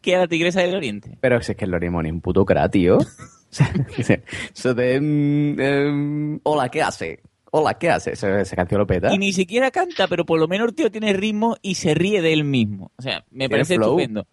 Que 0.00 0.16
a 0.16 0.20
la 0.20 0.28
tigresa 0.28 0.60
del 0.60 0.76
oriente. 0.76 1.18
Pero 1.20 1.42
si 1.42 1.52
es 1.52 1.58
que 1.58 1.64
el 1.64 1.72
Lorimoni 1.72 2.08
es 2.08 2.14
un 2.14 2.20
puto 2.20 2.44
cra, 2.44 2.68
tío. 2.70 2.98
O 3.54 3.56
sea, 3.56 3.72
Eso 4.52 4.74
de... 4.74 5.00
mm, 5.00 5.60
em, 5.60 6.40
Hola, 6.42 6.68
¿qué 6.68 6.82
hace? 6.82 7.20
Hola, 7.52 7.74
¿qué 7.74 7.88
hace? 7.88 8.14
Esa, 8.14 8.40
esa 8.40 8.56
canción 8.56 8.80
lo 8.80 8.86
peta. 8.88 9.14
Y 9.14 9.18
ni 9.18 9.32
siquiera 9.32 9.70
canta, 9.70 10.08
pero 10.08 10.26
por 10.26 10.40
lo 10.40 10.48
menos 10.48 10.66
el 10.66 10.74
tío 10.74 10.90
tiene 10.90 11.12
ritmo 11.12 11.56
y 11.62 11.76
se 11.76 11.94
ríe 11.94 12.20
de 12.20 12.32
él 12.32 12.42
mismo. 12.42 12.90
O 12.96 13.02
sea, 13.02 13.24
me 13.30 13.48
parece 13.48 13.76
flow. 13.76 13.90
estupendo. 13.90 14.26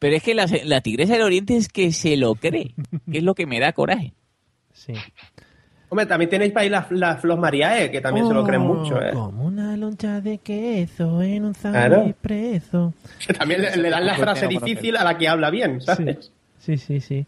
Pero 0.00 0.16
es 0.16 0.24
que 0.24 0.34
la, 0.34 0.46
la 0.64 0.80
tigresa 0.80 1.12
del 1.12 1.22
oriente 1.22 1.56
es 1.56 1.68
que 1.68 1.92
se 1.92 2.16
lo 2.16 2.34
cree, 2.34 2.74
que 3.08 3.18
es 3.18 3.22
lo 3.22 3.36
que 3.36 3.46
me 3.46 3.60
da 3.60 3.72
coraje. 3.72 4.12
Sí. 4.72 4.94
Hombre, 5.94 6.06
también 6.06 6.28
tenéis 6.28 6.52
para 6.52 6.64
ahí 6.64 6.70
las 6.70 6.90
la 6.90 7.16
Flos 7.18 7.38
Mariae, 7.38 7.88
que 7.88 8.00
también 8.00 8.26
se 8.26 8.34
lo 8.34 8.42
creen 8.42 8.62
mucho, 8.62 9.00
¿eh? 9.00 9.12
Como 9.12 9.44
una 9.44 9.76
loncha 9.76 10.20
de 10.20 10.38
queso 10.38 11.22
en 11.22 11.44
un 11.44 11.54
Claro. 11.54 12.12
preso. 12.20 12.92
Que 13.24 13.32
también 13.38 13.62
le, 13.62 13.76
le 13.76 13.90
dan 13.90 14.04
la 14.04 14.16
frase 14.16 14.48
difícil 14.48 14.96
a 14.96 15.04
la 15.04 15.16
que 15.16 15.28
habla 15.28 15.50
bien, 15.50 15.80
¿sabes? 15.80 16.32
Sí, 16.58 16.78
sí, 16.78 16.98
sí. 17.00 17.26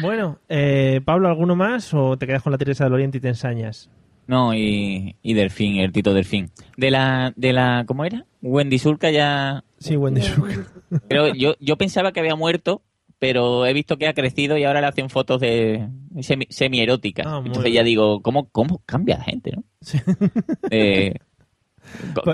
Bueno, 0.00 0.38
eh, 0.48 1.02
Pablo, 1.04 1.28
¿alguno 1.28 1.56
más 1.56 1.92
o 1.92 2.16
te 2.16 2.26
quedas 2.26 2.42
con 2.42 2.52
la 2.52 2.56
Teresa 2.56 2.84
del 2.84 2.94
Oriente 2.94 3.18
y 3.18 3.20
te 3.20 3.28
ensañas? 3.28 3.90
No, 4.26 4.54
y, 4.54 5.16
y 5.22 5.34
Delfín, 5.34 5.76
el 5.76 5.92
Tito 5.92 6.14
Delfín. 6.14 6.50
De 6.78 6.90
la, 6.90 7.34
de 7.36 7.52
la, 7.52 7.84
¿cómo 7.86 8.06
era? 8.06 8.24
Wendy 8.40 8.78
Sulca 8.78 9.10
ya... 9.10 9.62
Sí, 9.78 9.94
Wendy 9.98 10.22
Sulca. 10.22 10.64
Pero 11.06 11.34
yo, 11.34 11.54
yo 11.60 11.76
pensaba 11.76 12.12
que 12.12 12.20
había 12.20 12.34
muerto, 12.34 12.80
pero 13.24 13.64
he 13.64 13.72
visto 13.72 13.96
que 13.96 14.06
ha 14.06 14.12
crecido 14.12 14.58
y 14.58 14.64
ahora 14.64 14.82
le 14.82 14.86
hacen 14.88 15.08
fotos 15.08 15.40
de 15.40 15.88
semi, 16.20 16.46
semieróticas. 16.50 17.26
Ah, 17.26 17.40
muy 17.40 17.46
Entonces 17.46 17.72
bien. 17.72 17.76
ya 17.76 17.82
digo, 17.82 18.20
¿cómo, 18.20 18.50
cómo 18.50 18.82
cambia 18.84 19.16
la 19.16 19.24
gente, 19.24 19.52
no? 19.52 19.64
Eh, 20.70 21.14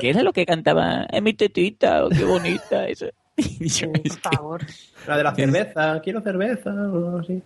¿Qué 0.00 0.10
era 0.10 0.24
lo 0.24 0.32
que 0.32 0.44
cantaba? 0.44 1.06
Es 1.12 1.22
mi 1.22 1.32
tetita, 1.34 2.04
oh, 2.04 2.08
qué 2.08 2.24
bonita. 2.24 2.88
Eso. 2.88 3.06
Por 3.36 4.20
favor. 4.20 4.62
La 5.06 5.16
de 5.16 5.22
la 5.22 5.32
cerveza, 5.36 6.00
quiero 6.02 6.22
cerveza, 6.22 6.70
o 6.70 6.96
algo 6.96 7.18
así. 7.18 7.40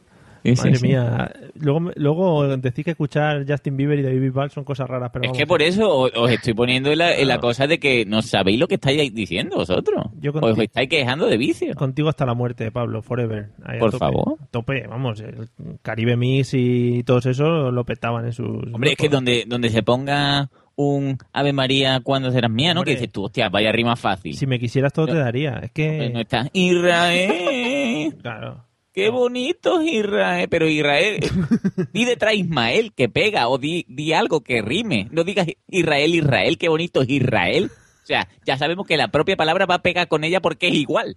Sí, 0.45 0.53
Madre 0.57 0.77
sí. 0.77 0.87
mía. 0.87 1.33
Luego, 1.55 1.91
luego 1.97 2.57
decís 2.59 2.85
que 2.85 2.91
escuchar 2.91 3.47
Justin 3.49 3.77
Bieber 3.79 3.99
y 3.99 4.03
David 4.03 4.21
Bisbal 4.21 4.51
son 4.51 4.63
cosas 4.65 4.89
raras, 4.89 5.11
pero 5.13 5.25
Es 5.25 5.29
vamos. 5.29 5.39
que 5.39 5.47
por 5.47 5.63
eso 5.63 5.89
os, 5.89 6.13
os 6.15 6.31
estoy 6.31 6.53
poniendo 6.53 6.93
en 6.93 6.99
la, 6.99 7.17
en 7.17 7.29
la 7.29 7.39
cosa 7.39 7.67
de 7.67 7.79
que 7.79 8.05
no 8.05 8.21
sabéis 8.21 8.61
lo 8.61 8.69
que 8.69 8.75
estáis 8.75 9.15
diciendo 9.15 9.57
vosotros. 9.57 10.05
Yo 10.21 10.33
os 10.35 10.59
estáis 10.59 10.89
quejando 10.91 11.27
de 11.27 11.39
vicio. 11.39 11.75
Contigo 11.75 12.11
hasta 12.11 12.27
la 12.27 12.35
muerte, 12.35 12.71
Pablo, 12.71 13.01
forever. 13.01 13.49
Ahí 13.65 13.79
Por 13.79 13.91
tope. 13.93 13.99
favor. 14.01 14.37
Tope, 14.51 14.87
vamos. 14.87 15.21
el 15.21 15.49
Caribe 15.81 16.17
Mix 16.17 16.53
y 16.53 17.03
todos 17.05 17.25
esos 17.27 17.73
lo 17.73 17.85
petaban 17.85 18.27
en 18.27 18.33
sus. 18.35 18.73
Hombre, 18.73 18.91
es 18.91 18.97
que 18.99 19.09
donde, 19.09 19.45
donde 19.47 19.71
se 19.71 19.83
ponga 19.83 20.51
un 20.77 21.17
Ave 21.33 21.53
María 21.53 22.01
cuando 22.01 22.31
serás 22.33 22.51
mía, 22.51 22.75
¿no? 22.75 22.81
Hombre. 22.81 22.95
Que 22.95 23.01
dices 23.01 23.13
tú, 23.13 23.25
hostia, 23.25 23.49
vaya 23.49 23.73
rima 23.73 23.97
fácil. 23.97 24.35
Si 24.35 24.47
me 24.47 24.59
quisieras 24.59 24.93
todo 24.93 25.07
te 25.07 25.15
daría. 25.15 25.61
Es 25.63 25.71
que. 25.71 26.11
No 26.13 26.21
está 26.21 26.51
Israel. 26.53 28.15
Claro. 28.21 28.65
Qué 28.95 29.11
bonito 29.11 29.81
es 29.81 29.93
Israel. 29.93 30.47
Pero 30.49 30.69
Israel, 30.69 31.19
di 31.93 32.05
detrás 32.05 32.35
Ismael 32.35 32.93
que 32.95 33.09
pega 33.09 33.49
o 33.49 33.59
di, 33.59 33.85
di 33.89 34.13
algo 34.13 34.43
que 34.43 34.63
rime. 34.63 35.09
No 35.11 35.25
digas 35.25 35.49
Israel, 35.67 36.15
Israel, 36.15 36.57
qué 36.57 36.69
bonito 36.69 37.03
es 37.03 37.09
Israel. 37.09 37.71
O 37.75 38.07
sea, 38.07 38.29
ya 38.47 38.57
sabemos 38.57 38.87
que 38.87 38.97
la 38.97 39.09
propia 39.09 39.37
palabra 39.37 39.67
va 39.67 39.77
a 39.77 39.83
pegar 39.83 40.07
con 40.07 40.23
ella 40.23 40.41
porque 40.41 40.69
es 40.69 40.75
igual. 40.75 41.17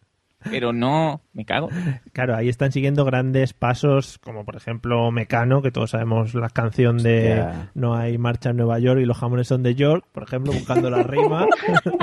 Pero 0.50 0.72
no, 0.72 1.22
me 1.34 1.46
cago. 1.46 1.70
Claro, 2.14 2.36
ahí 2.36 2.48
están 2.48 2.72
siguiendo 2.72 3.06
grandes 3.06 3.54
pasos, 3.54 4.18
como 4.20 4.46
por 4.46 4.56
ejemplo 4.56 5.12
Mecano, 5.12 5.62
que 5.62 5.72
todos 5.72 5.92
sabemos 5.92 6.34
la 6.36 6.50
canción 6.50 6.98
de 6.98 7.32
Hostia. 7.32 7.72
No 7.74 7.96
hay 7.96 8.18
marcha 8.18 8.52
en 8.52 8.58
Nueva 8.58 8.80
York 8.80 9.02
y 9.02 9.06
los 9.06 9.18
jamones 9.18 9.48
son 9.48 9.64
de 9.64 9.76
York, 9.76 10.06
por 10.12 10.24
ejemplo, 10.24 10.54
buscando 10.54 10.90
la 10.90 11.04
rima. 11.04 11.48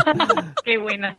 Qué 0.64 0.78
buena. 0.78 1.16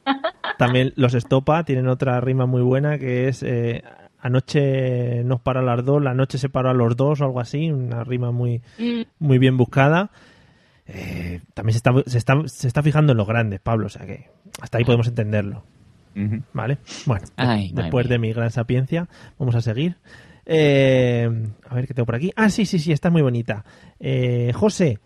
También 0.57 0.93
los 0.95 1.13
Estopa 1.13 1.63
tienen 1.63 1.87
otra 1.87 2.19
rima 2.21 2.45
muy 2.45 2.61
buena 2.61 2.97
que 2.99 3.27
es 3.27 3.43
eh, 3.43 3.81
Anoche 4.25 5.23
nos 5.23 5.39
paró 5.41 5.59
a 5.59 5.63
las 5.63 5.85
dos, 5.85 6.01
la 6.01 6.15
noche 6.15 6.39
se 6.39 6.49
paró 6.49 6.71
a 6.71 6.73
los 6.73 6.97
dos 6.97 7.21
o 7.21 7.25
algo 7.25 7.39
así, 7.39 7.69
una 7.69 8.03
rima 8.03 8.31
muy, 8.31 8.61
Mm. 8.79 9.01
muy 9.19 9.37
bien 9.37 9.55
buscada. 9.55 10.09
Eh, 10.87 11.41
también 11.53 11.73
se 11.73 11.77
está, 11.77 11.93
se, 12.07 12.17
está, 12.17 12.33
se 12.47 12.67
está 12.67 12.81
fijando 12.81 13.11
en 13.11 13.17
los 13.17 13.27
grandes, 13.27 13.59
Pablo, 13.59 13.85
o 13.85 13.89
sea 13.89 14.05
que 14.07 14.29
hasta 14.61 14.79
ahí 14.79 14.83
podemos 14.83 15.07
entenderlo. 15.07 15.63
¿Vale? 16.53 16.77
Bueno, 17.05 17.25
Ay, 17.35 17.71
después 17.73 18.07
de 18.09 18.17
mi 18.17 18.31
gran 18.33 18.49
sapiencia, 18.49 19.07
vamos 19.37 19.53
a 19.53 19.61
seguir. 19.61 19.97
Eh, 20.45 21.29
a 21.69 21.75
ver 21.75 21.87
qué 21.87 21.93
tengo 21.93 22.05
por 22.05 22.15
aquí. 22.15 22.31
Ah, 22.35 22.49
sí, 22.49 22.65
sí, 22.65 22.79
sí, 22.79 22.91
está 22.93 23.09
muy 23.11 23.21
bonita. 23.21 23.63
Eh, 23.99 24.51
José, 24.55 24.99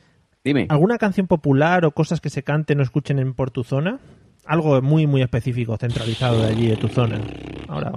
Dime. 0.44 0.66
¿alguna 0.70 0.98
canción 0.98 1.28
popular 1.28 1.84
o 1.86 1.92
cosas 1.92 2.22
que 2.22 2.30
se 2.30 2.44
canten 2.44 2.80
o 2.80 2.84
escuchen 2.84 3.20
en 3.20 3.34
por 3.34 3.52
tu 3.52 3.64
zona? 3.64 4.00
Algo 4.46 4.82
muy, 4.82 5.08
muy 5.08 5.22
específico, 5.22 5.76
centralizado 5.78 6.42
de 6.42 6.48
allí, 6.48 6.68
de 6.68 6.78
tu 6.78 6.88
zona. 6.88 7.20
Ahora, 7.68 7.92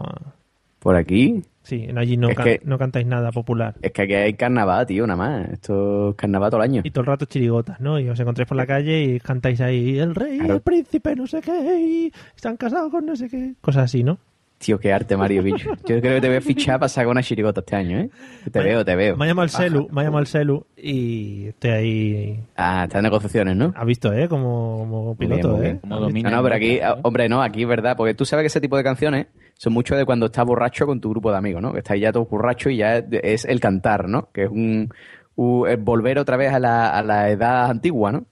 Por 0.83 0.97
aquí. 0.97 1.43
sí, 1.63 1.87
allí 1.97 2.17
no, 2.17 2.29
Es 2.31 2.35
can- 2.37 2.45
que- 2.45 2.61
no 2.65 2.77
cantáis 2.77 3.07
nada 3.07 3.31
popular. 3.31 3.77
Es 3.83 3.93
que 3.93 4.03
aquí 4.03 4.15
hay 4.15 4.35
carnaval, 4.35 4.85
tío, 4.85 5.07
nada 5.07 5.17
más. 5.17 5.49
Esto 5.53 6.11
es 6.11 6.17
carnaval 6.17 6.51
todo 6.51 6.61
el 6.63 6.69
año. 6.71 6.83
Y 6.85 6.91
todo 6.91 7.03
el 7.03 7.07
rato 7.07 7.25
chirigotas, 7.27 7.81
¿no? 7.81 8.01
Y 8.01 8.09
os 8.09 8.19
encontráis 8.19 8.49
por 8.49 8.57
la 8.57 8.67
calle 8.67 9.01
y 9.05 9.21
cantáis 9.21 9.61
ahí 9.61 9.99
el 10.01 10.15
rey, 10.17 10.39
Claro. 10.39 10.55
el 10.55 10.61
príncipe, 10.61 11.15
no 11.15 11.27
sé 11.29 11.41
qué, 11.41 11.81
y 11.81 12.13
se 12.35 12.49
han 12.49 12.57
casado 12.57 12.91
con 12.91 13.07
no 13.07 13.15
sé 13.15 13.29
qué. 13.29 13.55
Cosas 13.61 13.85
así, 13.85 14.03
¿no? 14.03 14.19
Tío, 14.65 14.79
qué 14.79 14.93
arte, 14.93 15.17
Mario, 15.17 15.43
bicho. 15.43 15.71
Yo 15.87 16.01
creo 16.01 16.15
que 16.15 16.21
te 16.21 16.29
voy 16.29 16.37
a 16.37 16.41
fichar 16.41 16.79
para 16.79 16.89
sacar 16.89 17.09
una 17.09 17.23
chirigota 17.23 17.61
este 17.61 17.75
año, 17.75 17.99
¿eh? 17.99 18.11
Te 18.53 18.61
veo, 18.61 18.85
te 18.85 18.95
veo. 18.95 19.17
Me 19.17 19.25
ha 19.25 19.29
llamado 19.29 19.45
el 19.45 19.51
celu, 19.51 19.89
me 19.91 20.01
ha 20.01 20.05
llamado 20.05 20.21
el 20.21 20.27
celu 20.29 20.67
y 20.77 21.49
estoy 21.49 21.71
ahí. 21.71 22.41
Ah, 22.57 22.85
están 22.85 23.01
en 23.01 23.05
negociaciones, 23.05 23.57
¿no? 23.57 23.73
Ha 23.77 23.85
visto, 23.85 24.13
¿eh? 24.13 24.29
Como, 24.29 24.79
como 24.79 25.05
Muy 25.07 25.17
piloto, 25.17 25.49
bien, 25.49 25.59
muy 25.59 25.67
¿eh? 25.67 25.79
Como 25.81 26.01
domina. 26.01 26.31
No, 26.31 26.37
no, 26.37 26.43
pero 26.45 26.55
aquí, 26.55 26.79
ah, 26.81 26.97
hombre, 27.03 27.29
no, 27.29 27.43
aquí 27.43 27.63
es 27.63 27.69
verdad, 27.69 27.97
porque 27.97 28.15
tú 28.15 28.25
sabes 28.25 28.45
que 28.45 28.47
ese 28.49 28.61
tipo 28.61 28.77
de 28.77 28.85
canciones 28.85 29.27
son 29.59 29.73
mucho 29.73 29.97
de 29.97 30.05
cuando 30.05 30.27
estás 30.27 30.45
borracho 30.47 30.87
con 30.87 31.01
tu 31.01 31.11
grupo 31.11 31.33
de 31.33 31.39
amigos, 31.39 31.61
¿no? 31.61 31.73
Que 31.73 31.79
estáis 31.81 32.01
ya 32.01 32.13
todos 32.13 32.29
borrachos 32.29 32.73
y 32.73 32.77
ya 32.77 32.99
es, 32.99 33.05
es 33.11 33.45
el 33.45 33.59
cantar, 33.59 34.09
¿no? 34.09 34.29
Que 34.33 34.45
es 34.45 34.51
un, 34.51 34.91
un- 35.35 35.69
es 35.69 35.83
volver 35.83 36.19
otra 36.21 36.37
vez 36.37 36.53
a 36.53 36.61
la, 36.61 36.89
a 36.97 37.03
la 37.03 37.31
edad 37.31 37.69
antigua, 37.71 38.13
¿no? 38.13 38.27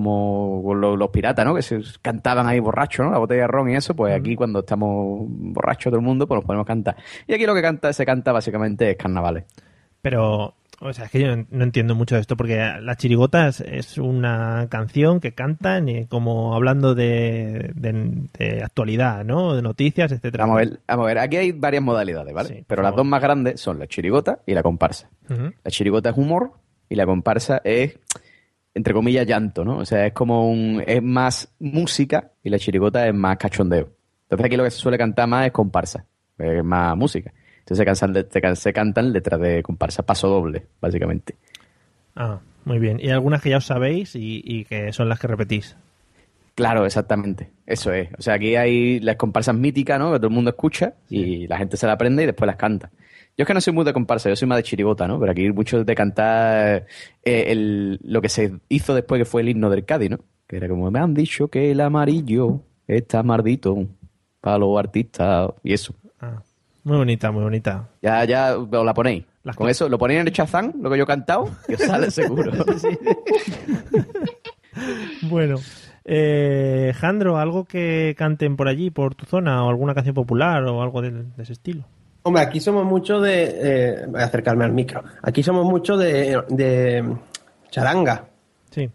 Como 0.00 0.74
los, 0.74 0.98
los 0.98 1.08
piratas, 1.08 1.42
¿no? 1.46 1.54
Que 1.54 1.62
se 1.62 1.80
cantaban 2.02 2.46
ahí 2.46 2.60
borrachos, 2.60 3.06
¿no? 3.06 3.12
La 3.12 3.18
botella 3.18 3.40
de 3.42 3.46
ron 3.48 3.70
y 3.70 3.76
eso, 3.76 3.96
pues 3.96 4.14
aquí 4.14 4.36
cuando 4.36 4.58
estamos 4.58 5.24
borrachos 5.26 5.90
todo 5.90 5.96
el 6.00 6.04
mundo, 6.04 6.26
pues 6.28 6.36
nos 6.36 6.44
ponemos 6.44 6.64
a 6.64 6.68
cantar. 6.68 6.96
Y 7.26 7.32
aquí 7.32 7.46
lo 7.46 7.54
que 7.54 7.62
canta, 7.62 7.90
se 7.94 8.04
canta 8.04 8.30
básicamente 8.30 8.90
es 8.90 8.96
carnavales. 8.98 9.44
Pero, 10.02 10.54
o 10.80 10.92
sea, 10.92 11.06
es 11.06 11.10
que 11.10 11.20
yo 11.20 11.34
no- 11.34 11.64
entiendo 11.64 11.94
mucho 11.94 12.14
de 12.14 12.20
esto, 12.20 12.36
porque 12.36 12.56
Las 12.82 12.98
Chirigotas 12.98 13.62
es 13.62 13.96
una 13.96 14.66
canción 14.68 15.18
que 15.18 15.32
cantan 15.32 15.88
eh, 15.88 16.06
como 16.10 16.54
hablando 16.54 16.94
de, 16.94 17.72
de- 17.74 18.28
de 18.38 18.62
actualidad, 18.62 19.24
¿no? 19.24 19.54
De 19.54 19.62
noticias, 19.62 20.12
etcétera. 20.12 20.44
Vamos 20.44 20.56
a 20.60 20.64
ver, 20.66 20.80
vamos 20.86 21.04
a 21.04 21.06
ver, 21.06 21.18
aquí 21.20 21.36
hay 21.38 21.52
varias 21.52 21.82
modalidades, 21.82 22.34
¿vale? 22.34 22.48
Sí, 22.50 22.64
Pero 22.66 22.82
las 22.82 22.94
dos 22.94 23.06
más 23.06 23.22
grandes 23.22 23.60
son 23.62 23.78
la 23.78 23.86
chirigota 23.86 24.40
y 24.44 24.52
la 24.52 24.62
comparsa. 24.62 25.08
La 25.28 25.70
chirigota 25.70 26.10
es 26.10 26.18
humor 26.18 26.52
y 26.90 26.96
la 26.96 27.06
comparsa 27.06 27.62
es, 27.64 27.98
entre 28.76 28.92
comillas, 28.92 29.26
llanto, 29.26 29.64
¿no? 29.64 29.78
O 29.78 29.86
sea, 29.86 30.06
es 30.06 30.12
como 30.12 30.50
un. 30.50 30.84
es 30.86 31.02
más 31.02 31.48
música 31.58 32.32
y 32.44 32.50
la 32.50 32.58
chirigota 32.58 33.08
es 33.08 33.14
más 33.14 33.38
cachondeo. 33.38 33.88
Entonces 34.24 34.44
aquí 34.44 34.56
lo 34.56 34.64
que 34.64 34.70
se 34.70 34.78
suele 34.78 34.98
cantar 34.98 35.26
más 35.28 35.46
es 35.46 35.52
comparsa, 35.52 36.04
es 36.36 36.62
más 36.62 36.94
música. 36.94 37.32
Entonces 37.60 37.78
se, 37.78 37.84
cansan 37.86 38.14
se 38.30 38.56
se 38.56 38.72
cantan 38.74 39.14
letras 39.14 39.40
de 39.40 39.62
comparsa, 39.62 40.04
paso 40.04 40.28
doble, 40.28 40.66
básicamente. 40.78 41.36
Ah, 42.14 42.38
muy 42.66 42.78
bien. 42.78 43.00
Y 43.00 43.08
algunas 43.08 43.40
que 43.40 43.48
ya 43.48 43.56
os 43.56 43.64
sabéis 43.64 44.14
y, 44.14 44.42
y 44.44 44.66
que 44.66 44.92
son 44.92 45.08
las 45.08 45.18
que 45.20 45.26
repetís. 45.26 45.74
Claro, 46.54 46.84
exactamente. 46.84 47.48
Eso 47.64 47.94
es. 47.94 48.10
O 48.18 48.22
sea, 48.22 48.34
aquí 48.34 48.56
hay 48.56 49.00
las 49.00 49.16
comparsas 49.16 49.54
míticas, 49.54 49.98
¿no? 49.98 50.12
Que 50.12 50.18
todo 50.18 50.28
el 50.28 50.34
mundo 50.34 50.50
escucha 50.50 50.92
y 51.08 51.46
la 51.46 51.56
gente 51.56 51.78
se 51.78 51.86
la 51.86 51.94
aprende 51.94 52.24
y 52.24 52.26
después 52.26 52.46
las 52.46 52.56
canta. 52.56 52.90
Yo 53.38 53.42
es 53.42 53.46
que 53.46 53.54
no 53.54 53.60
soy 53.60 53.72
muy 53.74 53.84
de 53.84 53.92
comparsa, 53.92 54.28
yo 54.30 54.36
soy 54.36 54.48
más 54.48 54.56
de 54.58 54.62
chirigota, 54.62 55.06
¿no? 55.06 55.18
Pero 55.20 55.30
aquí 55.32 55.50
mucho 55.52 55.84
de 55.84 55.94
cantar 55.94 56.86
eh, 57.22 57.44
el- 57.48 57.98
lo 58.02 58.22
que 58.22 58.28
se 58.30 58.54
hizo 58.70 58.94
después 58.94 59.18
que 59.18 59.24
fue 59.26 59.42
el 59.42 59.50
himno 59.50 59.68
del 59.68 59.84
Cádiz, 59.84 60.10
¿no? 60.10 60.18
Que 60.46 60.56
era 60.56 60.68
como, 60.68 60.90
me 60.90 60.98
han 61.00 61.12
dicho 61.12 61.48
que 61.48 61.70
el 61.72 61.80
amarillo 61.80 62.60
está 62.86 63.22
maldito 63.22 63.76
para 64.40 64.58
los 64.58 64.78
artistas 64.78 65.50
y 65.62 65.72
eso. 65.74 65.92
Ah, 66.20 66.40
muy 66.84 66.96
bonita, 66.96 67.30
muy 67.30 67.42
bonita. 67.42 67.88
Ya, 68.00 68.24
ya 68.24 68.56
os 68.56 68.70
la 68.84 68.94
ponéis. 68.94 69.24
Las 69.42 69.54
Con 69.56 69.68
eso 69.68 69.88
lo 69.88 69.98
ponéis 69.98 70.20
en 70.20 70.26
el 70.28 70.32
chazán, 70.32 70.74
lo 70.80 70.88
que 70.90 70.96
yo 70.96 71.04
he 71.04 71.06
cantado, 71.06 71.50
y 71.68 71.74
os 71.74 71.80
sale 71.86 72.10
seguro. 72.10 72.50
Bueno, 75.22 75.56
eh, 76.04 76.92
Jandro, 76.96 77.38
¿algo 77.38 77.64
que 77.64 78.14
canten 78.16 78.56
por 78.56 78.68
allí, 78.68 78.90
por 78.90 79.14
tu 79.14 79.24
zona, 79.26 79.64
o 79.64 79.68
alguna 79.68 79.94
canción 79.94 80.14
popular 80.14 80.62
o 80.64 80.82
algo 80.82 81.02
de, 81.02 81.10
de 81.10 81.42
ese 81.42 81.52
estilo? 81.54 81.84
Hombre, 82.26 82.42
aquí 82.42 82.58
somos 82.58 82.84
mucho 82.84 83.20
de. 83.20 83.44
eh, 83.62 84.04
voy 84.08 84.20
a 84.20 84.24
acercarme 84.24 84.64
al 84.64 84.72
micro. 84.72 85.00
Aquí 85.22 85.44
somos 85.44 85.64
mucho 85.64 85.96
de, 85.96 86.42
de 86.48 87.16
charanga. 87.70 88.24
Sí. 88.70 88.90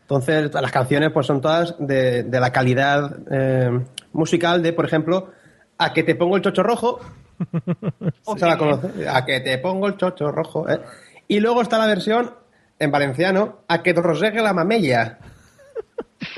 Entonces, 0.00 0.50
las 0.54 0.72
canciones 0.72 1.10
pues 1.12 1.26
son 1.26 1.42
todas 1.42 1.74
de, 1.78 2.22
de 2.22 2.40
la 2.40 2.50
calidad 2.50 3.14
eh, 3.30 3.78
musical 4.14 4.62
de, 4.62 4.72
por 4.72 4.86
ejemplo, 4.86 5.32
A 5.76 5.92
que 5.92 6.02
te 6.02 6.14
pongo 6.14 6.36
el 6.36 6.42
chocho 6.42 6.62
rojo. 6.62 6.98
¿Se 8.38 8.46
la 8.46 8.56
conoce? 8.56 9.06
A 9.06 9.22
que 9.26 9.40
te 9.40 9.58
pongo 9.58 9.86
el 9.86 9.98
chocho 9.98 10.32
rojo. 10.32 10.66
¿eh? 10.66 10.80
Y 11.28 11.40
luego 11.40 11.60
está 11.60 11.76
la 11.76 11.86
versión 11.88 12.34
en 12.78 12.90
valenciano, 12.90 13.58
A 13.68 13.82
que 13.82 13.92
te 13.92 14.00
rosegue 14.00 14.40
la 14.40 14.54
mamella. 14.54 15.18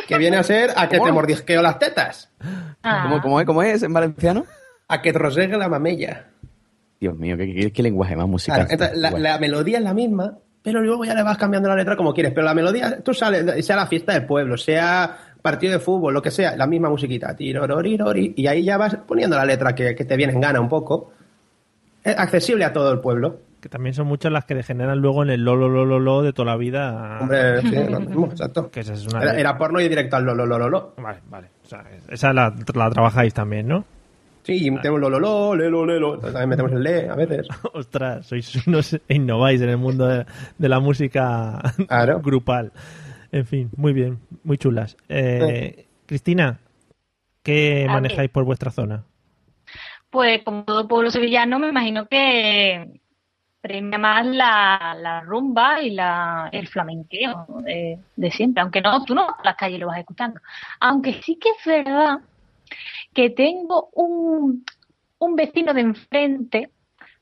Que 0.09 0.19
viene 0.19 0.37
a 0.37 0.43
ser 0.43 0.71
A 0.77 0.89
que 0.89 0.99
¿Cómo? 0.99 1.07
te 1.11 1.13
mordisqueo 1.13 1.63
las 1.63 1.79
tetas. 1.79 2.29
Ah. 2.83 3.05
¿Cómo, 3.05 3.23
cómo 3.23 3.41
es, 3.41 3.47
¿Cómo 3.47 3.63
es 3.63 3.83
en 3.85 3.93
valenciano? 3.93 4.45
A 4.93 5.03
que 5.03 5.13
te 5.13 5.19
rosegue 5.19 5.57
la 5.57 5.69
mamella. 5.69 6.27
Dios 7.01 7.17
mío, 7.19 7.37
qué, 7.37 7.53
qué- 7.55 7.73
qué 7.73 7.83
lenguaje 7.83 8.15
más 8.17 8.29
musical. 8.29 8.67
Claro, 8.67 8.73
entonces, 8.95 9.21
la, 9.21 9.39
melodía 9.39 9.79
es 9.79 9.85
la 9.85 9.95
misma, 9.95 10.39
pero 10.63 10.81
luego 10.83 11.05
ya 11.05 11.15
le 11.15 11.23
vas 11.23 11.37
cambiando 11.39 11.69
la 11.69 11.77
letra 11.77 11.97
como 11.97 12.15
quieres. 12.15 12.33
Pero 12.33 12.45
la 12.45 12.55
melodía, 12.55 13.01
tú 13.01 13.13
sales, 13.15 13.65
sea 13.67 13.77
la 13.77 13.87
fiesta 13.87 14.13
del 14.13 14.27
pueblo, 14.27 14.57
sea 14.57 15.17
partido 15.41 15.73
de 15.73 15.81
fútbol, 15.81 16.15
lo 16.15 16.23
que 16.23 16.31
sea, 16.31 16.57
la 16.57 16.67
misma 16.69 16.89
musiquita, 16.89 17.35
y 17.39 18.47
ahí 18.47 18.63
ya 18.63 18.77
vas 18.79 18.97
poniendo 19.09 19.37
la 19.37 19.45
letra 19.45 19.75
que, 19.75 19.95
que 19.97 20.05
te 20.05 20.17
viene 20.17 20.33
en 20.33 20.41
gana 20.41 20.61
un 20.61 20.69
poco. 20.69 21.13
Es 22.05 22.17
accesible 22.17 22.65
a 22.65 22.73
todo 22.73 22.93
el 22.93 23.01
pueblo. 23.01 23.41
Que 23.61 23.69
también 23.69 23.95
son 23.95 24.09
muchas 24.09 24.31
las 24.33 24.45
que 24.45 24.55
degeneran 24.57 24.99
luego 24.99 25.23
en 25.23 25.31
el 25.31 25.45
lo, 25.45 25.55
lo, 25.57 25.69
lo, 25.69 25.85
lo, 25.85 25.99
lo 26.01 26.23
de 26.23 26.33
toda 26.33 26.47
la 26.53 26.57
vida. 26.57 27.19
Hombre, 27.21 27.61
sí, 27.63 27.77
lo 27.89 28.01
mismo, 28.01 28.27
exacto. 28.27 28.71
Que 28.71 28.81
esa 28.81 28.93
es 28.95 29.07
una... 29.07 29.23
Era, 29.23 29.39
era 29.39 29.57
porno 29.57 29.81
y 29.81 29.89
directo 29.89 30.17
al 30.17 30.25
lo, 30.25 30.35
lo, 30.35 30.47
lo, 30.47 30.59
lo, 30.59 30.69
lo. 30.69 30.95
Vale, 30.99 31.21
vale. 31.31 31.49
O 31.65 31.67
sea, 31.69 31.85
esa 32.09 32.33
la, 32.33 32.53
la 32.75 32.91
trabajáis 32.91 33.33
también, 33.35 33.69
¿no? 33.69 33.85
Sí, 34.43 34.67
y 34.67 34.71
metemos 34.71 35.01
lo, 35.01 35.09
lo, 35.09 35.21
lo, 35.21 35.55
lelo, 35.55 35.87
lelo. 35.87 36.19
También 36.19 36.49
metemos 36.49 36.73
el 36.73 36.83
le 36.83 37.09
a 37.09 37.15
veces. 37.15 37.47
Ostras, 37.75 38.27
sois 38.27 38.67
unos 38.67 38.99
innováis 39.09 39.61
en 39.61 39.69
el 39.69 39.77
mundo 39.77 40.07
de, 40.07 40.27
de 40.59 40.69
la 40.69 40.81
música 40.81 41.61
grupal. 42.23 42.73
En 43.31 43.47
fin, 43.47 43.71
muy 43.77 43.93
bien, 43.93 44.19
muy 44.43 44.59
chulas. 44.59 44.97
Eh, 45.09 45.87
Cristina, 46.07 46.59
¿qué 47.43 47.87
A 47.89 47.93
manejáis 47.93 48.31
por 48.31 48.45
vuestra 48.45 48.71
zona? 48.71 49.05
Pues 50.11 50.43
como 50.43 50.65
todo 50.65 50.89
pueblo 50.89 51.11
sevillano, 51.11 51.59
me 51.59 51.69
imagino 51.69 52.07
que 52.07 53.01
premia 53.63 53.97
más 53.97 54.27
la, 54.27 54.95
la 55.01 55.21
rumba 55.21 55.81
y 55.81 55.91
la, 55.91 56.51
el 56.53 56.67
flamenqueo 56.67 57.47
de, 57.65 57.99
de 58.17 58.31
siempre. 58.33 58.61
Aunque 58.61 58.83
no, 58.83 59.05
tú 59.05 59.15
no 59.15 59.29
las 59.45 59.57
calles 59.57 59.79
lo 59.81 59.87
vas 59.87 60.01
escuchando. 60.01 60.41
Aunque 60.81 61.15
sí 61.23 61.39
que 61.41 61.49
es 61.51 61.65
verdad 61.65 62.19
que 63.15 63.31
tengo 63.31 63.91
un, 63.93 64.65
un 65.19 65.37
vecino 65.37 65.75
de 65.75 65.81
enfrente, 65.83 66.71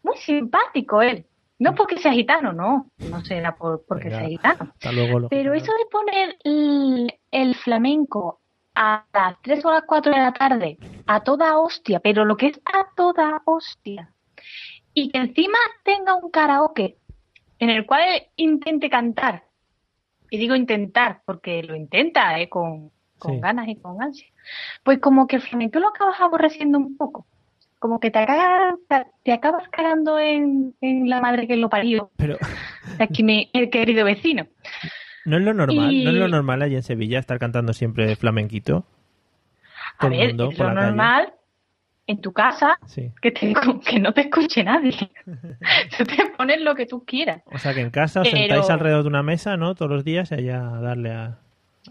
muy 0.03 0.17
simpático 0.19 1.03
él. 1.03 1.27
No 1.59 1.75
porque 1.75 1.99
sea 1.99 2.13
gitano, 2.13 2.53
no. 2.53 2.91
No 3.11 3.23
será 3.23 3.55
por, 3.55 3.85
porque 3.87 4.05
Venga, 4.05 4.19
sea 4.19 4.29
gitano. 4.29 4.73
Luego. 4.93 5.29
Pero 5.29 5.53
eso 5.53 5.73
de 5.73 5.87
poner 5.91 6.37
el, 6.43 7.15
el 7.31 7.55
flamenco 7.55 8.41
a 8.75 9.05
las 9.13 9.41
3 9.43 9.65
o 9.67 9.71
las 9.73 9.85
4 9.85 10.13
de 10.13 10.19
la 10.19 10.33
tarde, 10.33 10.79
a 11.07 11.21
toda 11.21 11.59
hostia, 11.59 12.01
pero 12.01 12.25
lo 12.25 12.37
que 12.37 12.47
es 12.47 12.61
a 12.65 12.87
toda 12.97 13.43
hostia, 13.45 14.11
y 14.95 15.11
que 15.11 15.19
encima 15.19 15.59
tenga 15.85 16.15
un 16.15 16.31
karaoke 16.31 16.97
en 17.59 17.69
el 17.69 17.85
cual 17.85 18.03
intente 18.37 18.89
cantar, 18.89 19.45
y 20.31 20.39
digo 20.39 20.55
intentar 20.55 21.23
porque 21.27 21.63
lo 21.63 21.75
intenta 21.75 22.41
¿eh? 22.41 22.49
con, 22.49 22.91
con 23.21 23.35
Sí. 23.35 23.41
ganas 23.41 23.69
y 23.69 23.77
con 23.77 24.03
ansia, 24.03 24.27
pues 24.83 24.99
como 24.99 25.29
que 25.29 25.37
el 25.37 25.43
flamenco 25.43 25.79
lo 25.79 25.89
acabas 25.89 26.21
aborreciendo 26.21 26.79
un 26.79 26.97
poco. 26.97 27.27
Como 27.79 28.01
que 28.01 28.11
te, 28.11 28.19
cagas- 28.27 28.75
te 29.23 29.33
acabas 29.33 29.69
cagando 29.71 30.19
en, 30.19 30.75
en 30.81 31.09
la 31.09 31.21
madre 31.21 31.47
que 31.47 31.57
lo 31.57 31.69
parió. 31.71 32.11
Pero 32.17 32.37
Aquí 32.99 33.23
mi 33.23 33.49
el 33.55 33.71
querido 33.71 34.05
vecino. 34.05 34.47
no 35.25 35.37
es 35.39 35.43
lo 35.45 35.55
normal, 35.55 35.93
Y- 35.93 36.05
no 36.05 36.11
es 36.11 36.17
lo 36.17 36.29
normal 36.29 36.63
allí 36.63 36.75
en 36.75 36.83
Sevilla 36.83 37.19
estar 37.21 37.39
cantando 37.39 37.73
siempre 37.73 38.17
flamenquito. 38.17 38.85
A 39.99 40.09
ver, 40.09 40.29
mundo 40.29 40.51
es 40.51 40.57
por 40.59 40.67
lo 40.67 40.75
la 40.75 40.81
calle. 40.81 40.87
normal 40.89 41.33
en 42.07 42.21
tu 42.21 42.33
casa 42.33 42.77
Sí. 42.87 43.13
que, 43.23 43.31
te- 43.31 43.55
que 43.87 43.99
no 44.01 44.13
te 44.13 44.23
escuche 44.23 44.63
nadie. 44.65 44.93
Tú 45.97 46.05
te 46.05 46.27
pones 46.37 46.61
lo 46.61 46.75
que 46.75 46.85
tú 46.87 47.05
quieras. 47.07 47.43
O 47.47 47.59
sea 47.59 47.73
que 47.73 47.81
en 47.81 47.91
casa 47.91 48.21
os 48.23 48.29
Pero- 48.29 48.39
sentáis 48.39 48.69
alrededor 48.71 49.03
de 49.05 49.09
una 49.09 49.23
mesa, 49.23 49.57
¿no? 49.57 49.75
Todos 49.75 49.91
los 49.91 50.05
días 50.05 50.31
y 50.33 50.35
allá 50.35 50.77
a 50.77 50.81
darle 50.81 51.13
a, 51.13 51.39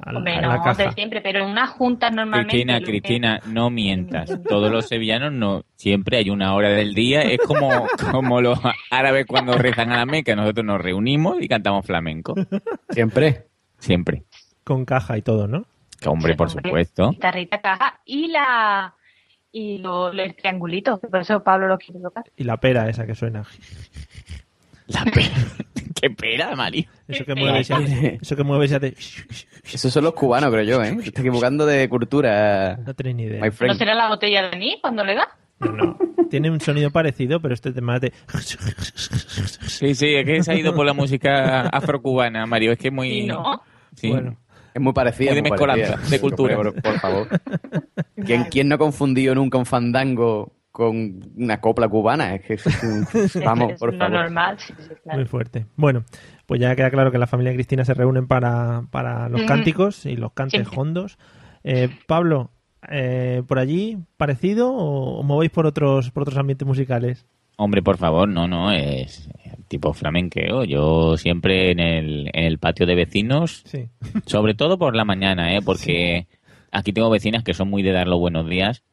a, 0.02 0.16
Hombre, 0.16 0.36
a 0.36 0.42
no 0.42 0.64
la 0.64 0.74
de 0.74 0.92
siempre, 0.92 1.20
pero 1.22 1.40
en 1.40 1.50
unas 1.50 1.72
juntas 1.72 2.14
normalmente. 2.14 2.52
Cristina, 2.52 2.80
que- 2.80 2.86
Cristina, 2.86 3.40
no 3.48 3.70
mientas. 3.70 4.32
Todos 4.48 4.72
los 4.72 4.88
sevillanos 4.88 5.34
no. 5.34 5.64
Siempre 5.76 6.18
hay 6.18 6.30
una 6.30 6.54
hora 6.54 6.70
del 6.70 6.94
día. 6.94 7.22
Es 7.22 7.40
como, 7.40 7.88
como 8.12 8.40
los 8.42 8.60
árabes 8.92 9.26
cuando 9.26 9.54
rezan 9.54 9.92
a 9.92 9.98
la 9.98 10.06
Meca. 10.06 10.36
Nosotros 10.36 10.66
nos 10.66 10.80
reunimos 10.80 11.42
y 11.42 11.48
cantamos 11.48 11.86
flamenco. 11.86 12.36
Siempre. 12.90 13.48
Siempre. 13.80 14.24
Con 14.64 14.86
caja 14.86 15.18
y 15.18 15.22
todo, 15.22 15.48
¿no? 15.48 15.66
Que 16.00 16.08
hombre, 16.08 16.36
por 16.36 16.48
Hombre, 16.48 16.64
supuesto. 16.70 17.10
Guitarrita, 17.12 17.60
caja 17.60 18.00
y 18.06 18.28
la. 18.28 18.94
Y 19.52 19.80
lo, 19.80 20.14
los 20.14 20.36
triangulitos, 20.36 21.00
que 21.00 21.08
por 21.08 21.22
eso 21.22 21.44
Pablo 21.44 21.68
lo 21.68 21.80
quiere 21.80 22.00
tocar. 22.00 22.24
Y 22.38 22.44
la 22.44 22.58
pera 22.58 22.88
esa 22.88 23.08
que 23.08 23.16
suena. 23.16 23.44
Qué 26.02 26.10
pera, 26.10 26.56
Mario. 26.56 26.86
Eso 27.08 27.26
que 27.26 27.36
mueve 27.36 27.64
ya, 27.64 27.78
eso 28.22 28.36
que 28.36 28.44
mueve 28.44 28.68
ya 28.68 28.80
de... 28.80 28.96
Esos 29.72 29.92
son 29.92 30.04
los 30.06 30.14
cubanos, 30.14 30.50
creo 30.52 30.64
yo, 30.64 30.82
¿eh? 30.82 30.96
Te 30.96 31.08
estás 31.08 31.22
equivocando 31.26 31.66
de 31.66 31.90
cultura. 31.90 32.78
No 32.78 32.94
tenéis 32.94 33.16
ni 33.18 33.24
idea. 33.24 33.42
¿No 33.46 33.74
será 33.74 33.96
la 33.96 34.08
botella 34.08 34.44
de 34.44 34.56
anís 34.56 34.76
cuando 34.82 35.04
le 35.04 35.16
da? 35.16 35.28
Tiene 36.30 36.50
un 36.50 36.62
sonido 36.62 36.90
parecido, 36.92 37.42
pero 37.42 37.54
este 37.54 37.74
tema 37.74 37.96
es 37.96 38.02
de... 38.02 38.14
Sí, 39.68 39.94
sí, 39.94 40.16
es 40.16 40.26
que 40.26 40.44
se 40.44 40.52
ha 40.52 40.56
ido 40.56 40.74
por 40.74 40.86
la 40.86 40.94
música 40.94 41.68
afrocubana, 41.68 42.46
Mario. 42.46 42.72
Es 42.72 42.78
que 42.78 42.88
es 42.88 42.94
muy. 42.94 43.10
Y 43.10 43.28
no. 43.28 43.62
Sí. 43.96 44.10
Bueno. 44.10 44.38
Es 44.74 44.82
muy 44.82 44.94
parecido. 44.94 45.32
Muy 45.32 45.36
de 45.36 45.42
muy 45.42 45.52
mezcolanza, 45.52 45.94
parecida. 45.94 46.10
de 46.10 46.22
cultura. 46.22 46.56
Por, 46.56 46.82
por 46.82 47.00
favor. 47.00 47.28
¿Quién, 48.26 48.46
quién 48.46 48.70
no 48.70 48.76
ha 48.76 48.78
confundido 48.78 49.36
nunca 49.36 49.58
un 49.58 49.66
fandango 49.66 50.54
con 50.72 51.20
una 51.36 51.60
copla 51.60 51.88
cubana? 51.88 52.36
Es 52.36 52.42
que 52.44 52.54
es 52.54 52.66
un- 52.84 53.06
Vamos, 53.46 53.72
es 53.74 53.80
por 53.80 53.92
lo 53.94 53.98
favor. 54.00 54.14
normal, 54.14 54.58
sí, 54.60 54.74
sí, 54.78 54.90
claro. 55.04 55.20
Muy 55.20 55.26
fuerte. 55.28 55.66
Bueno, 55.76 56.04
pues 56.46 56.60
ya 56.62 56.76
queda 56.76 56.90
claro 56.92 57.12
que 57.12 57.18
la 57.18 57.28
familia 57.28 57.54
Cristina 57.54 57.84
se 57.86 57.94
reúnen 57.94 58.28
para, 58.28 58.84
para 58.92 59.30
los 59.30 59.42
cánticos 59.44 60.06
y 60.06 60.16
los 60.16 60.32
cantes 60.34 60.62
Siempre. 60.62 60.80
hondos. 60.80 61.18
Eh, 61.64 61.90
Pablo, 62.08 62.52
eh, 62.90 63.44
¿por 63.48 63.60
allí 63.60 63.98
parecido 64.18 64.72
o 64.74 65.24
movéis 65.24 65.52
por 65.52 65.66
otros, 65.66 66.12
por 66.12 66.24
otros 66.24 66.38
ambientes 66.38 66.68
musicales? 66.68 67.26
Hombre, 67.58 67.82
por 67.82 67.98
favor, 67.98 68.30
no, 68.30 68.48
no, 68.48 68.72
es 68.72 69.30
tipo 69.68 69.92
flamenqueo. 69.94 70.64
Yo 70.64 71.18
siempre 71.18 71.72
en 71.72 71.80
el, 71.80 72.30
en 72.34 72.46
el 72.46 72.58
patio 72.58 72.86
de 72.86 72.96
vecinos, 72.96 73.64
Sí. 73.66 73.90
sobre 74.26 74.54
todo 74.54 74.78
por 74.78 74.96
la 74.96 75.04
mañana, 75.04 75.54
¿eh? 75.54 75.60
Porque 75.64 76.28
aquí 76.72 76.94
tengo 76.94 77.10
vecinas 77.10 77.44
que 77.44 77.54
son 77.54 77.70
muy 77.70 77.84
de 77.84 77.92
dar 77.92 78.08
los 78.08 78.18
buenos 78.20 78.48
días 78.48 78.84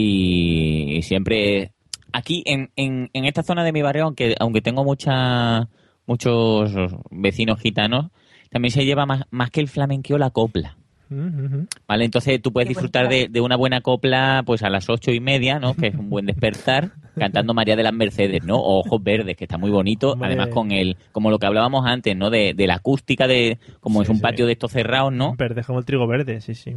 y 0.00 1.02
siempre 1.02 1.72
aquí 2.12 2.42
en, 2.46 2.70
en, 2.76 3.10
en 3.12 3.24
esta 3.24 3.42
zona 3.42 3.64
de 3.64 3.72
mi 3.72 3.82
barrio, 3.82 4.04
aunque, 4.04 4.36
aunque 4.38 4.60
tengo 4.62 4.84
mucha, 4.84 5.68
muchos 6.06 6.72
vecinos 7.10 7.60
gitanos, 7.60 8.10
también 8.50 8.72
se 8.72 8.84
lleva 8.84 9.06
más, 9.06 9.24
más 9.30 9.50
que 9.50 9.60
el 9.60 9.68
flamenqueo 9.68 10.16
la 10.16 10.30
copla. 10.30 10.76
¿Vale? 11.10 12.04
Entonces 12.04 12.40
tú 12.42 12.52
puedes 12.52 12.66
Qué 12.66 12.74
disfrutar 12.74 13.08
de, 13.08 13.28
de 13.28 13.40
una 13.40 13.56
buena 13.56 13.80
copla 13.80 14.42
pues 14.44 14.62
a 14.62 14.68
las 14.68 14.90
ocho 14.90 15.10
y 15.10 15.20
media, 15.20 15.58
¿no? 15.58 15.74
Que 15.74 15.86
es 15.86 15.94
un 15.94 16.10
buen 16.10 16.26
despertar, 16.26 16.92
cantando 17.16 17.54
María 17.54 17.76
de 17.76 17.82
las 17.82 17.94
Mercedes, 17.94 18.44
¿no? 18.44 18.56
O 18.58 18.80
Ojos 18.80 19.02
Verdes, 19.02 19.34
que 19.34 19.44
está 19.44 19.56
muy 19.56 19.70
bonito. 19.70 20.12
Hombre. 20.12 20.28
Además 20.28 20.48
con 20.48 20.70
el, 20.70 20.98
como 21.12 21.30
lo 21.30 21.38
que 21.38 21.46
hablábamos 21.46 21.86
antes, 21.86 22.14
¿no? 22.14 22.28
De, 22.28 22.52
de 22.54 22.66
la 22.66 22.74
acústica 22.74 23.26
de, 23.26 23.58
como 23.80 24.02
es 24.02 24.08
un 24.10 24.16
sí. 24.16 24.22
patio 24.22 24.44
de 24.44 24.52
estos 24.52 24.70
cerrados, 24.70 25.12
¿no? 25.12 25.34
Verde, 25.34 25.64
como 25.64 25.78
el 25.78 25.86
trigo 25.86 26.06
verde, 26.06 26.42
sí, 26.42 26.54
sí. 26.54 26.76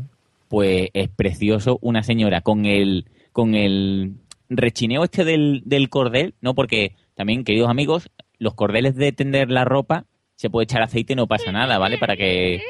Pues 0.51 0.89
es 0.91 1.07
precioso 1.07 1.79
una 1.81 2.03
señora 2.03 2.41
con 2.41 2.65
el, 2.65 3.05
con 3.31 3.55
el 3.55 4.17
rechineo 4.49 5.05
este 5.05 5.23
del, 5.23 5.61
del 5.63 5.87
cordel, 5.87 6.35
¿no? 6.41 6.55
Porque 6.55 6.97
también, 7.15 7.45
queridos 7.45 7.69
amigos, 7.69 8.11
los 8.37 8.53
cordeles 8.53 8.97
de 8.97 9.13
tender 9.13 9.49
la 9.49 9.63
ropa 9.63 10.07
se 10.35 10.49
puede 10.49 10.65
echar 10.65 10.81
aceite 10.81 11.13
y 11.13 11.15
no 11.15 11.25
pasa 11.25 11.53
nada, 11.53 11.77
¿vale? 11.77 11.97
Para 11.97 12.17
que 12.17 12.61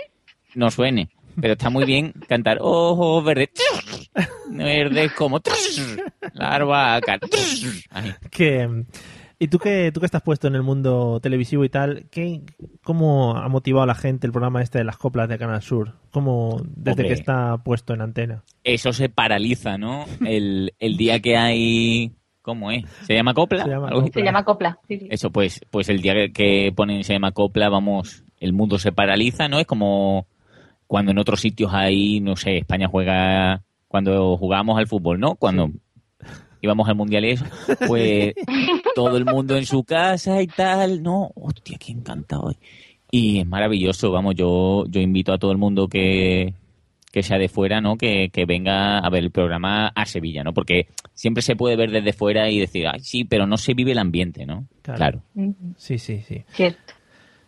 no 0.54 0.70
suene. 0.70 1.10
Pero 1.42 1.54
está 1.54 1.72
muy 1.72 1.86
bien 1.86 2.14
cantar 2.28 2.60
ojos 2.62 3.26
verdes, 3.26 3.50
verdes 4.48 5.12
como 5.14 5.40
la. 5.40 5.90
Ay. 7.90 8.14
Que, 8.30 8.86
¿Y 9.44 9.48
tú 9.48 9.58
que, 9.58 9.92
tú 9.92 10.00
que 10.00 10.06
estás 10.06 10.22
puesto 10.22 10.48
en 10.48 10.54
el 10.54 10.62
mundo 10.62 11.20
televisivo 11.20 11.66
y 11.66 11.70
tal, 11.70 12.06
¿qué, 12.12 12.42
¿cómo 12.84 13.36
ha 13.36 13.50
motivado 13.50 13.82
a 13.82 13.88
la 13.88 13.96
gente 13.96 14.28
el 14.28 14.32
programa 14.32 14.62
este 14.62 14.78
de 14.78 14.84
las 14.84 14.98
coplas 14.98 15.28
de 15.30 15.39
Canal 15.39 15.64
Sur? 15.64 15.94
¿Cómo, 16.12 16.62
desde 16.76 16.92
Hombre. 16.92 17.08
que 17.08 17.14
está 17.14 17.58
puesto 17.58 17.96
en 17.96 18.02
antena? 18.02 18.44
Eso 18.64 18.94
se 18.94 19.10
paraliza, 19.10 19.80
¿no? 19.80 20.06
El, 20.24 20.76
el 20.78 20.96
día 20.96 21.20
que 21.22 21.38
hay... 21.38 22.12
¿Cómo 22.44 22.70
es? 22.70 22.86
¿Se 23.08 23.16
llama 23.16 23.34
copla? 23.34 23.64
Se 24.14 24.22
llama 24.22 24.44
copla. 24.46 24.78
sí, 24.88 25.00
sí. 25.00 25.08
Eso, 25.10 25.32
pues, 25.32 25.60
pues 25.72 25.89
el 25.89 26.02
día 26.04 26.14
que- 26.14 26.32
que 26.32 26.72
ponen 26.76 27.04
se 27.04 27.14
llama 27.14 27.32
copla, 27.32 27.68
vamos, 27.70 28.24
el 28.39 28.54
mundo 28.54 28.78
se 28.78 28.92
paraliza, 28.92 29.48
¿no? 29.48 29.60
Es 29.60 29.66
como 29.66 30.28
cuando 30.86 31.12
en 31.12 31.18
otros 31.18 31.39
sitios 31.42 31.72
hay, 31.74 32.20
no 32.20 32.36
sé, 32.36 32.58
España 32.60 32.88
juega, 32.88 33.64
cuando 33.88 34.38
jugábamos 34.38 34.78
al 34.78 34.86
fútbol, 34.88 35.20
¿no? 35.20 35.34
Cuando 35.36 35.72
íbamos 36.62 36.88
al 36.88 36.95
mundial 36.95 37.26
y 37.26 37.32
eso, 37.32 37.45
pues 37.88 38.34
todo 38.95 39.18
el 39.18 39.26
mundo 39.26 39.57
en 39.57 39.66
su 39.66 39.84
casa 39.84 40.41
y 40.41 40.47
tal, 40.47 41.01
¿no? 41.01 41.32
Hostia, 41.36 41.78
quién 41.84 42.01
canta 42.01 42.39
hoy. 42.39 42.57
Y 43.09 43.39
es 43.39 43.47
maravilloso, 43.47 44.12
vamos, 44.12 44.36
yo, 44.36 44.86
yo 44.88 45.01
invito 45.01 45.34
a 45.34 45.38
todo 45.38 45.52
el 45.52 45.57
mundo 45.57 45.88
que, 45.88 46.53
que 47.11 47.23
sea 47.23 47.38
de 47.38 47.49
fuera, 47.49 47.81
¿no? 47.81 47.98
Que, 47.98 48.30
que 48.31 48.45
venga 48.45 48.99
a 48.99 49.10
ver 49.10 49.23
el 49.23 49.31
programa 49.31 49.88
a 49.88 50.06
Sevilla, 50.06 50.44
¿no? 50.44 50.53
Porque 50.53 50.88
siempre 51.14 51.41
se 51.41 51.56
puede 51.56 51.76
ver 51.76 51.91
desde 51.91 52.14
fuera 52.14 52.49
y 52.49 52.60
decir, 52.60 52.88
ay, 52.88 53.02
sí, 53.02 53.26
pero 53.26 53.45
no 53.45 53.57
se 53.57 53.73
vive 53.73 53.91
el 53.91 53.99
ambiente, 53.99 54.45
¿no? 54.45 54.68
Claro. 54.81 54.98
claro. 54.98 55.22
Sí, 55.77 55.98
sí, 55.98 56.22
sí. 56.22 56.44
Cierto. 56.53 56.94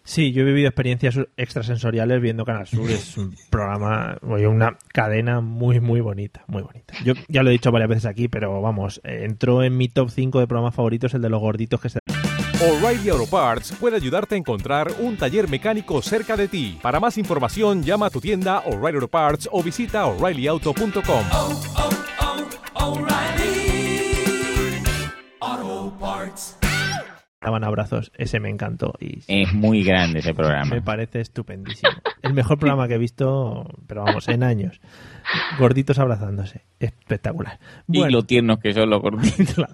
Sí, 0.06 0.34
yo 0.34 0.42
he 0.42 0.46
vivido 0.46 0.68
experiencias 0.68 1.18
extrasensoriales 1.38 2.22
viendo 2.22 2.44
Canal 2.44 2.68
Sur. 2.68 2.90
Es 2.90 3.18
un 3.18 3.34
programa, 3.50 4.18
oye, 4.22 4.48
una 4.48 4.78
cadena 4.94 5.40
muy, 5.40 5.80
muy 5.80 6.02
bonita, 6.02 6.44
muy 6.48 6.62
bonita. 6.62 6.94
Yo 7.06 7.14
ya 7.30 7.42
lo 7.42 7.50
he 7.50 7.54
dicho 7.54 7.72
varias 7.72 7.90
veces 7.90 8.06
aquí, 8.06 8.28
pero 8.28 8.62
vamos, 8.62 9.00
entró 9.04 9.64
en 9.64 9.78
mi 9.78 9.88
top 9.88 10.10
5 10.10 10.40
de 10.42 10.48
programas 10.48 10.76
favoritos 10.76 11.14
el 11.14 11.22
de 11.22 11.30
los 11.30 11.40
gorditos 11.40 11.80
que 11.80 11.90
se... 11.90 12.00
O'Reilly 12.62 13.10
Auto 13.10 13.28
Parts 13.28 13.74
puede 13.80 13.96
ayudarte 13.96 14.36
a 14.36 14.38
encontrar 14.38 14.92
un 15.00 15.18
taller 15.18 15.50
mecánico 15.50 16.02
cerca 16.02 16.38
de 16.38 16.48
ti. 16.48 16.80
Para 16.82 17.00
más 17.00 17.18
información, 17.18 17.84
llama 17.84 18.08
a 18.08 18.10
tu 18.10 18.22
tienda 18.22 18.60
O'Reilly 18.60 18.96
Auto 18.96 19.08
Parts 19.08 19.50
o 19.52 19.64
visita 19.64 20.06
oreillyauto.com. 20.06 21.26
daban 27.44 27.64
abrazos. 27.64 28.12
Ese 28.18 28.40
me 28.40 28.50
encantó 28.50 28.94
y 29.00 29.20
Es 29.28 29.54
muy 29.54 29.84
grande 29.84 30.20
ese 30.20 30.34
programa. 30.34 30.76
me 30.76 30.82
parece 30.82 31.20
estupendísimo. 31.22 31.92
El 32.22 32.34
mejor 32.34 32.58
programa 32.58 32.88
que 32.88 32.96
he 32.96 32.98
visto, 32.98 33.66
pero 33.88 34.04
vamos, 34.04 34.28
en 34.30 34.44
años. 34.44 34.80
Gorditos 35.60 36.00
abrazándose. 36.00 36.62
Espectacular. 36.80 37.60
Y 37.88 38.10
lo 38.10 38.24
tiernos 38.24 38.60
que 38.60 38.74
son 38.74 38.90
los 38.90 39.02
gorditos. 39.02 39.56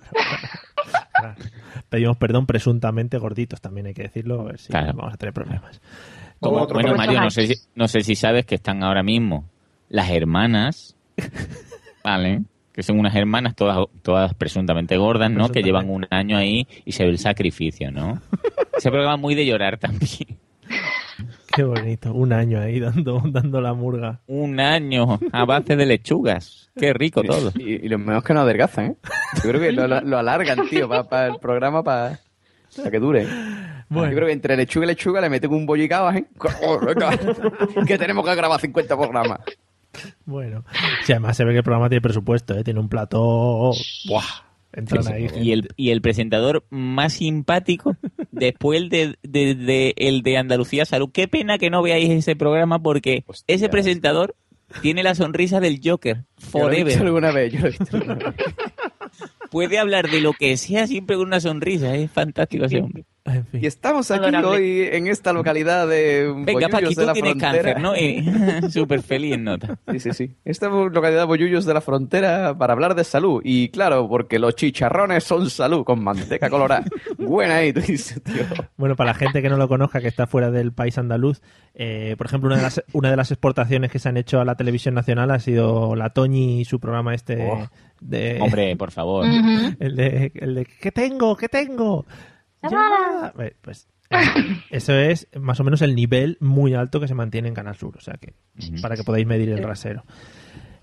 pedimos 1.89 2.17
perdón 2.17 2.45
presuntamente 2.45 3.17
gorditos, 3.17 3.61
también 3.61 3.87
hay 3.87 3.93
que 3.93 4.03
decirlo, 4.03 4.41
a 4.41 4.43
ver 4.45 4.59
si 4.59 4.69
Claro. 4.71 4.93
vamos 4.95 5.13
a 5.13 5.17
tener 5.17 5.33
problemas. 5.33 5.81
Como- 6.39 6.65
bueno, 6.67 6.95
Mario, 6.95 7.19
no 7.21 7.29
sé, 7.31 7.47
si, 7.47 7.55
no 7.75 7.87
sé 7.87 8.01
si 8.01 8.15
sabes 8.15 8.45
que 8.45 8.55
están 8.55 8.83
ahora 8.83 9.03
mismo 9.03 9.49
las 9.89 10.09
hermanas, 10.09 10.95
¿vale? 12.03 12.43
Que 12.73 12.83
son 12.83 12.99
unas 12.99 13.15
hermanas 13.15 13.55
todas, 13.55 13.77
todas 14.03 14.33
presuntamente 14.35 14.95
gordas, 14.97 15.29
¿no? 15.31 15.49
Que 15.49 15.61
llevan 15.63 15.89
un 15.89 16.05
año 16.11 16.37
ahí 16.37 16.67
y 16.85 16.91
se 16.93 17.03
ve 17.03 17.09
el 17.09 17.17
sacrificio, 17.17 17.91
¿no? 17.91 18.21
Ese 18.77 18.89
programa 18.89 19.15
es 19.15 19.21
muy 19.21 19.35
de 19.35 19.45
llorar 19.45 19.77
también. 19.77 20.37
Qué 21.53 21.63
bonito, 21.63 22.13
un 22.13 22.31
año 22.31 22.61
ahí 22.61 22.79
dando, 22.79 23.21
dando 23.25 23.59
la 23.59 23.73
murga. 23.73 24.19
Un 24.27 24.59
año 24.59 25.19
a 25.31 25.45
base 25.45 25.75
de 25.75 25.85
lechugas. 25.85 26.69
Qué 26.77 26.93
rico 26.93 27.23
todo. 27.23 27.51
Y, 27.55 27.85
y 27.85 27.89
lo 27.89 27.97
mejor 27.97 28.17
es 28.17 28.23
que 28.23 28.33
no 28.33 28.41
adelgazan, 28.41 28.85
¿eh? 28.85 28.95
Yo 29.43 29.49
creo 29.49 29.59
que 29.59 29.71
lo, 29.71 29.87
lo- 29.87 30.01
lo 30.01 30.17
alargan, 30.19 30.69
tío, 30.69 30.87
para 30.87 31.27
el 31.27 31.39
programa, 31.39 31.83
para 31.83 32.19
que 32.89 32.99
dure. 32.99 33.27
Bueno. 33.89 34.11
Yo 34.11 34.15
creo 34.15 34.27
que 34.27 34.33
entre 34.33 34.55
lechuga 34.55 34.85
y 34.85 34.89
lechuga 34.89 35.19
le 35.19 35.29
meten 35.29 35.51
un 35.51 35.65
bollicao, 35.65 36.11
¿eh? 36.11 36.25
Que 37.87 37.97
tenemos 37.97 38.23
que 38.25 38.35
grabar 38.35 38.61
50 38.61 38.95
programas. 38.95 39.39
Bueno, 40.26 40.64
sí, 41.06 41.11
además 41.14 41.36
se 41.38 41.44
ve 41.45 41.52
que 41.52 41.57
el 41.57 41.64
programa 41.64 41.90
tiene 41.90 42.02
presupuesto, 42.02 42.53
¿eh? 42.57 42.64
tiene 42.64 42.80
un 42.80 42.90
plató. 42.90 43.72
¡Buah! 44.07 44.24
Entran 44.72 45.07
ahí. 45.07 45.28
Y 45.41 45.52
el, 45.52 45.68
y 45.76 45.90
el 45.90 45.99
presentador 46.02 46.64
más 46.70 47.14
simpático 47.14 47.98
después 48.32 48.88
de, 48.90 49.16
de- 49.24 49.56
de- 49.56 49.94
el 49.98 50.22
de 50.22 50.38
Andalucía 50.38 50.86
Salud. 50.86 51.10
Qué 51.11 51.28
pena 51.28 51.57
que 51.57 51.70
no 51.72 51.82
veáis 51.82 52.10
ese 52.11 52.36
programa 52.36 52.80
porque 52.82 53.24
ese 53.48 53.68
presentador 53.70 54.36
tiene 54.84 55.02
la 55.02 55.16
sonrisa 55.16 55.60
del 55.60 55.82
Joker 55.84 56.26
Yo 56.53 56.60
lo 56.70 56.72
he 56.72 56.84
visto 56.84 56.99
forever. 56.99 57.07
alguna 57.07 57.32
vez, 57.32 57.52
yo 57.53 57.60
lo 57.61 57.68
he 57.68 57.70
visto 57.72 57.98
alguna 57.98 58.16
vez. 58.30 58.36
Puede 59.49 59.80
hablar 59.80 60.07
de 60.11 60.22
lo 60.22 60.34
que 60.34 60.56
sea 60.57 60.86
siempre 60.86 61.16
con 61.18 61.26
una 61.26 61.40
sonrisa. 61.40 61.95
Es 61.95 62.11
fantástico 62.11 62.66
ese 62.66 62.80
hombre. 62.80 63.06
Y 63.53 63.67
estamos 63.67 64.09
aquí 64.09 64.21
Adorable. 64.25 64.47
hoy 64.49 64.89
en 64.91 65.07
esta 65.07 65.33
localidad 65.33 65.87
de 65.87 66.33
Venga, 66.45 66.67
Paqui, 66.69 66.95
de 66.95 67.05
la 67.05 67.13
tienes 67.13 67.33
frontera. 67.33 67.73
cáncer, 67.75 67.79
¿no? 67.81 67.95
Y 67.95 68.25
súper 68.71 69.03
feliz 69.03 69.33
en 69.35 69.43
nota. 69.43 69.77
Sí, 69.91 69.99
sí, 69.99 70.13
sí. 70.13 70.35
Esta 70.45 70.67
localidad 70.69 71.21
de 71.21 71.25
Bollullos 71.25 71.65
de 71.65 71.73
la 71.75 71.81
frontera 71.81 72.57
para 72.57 72.73
hablar 72.73 72.95
de 72.95 73.03
salud. 73.03 73.41
Y 73.43 73.69
claro, 73.69 74.07
porque 74.09 74.39
los 74.39 74.55
chicharrones 74.55 75.23
son 75.23 75.49
salud, 75.49 75.83
con 75.83 76.03
manteca 76.03 76.49
colorada. 76.49 76.85
Buena 77.19 77.57
ahí, 77.57 77.71
tú 77.71 77.81
dices, 77.81 78.21
tío. 78.23 78.43
Bueno, 78.77 78.95
para 78.95 79.11
la 79.11 79.13
gente 79.13 79.41
que 79.43 79.49
no 79.49 79.57
lo 79.57 79.67
conozca, 79.67 80.01
que 80.01 80.07
está 80.07 80.25
fuera 80.25 80.49
del 80.49 80.71
país 80.71 80.97
andaluz, 80.97 81.41
eh, 81.75 82.15
por 82.17 82.25
ejemplo, 82.27 82.47
una 82.47 82.57
de, 82.57 82.63
las, 82.63 82.83
una 82.93 83.11
de 83.11 83.17
las 83.17 83.29
exportaciones 83.29 83.91
que 83.91 83.99
se 83.99 84.09
han 84.09 84.17
hecho 84.17 84.39
a 84.41 84.45
la 84.45 84.55
televisión 84.55 84.95
nacional 84.95 85.29
ha 85.29 85.39
sido 85.39 85.95
la 85.95 86.09
Toñi 86.09 86.61
y 86.61 86.65
su 86.65 86.79
programa 86.79 87.13
este 87.13 87.37
Oh. 87.47 87.67
de... 87.99 88.39
Hombre, 88.41 88.75
por 88.75 88.89
favor. 88.91 89.25
el, 89.79 89.95
de, 89.95 90.31
el 90.35 90.55
de 90.55 90.65
¿qué 90.65 90.91
tengo? 90.91 91.35
¿Qué 91.37 91.47
tengo? 91.47 92.05
Llamada. 92.61 93.34
Pues 93.61 93.88
eh, 94.10 94.18
eso 94.69 94.94
es 94.94 95.27
más 95.40 95.60
o 95.60 95.64
menos 95.64 95.81
el 95.81 95.95
nivel 95.95 96.38
muy 96.40 96.73
alto 96.73 96.99
que 96.99 97.07
se 97.07 97.15
mantiene 97.15 97.48
en 97.48 97.53
Canal 97.53 97.76
Sur, 97.76 97.98
o 97.98 98.02
sea 98.02 98.15
que 98.15 98.34
para 98.81 98.95
que 98.95 99.03
podáis 99.03 99.27
medir 99.27 99.49
el 99.49 99.64
rasero. 99.64 100.03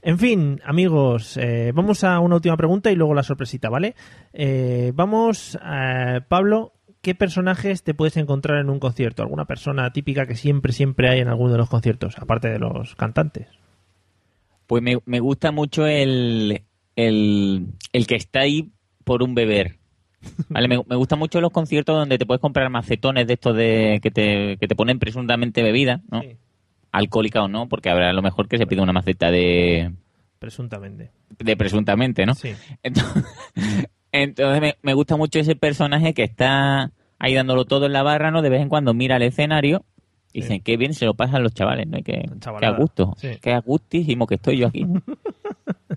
En 0.02 0.18
fin, 0.18 0.60
amigos, 0.64 1.36
eh, 1.36 1.72
vamos 1.74 2.04
a 2.04 2.20
una 2.20 2.36
última 2.36 2.56
pregunta 2.56 2.92
y 2.92 2.94
luego 2.94 3.12
la 3.12 3.24
sorpresita, 3.24 3.68
¿vale? 3.68 3.96
Eh, 4.32 4.92
vamos, 4.94 5.58
a 5.60 6.20
Pablo, 6.28 6.74
¿qué 7.02 7.16
personajes 7.16 7.82
te 7.82 7.92
puedes 7.92 8.16
encontrar 8.16 8.60
en 8.60 8.70
un 8.70 8.78
concierto? 8.78 9.22
¿Alguna 9.22 9.46
persona 9.46 9.92
típica 9.92 10.26
que 10.26 10.36
siempre, 10.36 10.72
siempre 10.72 11.08
hay 11.08 11.18
en 11.18 11.28
alguno 11.28 11.50
de 11.50 11.58
los 11.58 11.68
conciertos, 11.68 12.16
aparte 12.18 12.48
de 12.48 12.60
los 12.60 12.94
cantantes? 12.94 13.48
Pues 14.68 14.80
me, 14.80 14.98
me 15.06 15.18
gusta 15.18 15.50
mucho 15.50 15.86
el, 15.86 16.62
el, 16.94 17.66
el 17.92 18.06
que 18.06 18.14
está 18.14 18.40
ahí 18.40 18.70
por 19.02 19.24
un 19.24 19.34
beber. 19.34 19.78
Vale, 20.48 20.68
me, 20.68 20.82
me 20.86 20.96
gustan 20.96 21.18
mucho 21.18 21.40
los 21.40 21.52
conciertos 21.52 21.96
donde 21.96 22.18
te 22.18 22.26
puedes 22.26 22.40
comprar 22.40 22.68
macetones 22.70 23.26
de 23.26 23.34
estos 23.34 23.56
de 23.56 24.00
que 24.02 24.10
te, 24.10 24.56
que 24.58 24.68
te 24.68 24.74
ponen 24.74 24.98
presuntamente 24.98 25.62
bebida, 25.62 26.02
¿no? 26.10 26.22
Alcohólica 26.92 27.42
o 27.42 27.48
no, 27.48 27.68
porque 27.68 27.90
habrá 27.90 28.10
a 28.10 28.12
lo 28.12 28.22
mejor 28.22 28.48
que 28.48 28.58
se 28.58 28.66
pide 28.66 28.80
una 28.80 28.92
maceta 28.92 29.30
de, 29.30 29.92
Presuntamente. 30.38 31.10
de 31.38 31.56
presuntamente, 31.56 32.26
¿no? 32.26 32.34
Sí. 32.34 32.52
Entonces, 32.82 33.24
entonces 34.12 34.60
me, 34.60 34.76
me 34.82 34.94
gusta 34.94 35.16
mucho 35.16 35.38
ese 35.38 35.56
personaje 35.56 36.14
que 36.14 36.22
está 36.22 36.92
ahí 37.18 37.34
dándolo 37.34 37.64
todo 37.64 37.86
en 37.86 37.92
la 37.92 38.02
barra, 38.02 38.30
¿no? 38.30 38.42
De 38.42 38.50
vez 38.50 38.60
en 38.62 38.68
cuando 38.68 38.94
mira 38.94 39.16
el 39.16 39.22
escenario 39.22 39.84
y 40.32 40.42
dicen, 40.42 40.60
qué 40.60 40.76
bien 40.76 40.92
se 40.92 41.06
lo 41.06 41.14
pasan 41.14 41.42
los 41.42 41.54
chavales, 41.54 41.86
¿no? 41.86 41.98
Y 41.98 42.02
que, 42.02 42.28
que 42.60 42.66
a 42.66 42.70
gusto, 42.70 43.14
sí. 43.16 43.38
que 43.40 43.52
a 43.52 43.60
gustísimo 43.60 44.26
que 44.26 44.34
estoy 44.34 44.58
yo 44.58 44.66
aquí. 44.66 44.86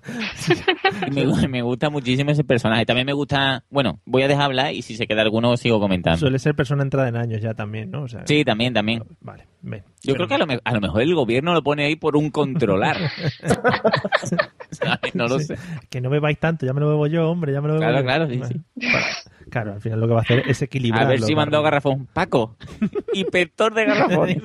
Me, 1.12 1.48
me 1.48 1.62
gusta 1.62 1.90
muchísimo 1.90 2.32
ese 2.32 2.44
personaje. 2.44 2.86
También 2.86 3.06
me 3.06 3.14
gusta, 3.14 3.64
bueno, 3.70 4.00
voy 4.06 4.24
a 4.24 4.28
dejar 4.28 4.44
hablar 4.46 4.74
y 4.74 4.82
si 4.82 4.96
se 4.96 5.08
queda 5.08 5.22
alguno 5.22 5.56
sigo 5.58 5.80
comentando. 5.80 6.18
Suele 6.20 6.40
ser 6.40 6.56
persona 6.56 6.84
entrada 6.84 7.10
en 7.10 7.16
años 7.18 7.42
ya 7.42 7.54
también, 7.54 7.92
¿no? 7.92 8.04
O 8.04 8.08
sea, 8.08 8.22
Sí, 8.26 8.44
también, 8.44 8.74
también. 8.74 9.04
Vale, 9.22 9.48
ven. 9.62 9.84
Yo 10.04 10.16
creo 10.16 10.28
que 10.28 10.36
a 10.36 10.38
lo, 10.38 10.48
me- 10.48 10.60
a 10.64 10.74
lo 10.74 10.82
mejor 10.82 11.02
el 11.02 11.14
gobierno 11.16 11.54
lo 11.54 11.62
pone 11.64 11.86
ahí 11.86 11.96
por 11.96 12.16
un 12.16 12.30
controlar. 12.32 12.98
No 15.14 15.28
lo 15.28 15.40
Sí. 15.40 15.46
sé. 15.46 15.56
Que 15.90 16.00
no 16.00 16.10
bebáis 16.10 16.38
tanto, 16.40 16.66
ya 16.66 16.74
me 16.74 16.80
lo 16.80 16.90
bebo 16.90 17.08
yo, 17.08 17.30
hombre, 17.30 17.52
ya 17.54 17.60
me 17.62 17.68
lo 17.70 17.74
bebo 17.76 17.86
Claro, 17.86 18.00
yo. 18.00 18.04
claro, 18.06 18.28
sí, 18.30 18.38
Bueno, 18.38 18.54
sí. 18.78 18.88
para- 18.92 19.06
Claro, 19.50 19.74
al 19.74 19.82
final 19.82 20.00
lo 20.00 20.08
que 20.08 20.14
va 20.14 20.20
a 20.20 20.22
hacer 20.22 20.44
es 20.48 20.62
equilibrar. 20.62 21.06
A 21.06 21.08
ver 21.10 21.22
si 21.22 21.34
barriles. 21.34 21.62
garrafón. 21.64 22.08
Paco, 22.14 22.56
inspector 23.14 23.74
de 23.74 23.86
garrafones. 23.86 24.44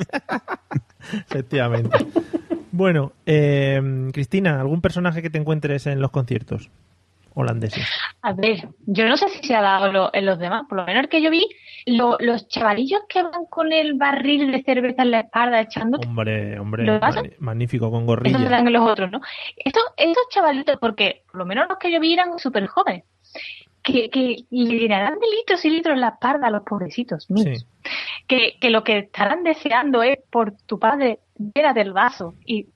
Efectivamente. 1.28 1.90
Bueno, 2.76 3.12
eh, 3.24 3.80
Cristina, 4.12 4.60
¿algún 4.60 4.80
personaje 4.80 5.22
que 5.22 5.30
te 5.30 5.38
encuentres 5.38 5.86
en 5.86 6.00
los 6.00 6.10
conciertos 6.10 6.70
holandeses? 7.34 7.86
A 8.22 8.32
ver, 8.32 8.68
yo 8.86 9.06
no 9.08 9.16
sé 9.16 9.28
si 9.28 9.46
se 9.46 9.54
ha 9.54 9.60
dado 9.62 9.92
lo- 9.92 10.10
en 10.12 10.26
los 10.26 10.38
demás, 10.40 10.64
por 10.68 10.78
lo 10.78 10.84
menos 10.84 11.04
el 11.04 11.08
que 11.08 11.22
yo 11.22 11.30
vi, 11.30 11.46
lo- 11.86 12.16
los 12.18 12.48
chavalillos 12.48 13.02
que 13.08 13.22
van 13.22 13.44
con 13.48 13.72
el 13.72 13.94
barril 13.94 14.50
de 14.50 14.62
cerveza 14.64 15.02
en 15.02 15.12
la 15.12 15.20
espalda 15.20 15.60
echando, 15.60 15.98
Hombre, 16.00 16.58
hombre, 16.58 17.00
magnífico 17.38 17.90
con 17.92 18.00
eso 18.02 18.06
gorrilla. 18.06 18.38
se 18.38 18.44
dan 18.48 18.66
en 18.66 18.72
los 18.72 18.88
otros, 18.90 19.10
¿no? 19.12 19.20
Estos, 19.56 19.82
estos 19.96 20.24
chavalitos, 20.30 20.76
porque 20.80 21.22
por 21.30 21.36
lo 21.36 21.46
menos 21.46 21.66
los 21.68 21.78
que 21.78 21.92
yo 21.92 22.00
vi 22.00 22.12
eran 22.14 22.38
súper 22.40 22.66
jóvenes, 22.66 23.04
que, 23.84 24.10
que 24.10 24.36
le 24.50 24.78
llenarán 24.78 25.14
de 25.20 25.26
litros 25.38 25.64
y 25.64 25.70
litros 25.70 25.96
la 25.98 26.08
espalda 26.08 26.48
a 26.48 26.50
los 26.50 26.62
pobrecitos 26.64 27.30
míos. 27.30 27.66
Que, 28.26 28.56
que 28.60 28.70
lo 28.70 28.82
que 28.82 28.98
estarán 28.98 29.42
deseando 29.44 30.02
es 30.02 30.18
por 30.30 30.52
tu 30.66 30.78
padre, 30.78 31.18
llénate 31.54 31.80
el 31.80 31.92
vaso 31.92 32.34
y 32.44 32.68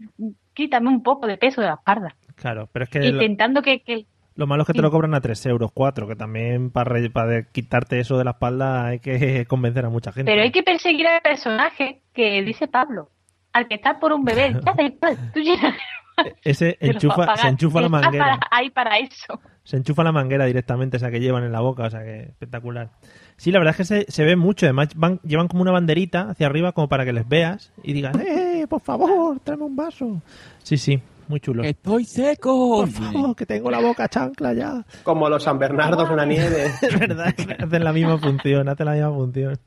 quítame 0.55 0.89
un 0.89 1.03
poco 1.03 1.27
de 1.27 1.37
peso 1.37 1.61
de 1.61 1.69
la 1.69 1.75
espalda. 1.75 2.15
Claro, 2.37 2.69
pero 2.73 2.85
es 2.85 2.91
que 2.91 3.01
lo, 3.01 3.07
Intentando 3.23 3.63
que, 3.63 3.81
que 3.83 4.07
lo 4.35 4.47
malo 4.47 4.63
es 4.63 4.67
que 4.69 4.73
te 4.73 4.83
lo 4.83 4.91
cobran 4.91 5.15
a 5.15 5.21
3 5.21 5.47
euros, 5.47 5.73
4, 5.75 6.07
que 6.07 6.15
también 6.15 6.71
para, 6.71 6.95
para 7.13 7.43
quitarte 7.51 7.99
eso 7.99 8.17
de 8.19 8.25
la 8.25 8.31
espalda 8.33 8.87
hay 8.87 9.01
que 9.01 9.45
convencer 9.49 9.85
a 9.85 9.91
mucha 9.91 10.13
gente. 10.13 10.31
Pero 10.31 10.43
hay 10.43 10.53
que 10.53 10.63
perseguir 10.63 11.07
al 11.09 11.21
personaje 11.23 12.03
que 12.13 12.43
dice 12.43 12.69
Pablo, 12.69 13.11
al 13.53 13.67
que 13.67 13.75
está 13.75 13.99
por 13.99 14.13
un 14.13 14.25
bebé. 14.25 14.53
Ya 14.65 14.73
da 14.75 14.83
igual, 14.83 15.33
tú 15.35 15.41
llenas. 15.41 15.75
Ese 16.43 16.77
lo 16.81 16.93
enchufa, 16.93 17.37
se 17.37 17.47
enchufa 17.49 17.81
la 17.81 17.89
manguera. 17.89 18.25
para- 18.25 18.41
ahí 18.51 18.71
para 18.71 18.99
eso. 18.99 19.41
Se 19.63 19.77
enchufa 19.77 20.03
la 20.03 20.13
manguera 20.13 20.47
directamente, 20.47 20.97
esa 20.97 21.11
que 21.11 21.21
llevan 21.21 21.45
en 21.45 21.53
la 21.53 21.61
boca, 21.61 21.85
o 21.85 21.91
sea 21.91 22.03
que 22.03 22.23
espectacular. 22.23 22.91
Sí, 23.37 23.53
la 23.53 23.59
verdad 23.61 23.73
es 23.73 23.77
que 23.77 23.85
se, 23.85 24.11
se 24.11 24.25
ve 24.25 24.35
mucho, 24.35 24.67
además 24.67 24.89
van, 24.97 25.21
llevan 25.23 25.47
como 25.47 25.63
una 25.63 25.71
banderita 25.73 26.31
hacia 26.31 26.47
arriba 26.47 26.73
como 26.73 26.89
para 26.89 27.05
que 27.05 27.13
les 27.13 27.29
veas 27.29 27.73
y 27.85 27.93
digan, 27.93 28.19
¡eh, 28.21 28.48
por 28.69 28.81
favor, 28.81 29.41
tráeme 29.41 29.65
un 29.65 29.77
vaso! 29.77 30.21
Sí, 30.63 30.77
sí, 30.77 31.01
muy 31.29 31.41
chulo. 31.41 31.63
Estoy 31.63 32.05
seco. 32.05 32.81
Por 32.81 32.89
favor, 32.89 33.37
que 33.37 33.47
tengo 33.47 33.71
la 33.71 33.81
boca 33.81 34.09
chancla 34.09 34.55
ya. 34.55 34.85
Como 35.03 35.29
los 35.29 35.43
San 35.43 35.59
Bernardos 35.59 36.09
en 36.11 36.17
la 36.17 36.27
nieve. 36.27 36.71
Es 36.83 36.99
verdad, 36.99 37.35
que 37.35 37.53
hacen 37.63 37.85
la 37.85 37.93
misma 37.93 38.19
función, 38.19 38.69
hacen 38.69 38.87
la 38.87 38.93
misma 38.93 39.13
función. 39.13 39.59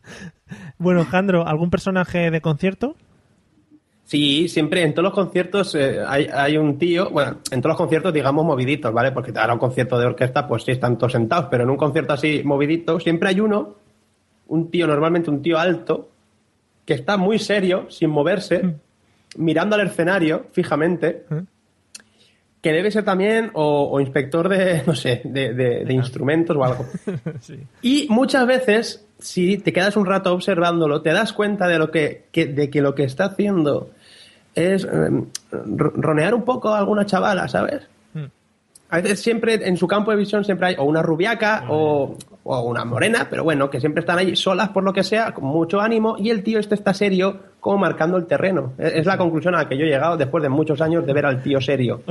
Bueno, 0.77 1.05
Jandro, 1.05 1.47
¿algún 1.47 1.69
personaje 1.69 2.31
de 2.31 2.41
concierto? 2.41 2.95
Sí, 4.11 4.49
siempre 4.49 4.83
en 4.83 4.93
todos 4.93 5.05
los 5.05 5.13
conciertos 5.13 5.73
eh, 5.75 5.99
hay, 6.05 6.27
hay 6.33 6.57
un 6.57 6.77
tío, 6.77 7.09
bueno, 7.11 7.37
en 7.49 7.61
todos 7.61 7.71
los 7.71 7.77
conciertos 7.77 8.13
digamos 8.13 8.43
moviditos, 8.43 8.91
¿vale? 8.91 9.13
Porque 9.13 9.31
ahora 9.33 9.53
un 9.53 9.59
concierto 9.59 9.97
de 9.97 10.05
orquesta 10.05 10.47
pues 10.49 10.63
sí 10.63 10.71
están 10.71 10.97
todos 10.97 11.13
sentados, 11.13 11.47
pero 11.49 11.63
en 11.63 11.69
un 11.69 11.77
concierto 11.77 12.11
así 12.11 12.41
movidito 12.43 12.99
siempre 12.99 13.29
hay 13.29 13.39
uno, 13.39 13.75
un 14.47 14.69
tío, 14.69 14.85
normalmente 14.85 15.29
un 15.29 15.41
tío 15.41 15.57
alto, 15.57 16.09
que 16.85 16.93
está 16.93 17.15
muy 17.15 17.39
serio, 17.39 17.85
sin 17.89 18.09
moverse, 18.09 18.75
mirando 19.37 19.75
al 19.75 19.87
escenario 19.87 20.45
fijamente, 20.51 21.23
que 22.61 22.71
debe 22.71 22.91
ser 22.91 23.03
también 23.03 23.49
o, 23.53 23.89
o 23.91 23.99
inspector 23.99 24.47
de, 24.49 24.83
no 24.87 24.95
sé, 24.95 25.21
de, 25.23 25.53
de- 25.53 25.85
de 25.85 25.93
instrumentos 25.93 26.55
o 26.55 26.63
algo. 26.63 26.85
Y 27.81 28.07
muchas 28.09 28.45
veces, 28.45 29.05
si 29.19 29.57
te 29.57 29.73
quedas 29.73 29.95
un 29.97 30.05
rato 30.05 30.33
observándolo, 30.33 31.01
te 31.01 31.11
das 31.11 31.33
cuenta 31.33 31.67
de, 31.67 31.79
lo 31.79 31.89
que, 31.91 32.25
que- 32.31 32.45
de 32.47 32.69
que 32.69 32.81
lo 32.81 32.93
que 32.93 33.03
está 33.03 33.25
haciendo 33.25 33.89
es 34.53 34.83
eh, 34.83 34.89
ro- 35.51 35.93
ronear 35.95 36.33
un 36.35 36.43
poco 36.43 36.69
a 36.69 36.77
alguna 36.79 37.05
chavala, 37.05 37.47
¿sabes? 37.47 37.87
Hmm. 38.13 38.25
A 38.89 38.97
veces 39.01 39.21
siempre 39.21 39.53
en 39.67 39.77
su 39.77 39.87
campo 39.87 40.11
de 40.11 40.17
visión 40.17 40.43
siempre 40.43 40.67
hay 40.67 40.75
o 40.77 40.83
una 40.83 41.01
rubiaca 41.01 41.63
o, 41.69 42.17
o 42.43 42.61
una 42.61 42.85
morena, 42.85 43.27
pero 43.29 43.43
bueno, 43.43 43.69
que 43.69 43.79
siempre 43.79 44.01
están 44.01 44.17
ahí 44.17 44.35
solas 44.35 44.69
por 44.69 44.83
lo 44.83 44.93
que 44.93 45.03
sea, 45.03 45.33
con 45.33 45.45
mucho 45.45 45.79
ánimo, 45.79 46.15
y 46.17 46.29
el 46.29 46.43
tío 46.43 46.59
este 46.59 46.75
está 46.75 46.93
serio, 46.93 47.39
como 47.59 47.77
marcando 47.77 48.17
el 48.17 48.25
terreno. 48.25 48.73
Es 48.77 48.93
es 49.01 49.05
la 49.05 49.17
conclusión 49.17 49.55
a 49.55 49.59
la 49.59 49.69
que 49.69 49.77
yo 49.77 49.85
he 49.85 49.89
llegado 49.89 50.17
después 50.17 50.41
de 50.41 50.49
muchos 50.49 50.81
años 50.81 51.05
de 51.05 51.13
ver 51.13 51.25
al 51.25 51.41
tío 51.41 51.59
serio. 51.61 52.01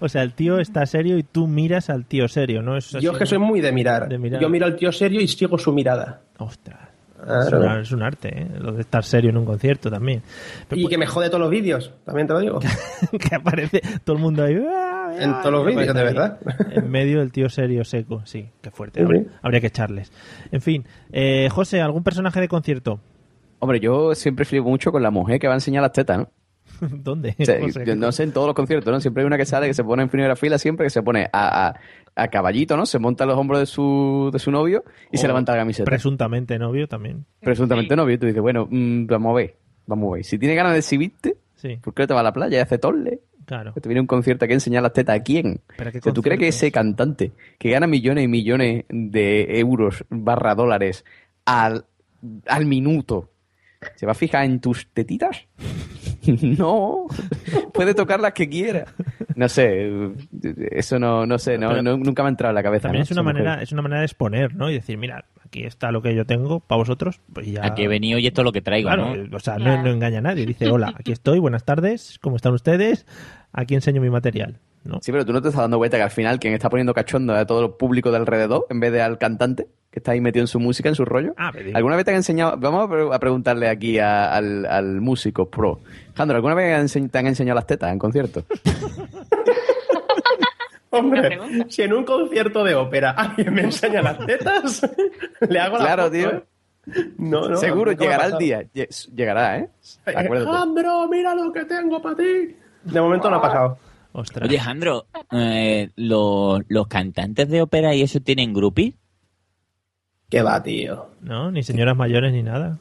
O 0.00 0.08
sea, 0.08 0.22
el 0.22 0.32
tío 0.32 0.58
está 0.58 0.86
serio 0.86 1.18
y 1.18 1.22
tú 1.22 1.46
miras 1.46 1.90
al 1.90 2.04
tío 2.06 2.28
serio, 2.28 2.62
¿no? 2.62 2.76
Eso 2.76 2.98
Yo 2.98 3.12
es 3.12 3.18
que 3.18 3.26
soy 3.26 3.38
muy 3.38 3.60
de 3.60 3.72
mirar. 3.72 4.08
De 4.08 4.18
mirar. 4.18 4.40
Yo 4.40 4.48
miro 4.48 4.66
al 4.66 4.76
tío 4.76 4.92
serio 4.92 5.20
y 5.20 5.28
sigo 5.28 5.58
su 5.58 5.72
mirada. 5.72 6.20
Ostras. 6.38 6.95
Es, 7.20 7.48
Claro. 7.48 7.60
una- 7.60 7.80
es 7.80 7.92
un 7.92 8.02
arte, 8.02 8.42
¿eh? 8.42 8.48
Lo 8.60 8.72
de 8.72 8.82
estar 8.82 9.02
serio 9.04 9.30
en 9.30 9.36
un 9.36 9.44
concierto 9.44 9.90
también. 9.90 10.22
Y 10.70 10.86
que 10.88 10.98
me 10.98 11.06
jode 11.06 11.28
todos 11.28 11.40
los 11.40 11.50
vídeos, 11.50 11.92
también 12.04 12.26
te 12.26 12.32
lo 12.34 12.40
digo. 12.40 12.58
que 13.18 13.34
aparece 13.34 13.80
todo 14.04 14.16
el 14.16 14.22
mundo 14.22 14.44
ahí. 14.44 14.56
¡ah! 14.68 15.12
En 15.18 15.32
todos 15.40 15.52
los 15.52 15.66
vídeos, 15.66 15.94
de 15.94 16.02
verdad. 16.02 16.38
En 16.72 16.90
medio 16.90 17.20
del 17.20 17.32
tío 17.32 17.48
serio 17.48 17.84
seco, 17.84 18.22
sí, 18.26 18.48
qué 18.60 18.70
fuerte. 18.70 19.02
Habría, 19.42 19.60
que 19.60 19.68
echarles. 19.68 20.12
En 20.52 20.60
fin, 20.60 20.84
eh, 21.12 21.48
José, 21.50 21.80
¿algún 21.80 22.02
personaje 22.02 22.40
de 22.40 22.48
concierto? 22.48 23.00
Hombre, 23.60 23.80
yo 23.80 24.14
siempre 24.14 24.44
flipo 24.44 24.68
mucho 24.68 24.92
con 24.92 25.02
la 25.02 25.10
mujer 25.10 25.38
que 25.40 25.46
va 25.46 25.54
a 25.54 25.56
enseñar 25.56 25.82
las 25.82 25.92
tetas, 25.92 26.18
¿no? 26.18 26.28
¿Dónde? 26.80 27.34
O 27.38 27.44
sea, 27.44 27.60
José? 27.60 27.84
yo 27.86 27.96
no 27.96 28.12
sé, 28.12 28.24
en 28.24 28.32
todos 28.32 28.46
los 28.48 28.54
conciertos, 28.54 28.92
¿no? 28.92 29.00
Siempre 29.00 29.22
hay 29.22 29.26
una 29.26 29.38
que 29.38 29.46
sale 29.46 29.66
que 29.68 29.74
se 29.74 29.84
pone 29.84 30.02
en 30.02 30.08
primera 30.10 30.36
fila, 30.36 30.58
siempre 30.58 30.84
que 30.86 30.90
se 30.90 31.02
pone 31.02 31.28
a, 31.32 31.68
a, 31.68 31.74
a 32.16 32.28
caballito, 32.28 32.76
¿no? 32.76 32.86
Se 32.86 32.98
monta 32.98 33.24
a 33.24 33.26
los 33.26 33.36
hombros 33.38 33.60
de 33.60 33.66
su, 33.66 34.30
de 34.32 34.38
su 34.38 34.50
novio 34.50 34.82
y 35.12 35.18
se 35.18 35.26
O 35.26 35.28
levanta 35.28 35.52
la 35.52 35.58
camiseta. 35.58 35.84
Presuntamente 35.84 36.58
novio 36.58 36.88
también. 36.88 37.26
Presuntamente 37.40 37.94
novio. 37.94 38.14
Y 38.14 38.18
tú 38.18 38.26
dices, 38.26 38.40
bueno, 38.42 38.66
mm, 38.70 39.06
vamos 39.06 39.30
a 39.30 39.34
ver, 39.36 39.56
vamos 39.86 40.10
a 40.10 40.14
ver. 40.16 40.24
Si 40.24 40.38
tiene 40.38 40.54
ganas 40.54 40.72
de 40.72 40.78
exhibirte, 40.78 41.36
Sí. 41.56 41.76
¿por 41.82 41.94
qué 41.94 42.02
no 42.02 42.06
te 42.08 42.14
va 42.14 42.20
a 42.20 42.24
la 42.24 42.32
playa 42.32 42.58
y 42.58 42.60
hace 42.60 42.78
torle? 42.78 43.20
Claro. 43.44 43.72
Que 43.74 43.80
te 43.80 43.88
viene 43.88 44.00
un 44.00 44.06
concierto 44.06 44.44
aquí 44.44 44.52
a 44.52 44.56
enseñar 44.56 44.82
las 44.82 44.92
tetas 44.92 45.20
a 45.20 45.22
quién. 45.22 45.60
¿Pero 45.76 45.92
qué 45.92 45.98
O 45.98 46.02
sea, 46.02 46.12
¿Tú 46.12 46.20
crees 46.22 46.40
que 46.40 46.48
ese 46.48 46.72
cantante 46.72 47.32
que 47.58 47.70
gana 47.70 47.86
millones 47.86 48.24
y 48.24 48.28
millones 48.28 48.84
de 48.88 49.58
euros 49.60 50.04
barra 50.10 50.54
dólares 50.54 51.04
al, 51.44 51.84
al 52.46 52.66
minuto 52.66 53.30
se 53.94 54.04
va 54.06 54.12
a 54.12 54.14
fijar 54.16 54.44
en 54.46 54.60
tus 54.60 54.88
tetitas? 54.88 55.46
no, 56.58 57.06
puede 57.72 57.94
tocar 57.94 58.20
las 58.20 58.32
que 58.32 58.48
quiera. 58.48 58.86
No 59.34 59.48
sé, 59.48 59.90
eso 60.72 60.98
no, 60.98 61.26
no 61.26 61.38
sé, 61.38 61.58
no, 61.58 61.82
no- 61.82 61.96
nunca 61.96 62.22
me 62.22 62.28
ha 62.28 62.30
entrado 62.30 62.50
en 62.50 62.54
la 62.56 62.62
cabeza. 62.62 62.84
También 62.88 63.00
¿no? 63.00 63.04
es 63.04 63.10
una 63.10 63.22
manera, 63.22 63.62
es 63.62 63.72
una 63.72 63.82
manera 63.82 64.00
de 64.00 64.06
exponer, 64.06 64.54
¿no? 64.54 64.70
Y 64.70 64.74
decir, 64.74 64.96
mira, 64.96 65.26
aquí 65.44 65.64
está 65.64 65.90
lo 65.92 66.00
que 66.02 66.14
yo 66.14 66.24
tengo 66.24 66.60
para 66.60 66.78
vosotros. 66.78 67.20
Pues 67.32 67.46
ya... 67.46 67.64
Aquí 67.66 67.82
he 67.82 67.88
venido 67.88 68.18
y 68.18 68.26
esto 68.26 68.40
es 68.40 68.44
lo 68.44 68.52
que 68.52 68.62
traigo, 68.62 68.88
Claro, 68.88 69.14
¿no? 69.14 69.36
o 69.36 69.40
sea, 69.40 69.58
no, 69.58 69.82
no 69.82 69.90
engaña 69.90 70.18
a 70.18 70.22
nadie. 70.22 70.46
Dice, 70.46 70.68
hola, 70.70 70.94
aquí 70.96 71.12
estoy, 71.12 71.38
buenas 71.38 71.64
tardes, 71.64 72.18
¿cómo 72.22 72.36
están 72.36 72.54
ustedes? 72.54 73.06
Aquí 73.52 73.74
enseño 73.74 74.00
mi 74.00 74.10
material. 74.10 74.58
¿No? 74.86 74.98
Sí, 75.02 75.12
pero 75.12 75.24
tú 75.26 75.32
no 75.32 75.42
te 75.42 75.48
estás 75.48 75.62
dando 75.62 75.78
cuenta 75.78 75.96
que 75.96 76.02
al 76.02 76.10
final 76.10 76.38
quien 76.38 76.54
está 76.54 76.70
poniendo 76.70 76.94
cachondo 76.94 77.34
a 77.34 77.46
todo 77.46 77.64
el 77.64 77.70
público 77.72 78.10
de 78.10 78.16
alrededor 78.18 78.66
en 78.70 78.80
vez 78.80 78.92
de 78.92 79.02
al 79.02 79.18
cantante 79.18 79.66
que 79.90 80.00
está 80.00 80.12
ahí 80.12 80.20
metido 80.20 80.42
en 80.42 80.46
su 80.48 80.60
música, 80.60 80.88
en 80.90 80.94
su 80.94 81.04
rollo. 81.06 81.32
Ah, 81.38 81.52
¿Alguna 81.74 81.96
vez 81.96 82.04
te 82.04 82.10
han 82.10 82.18
enseñado? 82.18 82.56
Vamos 82.58 82.84
a 82.84 82.88
pre- 82.90 83.14
a 83.14 83.18
preguntarle 83.18 83.68
aquí 83.68 83.98
a- 83.98 84.34
al, 84.34 84.66
al 84.66 85.00
músico 85.00 85.48
pro. 85.48 85.80
Jandro, 86.14 86.36
¿alguna 86.36 86.54
vez 86.54 86.92
te 86.92 87.18
han 87.18 87.26
enseñado 87.26 87.54
las 87.54 87.66
tetas 87.66 87.92
en 87.92 87.98
concierto? 87.98 88.44
Hombre, 90.90 91.38
si 91.68 91.82
en 91.82 91.92
un 91.92 92.04
concierto 92.04 92.62
de 92.64 92.74
ópera 92.74 93.10
alguien 93.10 93.52
me 93.52 93.62
enseña 93.62 94.00
las 94.02 94.18
tetas, 94.24 94.88
le 95.48 95.58
hago 95.60 95.76
la 95.78 95.84
Claro, 95.84 96.02
foto, 96.04 96.12
tío. 96.14 96.30
¿eh? 96.30 96.42
No, 97.18 97.48
no, 97.48 97.56
Seguro, 97.56 97.92
llegará 97.92 98.26
el 98.26 98.38
día. 98.38 98.62
Lle- 98.72 98.88
Llegará, 99.14 99.58
¿eh? 99.58 99.68
Acuérdate. 100.06 100.48
Alejandro, 100.50 101.08
mira 101.08 101.34
lo 101.34 101.52
que 101.52 101.64
tengo 101.64 102.00
para 102.00 102.16
ti. 102.16 102.56
De 102.84 103.00
momento 103.00 103.28
no 103.28 103.36
ha 103.36 103.42
pasado. 103.42 103.78
Ostras. 104.16 104.48
Oye, 104.48 104.58
Jandro, 104.58 105.06
eh, 105.30 105.90
¿los, 105.94 106.62
los 106.68 106.86
cantantes 106.86 107.50
de 107.50 107.60
ópera 107.60 107.94
y 107.94 108.00
eso 108.00 108.20
tienen 108.20 108.54
groupies? 108.54 108.94
¿Qué 110.30 110.40
va, 110.40 110.62
tío? 110.62 111.08
No, 111.20 111.50
ni 111.50 111.62
señoras 111.62 111.96
mayores 111.96 112.32
ni 112.32 112.42
nada. 112.42 112.78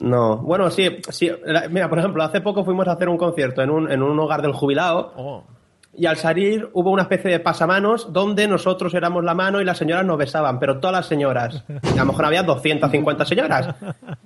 No, 0.00 0.38
bueno, 0.38 0.70
sí, 0.70 0.88
sí. 1.10 1.30
Mira, 1.70 1.88
por 1.88 2.00
ejemplo, 2.00 2.24
hace 2.24 2.40
poco 2.40 2.64
fuimos 2.64 2.88
a 2.88 2.92
hacer 2.92 3.08
un 3.08 3.16
concierto 3.16 3.62
en 3.62 3.70
un, 3.70 3.92
en 3.92 4.02
un 4.02 4.18
hogar 4.18 4.42
del 4.42 4.52
jubilado 4.52 5.12
Oh, 5.16 5.44
y 5.94 6.06
al 6.06 6.16
salir 6.16 6.70
hubo 6.72 6.90
una 6.90 7.02
especie 7.02 7.30
de 7.30 7.40
pasamanos 7.40 8.12
donde 8.12 8.48
nosotros 8.48 8.94
éramos 8.94 9.24
la 9.24 9.34
mano 9.34 9.60
y 9.60 9.64
las 9.64 9.76
señoras 9.76 10.06
nos 10.06 10.16
besaban, 10.16 10.58
pero 10.58 10.78
todas 10.78 10.96
las 10.96 11.06
señoras. 11.06 11.64
A 11.68 11.96
lo 11.96 12.06
mejor 12.06 12.24
había 12.24 12.42
250 12.42 13.24
señoras. 13.26 13.74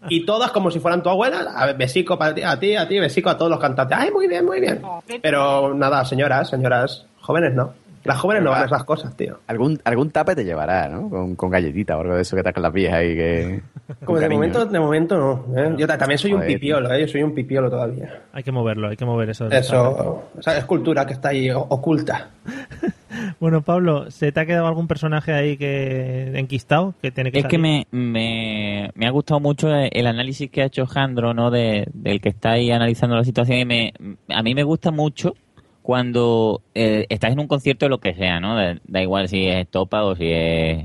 Y 0.09 0.25
todas 0.25 0.53
como 0.53 0.71
si 0.71 0.79
fueran 0.79 1.03
tu 1.03 1.09
abuela. 1.09 1.75
Besico 1.77 2.17
a 2.21 2.35
ti, 2.35 2.77
a 2.77 2.89
ti, 2.89 3.01
besico 3.01 3.31
a 3.31 3.37
todos 3.37 3.51
los 3.51 3.61
cantantes. 3.61 3.99
¡Ay, 3.99 4.11
muy 4.13 4.29
bien, 4.29 4.45
muy 4.45 4.61
bien! 4.61 4.81
Pero 5.21 5.75
nada, 5.75 6.05
señoras, 6.05 6.49
señoras, 6.49 7.07
jóvenes 7.21 7.55
no. 7.55 7.75
Las 8.05 8.19
jóvenes 8.21 8.45
no 8.45 8.51
van 8.51 8.65
esas 8.65 8.85
cosas, 8.85 9.17
tío. 9.17 9.41
Algún, 9.49 9.81
algún 9.83 10.11
tape 10.11 10.37
te 10.37 10.45
llevará, 10.45 10.89
¿no? 10.89 11.11
Con, 11.11 11.35
con 11.35 11.51
galletita 11.51 11.97
o 11.97 12.03
algo 12.03 12.15
de 12.15 12.23
eso 12.23 12.37
que 12.37 12.45
te 12.45 12.53
con 12.53 12.63
las 12.63 12.73
viejas 12.73 13.03
y 13.03 13.17
que... 13.17 13.63
Como 14.05 14.19
de 14.19 14.29
momento, 14.29 14.59
¿no? 14.59 14.67
de 14.67 14.81
momento 14.81 15.17
no. 15.17 15.57
¿eh? 15.57 15.75
Yo 15.79 15.87
ta- 15.87 15.97
también 15.97 16.19
soy 16.19 16.33
un 16.33 16.39
Joder, 16.41 16.55
pipiolo, 16.55 16.93
¿eh? 16.93 17.01
Yo 17.03 17.09
soy 17.09 17.23
un 17.23 17.35
pipiolo 17.35 17.71
todavía. 17.71 18.23
hay 18.33 18.43
que 18.43 18.51
moverlo, 18.53 18.89
hay 18.89 18.97
que 18.97 19.05
mover 19.05 19.31
eso. 19.31 19.49
Eso, 19.51 20.25
esa 20.39 20.59
es 20.59 20.65
cultura 20.65 21.07
que 21.07 21.13
está 21.13 21.29
ahí 21.31 21.51
oculta. 21.51 22.31
Bueno, 23.41 23.63
Pablo, 23.63 24.11
¿se 24.11 24.31
te 24.31 24.41
ha 24.41 24.47
quedado 24.47 24.67
algún 24.67 24.87
personaje 24.89 25.33
ahí 25.33 25.57
que 25.57 26.33
enquistado 26.39 26.95
que 27.01 27.11
tiene 27.11 27.33
que 27.33 27.39
Es 27.39 27.47
que 27.47 27.57
me, 27.59 27.87
me, 27.91 28.91
me 28.95 29.07
ha 29.07 29.11
gustado 29.11 29.41
mucho 29.41 29.75
el 29.75 30.07
análisis 30.07 30.51
que 30.51 30.63
ha 30.63 30.67
hecho 30.67 30.87
Jandro, 30.87 31.33
¿no? 31.33 31.51
De, 31.51 31.87
del 31.95 32.21
que 32.21 32.29
está 32.29 32.53
ahí 32.53 32.71
analizando 32.71 33.17
la 33.17 33.25
situación. 33.25 33.59
Y 33.59 33.65
me, 33.65 33.93
a 34.29 34.43
mí 34.43 34.55
me 34.55 34.65
gusta 34.65 34.91
mucho 34.91 35.35
cuando 35.83 36.61
eh, 36.75 37.07
estás 37.09 37.33
en 37.33 37.41
un 37.41 37.47
concierto 37.49 37.87
de 37.87 37.91
lo 37.91 37.99
que 37.99 38.15
sea, 38.15 38.39
¿no? 38.41 38.55
Da, 38.57 38.77
da 38.87 39.03
igual 39.03 39.29
si 39.29 39.47
es 39.47 39.67
Topa 39.69 40.03
o 40.05 40.15
si 40.15 40.31
es, 40.31 40.85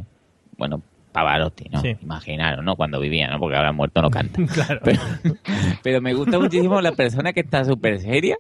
bueno, 0.57 0.81
Pavarotti, 1.11 1.69
¿no? 1.69 1.81
Sí. 1.81 1.95
Imaginaros, 2.01 2.63
¿no? 2.63 2.75
Cuando 2.75 2.99
vivía, 2.99 3.29
¿no? 3.29 3.39
Porque 3.39 3.55
ahora 3.57 3.71
muerto 3.71 4.01
no 4.01 4.09
canta. 4.09 4.41
Claro. 4.53 4.79
Pero, 4.83 4.99
pero 5.83 6.01
me 6.01 6.13
gusta 6.13 6.39
muchísimo 6.39 6.81
la 6.81 6.91
persona 6.93 7.33
que 7.33 7.41
está 7.41 7.63
súper 7.65 7.99
seria 7.99 8.38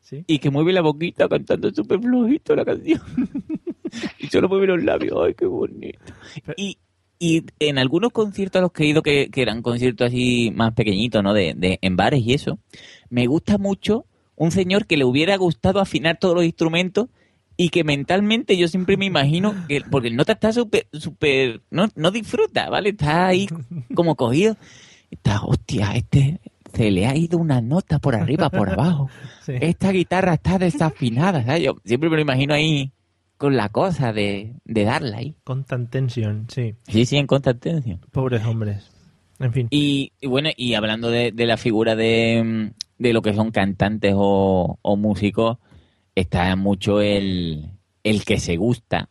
Sí. 0.00 0.22
y 0.26 0.38
que 0.38 0.50
mueve 0.50 0.74
la 0.74 0.82
boquita 0.82 1.28
cantando 1.30 1.70
súper 1.70 1.98
flojito 1.98 2.54
la 2.54 2.64
canción. 2.64 3.00
y 4.18 4.26
solo 4.26 4.48
mueve 4.48 4.66
los 4.66 4.84
labios. 4.84 5.16
¡Ay, 5.24 5.34
qué 5.34 5.46
bonito! 5.46 5.98
Y, 6.58 6.76
y 7.18 7.44
en 7.58 7.78
algunos 7.78 8.12
conciertos 8.12 8.58
a 8.58 8.62
los 8.62 8.72
que 8.72 8.84
he 8.84 8.86
ido, 8.88 9.02
que, 9.02 9.30
que 9.30 9.40
eran 9.40 9.62
conciertos 9.62 10.08
así 10.08 10.52
más 10.54 10.74
pequeñitos, 10.74 11.22
¿no? 11.22 11.32
De, 11.32 11.54
de, 11.56 11.78
en 11.80 11.96
bares 11.96 12.20
y 12.22 12.34
eso, 12.34 12.58
me 13.08 13.26
gusta 13.26 13.56
mucho 13.56 14.04
un 14.36 14.50
señor 14.50 14.86
que 14.86 14.96
le 14.98 15.04
hubiera 15.04 15.36
gustado 15.36 15.80
afinar 15.80 16.18
todos 16.18 16.34
los 16.34 16.44
instrumentos 16.44 17.08
y 17.56 17.68
que 17.68 17.84
mentalmente 17.84 18.56
yo 18.56 18.68
siempre 18.68 18.96
me 18.96 19.06
imagino 19.06 19.54
que, 19.68 19.80
porque 19.90 20.08
el 20.08 20.16
nota 20.16 20.32
está 20.32 20.52
súper, 20.52 20.86
súper, 20.92 21.62
no, 21.70 21.88
no 21.94 22.10
disfruta, 22.10 22.68
¿vale? 22.68 22.90
Está 22.90 23.26
ahí 23.26 23.46
como 23.94 24.16
cogido. 24.16 24.56
Está, 25.10 25.42
hostia, 25.42 25.92
este 25.94 26.40
se 26.74 26.90
le 26.90 27.06
ha 27.06 27.16
ido 27.16 27.38
una 27.38 27.60
nota 27.60 28.00
por 28.00 28.16
arriba, 28.16 28.50
por 28.50 28.68
abajo. 28.68 29.08
Sí. 29.42 29.52
Esta 29.60 29.92
guitarra 29.92 30.34
está 30.34 30.58
desafinada, 30.58 31.44
¿sabes? 31.44 31.62
Yo 31.62 31.76
siempre 31.84 32.10
me 32.10 32.16
lo 32.16 32.22
imagino 32.22 32.52
ahí 32.52 32.90
con 33.36 33.56
la 33.56 33.68
cosa 33.68 34.12
de, 34.12 34.54
de 34.64 34.84
darla 34.84 35.18
ahí. 35.18 35.36
Constant 35.44 35.90
tension, 35.90 36.46
sí. 36.48 36.74
Sí, 36.88 37.06
sí, 37.06 37.16
en 37.16 37.28
constante 37.28 37.70
tensión. 37.70 38.00
Pobres 38.10 38.44
hombres. 38.44 38.90
En 39.38 39.52
fin. 39.52 39.68
Y, 39.70 40.12
y 40.20 40.26
bueno, 40.26 40.50
y 40.56 40.74
hablando 40.74 41.10
de, 41.10 41.30
de 41.30 41.46
la 41.46 41.56
figura 41.56 41.94
de, 41.94 42.72
de 42.98 43.12
lo 43.12 43.22
que 43.22 43.34
son 43.34 43.52
cantantes 43.52 44.14
o, 44.16 44.78
o 44.82 44.96
músicos, 44.96 45.58
está 46.14 46.54
mucho 46.56 47.00
el, 47.00 47.70
el 48.02 48.24
que 48.24 48.38
se 48.38 48.56
gusta, 48.56 49.08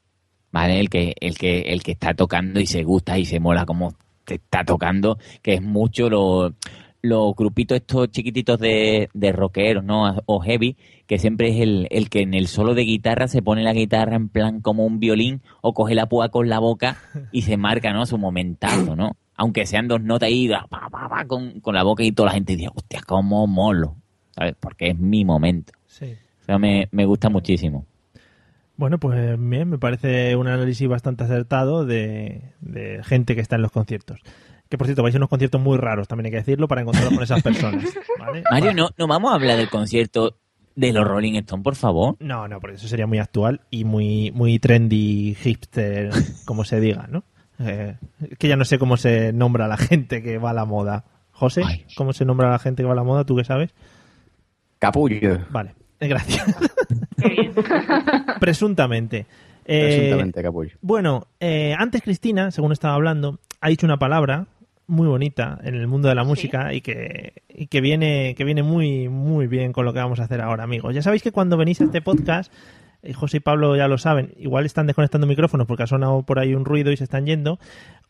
¿vale? 0.52 0.80
El 0.80 0.90
que, 0.90 1.16
el 1.20 1.38
que, 1.38 1.62
el 1.62 1.84
que 1.84 1.92
está 1.92 2.14
tocando 2.14 2.60
y 2.60 2.66
se 2.66 2.84
gusta 2.84 3.18
y 3.18 3.26
se 3.26 3.40
mola 3.40 3.66
como 3.66 3.96
te 4.26 4.36
está 4.36 4.64
tocando, 4.64 5.18
que 5.42 5.56
es 5.56 5.62
mucho 5.62 6.10
lo, 6.10 6.54
los 7.02 7.36
grupitos 7.36 7.76
estos 7.76 8.10
chiquititos 8.12 8.58
de, 8.60 9.10
de 9.14 9.32
rockeros, 9.34 9.84
¿no? 9.84 10.22
O 10.26 10.40
heavy, 10.40 10.78
que 11.06 11.20
siempre 11.20 11.50
es 11.50 11.62
el, 11.62 11.88
el 11.92 12.10
que 12.10 12.22
en 12.22 12.34
el 12.34 12.48
solo 12.48 12.74
de 12.74 12.84
guitarra 12.84 13.28
se 13.28 13.42
pone 13.42 13.62
la 13.62 13.74
guitarra 13.74 14.16
en 14.16 14.30
plan 14.30 14.62
como 14.62 14.86
un 14.86 15.00
violín 15.00 15.42
o 15.62 15.74
coge 15.74 15.96
la 15.96 16.08
púa 16.08 16.30
con 16.30 16.48
la 16.48 16.60
boca 16.60 16.98
y 17.32 17.42
se 17.42 17.58
marca, 17.58 17.92
¿no? 17.92 18.06
Su 18.06 18.18
momentazo, 18.18 18.96
¿no? 18.96 19.18
Aunque 19.36 19.66
sean 19.66 19.88
dos 19.88 20.02
notas 20.02 20.28
ahí 20.28 20.48
pa, 20.48 20.68
pa, 20.70 21.10
pa, 21.10 21.26
con, 21.26 21.60
con 21.60 21.76
la 21.76 21.84
boca 21.84 22.04
y 22.04 22.12
toda 22.14 22.28
la 22.28 22.36
gente 22.36 22.56
dice, 22.56 22.70
hostia, 22.74 23.02
cómo 23.06 23.48
molo, 23.48 23.98
¿sabes? 24.32 24.56
Porque 24.60 24.92
es 24.92 24.98
mi 24.98 25.26
momento. 25.26 25.74
Sí. 25.88 26.16
O 26.44 26.46
sea, 26.46 26.60
me, 26.60 26.90
me 26.92 27.06
gusta 27.06 27.30
muchísimo. 27.30 27.86
Bueno, 28.76 28.98
pues 28.98 29.38
bien, 29.40 29.70
me 29.70 29.78
parece 29.78 30.36
un 30.36 30.48
análisis 30.48 30.88
bastante 30.88 31.24
acertado 31.24 31.86
de, 31.86 32.54
de 32.60 33.02
gente 33.04 33.36
que 33.36 33.42
está 33.42 33.56
en 33.56 33.62
los 33.62 33.72
conciertos. 33.72 34.20
Que 34.68 34.78
por 34.78 34.88
cierto, 34.88 35.04
vais 35.04 35.16
a 35.16 35.20
unos 35.20 35.30
conciertos 35.30 35.62
muy 35.62 35.78
raros, 35.78 36.08
también 36.08 36.26
hay 36.26 36.32
que 36.32 36.38
decirlo, 36.38 36.68
para 36.68 36.82
encontraros 36.82 37.14
con 37.14 37.24
esas 37.24 37.42
personas. 37.44 37.86
¿vale? 38.20 38.44
Mario, 38.50 38.74
no, 38.74 38.90
no 38.98 39.08
vamos 39.08 39.32
a 39.32 39.36
hablar 39.36 39.58
del 39.58 39.70
concierto 39.70 40.38
de 40.76 40.92
los 40.92 41.08
Rolling 41.08 41.36
Stones, 41.36 41.64
por 41.64 41.76
favor. 41.76 42.18
No, 42.20 42.48
no, 42.48 42.60
porque 42.60 42.78
eso 42.78 42.88
sería 42.88 43.08
muy 43.08 43.20
actual 43.20 43.62
y 43.70 43.86
muy, 43.86 44.32
muy 44.32 44.60
trendy, 44.60 45.36
hipster, 45.36 46.10
como 46.46 46.64
se 46.64 46.80
diga, 46.80 47.08
¿no? 47.08 47.24
Eh, 47.60 47.96
que 48.40 48.48
ya 48.48 48.56
no 48.56 48.66
sé 48.66 48.80
cómo 48.80 48.98
se 48.98 49.32
nombra 49.32 49.66
a 49.66 49.68
la 49.68 49.78
gente 49.78 50.24
que 50.24 50.40
va 50.40 50.50
a 50.50 50.54
la 50.54 50.66
moda. 50.66 51.06
José, 51.32 51.62
Ay. 51.66 51.86
¿cómo 51.96 52.14
se 52.14 52.26
nombra 52.26 52.50
a 52.50 52.52
la 52.52 52.60
gente 52.60 52.84
que 52.84 52.88
va 52.88 52.94
a 52.94 52.98
la 52.98 53.04
moda? 53.04 53.24
¿Tú 53.24 53.36
qué 53.36 53.44
sabes? 53.44 53.74
Capullo. 54.80 55.40
Vale, 55.52 55.76
gracias. 56.10 56.56
Presuntamente. 58.40 59.26
Eh, 59.66 59.96
Presuntamente 59.96 60.44
capullo. 60.44 60.72
Bueno, 60.82 61.28
eh, 61.40 61.76
antes 61.78 62.02
Cristina, 62.02 62.52
según 62.52 62.72
estaba 62.72 62.96
hablando, 62.96 63.40
ha 63.62 63.70
dicho 63.70 63.86
una 63.86 63.98
palabra 63.98 64.48
muy 64.88 65.08
bonita 65.08 65.60
en 65.64 65.76
el 65.76 65.88
mundo 65.88 66.10
de 66.10 66.16
la 66.16 66.24
música 66.24 66.74
y 66.74 66.82
que, 66.82 67.44
y 67.48 67.68
que 67.68 67.80
viene 67.80 68.36
que 68.36 68.44
viene 68.44 68.64
muy 68.64 69.08
muy 69.08 69.48
bien 69.48 69.72
con 69.72 69.86
lo 69.86 69.94
que 69.94 70.00
vamos 70.00 70.20
a 70.20 70.24
hacer 70.24 70.42
ahora, 70.42 70.64
amigos. 70.64 70.94
Ya 70.94 71.02
sabéis 71.02 71.24
que 71.24 71.32
cuando 71.32 71.58
venís 71.58 71.80
a 71.80 71.86
este 71.86 72.02
podcast, 72.02 72.52
eh, 73.02 73.14
José 73.14 73.38
y 73.38 73.40
Pablo 73.40 73.76
ya 73.76 73.88
lo 73.88 73.98
saben, 73.98 74.34
igual 74.38 74.66
están 74.66 74.88
desconectando 74.88 75.28
micrófonos 75.28 75.68
porque 75.68 75.84
ha 75.84 75.88
sonado 75.88 76.24
por 76.24 76.40
ahí 76.40 76.54
un 76.54 76.66
ruido 76.66 76.92
y 76.92 76.98
se 76.98 77.06
están 77.06 77.26
yendo. 77.26 77.60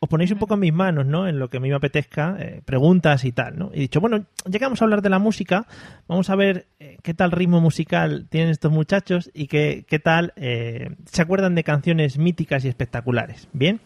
Os 0.04 0.10
ponéis 0.10 0.32
un 0.32 0.38
poco 0.38 0.56
en 0.56 0.60
mis 0.60 0.74
manos, 0.74 1.06
¿no? 1.06 1.30
En 1.30 1.40
lo 1.40 1.50
que 1.50 1.56
a 1.56 1.60
mí 1.62 1.70
me 1.70 1.76
apetezca, 1.76 2.36
eh, 2.38 2.62
preguntas 2.66 3.24
y 3.24 3.32
tal, 3.32 3.58
¿no? 3.58 3.72
Y 3.74 3.78
he 3.78 3.80
dicho, 3.84 4.02
bueno, 4.02 4.26
ya 4.44 4.60
que 4.60 4.66
vamos 4.66 4.82
a 4.82 4.84
hablar 4.84 5.02
de 5.02 5.10
la 5.10 5.18
música, 5.18 5.66
vamos 6.10 6.30
a 6.30 6.36
ver 6.36 6.68
eh, 6.82 6.98
qué 7.02 7.14
tal 7.14 7.32
ritmo 7.32 7.62
musical 7.62 8.28
tienen 8.30 8.50
estos 8.50 8.70
muchachos 8.70 9.32
y 9.34 9.48
qué, 9.48 9.86
qué 9.88 10.00
tal 10.00 10.34
eh, 10.36 10.90
se 11.06 11.22
acuerdan 11.22 11.56
de 11.56 11.64
canciones 11.64 12.18
míticas 12.18 12.66
y 12.66 12.68
espectaculares. 12.68 13.48
Bien. 13.54 13.80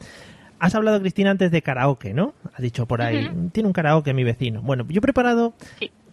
Has 0.58 0.74
hablado, 0.74 1.00
Cristina, 1.02 1.30
antes 1.30 1.52
de 1.52 1.62
karaoke, 1.62 2.16
¿no? 2.16 2.34
Has 2.52 2.64
dicho 2.64 2.88
por 2.88 3.04
ahí, 3.04 3.30
tiene 3.52 3.68
un 3.68 3.74
karaoke 3.74 4.12
mi 4.16 4.24
vecino. 4.24 4.64
Bueno, 4.64 4.88
yo 4.90 4.98
he 4.98 5.02
preparado 5.02 5.54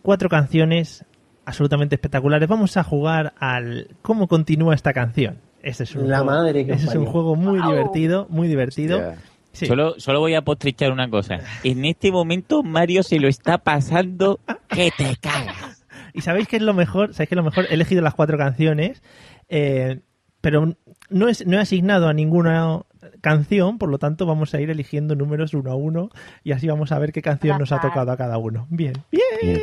cuatro 0.03 0.29
canciones 0.29 1.07
absolutamente 1.47 1.95
espectaculares. 1.95 2.47
Vamos 2.47 2.77
a 2.77 2.85
jugar 2.85 3.33
al 3.39 3.89
cómo 4.03 4.29
continúa 4.29 4.75
esta 4.75 4.93
canción. 4.93 5.39
Ese 5.63 5.85
es 5.85 5.97
un, 5.97 6.11
La 6.11 6.19
juego, 6.19 6.31
madre 6.31 6.67
que 6.67 6.73
ese 6.73 6.89
es 6.89 6.95
un 6.95 7.07
juego 7.07 7.37
muy 7.37 7.59
divertido, 7.63 8.27
muy 8.29 8.49
divertido. 8.49 9.15
Sí. 9.55 9.67
Solo, 9.67 9.95
solo 9.99 10.21
voy 10.21 10.35
a 10.35 10.43
postrichar 10.43 10.93
una 10.93 11.09
cosa. 11.09 11.39
En 11.63 11.85
este 11.85 12.13
momento 12.13 12.63
Mario 12.63 13.03
se 13.03 13.19
lo 13.19 13.29
está 13.29 13.59
pasando 13.59 14.41
que 14.69 14.91
te 14.97 15.17
cagas. 15.17 15.85
Y 16.13 16.21
sabéis 16.21 16.49
que 16.49 16.57
es 16.57 16.63
lo 16.63 16.75
mejor, 16.75 17.15
sabéis 17.15 17.29
que 17.29 17.35
es 17.35 17.37
lo 17.37 17.45
mejor, 17.45 17.67
he 17.71 17.75
elegido 17.75 18.03
las 18.03 18.15
cuatro 18.15 18.37
canciones, 18.37 19.03
eh, 19.49 20.01
pero 20.41 20.75
no, 21.09 21.29
es, 21.29 21.47
no 21.47 21.57
he 21.57 21.61
asignado 21.61 22.09
a 22.09 22.13
ninguna 22.13 22.83
canción, 23.21 23.79
por 23.79 23.89
lo 23.89 23.99
tanto 23.99 24.27
vamos 24.27 24.55
a 24.55 24.61
ir 24.61 24.71
eligiendo 24.71 25.15
números 25.15 25.55
uno 25.55 25.71
a 25.71 25.77
uno 25.77 26.11
y 26.43 26.53
así 26.53 26.67
vamos 26.67 26.93
a 26.93 26.99
ver 26.99 27.13
qué 27.13 27.23
canción 27.23 27.59
nos 27.59 27.73
ha 27.73 27.81
tocado 27.81 28.13
a 28.13 28.17
cada 28.17 28.39
uno. 28.39 28.67
Bien, 28.71 28.93
bien. 29.41 29.61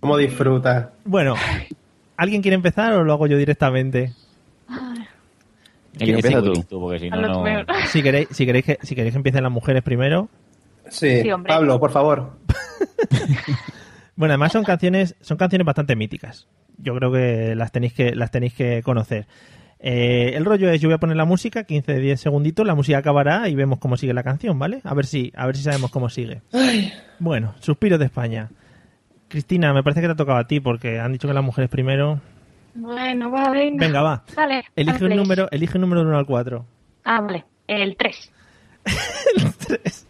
¿Cómo 0.00 0.16
disfruta? 0.16 0.92
Bueno, 1.04 1.34
¿alguien 2.16 2.42
quiere 2.42 2.54
empezar 2.54 2.92
o 2.94 3.04
lo 3.04 3.12
hago 3.12 3.26
yo 3.26 3.36
directamente? 3.36 4.14
El 5.98 6.10
Empieza 6.10 6.42
tú. 6.42 6.80
porque 6.80 6.98
si 6.98 7.10
no, 7.10 7.16
Hazlo 7.16 7.28
tú 7.32 7.38
no... 7.38 7.44
peor. 7.44 7.66
Si 7.88 8.02
queréis, 8.02 8.28
si 8.30 8.46
queréis 8.46 8.64
que, 8.64 8.78
si 8.82 8.94
queréis 8.94 9.12
que 9.12 9.18
empiecen 9.18 9.42
las 9.42 9.52
mujeres 9.52 9.82
primero. 9.82 10.28
Sí. 10.88 11.22
Pablo, 11.46 11.78
por 11.80 11.90
favor. 11.90 12.38
Bueno, 14.20 14.34
además 14.34 14.52
son 14.52 14.64
canciones, 14.64 15.16
son 15.22 15.38
canciones 15.38 15.64
bastante 15.64 15.96
míticas. 15.96 16.46
Yo 16.76 16.94
creo 16.94 17.10
que 17.10 17.54
las 17.54 17.72
tenéis 17.72 17.94
que, 17.94 18.14
las 18.14 18.30
tenéis 18.30 18.52
que 18.52 18.82
conocer. 18.82 19.26
Eh, 19.78 20.32
el 20.34 20.44
rollo 20.44 20.68
es, 20.68 20.78
yo 20.78 20.88
voy 20.90 20.94
a 20.96 20.98
poner 20.98 21.16
la 21.16 21.24
música, 21.24 21.64
15 21.64 21.94
de 21.94 22.00
10 22.00 22.20
segunditos, 22.20 22.66
la 22.66 22.74
música 22.74 22.98
acabará 22.98 23.48
y 23.48 23.54
vemos 23.54 23.78
cómo 23.78 23.96
sigue 23.96 24.12
la 24.12 24.22
canción, 24.22 24.58
¿vale? 24.58 24.82
A 24.84 24.92
ver 24.92 25.06
si, 25.06 25.32
a 25.34 25.46
ver 25.46 25.56
si 25.56 25.62
sabemos 25.62 25.90
cómo 25.90 26.10
sigue. 26.10 26.42
Bueno, 27.18 27.54
Suspiros 27.60 27.98
de 27.98 28.04
España. 28.04 28.50
Cristina, 29.28 29.72
me 29.72 29.82
parece 29.82 30.02
que 30.02 30.08
te 30.08 30.12
ha 30.12 30.16
tocado 30.16 30.38
a 30.38 30.46
ti 30.46 30.60
porque 30.60 31.00
han 31.00 31.12
dicho 31.12 31.26
que 31.26 31.32
las 31.32 31.44
mujeres 31.44 31.70
primero. 31.70 32.20
Bueno, 32.74 33.30
va, 33.30 33.50
venga. 33.50 33.84
Venga, 33.86 34.02
va. 34.02 34.24
Elige 34.76 35.04
un 35.04 35.16
número, 35.16 35.48
elige 35.50 35.76
un 35.78 35.82
número 35.82 36.00
del 36.00 36.08
1 36.08 36.18
al 36.18 36.26
4. 36.26 36.64
Ah, 37.04 37.20
vale. 37.20 37.44
El 37.66 37.96
3. 37.96 38.32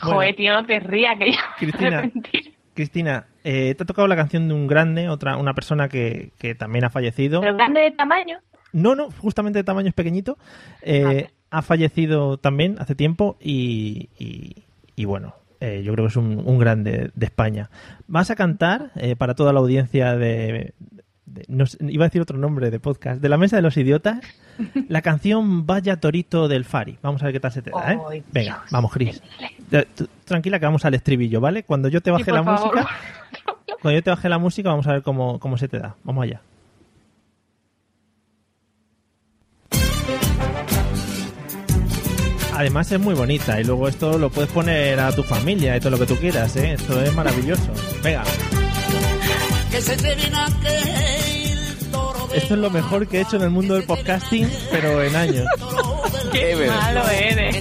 Joder, 0.00 0.34
tío, 0.36 0.52
no 0.54 0.64
te 0.66 0.80
rías, 0.80 1.18
que 1.18 1.32
ya. 1.32 1.38
Cristina, 1.58 2.10
Cristina, 2.74 3.26
eh, 3.44 3.74
te 3.74 3.82
ha 3.82 3.86
tocado 3.86 4.08
la 4.08 4.16
canción 4.16 4.48
de 4.48 4.54
un 4.54 4.66
grande, 4.66 5.08
otra, 5.08 5.36
una 5.36 5.54
persona 5.54 5.88
que, 5.88 6.30
que 6.38 6.54
también 6.54 6.84
ha 6.84 6.90
fallecido. 6.90 7.40
Pero 7.40 7.54
grande 7.56 7.80
de 7.82 7.90
tamaño. 7.92 8.38
No, 8.72 8.94
no, 8.94 9.10
justamente 9.10 9.58
de 9.58 9.64
tamaño 9.64 9.88
es 9.88 9.94
pequeñito. 9.94 10.38
Eh, 10.82 11.28
Ha 11.50 11.62
fallecido 11.62 12.38
también 12.38 12.76
hace 12.78 12.94
tiempo 12.94 13.36
y, 13.40 14.08
y- 14.18 14.64
y 14.94 15.04
bueno, 15.04 15.34
eh, 15.60 15.82
yo 15.84 15.92
creo 15.92 16.04
que 16.06 16.10
es 16.10 16.16
un, 16.16 16.40
un 16.46 16.58
grande 16.58 17.10
de 17.14 17.26
España. 17.26 17.68
Vas 18.06 18.30
a 18.30 18.36
cantar 18.36 18.92
para 19.18 19.34
toda 19.34 19.52
la 19.52 19.58
audiencia 19.60 20.14
de... 20.16 20.74
de- 21.32 21.44
no 21.48 21.66
sé, 21.66 21.78
iba 21.88 22.04
a 22.04 22.08
decir 22.08 22.20
otro 22.20 22.36
nombre 22.38 22.70
de 22.70 22.80
podcast, 22.80 23.20
de 23.20 23.28
la 23.28 23.36
Mesa 23.38 23.56
de 23.56 23.62
los 23.62 23.76
Idiotas, 23.76 24.20
la 24.88 25.02
canción 25.02 25.66
Vaya 25.66 25.96
Torito 26.00 26.48
del 26.48 26.64
Fari. 26.64 26.98
Vamos 27.02 27.22
a 27.22 27.26
ver 27.26 27.34
qué 27.34 27.40
tal 27.40 27.52
se 27.52 27.62
te 27.62 27.70
da, 27.70 27.92
¿eh? 27.94 28.22
Venga, 28.32 28.64
vamos, 28.70 28.92
tú- 29.94 30.08
Tranquila 30.24 30.58
que 30.58 30.66
vamos 30.66 30.84
al 30.84 30.94
estribillo, 30.94 31.40
¿vale? 31.40 31.62
Cuando 31.62 31.88
yo 31.88 32.00
te 32.00 32.10
baje 32.10 32.30
la 32.32 32.42
favor. 32.44 32.74
música, 32.74 32.88
cuando 33.82 33.98
yo 33.98 34.02
te 34.02 34.10
baje 34.10 34.28
la 34.28 34.38
música, 34.38 34.68
vamos 34.70 34.86
a 34.86 34.92
ver 34.92 35.02
cómo, 35.02 35.38
cómo 35.38 35.56
se 35.58 35.68
te 35.68 35.78
da. 35.78 35.94
Vamos 36.04 36.24
allá. 36.24 36.40
Además 42.54 42.90
es 42.92 43.00
muy 43.00 43.14
bonita 43.14 43.60
y 43.60 43.64
luego 43.64 43.88
esto 43.88 44.18
lo 44.18 44.28
puedes 44.28 44.50
poner 44.50 45.00
a 45.00 45.12
tu 45.12 45.22
familia 45.22 45.76
y 45.76 45.80
todo 45.80 45.90
lo 45.92 45.98
que 45.98 46.06
tú 46.06 46.16
quieras, 46.16 46.54
¿eh? 46.56 46.72
Esto 46.74 47.00
es 47.00 47.14
maravilloso. 47.14 47.70
Venga, 48.02 48.22
esto 52.34 52.54
es 52.54 52.60
lo 52.60 52.70
mejor 52.70 53.06
que 53.08 53.18
he 53.18 53.20
hecho 53.22 53.36
en 53.36 53.42
el 53.42 53.50
mundo 53.50 53.74
del 53.74 53.84
podcasting, 53.84 54.48
pero 54.70 55.02
en 55.02 55.16
años. 55.16 55.46
Qué 56.32 56.54
malo 56.66 57.08
eres. 57.08 57.56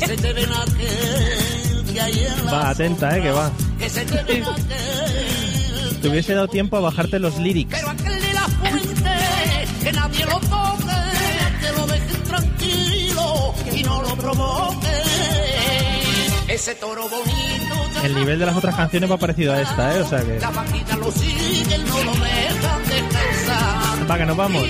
Va, 2.52 2.70
atenta, 2.70 3.18
¿eh? 3.18 3.22
Que 3.22 3.32
va. 3.32 3.52
te 6.02 6.08
hubiese 6.08 6.34
dado 6.34 6.48
tiempo 6.48 6.78
a 6.78 6.82
bajarte 6.82 7.20
los 7.20 7.38
lyrics. 7.38 7.76
pero 7.76 7.90
aquel 7.90 8.22
de 8.22 8.34
la 8.34 8.41
fuente 8.41 9.10
que 9.84 9.91
nadie 9.91 10.26
lo 10.26 10.40
toque 10.40 10.96
que 11.62 11.72
lo 11.78 11.86
dejen 11.88 12.24
tranquilo 12.24 13.54
y 13.74 13.84
no 13.84 14.02
lo 14.02 14.16
provoque 14.16 14.88
ese 16.48 16.76
toro 16.76 17.10
bonito 17.10 17.59
El 18.04 18.16
nivel 18.16 18.40
de 18.40 18.46
las 18.46 18.56
otras 18.56 18.76
canciones 18.76 19.12
va 19.12 19.18
parecido 19.18 19.54
a 19.54 19.62
esta, 19.62 19.96
¿eh? 19.96 20.02
O 20.02 20.08
sea 20.08 20.24
que... 20.24 20.40
la 20.40 20.50
vaquita 20.50 20.96
lo 20.96 21.12
siguen 21.12 21.86
no 21.86 22.04
lo 22.04 22.12
dejan 22.14 22.84
descansar 22.88 24.10
Va, 24.10 24.18
que 24.18 24.26
nos 24.26 24.38
vamos. 24.38 24.64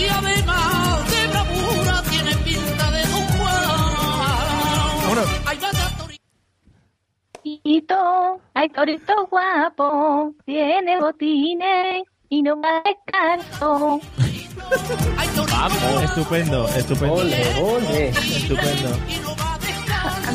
Torito, 7.44 8.42
ay, 8.54 8.70
torito 8.70 9.28
guapo, 9.30 10.34
tiene 10.46 11.00
botines 11.00 12.04
y 12.30 12.42
no 12.42 12.60
va 12.60 12.82
descalzo. 12.84 14.02
Vamos. 15.52 16.04
Estupendo, 16.04 16.68
estupendo. 16.70 17.14
Ole, 17.16 17.56
ole. 17.62 18.10
Estupendo. 18.10 18.90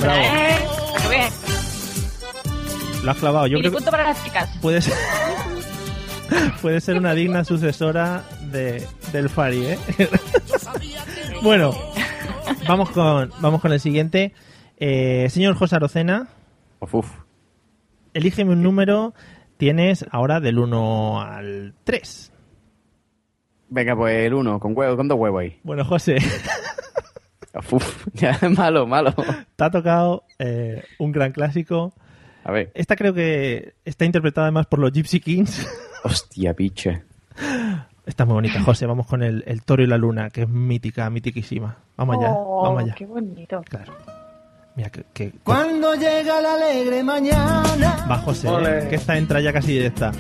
Bravo. 0.00 1.53
Lo 3.04 3.10
has 3.10 3.18
clavado. 3.18 3.46
Yo 3.46 3.58
creo 3.58 3.70
que 3.70 3.76
punto 3.76 3.90
para 3.90 4.04
las 4.04 4.24
chicas. 4.24 4.50
puede 4.62 4.80
ser, 4.80 4.94
puede 6.62 6.80
ser 6.80 6.96
una 6.96 7.12
digna 7.14 7.44
sucesora 7.44 8.24
de, 8.50 8.86
del 9.12 9.28
Fari, 9.28 9.66
¿eh? 9.66 9.78
bueno, 11.42 11.72
vamos 12.66 12.90
con, 12.90 13.30
vamos 13.40 13.60
con 13.60 13.72
el 13.72 13.80
siguiente. 13.80 14.32
Eh, 14.78 15.28
señor 15.30 15.54
José 15.54 15.76
Arocena, 15.76 16.28
Uf, 16.80 16.94
uf. 16.94 17.10
elígeme 18.14 18.52
un 18.52 18.62
número. 18.62 19.14
Tienes 19.56 20.04
ahora 20.10 20.40
del 20.40 20.58
1 20.58 21.20
al 21.20 21.74
3. 21.84 22.32
Venga, 23.68 23.94
pues 23.96 24.26
el 24.26 24.34
uno, 24.34 24.58
con 24.58 24.76
huevo, 24.76 24.96
con 24.96 25.06
dos 25.08 25.18
huevos 25.18 25.40
ahí. 25.42 25.58
Bueno, 25.62 25.84
José, 25.84 26.16
Uf, 27.54 27.72
uf. 27.74 28.06
Ya, 28.14 28.38
malo, 28.56 28.86
malo. 28.86 29.14
te 29.56 29.64
ha 29.64 29.70
tocado 29.70 30.24
eh, 30.38 30.82
un 30.98 31.12
gran 31.12 31.32
clásico. 31.32 31.92
A 32.44 32.52
ver. 32.52 32.70
Esta 32.74 32.94
creo 32.96 33.14
que 33.14 33.74
está 33.84 34.04
interpretada 34.04 34.46
además 34.46 34.66
por 34.66 34.78
los 34.78 34.92
Gypsy 34.92 35.20
Kings. 35.20 35.66
Hostia, 36.04 36.54
piche. 36.54 37.02
Está 38.06 38.24
muy 38.26 38.34
bonita, 38.34 38.60
José. 38.62 38.84
Vamos 38.86 39.06
con 39.06 39.22
el, 39.22 39.42
el 39.46 39.62
toro 39.62 39.82
y 39.82 39.86
la 39.86 39.96
luna, 39.96 40.28
que 40.30 40.42
es 40.42 40.48
mítica, 40.48 41.08
mitiquísima. 41.08 41.76
Vamos 41.96 42.18
allá, 42.18 42.32
Oh, 42.36 42.62
vamos 42.64 42.82
allá. 42.82 42.94
Qué 42.94 43.06
bonito. 43.06 43.62
Claro. 43.68 43.94
Mira, 44.76 44.90
que, 44.90 45.04
que- 45.14 45.32
Cuando 45.42 45.94
llega 45.94 46.40
la 46.42 46.54
alegre 46.54 47.02
mañana 47.02 47.62
va 48.10 48.18
José. 48.18 48.48
¿eh? 48.48 48.86
que 48.90 48.96
esta 48.96 49.16
entra 49.16 49.40
ya 49.40 49.52
casi 49.52 49.72
directa. 49.72 50.12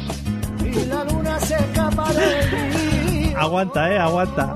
y 0.64 0.86
la 0.86 1.04
luna 1.04 1.38
se 1.40 1.54
escapa 1.56 2.10
de 2.12 3.10
mí, 3.10 3.32
Aguanta, 3.36 3.92
eh, 3.92 3.98
aguanta. 3.98 4.54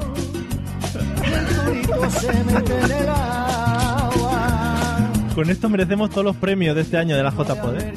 Con 5.38 5.50
esto 5.50 5.68
merecemos 5.68 6.10
todos 6.10 6.24
los 6.24 6.34
premios 6.34 6.74
de 6.74 6.82
este 6.82 6.98
año 6.98 7.16
de 7.16 7.22
la 7.22 7.30
JPod. 7.30 7.78
¿eh? 7.78 7.92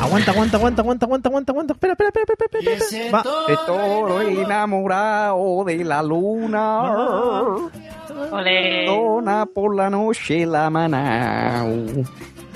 Aguanta, 0.00 0.30
aguanta, 0.30 0.56
aguanta, 0.56 0.80
aguanta, 0.80 1.04
aguanta, 1.04 1.28
aguanta, 1.28 1.52
aguanta. 1.52 1.72
Espera, 1.74 1.92
espera, 1.92 2.08
espera, 2.08 2.24
espera, 2.32 2.60
espera, 2.62 2.86
espera. 2.86 3.10
Va. 3.12 3.46
De 3.46 3.56
toro 3.66 4.20
enamorado 4.22 5.64
de 5.66 5.84
la 5.84 6.02
luna. 6.02 6.92
Ole. 8.32 8.86
Dona 8.86 9.44
por 9.44 9.76
la 9.76 9.90
noche 9.90 10.46
la 10.46 10.70
maná. 10.70 11.66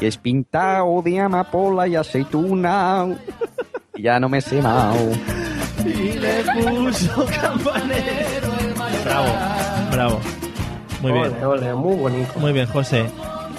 Y 0.01 0.07
es 0.07 0.17
pintado 0.17 1.03
de 1.03 1.21
amapola 1.21 1.87
y 1.87 1.97
aceituna. 1.97 3.09
Y 3.95 4.05
ya 4.05 4.19
no 4.19 4.31
me 4.31 4.41
sé 4.41 4.63
más. 4.63 4.97
Y 5.85 6.13
le 6.15 6.45
puso 6.45 7.27
campanero. 7.27 8.49
Bravo, 9.05 9.29
bravo. 9.91 10.21
Muy 11.03 11.13
bien. 11.13 11.25
Ole, 11.27 11.45
ole, 11.47 11.75
muy 11.75 11.97
bonito. 11.97 12.33
Muy 12.39 12.53
bien, 12.53 12.67
José. 12.67 13.05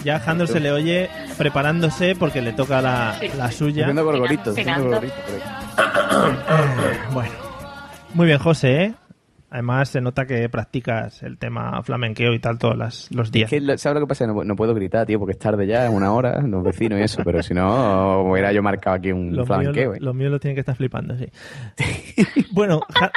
Ya 0.03 0.17
a 0.17 0.19
Jandro 0.19 0.47
se 0.47 0.59
le 0.59 0.71
oye 0.71 1.09
preparándose 1.37 2.15
porque 2.15 2.41
le 2.41 2.53
toca 2.53 2.81
la, 2.81 3.15
la 3.37 3.51
suya. 3.51 3.83
Haciendo 3.83 4.03
gorgoritos, 4.03 4.57
haciendo. 4.57 4.99
Bueno. 7.13 7.31
Muy 8.13 8.27
bien, 8.27 8.39
José, 8.39 8.83
¿eh? 8.83 8.93
Además, 9.49 9.89
se 9.89 10.01
nota 10.01 10.25
que 10.25 10.49
practicas 10.49 11.21
el 11.21 11.37
tema 11.37 11.81
flamenqueo 11.83 12.33
y 12.33 12.39
tal 12.39 12.57
todos 12.57 12.75
las- 12.75 13.07
los 13.11 13.31
días. 13.31 13.51
Es 13.53 13.61
que, 13.61 13.77
¿sabes 13.77 13.99
lo 13.99 14.07
que 14.07 14.09
pasa? 14.09 14.25
No, 14.25 14.43
no 14.43 14.55
puedo 14.55 14.73
gritar, 14.73 15.05
tío, 15.05 15.19
porque 15.19 15.33
es 15.33 15.39
tarde 15.39 15.67
ya, 15.67 15.85
es 15.85 15.91
una 15.91 16.11
hora, 16.11 16.41
los 16.41 16.63
vecinos 16.63 16.99
y 16.99 17.03
eso, 17.03 17.21
pero 17.23 17.43
si 17.43 17.53
no, 17.53 18.21
hubiera 18.21 18.51
yo 18.51 18.63
marcado 18.63 18.95
aquí 18.95 19.11
un 19.11 19.27
Los 19.27 19.33
míos, 19.35 19.47
flamenqueo. 19.47 19.93
¿eh? 19.93 19.97
los 19.99 20.15
míos 20.15 20.31
lo 20.31 20.39
tienen 20.39 20.55
que 20.55 20.61
estar 20.61 20.75
flipando, 20.75 21.15
sí. 21.17 21.27
bueno, 22.51 22.81
Ja- 22.99 23.11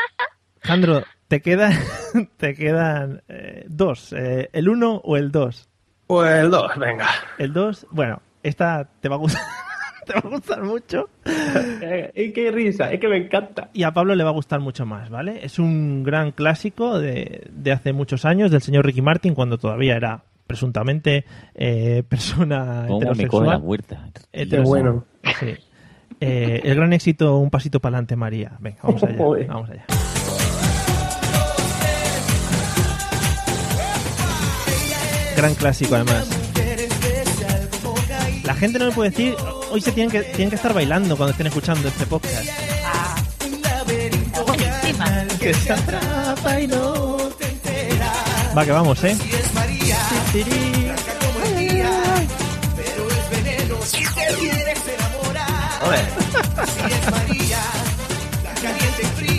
Jandro, 0.60 1.02
te 1.28 1.40
quedan, 1.40 1.72
te 2.36 2.54
quedan 2.54 3.22
eh, 3.28 3.64
dos. 3.68 4.12
eh, 4.12 4.48
¿El 4.52 4.68
uno 4.68 4.96
o 5.04 5.16
el 5.16 5.30
dos? 5.32 5.68
Pues 6.06 6.30
el 6.44 6.50
2, 6.52 6.76
venga. 6.78 7.08
El 7.38 7.52
dos, 7.52 7.84
bueno, 7.90 8.22
esta 8.44 8.88
te 9.00 9.08
va 9.08 9.16
a 9.16 9.18
gustar, 9.18 9.42
te 10.06 10.12
va 10.12 10.20
a 10.20 10.28
gustar 10.28 10.62
mucho. 10.62 11.08
Eh, 11.24 12.12
y 12.14 12.32
qué 12.32 12.52
risa, 12.52 12.92
es 12.92 13.00
que 13.00 13.08
me 13.08 13.16
encanta. 13.16 13.70
Y 13.72 13.82
a 13.82 13.90
Pablo 13.90 14.14
le 14.14 14.22
va 14.22 14.30
a 14.30 14.32
gustar 14.34 14.60
mucho 14.60 14.86
más, 14.86 15.10
¿vale? 15.10 15.44
Es 15.44 15.58
un 15.58 16.04
gran 16.04 16.30
clásico 16.30 17.00
de, 17.00 17.48
de 17.50 17.72
hace 17.72 17.92
muchos 17.92 18.24
años 18.24 18.52
del 18.52 18.62
señor 18.62 18.86
Ricky 18.86 19.02
Martin 19.02 19.34
cuando 19.34 19.58
todavía 19.58 19.96
era 19.96 20.22
presuntamente 20.46 21.24
eh, 21.56 22.04
persona 22.08 22.84
¿Cómo 22.86 23.00
me 23.00 23.26
coge 23.26 23.46
la 23.48 23.56
heterosexual. 23.56 24.12
Heterosexual. 24.32 24.64
bueno. 24.64 25.04
Sí. 25.40 25.54
Eh, 26.20 26.60
el 26.62 26.76
gran 26.76 26.92
éxito 26.92 27.36
Un 27.36 27.50
pasito 27.50 27.80
para 27.80 27.96
adelante, 27.96 28.14
María. 28.14 28.52
Venga, 28.60 28.78
vamos 28.84 29.02
allá. 29.02 29.16
Vamos 29.48 29.70
allá. 29.70 29.84
Gran 35.36 35.54
clásico, 35.54 35.94
además. 35.94 36.26
La 38.42 38.54
gente 38.54 38.78
no 38.78 38.86
me 38.86 38.92
puede 38.92 39.10
decir, 39.10 39.36
hoy 39.70 39.80
se 39.80 39.92
tienen 39.92 40.10
que, 40.10 40.22
tienen 40.22 40.48
que 40.48 40.56
estar 40.56 40.72
bailando 40.72 41.16
cuando 41.16 41.32
estén 41.32 41.46
escuchando 41.48 41.88
este 41.88 42.06
podcast. 42.06 42.48
Que 45.38 45.54
se 45.54 45.72
atrapa 45.72 46.60
y 46.60 46.66
no 46.66 47.16
te. 47.38 47.46
Va, 48.56 48.64
que 48.64 48.72
vamos, 48.72 49.04
¿eh? 49.04 49.16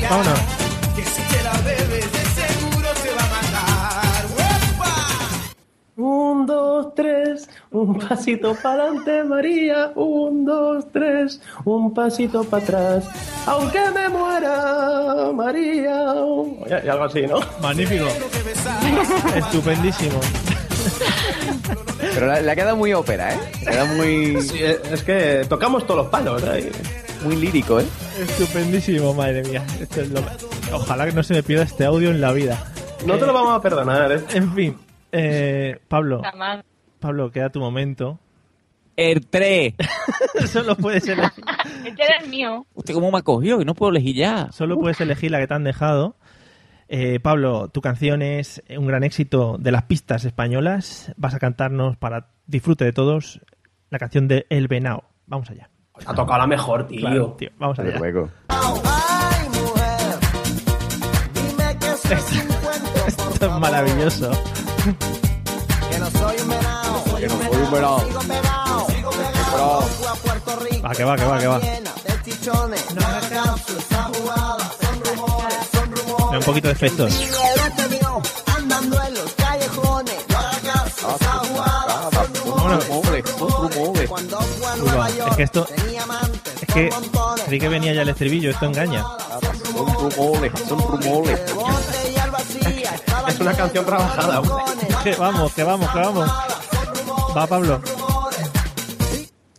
Vámonos. 0.10 0.67
Un 7.88 8.00
pasito 8.00 8.56
para 8.62 8.84
adelante, 8.84 9.24
María. 9.24 9.92
Un, 9.96 10.46
dos, 10.46 10.86
tres, 10.92 11.42
un 11.66 11.94
pasito 11.94 12.44
para 12.44 12.64
atrás. 12.64 13.06
Aunque 13.46 13.80
me 13.94 14.10
muera, 14.10 15.32
María. 15.34 16.06
Y, 16.66 16.86
y 16.86 16.90
algo 16.90 17.04
así, 17.06 17.22
¿no? 17.28 17.40
Magnífico. 17.62 18.06
Estupendísimo. 19.36 20.20
Pero 22.14 22.42
le, 22.42 22.52
ha 22.52 22.56
quedado 22.56 22.76
muy 22.78 22.94
ópera, 22.94 23.34
¿eh? 23.34 23.40
Le 23.64 23.68
ha 23.68 23.72
quedado 23.72 23.96
muy, 23.96 24.42
Sí, 24.42 24.60
es 24.64 25.04
que 25.04 25.46
tocamos 25.48 25.86
todos 25.86 26.02
los 26.04 26.08
palos. 26.10 26.42
¿eh? 26.46 26.72
muy 27.24 27.36
lírico, 27.36 27.80
¿eh? 27.80 27.86
Estupendísimo, 28.22 29.14
madre 29.14 29.44
mía. 29.44 29.64
Esto 29.82 30.02
es 30.02 30.10
lo- 30.12 30.22
Ojalá 30.74 31.06
que 31.08 31.14
no 31.14 31.24
se 31.24 31.34
me 31.34 31.42
pierda 31.44 31.64
este 31.66 31.86
audio 31.86 32.12
en 32.12 32.22
la 32.22 32.32
vida. 32.32 32.64
No 33.06 33.18
te 33.18 33.26
lo 33.26 33.34
vamos 33.34 33.56
a 33.58 33.62
perdonar, 33.62 34.12
¿eh? 34.12 34.22
En 34.34 34.54
fin, 34.54 34.78
eh, 35.12 35.80
Pablo, 35.88 36.22
Jamás. 36.24 36.64
Pablo, 37.00 37.32
queda 37.32 37.50
tu 37.50 37.60
momento. 37.60 38.20
El 38.96 39.28
3. 39.28 39.74
Solo 40.48 40.76
puedes 40.76 41.08
elegir, 41.08 41.44
Este 41.86 42.04
el 42.22 42.30
mío. 42.30 42.66
¿Usted 42.74 42.94
cómo 42.94 43.12
me 43.12 43.20
ha 43.20 43.22
cogido? 43.22 43.60
Que 43.60 43.66
no 43.66 43.76
puedo 43.76 43.92
elegir 43.92 44.16
ya. 44.16 44.52
solo 44.52 44.80
puedes 44.80 45.00
elegir 45.02 45.30
la 45.32 45.40
que 45.40 45.48
te 45.48 45.54
han 45.54 45.64
dejado. 45.64 46.16
Eh, 46.90 47.20
Pablo, 47.20 47.68
tu 47.68 47.82
canción 47.82 48.22
es 48.22 48.64
un 48.76 48.88
gran 48.88 49.04
éxito 49.04 49.58
de 49.60 49.72
las 49.72 49.84
pistas 49.84 50.26
españolas. 50.26 51.14
Vas 51.18 51.34
a 51.36 51.40
cantarnos 51.40 51.98
para 51.98 52.30
disfrute 52.48 52.86
de 52.86 52.94
todos 52.94 53.42
la 53.90 54.00
canción 54.00 54.28
de 54.28 54.46
El 54.50 54.68
Venao. 54.68 55.04
Vamos 55.28 55.50
allá. 55.50 55.70
Ha 56.06 56.14
tocado 56.16 56.40
la 56.40 56.48
mejor, 56.48 56.88
tío. 56.88 57.02
Claro, 57.02 57.36
tío. 57.38 57.50
Vamos 57.60 57.78
allá. 57.80 57.98
luego. 58.00 58.30
Esto 63.08 63.46
es 63.46 63.60
maravilloso. 63.60 64.32
Venado. 67.18 68.04
Va, 70.84 70.92
que 70.92 71.04
va, 71.04 71.16
que 71.16 71.26
va, 71.26 71.40
que 71.40 71.48
va. 71.48 71.60
Mira, 76.28 76.40
un 76.40 76.46
poquito 76.46 76.68
de 76.68 76.74
efectos. 76.74 77.14
Vámonos. 82.46 82.86
Uy, 84.80 84.92
va, 84.98 85.10
Es 85.10 85.36
que 85.36 85.44
esto. 85.44 85.68
Es 86.62 86.74
que. 86.74 86.90
Creí 87.46 87.60
que 87.60 87.70
venía 87.70 87.94
ya 87.94 88.02
el 88.02 88.10
estribillo, 88.10 88.52
esto 88.52 88.66
engaña. 88.66 89.06
Son 89.74 89.94
rumores, 89.94 90.52
son 90.68 90.80
rumores. 90.80 91.40
Es 93.28 93.40
una 93.40 93.54
canción 93.54 93.86
trabajada. 93.86 94.42
Que 95.04 95.16
vamos, 95.16 95.54
que 95.54 95.64
vamos, 95.64 95.90
que 95.92 96.00
vamos. 96.00 96.32
Va, 97.38 97.46
Pablo. 97.46 97.80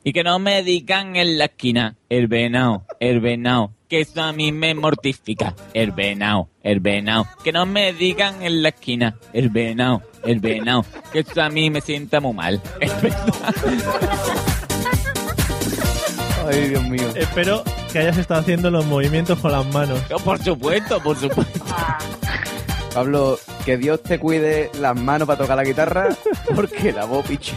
Y 0.03 0.13
que 0.13 0.25
no 0.25 0.41
me 0.41 0.65
digan 0.65 1.15
en 1.15 1.39
la 1.39 1.45
esquina, 1.45 1.95
el 2.09 2.27
venao, 2.27 2.85
el 2.99 3.21
venao, 3.21 3.73
que 3.89 4.01
eso 4.01 4.21
a 4.21 4.33
mí 4.33 4.51
me 4.51 4.75
mortifica, 4.75 5.55
el 5.75 5.93
venao, 5.93 6.49
el 6.65 6.81
venao. 6.81 7.29
Que 7.45 7.53
no 7.53 7.67
me 7.67 7.93
digan 7.93 8.43
en 8.43 8.65
la 8.65 8.71
esquina, 8.71 9.17
el 9.33 9.51
venao, 9.51 10.03
el 10.25 10.41
venao, 10.41 10.85
que 11.13 11.21
eso 11.21 11.41
a 11.41 11.51
mí 11.51 11.71
me 11.71 11.81
sienta 11.81 12.19
muy 12.19 12.33
mal. 12.33 12.61
Ay, 16.49 16.71
Dios 16.71 16.83
mío. 16.83 17.09
Espero 17.15 17.63
que 17.93 18.01
hayas 18.01 18.19
estado 18.19 18.41
haciendo 18.41 18.73
los 18.73 18.87
movimientos 18.87 19.39
con 19.39 19.53
las 19.53 19.73
manos. 19.73 20.01
Yo, 20.09 20.17
por 20.17 20.43
supuesto, 20.43 21.01
por 21.01 21.17
supuesto. 21.17 21.61
Pablo, 22.95 23.39
que 23.65 23.77
Dios 23.77 24.03
te 24.03 24.19
cuide 24.19 24.71
las 24.81 24.99
manos 24.99 25.27
para 25.29 25.39
tocar 25.39 25.57
la 25.57 25.65
guitarra, 25.65 26.09
porque 26.55 26.93
la 26.93 27.05
voz 27.05 27.27
picha. 27.27 27.55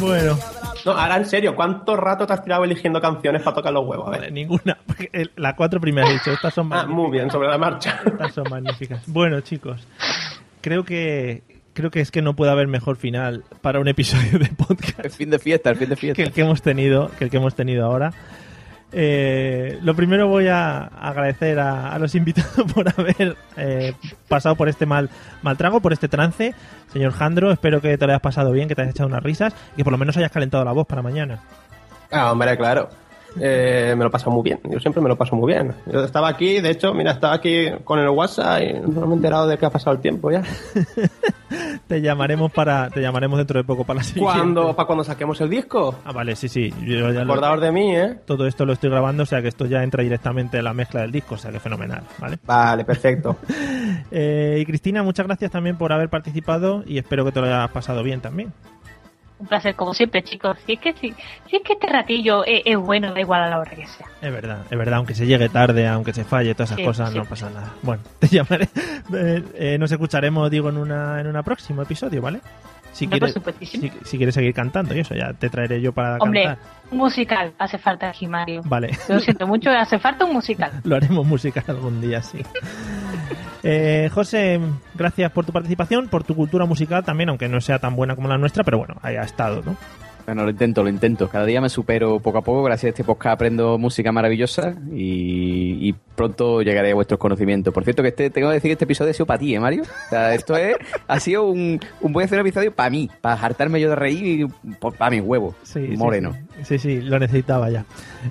Bueno, 0.00 0.38
No, 0.84 0.92
ahora 0.92 1.16
en 1.16 1.26
serio, 1.26 1.54
¿cuánto 1.54 1.94
rato 1.96 2.26
te 2.26 2.32
has 2.32 2.42
tirado 2.42 2.64
eligiendo 2.64 3.00
canciones 3.00 3.42
para 3.42 3.54
tocar 3.56 3.72
los 3.72 3.86
huevos? 3.86 4.08
A 4.08 4.10
ver. 4.10 4.20
vale, 4.20 4.32
ninguna. 4.32 4.78
Las 5.36 5.54
cuatro 5.54 5.80
primeras 5.80 6.10
he 6.10 6.14
dicho, 6.14 6.32
estas 6.32 6.54
son 6.54 6.66
Ah, 6.66 6.76
magníficas. 6.86 6.96
muy 6.96 7.10
bien, 7.10 7.30
sobre 7.30 7.48
la 7.48 7.58
marcha. 7.58 8.00
Estas 8.04 8.32
son 8.34 8.44
magníficas. 8.50 9.02
Bueno, 9.06 9.40
chicos, 9.42 9.86
creo 10.60 10.84
que 10.84 11.42
creo 11.74 11.90
que 11.90 12.00
es 12.00 12.10
que 12.10 12.20
no 12.20 12.34
puede 12.36 12.50
haber 12.52 12.66
mejor 12.68 12.96
final 12.96 13.44
para 13.62 13.80
un 13.80 13.88
episodio 13.88 14.38
de 14.38 14.46
podcast 14.48 15.04
El 15.04 15.10
fin 15.10 15.30
de 15.30 15.38
fiesta, 15.38 15.70
el 15.70 15.76
fin 15.76 15.88
de 15.88 15.94
que 15.94 16.00
fiesta. 16.00 16.22
el 16.22 16.32
que 16.32 16.40
hemos 16.42 16.62
tenido, 16.62 17.10
que 17.18 17.24
el 17.24 17.30
que 17.30 17.36
hemos 17.36 17.54
tenido 17.54 17.84
ahora. 17.86 18.12
Eh, 18.92 19.78
lo 19.82 19.94
primero 19.94 20.28
voy 20.28 20.48
a 20.48 20.84
agradecer 20.84 21.58
a, 21.58 21.92
a 21.92 21.98
los 21.98 22.14
invitados 22.16 22.70
por 22.72 22.88
haber 22.88 23.36
eh, 23.56 23.94
pasado 24.28 24.54
por 24.54 24.68
este 24.68 24.86
mal, 24.86 25.10
mal 25.42 25.56
trago, 25.56 25.80
por 25.80 25.92
este 25.92 26.08
trance. 26.08 26.54
Señor 26.92 27.12
Jandro, 27.12 27.50
espero 27.50 27.80
que 27.80 27.96
te 27.96 28.06
lo 28.06 28.12
hayas 28.12 28.22
pasado 28.22 28.52
bien, 28.52 28.68
que 28.68 28.74
te 28.74 28.82
hayas 28.82 28.94
echado 28.94 29.08
unas 29.08 29.22
risas 29.22 29.54
y 29.74 29.76
que 29.76 29.84
por 29.84 29.92
lo 29.92 29.98
menos 29.98 30.16
hayas 30.16 30.30
calentado 30.30 30.64
la 30.64 30.72
voz 30.72 30.86
para 30.86 31.02
mañana. 31.02 31.40
Ah, 32.10 32.32
hombre, 32.32 32.56
claro. 32.56 32.90
Eh, 33.40 33.94
me 33.96 34.04
lo 34.04 34.10
paso 34.10 34.30
muy 34.30 34.42
bien. 34.42 34.60
Yo 34.64 34.78
siempre 34.78 35.02
me 35.02 35.08
lo 35.08 35.16
paso 35.16 35.34
muy 35.36 35.52
bien. 35.52 35.72
Yo 35.90 36.04
estaba 36.04 36.28
aquí, 36.28 36.60
de 36.60 36.70
hecho, 36.70 36.92
mira, 36.92 37.12
estaba 37.12 37.34
aquí 37.34 37.66
con 37.84 37.98
el 37.98 38.10
WhatsApp 38.10 38.60
y 38.62 38.72
no 38.74 39.06
me 39.06 39.14
he 39.14 39.16
enterado 39.16 39.46
de 39.46 39.56
que 39.56 39.66
ha 39.66 39.70
pasado 39.70 39.96
el 39.96 40.02
tiempo 40.02 40.30
ya. 40.30 40.42
Te 41.92 42.00
llamaremos 42.00 42.50
para 42.50 42.88
te 42.88 43.02
llamaremos 43.02 43.36
dentro 43.36 43.58
de 43.60 43.64
poco 43.64 43.84
para 43.84 43.98
la 43.98 44.02
siguiente. 44.02 44.32
¿Cuándo, 44.32 44.74
para 44.74 44.86
cuando 44.86 45.04
saquemos 45.04 45.38
el 45.42 45.50
disco? 45.50 45.94
Ah, 46.06 46.12
vale, 46.12 46.34
sí, 46.36 46.48
sí. 46.48 46.72
Yo 46.86 47.10
ya 47.12 47.22
lo- 47.22 47.56
de 47.60 47.70
mí, 47.70 47.94
¿eh? 47.94 48.18
todo 48.24 48.46
esto 48.46 48.64
lo 48.64 48.72
estoy 48.72 48.88
grabando, 48.88 49.24
o 49.24 49.26
sea 49.26 49.42
que 49.42 49.48
esto 49.48 49.66
ya 49.66 49.82
entra 49.82 50.02
directamente 50.02 50.56
en 50.56 50.64
la 50.64 50.72
mezcla 50.72 51.02
del 51.02 51.12
disco, 51.12 51.34
o 51.34 51.38
sea 51.38 51.50
que 51.52 51.60
fenomenal, 51.60 52.02
¿vale? 52.18 52.38
Vale, 52.46 52.84
perfecto. 52.86 53.36
Eh, 54.14 54.58
y 54.60 54.66
Cristina, 54.66 55.02
muchas 55.02 55.26
gracias 55.26 55.50
también 55.50 55.76
por 55.78 55.90
haber 55.92 56.08
participado 56.10 56.82
y 56.86 56.98
espero 56.98 57.24
que 57.24 57.32
te 57.32 57.40
lo 57.40 57.46
hayas 57.46 57.70
pasado 57.70 58.02
bien 58.02 58.20
también. 58.20 58.52
Un 59.42 59.48
placer, 59.48 59.74
como 59.74 59.92
siempre, 59.92 60.22
chicos. 60.22 60.56
Si 60.64 60.74
es 60.74 60.78
que, 60.78 60.92
si, 60.92 61.12
si 61.50 61.56
es 61.56 61.62
que 61.64 61.72
este 61.72 61.88
ratillo 61.88 62.44
es, 62.44 62.62
es 62.64 62.76
bueno, 62.78 63.12
da 63.12 63.18
igual 63.20 63.42
a 63.42 63.48
la 63.50 63.58
hora 63.58 63.72
que 63.72 63.88
sea. 63.88 64.06
Es 64.20 64.32
verdad, 64.32 64.60
es 64.70 64.78
verdad, 64.78 64.94
aunque 64.94 65.16
se 65.16 65.26
llegue 65.26 65.48
tarde, 65.48 65.88
aunque 65.88 66.12
se 66.12 66.22
falle, 66.24 66.54
todas 66.54 66.70
esas 66.70 66.78
Sí, 66.78 66.84
cosas, 66.84 67.10
sí. 67.10 67.18
no 67.18 67.24
pasa 67.24 67.50
nada. 67.50 67.72
Bueno, 67.82 68.04
te 68.20 68.28
llamaré, 68.28 68.68
eh, 69.12 69.42
eh, 69.54 69.76
nos 69.80 69.90
escucharemos, 69.90 70.48
digo, 70.48 70.68
en 70.68 70.76
una 70.76 71.20
en 71.20 71.34
un 71.34 71.42
próximo 71.42 71.82
episodio, 71.82 72.22
¿vale? 72.22 72.38
Si 72.92 73.08
quieres, 73.08 73.34
si 74.04 74.16
quieres 74.18 74.34
seguir 74.34 74.52
cantando 74.52 74.94
y 74.94 75.00
eso, 75.00 75.14
ya 75.14 75.32
te 75.32 75.48
traeré 75.48 75.80
yo 75.80 75.92
para 75.92 76.18
Hombre, 76.18 76.44
cantar. 76.44 76.64
un 76.90 76.98
musical 76.98 77.52
hace 77.58 77.78
falta 77.78 78.10
aquí, 78.10 78.26
Mario. 78.26 78.60
Vale. 78.66 78.90
Lo 79.08 79.18
siento 79.18 79.46
mucho, 79.46 79.70
hace 79.78 79.98
falta 79.98 80.24
un 80.26 80.34
musical. 80.34 80.72
Lo 80.84 80.96
haremos 80.96 81.26
musical 81.26 81.64
algún 81.68 82.00
día, 82.00 82.22
sí. 82.22 82.38
Eh, 83.62 84.10
José, 84.12 84.60
gracias 84.94 85.30
por 85.32 85.46
tu 85.46 85.52
participación, 85.52 86.08
por 86.08 86.24
tu 86.24 86.34
cultura 86.34 86.66
musical 86.66 87.04
también, 87.04 87.28
aunque 87.28 87.48
no 87.48 87.60
sea 87.60 87.78
tan 87.78 87.94
buena 87.96 88.14
como 88.16 88.28
la 88.28 88.36
nuestra, 88.36 88.64
pero 88.64 88.78
bueno, 88.78 88.96
ahí 89.02 89.16
ha 89.16 89.22
estado, 89.22 89.62
¿no? 89.62 89.76
Bueno, 90.24 90.44
lo 90.44 90.50
intento, 90.50 90.82
lo 90.82 90.88
intento. 90.88 91.28
Cada 91.28 91.44
día 91.44 91.60
me 91.60 91.68
supero 91.68 92.20
poco 92.20 92.38
a 92.38 92.42
poco. 92.42 92.62
Gracias 92.62 92.84
a 92.84 92.88
este 92.90 93.04
podcast 93.04 93.34
aprendo 93.34 93.76
música 93.76 94.12
maravillosa 94.12 94.74
y, 94.92 95.88
y 95.88 95.92
pronto 96.14 96.62
llegaré 96.62 96.92
a 96.92 96.94
vuestros 96.94 97.18
conocimientos. 97.18 97.74
Por 97.74 97.82
cierto, 97.84 98.02
que 98.02 98.10
este, 98.10 98.30
tengo 98.30 98.48
que 98.48 98.54
decir 98.54 98.68
que 98.68 98.72
este 98.72 98.84
episodio 98.84 99.10
ha 99.10 99.14
sido 99.14 99.26
para 99.26 99.40
ti, 99.40 99.54
¿eh, 99.54 99.60
Mario? 99.60 99.82
O 99.82 100.08
sea, 100.10 100.32
esto 100.34 100.56
es, 100.56 100.76
ha 101.08 101.18
sido 101.18 101.44
un, 101.48 101.80
un 102.00 102.12
buen 102.12 102.32
episodio 102.32 102.72
para 102.72 102.88
mí, 102.88 103.10
para 103.20 103.34
hartarme 103.40 103.80
yo 103.80 103.90
de 103.90 103.96
reír 103.96 104.48
y 104.48 104.74
para 104.78 105.10
mi 105.10 105.20
huevo, 105.20 105.54
Sí, 105.64 105.80
moreno. 105.96 106.32
Sí, 106.58 106.78
sí, 106.78 106.78
sí, 106.78 107.00
lo 107.00 107.18
necesitaba 107.18 107.68
ya. 107.68 107.84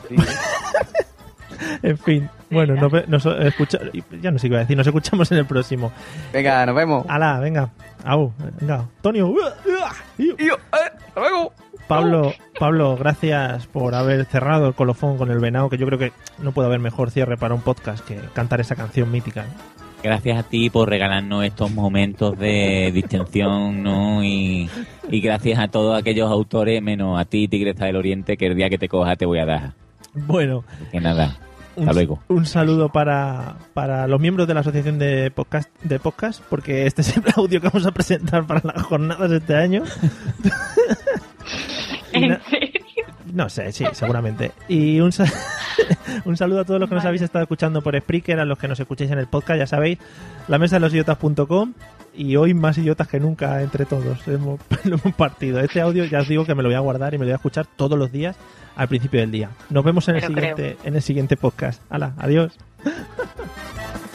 en 1.83 1.97
fin, 1.97 2.29
bueno, 2.49 2.75
nos, 2.75 3.07
nos 3.09 3.25
escucha, 3.25 3.79
ya 4.21 4.31
no 4.31 4.39
sé 4.39 4.47
qué 4.47 4.53
iba 4.53 4.57
a 4.57 4.61
decir, 4.61 4.77
nos 4.77 4.87
escuchamos 4.87 5.31
en 5.31 5.39
el 5.39 5.45
próximo. 5.45 5.91
Venga, 6.31 6.65
nos 6.65 6.75
vemos. 6.75 7.05
Hala, 7.09 7.39
venga. 7.39 7.69
Au, 8.05 8.31
venga. 8.59 8.87
Antonio. 8.97 9.33
eh, 10.17 10.49
luego. 11.15 11.53
Pablo, 11.91 12.33
Pablo, 12.59 12.95
gracias 12.95 13.67
por 13.67 13.95
haber 13.95 14.23
cerrado 14.23 14.67
el 14.67 14.73
colofón 14.73 15.17
con 15.17 15.29
el 15.29 15.39
venado, 15.39 15.69
que 15.69 15.77
yo 15.77 15.85
creo 15.87 15.99
que 15.99 16.13
no 16.41 16.53
puede 16.53 16.67
haber 16.67 16.79
mejor 16.79 17.11
cierre 17.11 17.35
para 17.35 17.53
un 17.53 17.59
podcast 17.61 18.07
que 18.07 18.17
cantar 18.33 18.61
esa 18.61 18.77
canción 18.77 19.11
mítica. 19.11 19.45
Gracias 20.01 20.39
a 20.39 20.43
ti 20.43 20.69
por 20.69 20.87
regalarnos 20.87 21.43
estos 21.43 21.69
momentos 21.69 22.39
de 22.39 22.91
distensión, 22.93 23.83
¿no? 23.83 24.23
Y, 24.23 24.69
y 25.09 25.19
gracias 25.19 25.59
a 25.59 25.67
todos 25.67 25.99
aquellos 25.99 26.31
autores, 26.31 26.81
menos 26.81 27.19
a 27.19 27.25
ti, 27.25 27.49
Tigresa 27.49 27.85
del 27.85 27.97
Oriente, 27.97 28.37
que 28.37 28.47
el 28.47 28.55
día 28.55 28.69
que 28.69 28.77
te 28.77 28.87
coja 28.87 29.17
te 29.17 29.25
voy 29.25 29.39
a 29.39 29.45
dar. 29.45 29.73
Bueno, 30.13 30.63
Que 30.93 31.01
nada. 31.01 31.37
un, 31.75 31.83
Hasta 31.83 31.93
luego. 31.93 32.19
un 32.29 32.45
saludo 32.45 32.87
para, 32.87 33.55
para 33.73 34.07
los 34.07 34.19
miembros 34.21 34.47
de 34.47 34.53
la 34.53 34.61
asociación 34.61 34.97
de 34.97 35.29
podcast, 35.29 35.69
de 35.83 35.99
podcast, 35.99 36.41
porque 36.49 36.85
este 36.87 37.01
es 37.01 37.17
el 37.17 37.23
audio 37.35 37.59
que 37.59 37.67
vamos 37.67 37.85
a 37.85 37.91
presentar 37.91 38.47
para 38.47 38.61
las 38.63 38.81
jornadas 38.81 39.29
de 39.29 39.37
este 39.37 39.55
año. 39.55 39.83
Y 42.13 42.27
na- 42.27 42.41
No 43.33 43.49
sé, 43.49 43.71
sí, 43.71 43.85
seguramente. 43.93 44.51
Y 44.67 44.99
un, 44.99 45.11
un 46.25 46.37
saludo 46.37 46.61
a 46.61 46.65
todos 46.65 46.79
los 46.79 46.89
que 46.89 46.95
nos 46.95 47.05
habéis 47.05 47.21
estado 47.21 47.43
escuchando 47.43 47.81
por 47.81 47.97
Spreaker, 47.97 48.39
a 48.39 48.45
los 48.45 48.57
que 48.57 48.67
nos 48.67 48.79
escucháis 48.79 49.09
en 49.11 49.19
el 49.19 49.27
podcast, 49.27 49.57
ya 49.59 49.67
sabéis, 49.67 49.99
la 50.47 50.57
mesa 50.57 50.75
de 50.77 50.79
los 50.81 50.91
idiotas.com 50.93 51.73
y 52.13 52.35
hoy 52.35 52.53
más 52.53 52.77
idiotas 52.77 53.07
que 53.07 53.19
nunca 53.21 53.61
entre 53.61 53.85
todos. 53.85 54.27
Hemos, 54.27 54.59
lo 54.83 54.95
hemos 54.97 55.15
partido. 55.15 55.59
Este 55.61 55.79
audio 55.81 56.03
ya 56.05 56.19
os 56.19 56.27
digo 56.27 56.45
que 56.45 56.55
me 56.55 56.63
lo 56.63 56.69
voy 56.69 56.75
a 56.75 56.79
guardar 56.81 57.13
y 57.13 57.17
me 57.17 57.23
lo 57.23 57.27
voy 57.29 57.33
a 57.33 57.35
escuchar 57.37 57.65
todos 57.77 57.97
los 57.97 58.11
días 58.11 58.35
al 58.75 58.87
principio 58.89 59.21
del 59.21 59.31
día. 59.31 59.49
Nos 59.69 59.83
vemos 59.85 60.07
en 60.09 60.15
el 60.17 60.23
siguiente, 60.25 60.77
en 60.83 60.95
el 60.95 61.01
siguiente 61.01 61.37
podcast. 61.37 61.81
Hala, 61.89 62.13
adiós. 62.17 62.57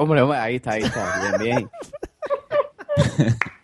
Hombre, 0.00 0.22
hombre, 0.22 0.38
ahí 0.38 0.56
está, 0.56 0.72
ahí 0.72 0.82
está. 0.82 1.36
Bien, 1.36 1.38
bien. 1.38 1.70